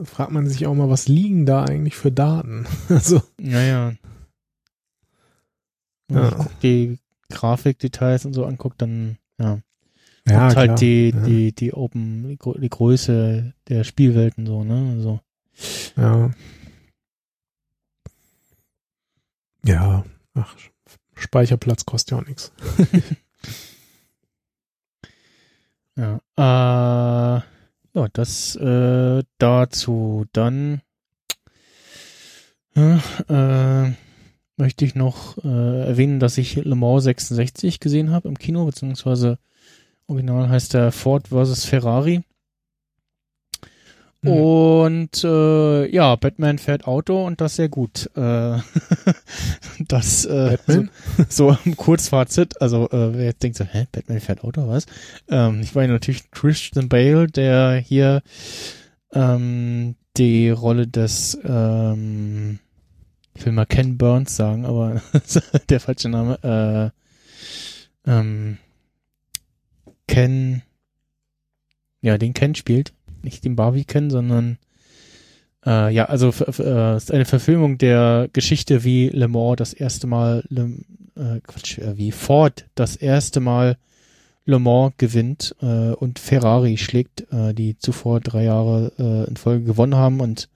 [0.03, 2.65] fragt man sich auch mal, was liegen da eigentlich für Daten?
[2.89, 3.93] Also, Ja, ja.
[6.07, 6.37] Wenn Ja.
[6.37, 6.97] man die
[7.29, 9.59] Grafikdetails und so anguckt, dann ja,
[10.27, 10.75] ja, halt klar.
[10.75, 11.21] die, ja.
[11.23, 14.93] die, die Open, die Größe der Spielwelten so, ne?
[14.97, 15.19] Also,
[15.95, 16.31] Ja.
[19.65, 20.05] Ja,
[20.39, 20.55] ach,
[21.15, 22.51] Speicherplatz kostet ja auch nichts.
[25.97, 26.19] ja.
[26.37, 27.41] Äh,
[27.93, 30.25] ja, das äh, dazu.
[30.31, 30.81] Dann
[32.75, 33.91] äh,
[34.57, 39.39] möchte ich noch äh, erwähnen, dass ich Le Mans 66 gesehen habe im Kino, beziehungsweise
[40.07, 41.65] original heißt der Ford vs.
[41.65, 42.23] Ferrari.
[44.21, 44.31] Hm.
[44.31, 48.09] Und äh, ja, Batman fährt Auto und das sehr gut.
[48.15, 48.57] Äh,
[49.87, 50.89] das äh, Batman?
[51.29, 52.61] So, so im Kurzfazit.
[52.61, 54.85] Also äh, wer jetzt denkt so, hä, Batman fährt Auto, was?
[55.29, 58.21] Ähm, ich meine natürlich Christian Bale, der hier
[59.13, 62.59] ähm, die Rolle des ähm,
[63.39, 65.01] ich will mal Ken Burns sagen, aber
[65.69, 66.93] der falsche Name.
[68.05, 68.57] Äh, ähm,
[70.07, 70.61] Ken,
[72.01, 72.91] ja, den Ken spielt
[73.23, 74.57] nicht den Barbie kennen, sondern
[75.65, 80.43] äh, ja, also äh, ist eine Verfilmung der Geschichte, wie Le Mans das erste Mal,
[80.49, 80.71] Le,
[81.15, 83.77] äh, Quatsch, äh, wie Ford das erste Mal
[84.45, 89.65] Le Mans gewinnt äh, und Ferrari schlägt, äh, die zuvor drei Jahre äh, in Folge
[89.65, 90.49] gewonnen haben und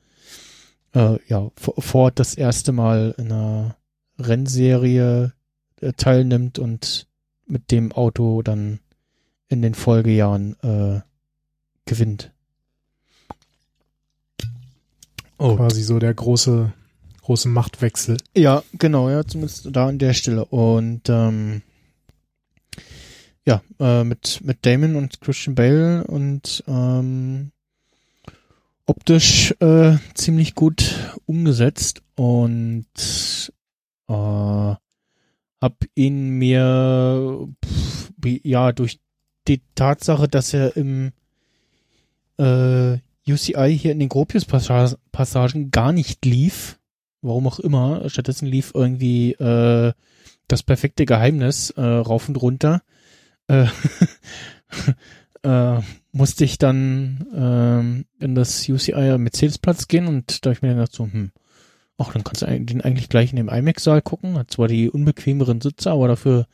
[0.94, 3.76] äh, ja, Ford das erste Mal in einer
[4.20, 5.34] Rennserie
[5.82, 7.08] äh, teilnimmt und
[7.46, 8.80] mit dem Auto dann
[9.50, 11.02] in den Folgejahren äh,
[11.86, 12.32] gewinnt.
[15.44, 16.72] Oh, Quasi so der große,
[17.22, 18.16] große Machtwechsel.
[18.34, 20.46] Ja, genau, ja, zumindest da an der Stelle.
[20.46, 21.64] Und ähm,
[23.46, 27.52] ja, äh, mit, mit Damon und Christian Bale und ähm,
[28.86, 32.86] optisch äh, ziemlich gut umgesetzt und
[34.08, 38.12] äh, hab ihn mir pff,
[38.46, 39.02] ja durch
[39.50, 41.12] die Tatsache, dass er im
[42.38, 46.80] äh, UCI hier in den Gropius-Passagen gar nicht lief,
[47.22, 48.10] warum auch immer.
[48.10, 49.94] Stattdessen lief irgendwie äh,
[50.48, 52.82] das perfekte Geheimnis äh, rauf und runter.
[53.48, 53.68] Äh,
[55.44, 55.80] äh,
[56.12, 60.78] musste ich dann ähm, in das UCI Mercedes-Platz gehen und da hab ich mir dann
[60.78, 61.32] gedacht so, hm,
[61.98, 64.38] ach, dann kannst du den eigentlich gleich in dem IMAX-Saal gucken.
[64.38, 66.48] Hat zwar die unbequemeren Sitze, aber dafür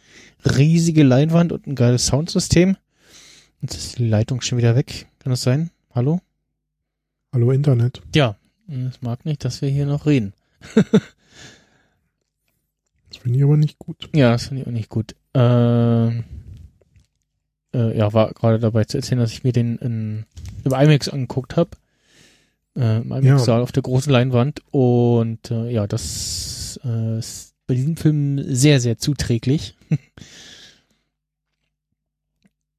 [0.46, 2.78] riesige Leinwand und ein geiles Soundsystem.
[3.62, 5.08] Jetzt ist die Leitung schon wieder weg.
[5.20, 5.72] Kann das sein?
[5.94, 6.22] Hallo?
[7.32, 8.02] Hallo Internet.
[8.16, 10.34] Ja, es mag nicht, dass wir hier noch reden.
[13.10, 14.08] Das finde ich aber nicht gut.
[14.14, 15.16] Ja, das finde ich auch nicht gut.
[15.34, 16.26] Ähm,
[17.74, 20.26] äh, ja, war gerade dabei zu erzählen, dass ich mir den in,
[20.64, 21.72] im IMAX angeguckt habe.
[22.76, 24.62] Äh, Im IMAX-Saal auf der großen Leinwand.
[24.70, 29.76] Und äh, ja, das äh, ist bei diesem Film sehr, sehr zuträglich.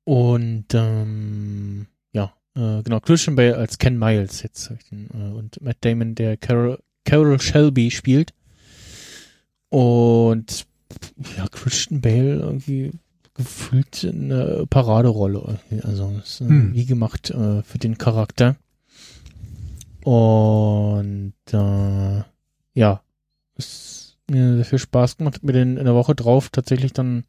[0.04, 5.78] und ähm, ja, äh, genau, Christian Bale als Ken Miles jetzt den, äh, und Matt
[5.80, 8.32] Damon, der Carol, Carol Shelby spielt.
[9.68, 10.66] Und
[11.36, 12.92] ja, Christian Bale irgendwie
[13.34, 15.58] gefühlt eine Paraderolle.
[15.82, 16.74] Also ist, äh, Hm.
[16.74, 18.56] wie gemacht äh, für den Charakter.
[20.04, 22.22] Und äh,
[22.74, 23.02] ja,
[23.56, 25.36] es hat mir sehr viel Spaß gemacht.
[25.36, 27.24] Hab mir den in der Woche drauf tatsächlich dann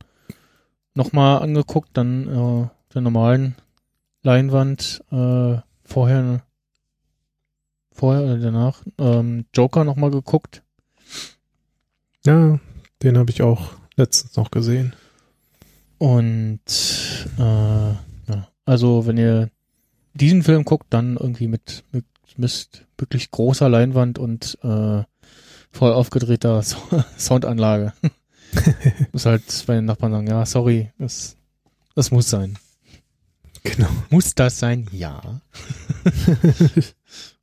[0.95, 3.55] nochmal angeguckt, dann äh, der normalen
[4.23, 6.43] Leinwand äh, vorher
[7.91, 10.63] vorher oder danach ähm, Joker nochmal geguckt.
[12.25, 12.59] Ja,
[13.03, 14.95] den habe ich auch letztens noch gesehen.
[15.97, 16.59] Und
[17.37, 19.49] äh, ja, also wenn ihr
[20.13, 22.05] diesen Film guckt, dann irgendwie mit, mit,
[22.37, 25.03] mit wirklich großer Leinwand und äh,
[25.71, 26.77] voll aufgedrehter so
[27.17, 27.93] Soundanlage.
[29.11, 31.37] muss halt bei den Nachbarn sagen, ja, sorry, das,
[31.95, 32.57] das muss sein.
[33.63, 33.89] Genau.
[34.09, 34.87] Muss das sein?
[34.91, 35.41] Ja.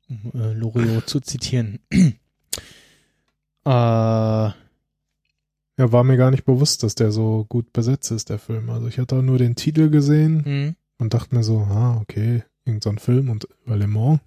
[0.08, 1.78] um äh, Loriot zu zitieren.
[1.90, 2.12] äh,
[3.64, 4.54] Ja,
[5.76, 8.70] war mir gar nicht bewusst, dass der so gut besetzt ist, der Film.
[8.70, 10.76] Also ich hatte auch nur den Titel gesehen hm.
[10.98, 14.20] und dachte mir so, ah, okay, irgend so ein Film und über Le Mans.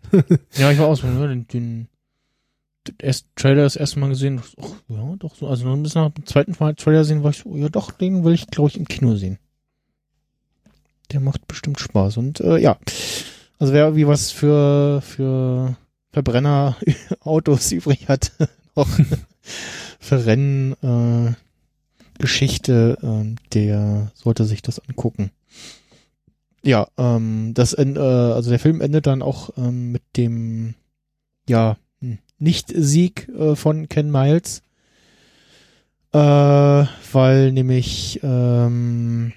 [0.54, 1.88] Ja, ich war auch so, ne, den, den,
[2.88, 6.12] den ersten Trailer das erste Mal gesehen, ach, ja, doch so, also noch bis nach
[6.12, 8.78] dem zweiten Mal Trailer sehen, war ich so, ja doch, den will ich, glaube ich,
[8.78, 9.38] im Kino sehen.
[11.12, 12.18] Der macht bestimmt Spaß.
[12.18, 12.78] Und äh, ja,
[13.60, 15.76] also wer irgendwie was für, für
[16.12, 16.78] Verbrenner
[17.22, 18.32] Autos übrig hat,
[18.76, 18.88] noch
[20.00, 21.34] für Rennen, äh,
[22.18, 25.32] Geschichte, äh, der sollte sich das angucken.
[26.64, 30.76] Ja, ähm, das, äh, also der Film endet dann auch ähm, mit dem,
[31.50, 34.62] ja, hm, Nicht-Sieg äh, von Ken Miles,
[36.14, 39.34] äh, weil nämlich ähm,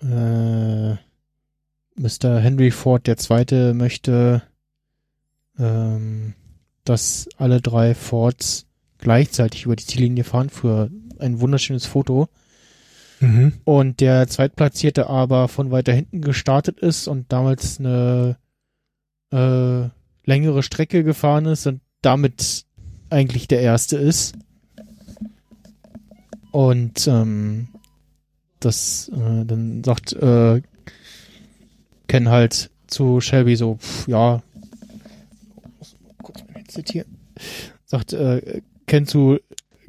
[0.00, 0.92] äh,
[1.96, 2.38] Mr.
[2.40, 4.42] Henry Ford der Zweite möchte,
[5.58, 6.34] ähm,
[6.84, 8.66] dass alle drei Fords
[8.98, 12.28] gleichzeitig über die Ziellinie fahren für ein wunderschönes Foto
[13.20, 13.54] Mhm.
[13.64, 18.36] und der Zweitplatzierte aber von weiter hinten gestartet ist und damals eine
[19.32, 19.88] äh,
[20.24, 22.64] längere Strecke gefahren ist und damit
[23.10, 24.36] eigentlich der Erste ist.
[26.52, 27.68] Und ähm,
[28.60, 30.62] das äh, dann sagt äh,
[32.06, 34.42] Ken halt zu Shelby so, pff, ja,
[35.60, 37.04] mal kurz mein Headset hier,
[37.84, 39.38] sagt äh, Ken zu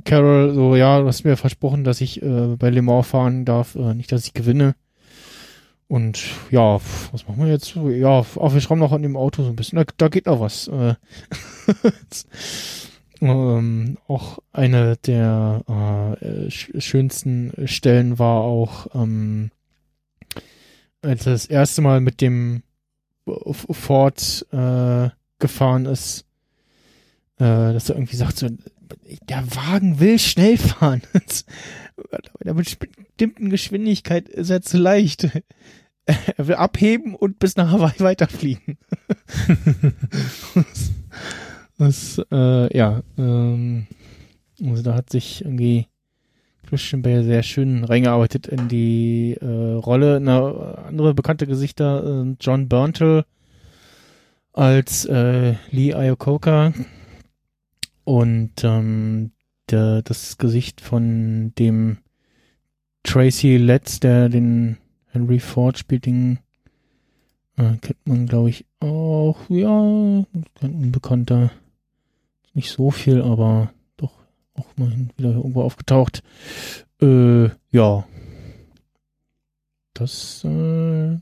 [0.06, 3.76] Carol so, ja, du hast mir versprochen, dass ich äh, bei Le Mans fahren darf,
[3.76, 4.76] äh, nicht, dass ich gewinne.
[5.88, 6.80] Und ja,
[7.12, 7.76] was machen wir jetzt?
[7.76, 9.78] Ja, auch wir schrauben noch an dem Auto so ein bisschen.
[9.78, 10.68] Da, da geht noch was.
[10.68, 10.94] Äh,
[13.22, 19.52] ähm, auch eine der äh, sch schönsten Stellen war auch, ähm,
[21.02, 22.64] als er das erste Mal mit dem
[23.28, 26.26] F- Ford äh, gefahren ist,
[27.38, 28.48] äh, dass er irgendwie sagt so,
[29.30, 31.02] der Wagen will schnell fahren.
[31.14, 35.30] Mit einer bestimmten Geschwindigkeit ist er zu leicht.
[36.38, 38.80] Er will abheben und bis nach Hawaii weiterfliegen.
[41.80, 43.88] das, äh, ja, ähm,
[44.64, 45.88] also da hat sich irgendwie
[46.68, 50.18] Christian Bale sehr schön reingearbeitet in die äh, Rolle.
[50.18, 53.26] Eine andere bekannte Gesichter, äh, John Burntle
[54.54, 56.74] als äh, Lee Iacocca
[58.04, 59.32] und ähm,
[59.70, 62.00] der, das Gesicht von dem
[63.04, 64.78] Tracy Letts, der den
[65.12, 66.40] Henry Ford spielt, den
[67.56, 70.26] äh, kennt man, glaube ich, auch, ja,
[70.60, 71.52] kein Unbekannter.
[72.60, 74.12] Nicht so viel, aber doch
[74.54, 76.24] auch mal wieder irgendwo aufgetaucht.
[77.02, 78.06] Äh, ja.
[79.94, 81.20] Das äh,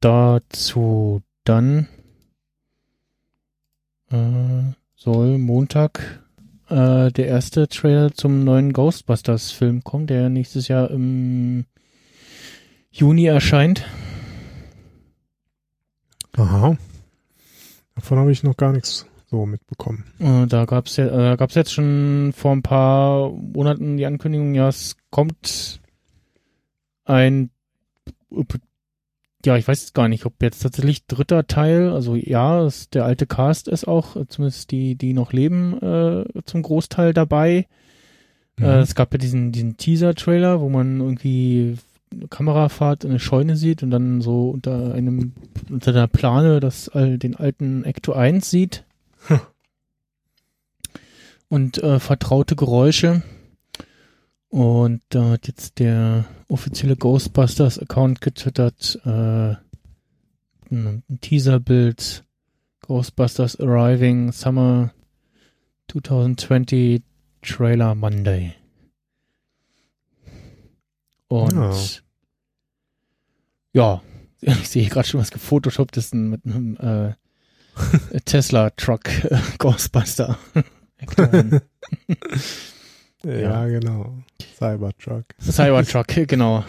[0.00, 1.86] dazu dann
[4.10, 6.24] äh, soll Montag
[6.70, 11.66] äh, der erste Trailer zum neuen Ghostbusters-Film kommen, der nächstes Jahr im
[12.90, 13.84] Juni erscheint.
[16.38, 16.78] Aha.
[17.96, 20.04] Davon habe ich noch gar nichts so mitbekommen.
[20.18, 24.68] Äh, da gab's ja, äh, gab's jetzt schon vor ein paar Monaten die Ankündigung, ja,
[24.68, 25.80] es kommt
[27.04, 27.50] ein,
[29.44, 33.04] ja, ich weiß jetzt gar nicht, ob jetzt tatsächlich dritter Teil, also ja, es, der
[33.04, 37.66] alte Cast ist auch, zumindest die, die noch leben, äh, zum Großteil dabei.
[38.58, 38.64] Mhm.
[38.64, 41.78] Äh, es gab ja diesen, diesen Teaser-Trailer, wo man irgendwie
[42.12, 45.34] eine Kamerafahrt in eine Scheune sieht und dann so unter einem,
[45.70, 48.84] unter der Plane das all, den alten Ecto 1 sieht.
[49.26, 49.40] Hm.
[51.48, 53.22] Und äh, vertraute Geräusche.
[54.48, 59.54] Und da hat jetzt der offizielle Ghostbusters-Account getwittert, äh,
[60.70, 62.24] ein, ein Teaserbild,
[62.82, 64.92] Ghostbusters Arriving Summer
[65.90, 67.02] 2020
[67.42, 68.54] Trailer Monday.
[71.28, 72.02] Und
[73.72, 74.02] ja,
[74.40, 77.14] ich sehe gerade schon was gefotoshoppt ist mit einem äh,
[78.24, 80.38] Tesla Truck äh, Ghostbuster.
[83.22, 83.66] Ja, ja.
[83.66, 84.14] genau.
[84.56, 85.24] Cybertruck.
[85.38, 86.64] Cybertruck, genau.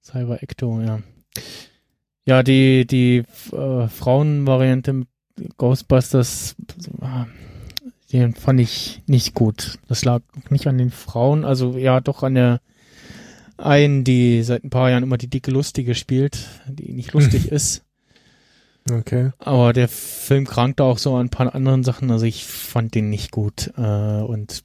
[0.00, 1.00] Cyber Ecto, ja.
[2.24, 5.08] Ja, die, die äh, Frauenvariante mit
[5.56, 6.54] Ghostbusters,
[7.00, 7.24] äh,
[8.12, 9.78] den fand ich nicht gut.
[9.88, 12.60] Das lag nicht an den Frauen, also ja, doch an der
[13.58, 17.85] einen, die seit ein paar Jahren immer die dicke Lustige spielt, die nicht lustig ist.
[18.90, 19.30] Okay.
[19.38, 23.10] Aber der Film krankte auch so an ein paar anderen Sachen, also ich fand den
[23.10, 23.72] nicht gut.
[23.76, 24.64] Äh, und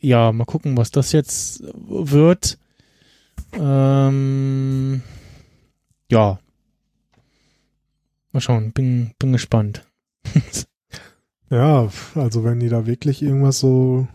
[0.00, 2.58] ja, mal gucken, was das jetzt wird.
[3.52, 5.02] Ähm,
[6.10, 6.38] ja.
[8.32, 9.84] Mal schauen, bin, bin gespannt.
[11.52, 14.06] Ja, also wenn die da wirklich irgendwas so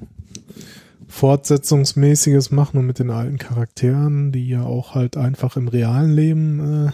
[1.10, 6.88] Fortsetzungsmäßiges machen und mit den alten Charakteren, die ja auch halt einfach im realen Leben,
[6.88, 6.92] äh,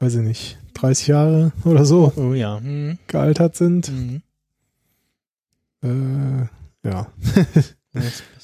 [0.00, 2.58] weiß ich nicht, 30 Jahre oder so Oh ja.
[2.58, 4.22] Hm, gealtert sind, hm.
[5.82, 6.46] äh,
[6.88, 7.12] ja,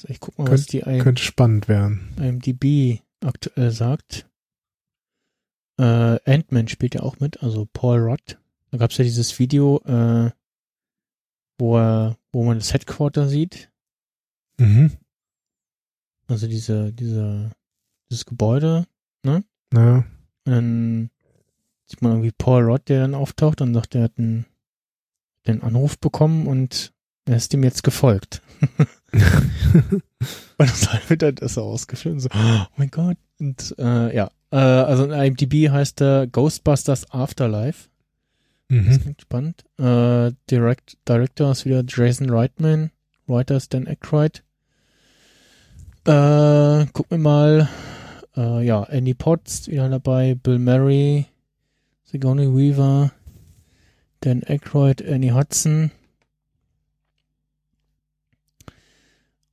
[0.07, 2.13] ich guck mal, Könnt- was die I- könnte spannend werden.
[2.19, 4.25] IMDb aktuell sagt.
[5.79, 8.37] Äh, Ant-Man spielt ja auch mit, also Paul Rudd.
[8.71, 10.31] Da gab's ja dieses Video, äh,
[11.59, 13.71] wo er, wo man das Headquarter sieht.
[14.59, 14.91] Mhm.
[16.27, 17.51] Also diese, diese,
[18.09, 18.85] dieses Gebäude.
[19.23, 19.43] Naja,
[20.45, 21.09] Und dann
[21.87, 24.45] sieht man irgendwie Paul Rudd, der dann auftaucht und sagt, er hat einen,
[25.47, 26.93] den Anruf bekommen und
[27.25, 28.41] er ist ihm jetzt gefolgt.
[30.59, 32.21] Und dann wird er das so ausgefilmt.
[32.21, 33.17] So, oh mein Gott.
[33.39, 37.89] Und äh, ja, äh, also in IMDb heißt er Ghostbusters Afterlife.
[38.69, 39.01] Das mhm.
[39.01, 39.65] klingt spannend.
[39.77, 42.91] Äh, Direct, Director ist wieder Jason Reitman.
[43.27, 44.43] Writer ist Dan Aykroyd.
[46.05, 47.69] Äh, gucken wir mal.
[48.35, 50.35] Äh, ja, Andy Potts wieder dabei.
[50.35, 51.27] Bill Murray.
[52.09, 53.11] Sigourney Weaver.
[54.21, 55.01] Dan Aykroyd.
[55.07, 55.91] Annie Hudson.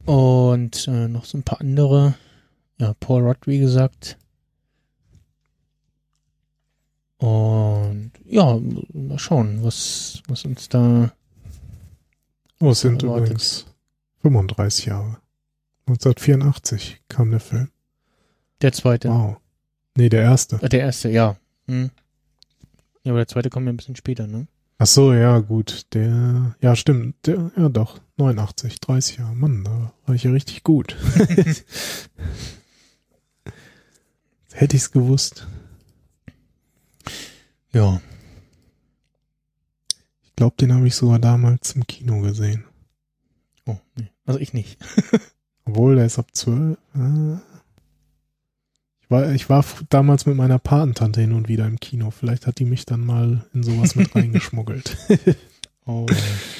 [0.04, 2.14] Und äh, noch so ein paar andere.
[2.78, 4.16] Ja, Paul Rudd, wie gesagt.
[7.18, 8.58] Und ja,
[8.92, 11.12] mal schauen, was, was uns da.
[12.60, 13.24] Oh, es sind Erwartet.
[13.24, 13.66] übrigens
[14.22, 15.18] 35 Jahre.
[15.86, 17.70] 1984 kam der Film.
[18.62, 19.08] Der zweite.
[19.08, 19.36] Wow.
[19.96, 20.56] Nee, der erste.
[20.62, 21.36] Äh, der erste, ja.
[21.66, 21.90] Hm.
[23.04, 24.48] Ja, aber der zweite kommt ja ein bisschen später, ne?
[24.78, 25.86] Ach so, ja, gut.
[25.94, 27.26] Der, ja, stimmt.
[27.26, 28.00] Der, ja, doch.
[28.16, 29.34] 89, 30 Jahre.
[29.34, 30.96] Mann, da war ich ja richtig gut.
[34.52, 35.46] Hätte ich's gewusst.
[37.72, 38.00] Ja.
[40.22, 42.64] Ich glaube, den habe ich sogar damals im Kino gesehen.
[43.66, 44.10] Oh, nee.
[44.24, 44.78] Also ich nicht.
[45.64, 46.78] Obwohl, der ist ab 12.
[46.94, 47.36] Äh,
[49.22, 52.10] ich war, ich war damals mit meiner Patentante hin und wieder im Kino.
[52.10, 54.96] Vielleicht hat die mich dann mal in sowas mit reingeschmuggelt.
[55.86, 56.06] Oh.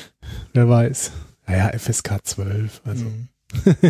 [0.52, 1.12] Wer weiß.
[1.46, 2.82] Naja, FSK 12.
[2.84, 3.28] Also, Mhm.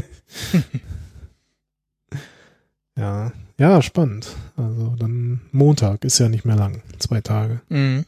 [2.96, 3.32] ja.
[3.58, 4.34] Ja, spannend.
[4.56, 6.82] Also, dann Montag ist ja nicht mehr lang.
[6.98, 7.60] Zwei Tage.
[7.68, 8.04] Mhm.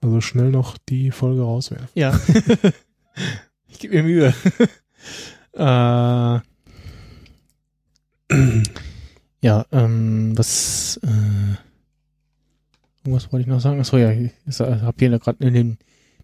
[0.00, 1.88] Also schnell noch die Folge rauswerfen.
[1.94, 2.18] Ja.
[3.68, 4.34] ich gebe mir Mühe.
[5.54, 6.40] äh,
[9.40, 11.56] ja, ähm, was, äh,
[13.04, 13.80] was wollte ich noch sagen?
[13.80, 15.76] Achso, ja, ich habe hier gerade in dem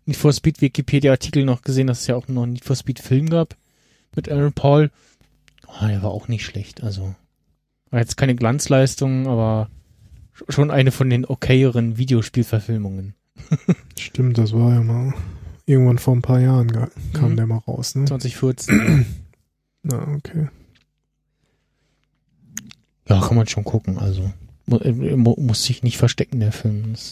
[0.06, 2.76] Need for Speed Wikipedia Artikel noch gesehen, dass es ja auch noch einen Need for
[2.76, 3.56] Speed Film gab
[4.16, 4.90] mit Aaron Paul.
[5.66, 7.14] Oh, der war auch nicht schlecht, also
[7.90, 9.68] war jetzt keine Glanzleistung, aber
[10.36, 13.14] sch- schon eine von den okayeren Videospielverfilmungen.
[13.98, 15.14] Stimmt, das war ja mal
[15.66, 16.68] irgendwann vor ein paar Jahren
[17.12, 17.36] kam Mhm.
[17.36, 18.06] der mal raus, ne?
[18.06, 19.06] 2014.
[19.82, 20.48] Na, okay.
[23.10, 23.98] Ja, kann man schon gucken.
[23.98, 24.32] Also
[24.66, 26.94] mu äh, mu muss sich nicht verstecken, der Film.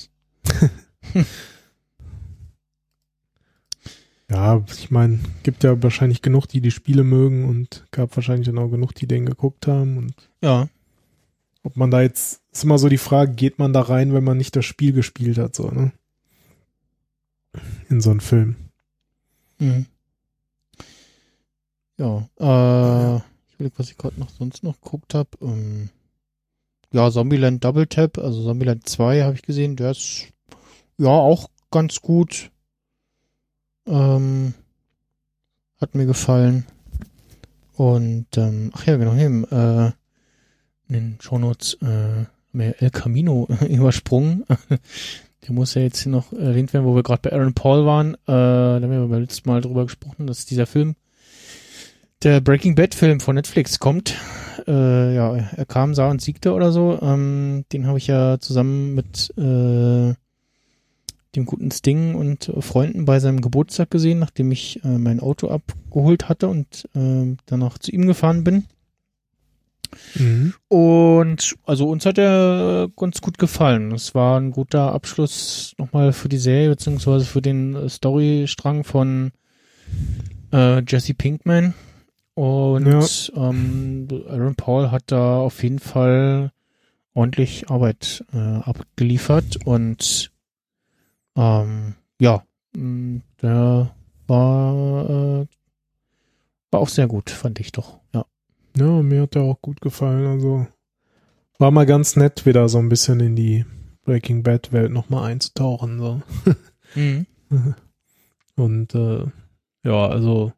[4.30, 8.58] Ja, ich meine, gibt ja wahrscheinlich genug, die die Spiele mögen und gab wahrscheinlich dann
[8.58, 9.96] auch genug, die den geguckt haben.
[9.96, 10.68] Und ja,
[11.62, 14.36] ob man da jetzt, ist immer so die Frage, geht man da rein, wenn man
[14.36, 15.92] nicht das Spiel gespielt hat, so, ne?
[17.88, 18.56] In so einen Film.
[19.60, 19.86] Mhm.
[21.96, 23.20] Ja, äh,
[23.58, 25.30] überlege, was ich gerade noch sonst noch geguckt habe.
[25.42, 25.90] Ähm,
[26.92, 30.28] ja, Zombieland Double Tap, also Zombieland 2 habe ich gesehen, der ist
[30.96, 32.50] ja auch ganz gut.
[33.86, 34.54] Ähm,
[35.80, 36.66] hat mir gefallen.
[37.74, 39.86] Und, ähm, ach ja, genau, im, äh,
[40.88, 44.44] in den Shownotes äh, mehr El Camino übersprungen.
[45.46, 48.14] Der muss ja jetzt hier noch erwähnt werden, wo wir gerade bei Aaron Paul waren.
[48.14, 50.96] Äh, da haben wir beim letzten Mal drüber gesprochen, dass dieser Film,
[52.22, 54.16] der Breaking Bad Film von Netflix kommt.
[54.66, 56.98] Äh, ja, er kam, sah und siegte oder so.
[57.00, 60.14] Ähm, den habe ich ja zusammen mit äh,
[61.36, 66.28] dem guten Sting und Freunden bei seinem Geburtstag gesehen, nachdem ich äh, mein Auto abgeholt
[66.28, 68.64] hatte und äh, danach zu ihm gefahren bin.
[70.14, 70.54] Mhm.
[70.68, 73.92] Und also uns hat er ganz gut gefallen.
[73.92, 79.32] Es war ein guter Abschluss nochmal für die Serie, beziehungsweise für den äh, Storystrang von
[80.52, 81.74] äh, Jesse Pinkman.
[82.38, 86.52] Und ähm, Aaron Paul hat da auf jeden Fall
[87.12, 90.30] ordentlich Arbeit äh, abgeliefert und
[91.34, 92.44] ähm, ja,
[92.76, 93.92] mh, der
[94.28, 95.46] war, äh,
[96.70, 97.98] war auch sehr gut, fand ich doch.
[98.14, 98.24] Ja.
[98.76, 100.26] Ja, mir hat der auch gut gefallen.
[100.28, 100.68] Also
[101.58, 103.64] war mal ganz nett, wieder so ein bisschen in die
[104.04, 105.98] Breaking Bad Welt nochmal einzutauchen.
[105.98, 106.22] So.
[106.94, 107.26] Mhm.
[108.54, 109.24] Und äh,
[109.82, 110.52] ja, also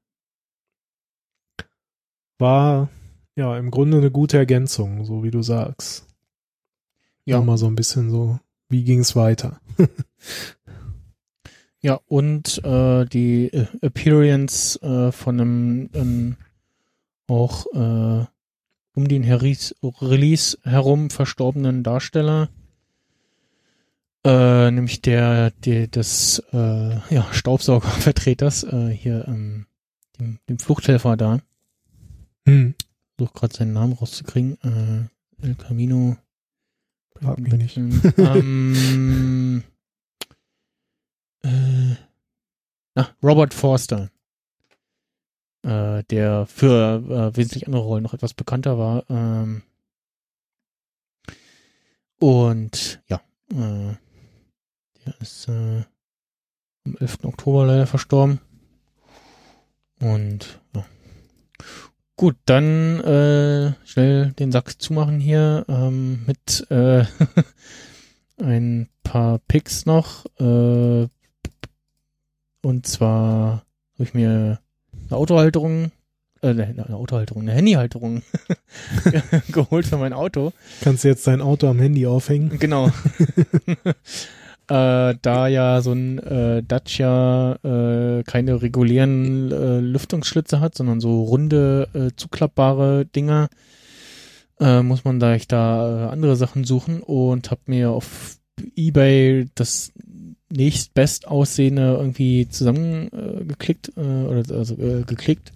[2.40, 2.88] war
[3.36, 6.06] ja im Grunde eine gute Ergänzung, so wie du sagst.
[7.24, 7.40] Ja.
[7.40, 8.38] Mal so ein bisschen so,
[8.68, 9.60] wie ging es weiter?
[11.82, 16.36] Ja, und äh, die äh, Appearance äh, von einem ähm,
[17.26, 18.26] auch äh,
[18.94, 22.50] um den Heris Release herum verstorbenen Darsteller,
[24.24, 29.64] äh, nämlich der, der des äh, ja, Staubsaugervertreters, äh, hier ähm,
[30.18, 31.40] dem, dem Fluchthelfer da.
[32.50, 32.74] Hm.
[33.18, 34.58] Such gerade seinen Namen rauszukriegen.
[34.62, 36.16] Äh, El Camino.
[37.14, 37.76] Frag mich nicht.
[37.76, 39.62] ähm,
[41.42, 41.94] äh,
[42.96, 44.10] ah, Robert Forster.
[45.62, 49.04] Äh, der für äh, wesentlich andere Rollen noch etwas bekannter war.
[49.10, 49.62] Ähm,
[52.18, 53.20] und ja,
[53.52, 53.94] äh,
[55.04, 55.84] der ist äh,
[56.84, 57.24] am 11.
[57.24, 58.40] Oktober leider verstorben.
[60.00, 60.84] Und ja.
[62.20, 67.06] Gut, dann äh, schnell den Sack zumachen hier ähm, mit äh,
[68.38, 70.26] ein paar Picks noch.
[70.38, 71.08] Äh,
[72.60, 74.60] und zwar habe ich mir
[75.08, 75.92] eine Autohalterung,
[76.42, 78.20] äh, ne, eine Autohalterung, eine Handyhalterung
[79.50, 80.52] geholt für mein Auto.
[80.82, 82.58] Kannst du jetzt dein Auto am Handy aufhängen?
[82.58, 82.90] Genau.
[84.70, 91.24] äh, da ja so ein äh, Dacia äh, keine regulären äh, Lüftungsschlitze hat, sondern so
[91.24, 93.48] runde, äh, zuklappbare Dinger,
[94.60, 98.38] äh, muss man da echt da äh, andere Sachen suchen und habe mir auf
[98.76, 99.92] Ebay das
[100.52, 105.52] nächstbest aussehende irgendwie zusammengeklickt äh, oder also äh, geklickt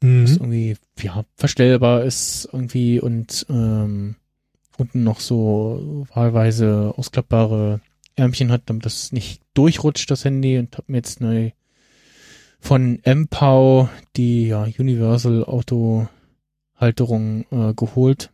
[0.00, 0.36] das Mhm.
[0.40, 4.16] irgendwie ja verstellbar ist irgendwie und ähm,
[4.76, 7.80] unten noch so wahlweise ausklappbare
[8.16, 11.52] Ärmchen hat, damit das nicht durchrutscht das Handy und habe mir jetzt neu
[12.58, 16.08] von MPOW die ja, Universal Auto
[16.74, 18.30] Halterung äh, geholt.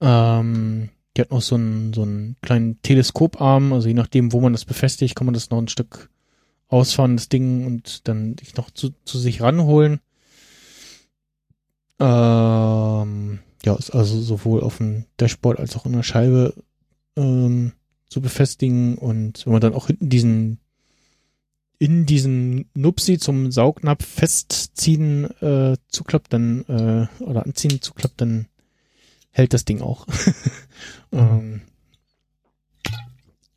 [0.00, 4.52] Ähm, die hat noch so einen so einen kleinen Teleskoparm, also je nachdem, wo man
[4.52, 6.10] das befestigt, kann man das noch ein Stück
[6.68, 10.00] ausfahren, das Ding, und dann sich noch zu, zu sich ranholen.
[11.98, 16.54] Ähm, ja, ist also sowohl auf dem Dashboard als auch in der Scheibe
[17.16, 17.72] ähm,
[18.08, 20.58] zu befestigen und wenn man dann auch hinten diesen
[21.78, 28.46] in diesen Nupsi zum Saugnapf festziehen äh, zuklappt, dann äh, oder anziehen zuklappt, dann
[29.30, 30.06] hält das Ding auch.
[31.12, 31.60] ähm,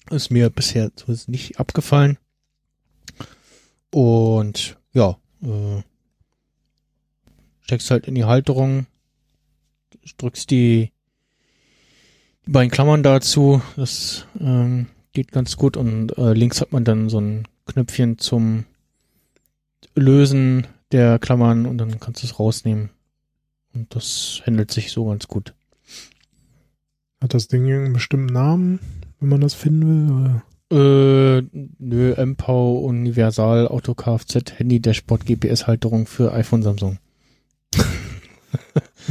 [0.10, 2.18] ist mir bisher so nicht abgefallen.
[3.92, 5.82] Und ja, äh,
[7.62, 8.88] steckst halt in die Halterung,
[10.18, 10.92] drückst die,
[12.50, 17.08] die beiden Klammern dazu, das ähm, geht ganz gut und äh, links hat man dann
[17.08, 18.66] so ein Knöpfchen zum
[19.94, 22.90] Lösen der Klammern und dann kannst du es rausnehmen.
[23.76, 25.54] Und das handelt sich so ganz gut.
[27.22, 28.80] Hat das Ding irgendeinen bestimmten Namen,
[29.20, 30.42] wenn man das finden will?
[30.72, 31.38] Oder?
[31.38, 31.44] Äh,
[31.78, 36.98] nö, MPOW, Universal, Auto Kfz, Handy, Dashboard, GPS-Halterung für iPhone, Samsung.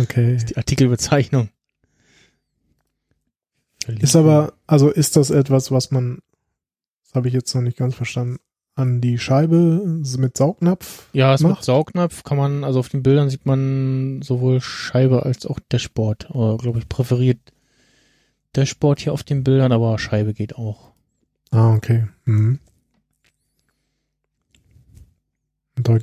[0.01, 0.37] Okay.
[0.49, 1.51] Die Artikelbezeichnung.
[3.89, 6.19] Ist aber, also ist das etwas, was man,
[7.05, 8.39] das habe ich jetzt noch nicht ganz verstanden,
[8.75, 9.83] an die Scheibe
[10.19, 11.09] mit Saugnapf?
[11.13, 11.65] Ja, es mit macht?
[11.65, 16.31] Saugnapf kann man, also auf den Bildern sieht man sowohl Scheibe als auch Dashboard.
[16.31, 17.41] Oder glaube ich präferiert
[18.55, 20.93] Dashboard hier auf den Bildern, aber Scheibe geht auch.
[21.51, 22.07] Ah, okay.
[22.25, 22.61] Mhm.
[25.77, 25.99] Da,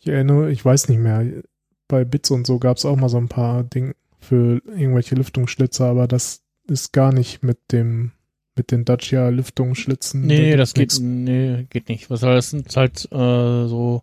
[0.00, 1.42] ich erinnere, ich weiß nicht mehr,
[1.88, 5.84] bei Bits und so gab es auch mal so ein paar Dinge für irgendwelche Lüftungsschlitze,
[5.84, 8.12] aber das ist gar nicht mit dem,
[8.56, 10.22] mit den Dacia Lüftungsschlitzen.
[10.22, 12.10] Nee, nee, das geht, nee, geht nicht.
[12.10, 14.02] Was soll das sind halt äh, so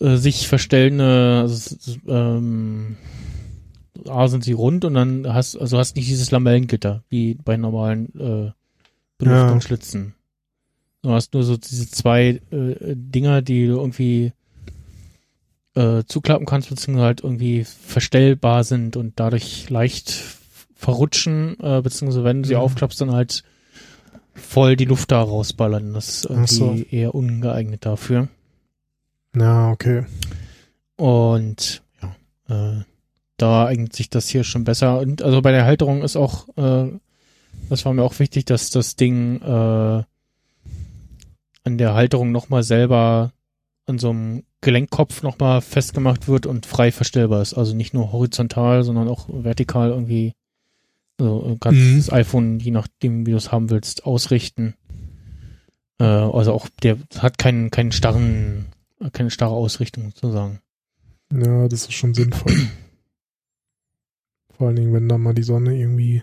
[0.00, 1.76] äh, sich verstellende, also,
[2.08, 2.96] ähm,
[4.08, 8.06] A sind sie rund und dann hast also hast nicht dieses Lamellengitter wie bei normalen
[8.18, 8.52] äh,
[9.18, 10.14] Belüftungsschlitzen.
[11.02, 14.32] Du hast nur so diese zwei äh, Dinger, die du irgendwie
[15.74, 20.10] äh, zuklappen kannst, beziehungsweise halt irgendwie verstellbar sind und dadurch leicht
[20.82, 22.60] verrutschen, äh, beziehungsweise wenn du sie Mhm.
[22.60, 23.42] aufklappst, dann halt
[24.34, 25.94] voll die Luft da rausballern.
[25.94, 26.74] Das ist irgendwie so.
[26.90, 28.28] eher ungeeignet dafür.
[29.36, 30.04] Ja, okay.
[30.96, 31.82] Und
[32.48, 32.84] ja, äh,
[33.36, 34.98] da eignet sich das hier schon besser.
[35.00, 36.88] Und also bei der Halterung ist auch, äh,
[37.68, 40.02] das war mir auch wichtig, dass das Ding äh,
[41.64, 43.32] an der Halterung nochmal selber
[43.86, 47.54] an so einem Gelenkkopf nochmal festgemacht wird und frei verstellbar ist.
[47.54, 50.34] Also nicht nur horizontal, sondern auch vertikal irgendwie.
[51.18, 51.96] Also du kannst Mhm.
[51.96, 54.74] das iPhone, je nachdem, wie du es haben willst, ausrichten.
[55.98, 58.66] Äh, also auch der hat keinen, keinen starren,
[59.12, 60.60] keine starre Ausrichtung sozusagen.
[61.32, 62.54] Ja, das ist schon sinnvoll.
[64.56, 66.22] Vor allen Dingen, wenn da mal die Sonne irgendwie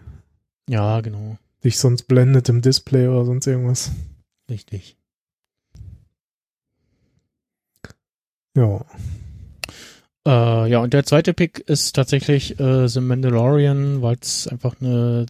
[0.70, 1.38] Ja, genau.
[1.64, 3.92] dich sonst blendet im Display oder sonst irgendwas.
[4.50, 4.98] Richtig.
[8.56, 8.86] Ja.
[10.30, 15.26] Äh, ja, und der zweite Pick ist tatsächlich äh, The Mandalorian, weil es einfach eine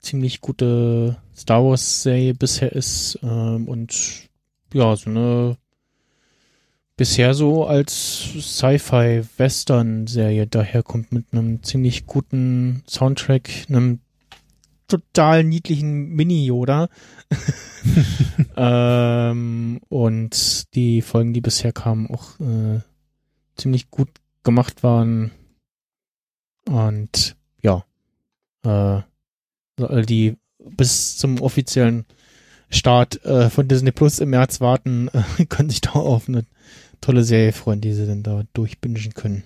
[0.00, 4.28] ziemlich gute Star Wars-Serie bisher ist ähm, und
[4.74, 5.56] ja, so eine
[6.98, 14.00] bisher so als Sci-Fi-Western-Serie daherkommt mit einem ziemlich guten Soundtrack, einem
[14.86, 16.90] total niedlichen Mini-Yoda.
[18.58, 22.80] ähm, und die Folgen, die bisher kamen, auch äh,
[23.60, 24.08] ziemlich gut
[24.42, 25.30] gemacht waren.
[26.68, 27.84] Und ja,
[28.64, 29.02] äh,
[29.82, 32.04] alle, die bis zum offiziellen
[32.68, 35.08] Start äh, von Disney Plus im März warten,
[35.38, 36.44] äh, können sich da auf eine
[37.00, 39.42] tolle Serie freuen, die sie dann da durchbingen können.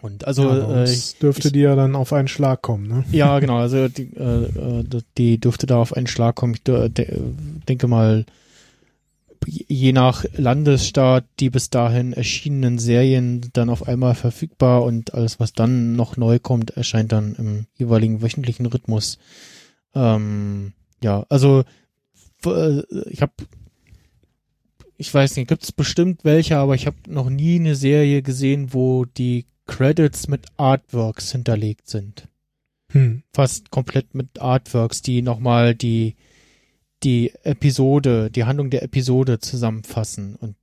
[0.00, 3.04] Und also ja, äh, dürfte ich- die ja dann auf einen Schlag kommen, ne?
[3.12, 3.58] ja, genau.
[3.58, 4.84] Also die, äh, äh,
[5.16, 6.54] die dürfte da auf einen Schlag kommen.
[6.54, 7.20] Ich de
[7.68, 8.26] denke mal,
[9.46, 15.52] je nach Landesstaat die bis dahin erschienenen Serien dann auf einmal verfügbar und alles, was
[15.52, 19.18] dann noch neu kommt, erscheint dann im jeweiligen wöchentlichen Rhythmus.
[19.94, 20.72] Ähm,
[21.02, 21.64] ja, also
[22.46, 23.32] äh, ich habe
[24.96, 28.72] ich weiß nicht, gibt es bestimmt welche, aber ich habe noch nie eine Serie gesehen,
[28.72, 32.28] wo die Credits mit Artworks hinterlegt sind
[32.92, 33.22] Hm.
[33.32, 36.14] fast komplett mit Artworks, die nochmal die,
[37.04, 40.36] die Episode, die Handlung der Episode zusammenfassen.
[40.36, 40.54] Und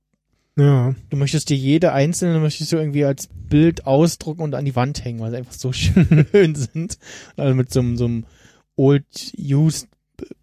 [0.56, 0.94] Ja.
[1.10, 5.04] du möchtest dir jede einzelne, möchtest du irgendwie als Bild ausdrucken und an die Wand
[5.04, 5.72] hängen, weil sie einfach so
[6.32, 6.98] schön sind.
[7.36, 8.24] Also mit so, einem- so einem
[8.76, 9.04] Old
[9.38, 9.88] Used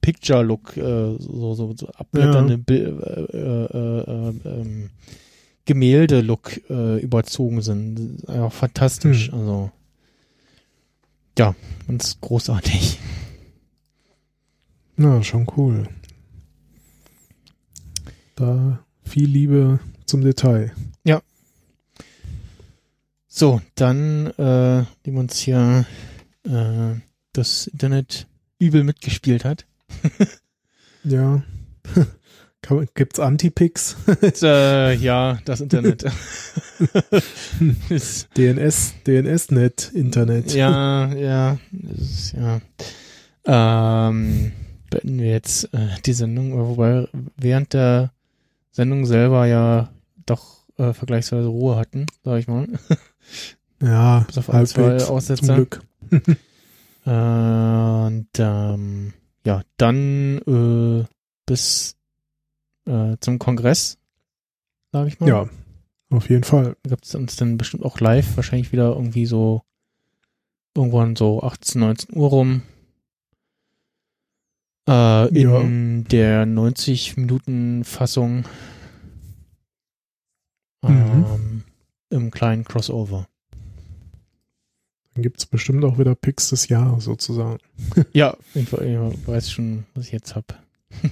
[0.02, 0.82] Picture Look, äh,
[1.20, 4.90] so, so, so abblätternde Bil- äh, äh, äh, ähm,
[5.66, 8.28] Gemälde-Look äh, überzogen sind.
[8.28, 9.28] Einfach fantastisch.
[9.32, 9.34] Hm.
[9.40, 9.72] Also
[11.38, 11.56] ja,
[11.88, 12.98] ganz großartig.
[14.98, 15.88] Na, schon cool.
[18.36, 20.74] Da viel Liebe zum Detail.
[23.40, 25.86] So, dann, äh, dem uns hier
[26.44, 26.96] äh,
[27.34, 28.26] das Internet
[28.58, 29.68] übel mitgespielt hat.
[31.04, 31.44] Ja.
[32.96, 33.96] Gibt's Anti-Picks?
[34.42, 36.04] äh, ja, das Internet.
[38.36, 40.54] DNS, DNS-Net, Internet.
[40.54, 42.60] ja, ja, ist, ja.
[43.46, 44.52] Ähm,
[44.90, 48.12] beenden wir jetzt äh, die Sendung, wobei während der
[48.72, 49.90] Sendung selber ja
[50.26, 52.68] doch äh, vergleichsweise Ruhe hatten, sag ich mal.
[53.80, 55.06] Ja, Bis auf ein, zwei halbwegs.
[55.06, 55.56] Zum Aussetzer.
[55.56, 55.82] Glück.
[56.12, 56.36] Äh,
[58.08, 59.14] Und ähm,
[59.46, 61.06] ja, dann äh,
[61.46, 61.96] bis
[62.86, 63.98] äh, zum Kongress,
[64.92, 65.30] sage ich mal.
[65.30, 65.50] Ja.
[66.10, 66.76] Auf jeden Fall.
[66.84, 69.62] Gibt es uns dann bestimmt auch live, wahrscheinlich wieder irgendwie so
[70.76, 72.62] irgendwann so 18, 19 Uhr rum.
[74.88, 76.10] Äh, in Ja.
[76.10, 78.46] der 90 Minuten Fassung
[80.84, 81.26] Mhm.
[81.34, 81.64] ähm,
[82.10, 83.28] im kleinen Crossover.
[85.14, 87.58] Dann gibt's bestimmt auch wieder Picks des Jahres sozusagen.
[88.14, 90.64] Ja, ich, we- ich weiß schon, was ich jetzt hab.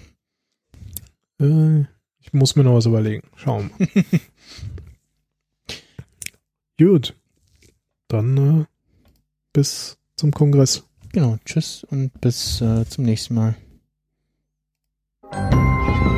[1.38, 1.82] Äh,
[2.22, 3.28] ich muss mir noch was überlegen.
[3.36, 4.04] Schauen wir mal.
[6.80, 7.14] Gut.
[8.08, 8.66] Dann äh,
[9.52, 10.84] bis zum Kongress.
[11.12, 13.56] Genau, tschüss und bis äh, zum nächsten Mal.
[15.32, 16.15] thank you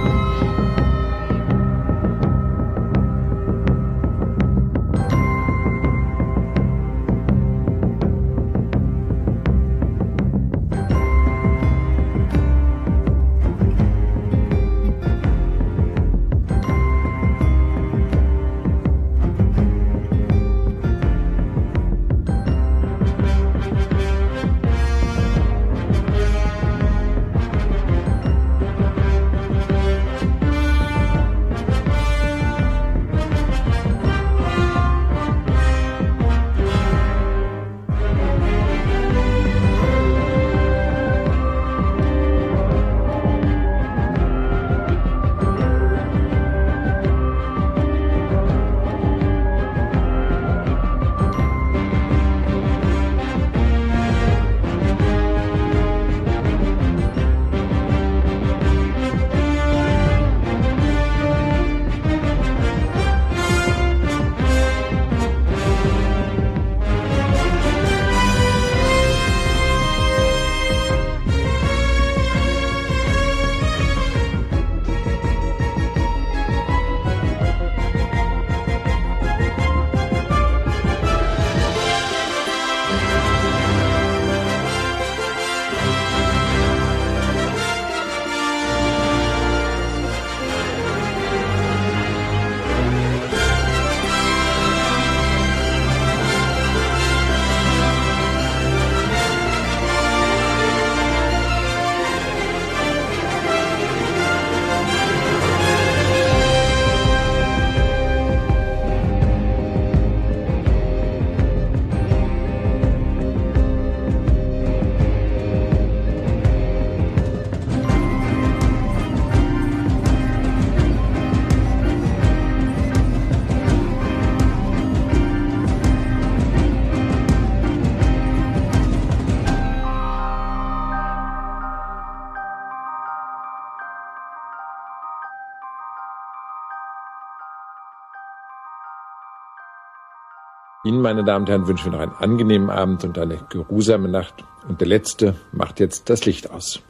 [141.08, 144.44] meine Damen und Herren, wünschen wir noch einen angenehmen Abend und eine geruhsame Nacht.
[144.68, 146.82] Und der Letzte macht jetzt das Licht aus.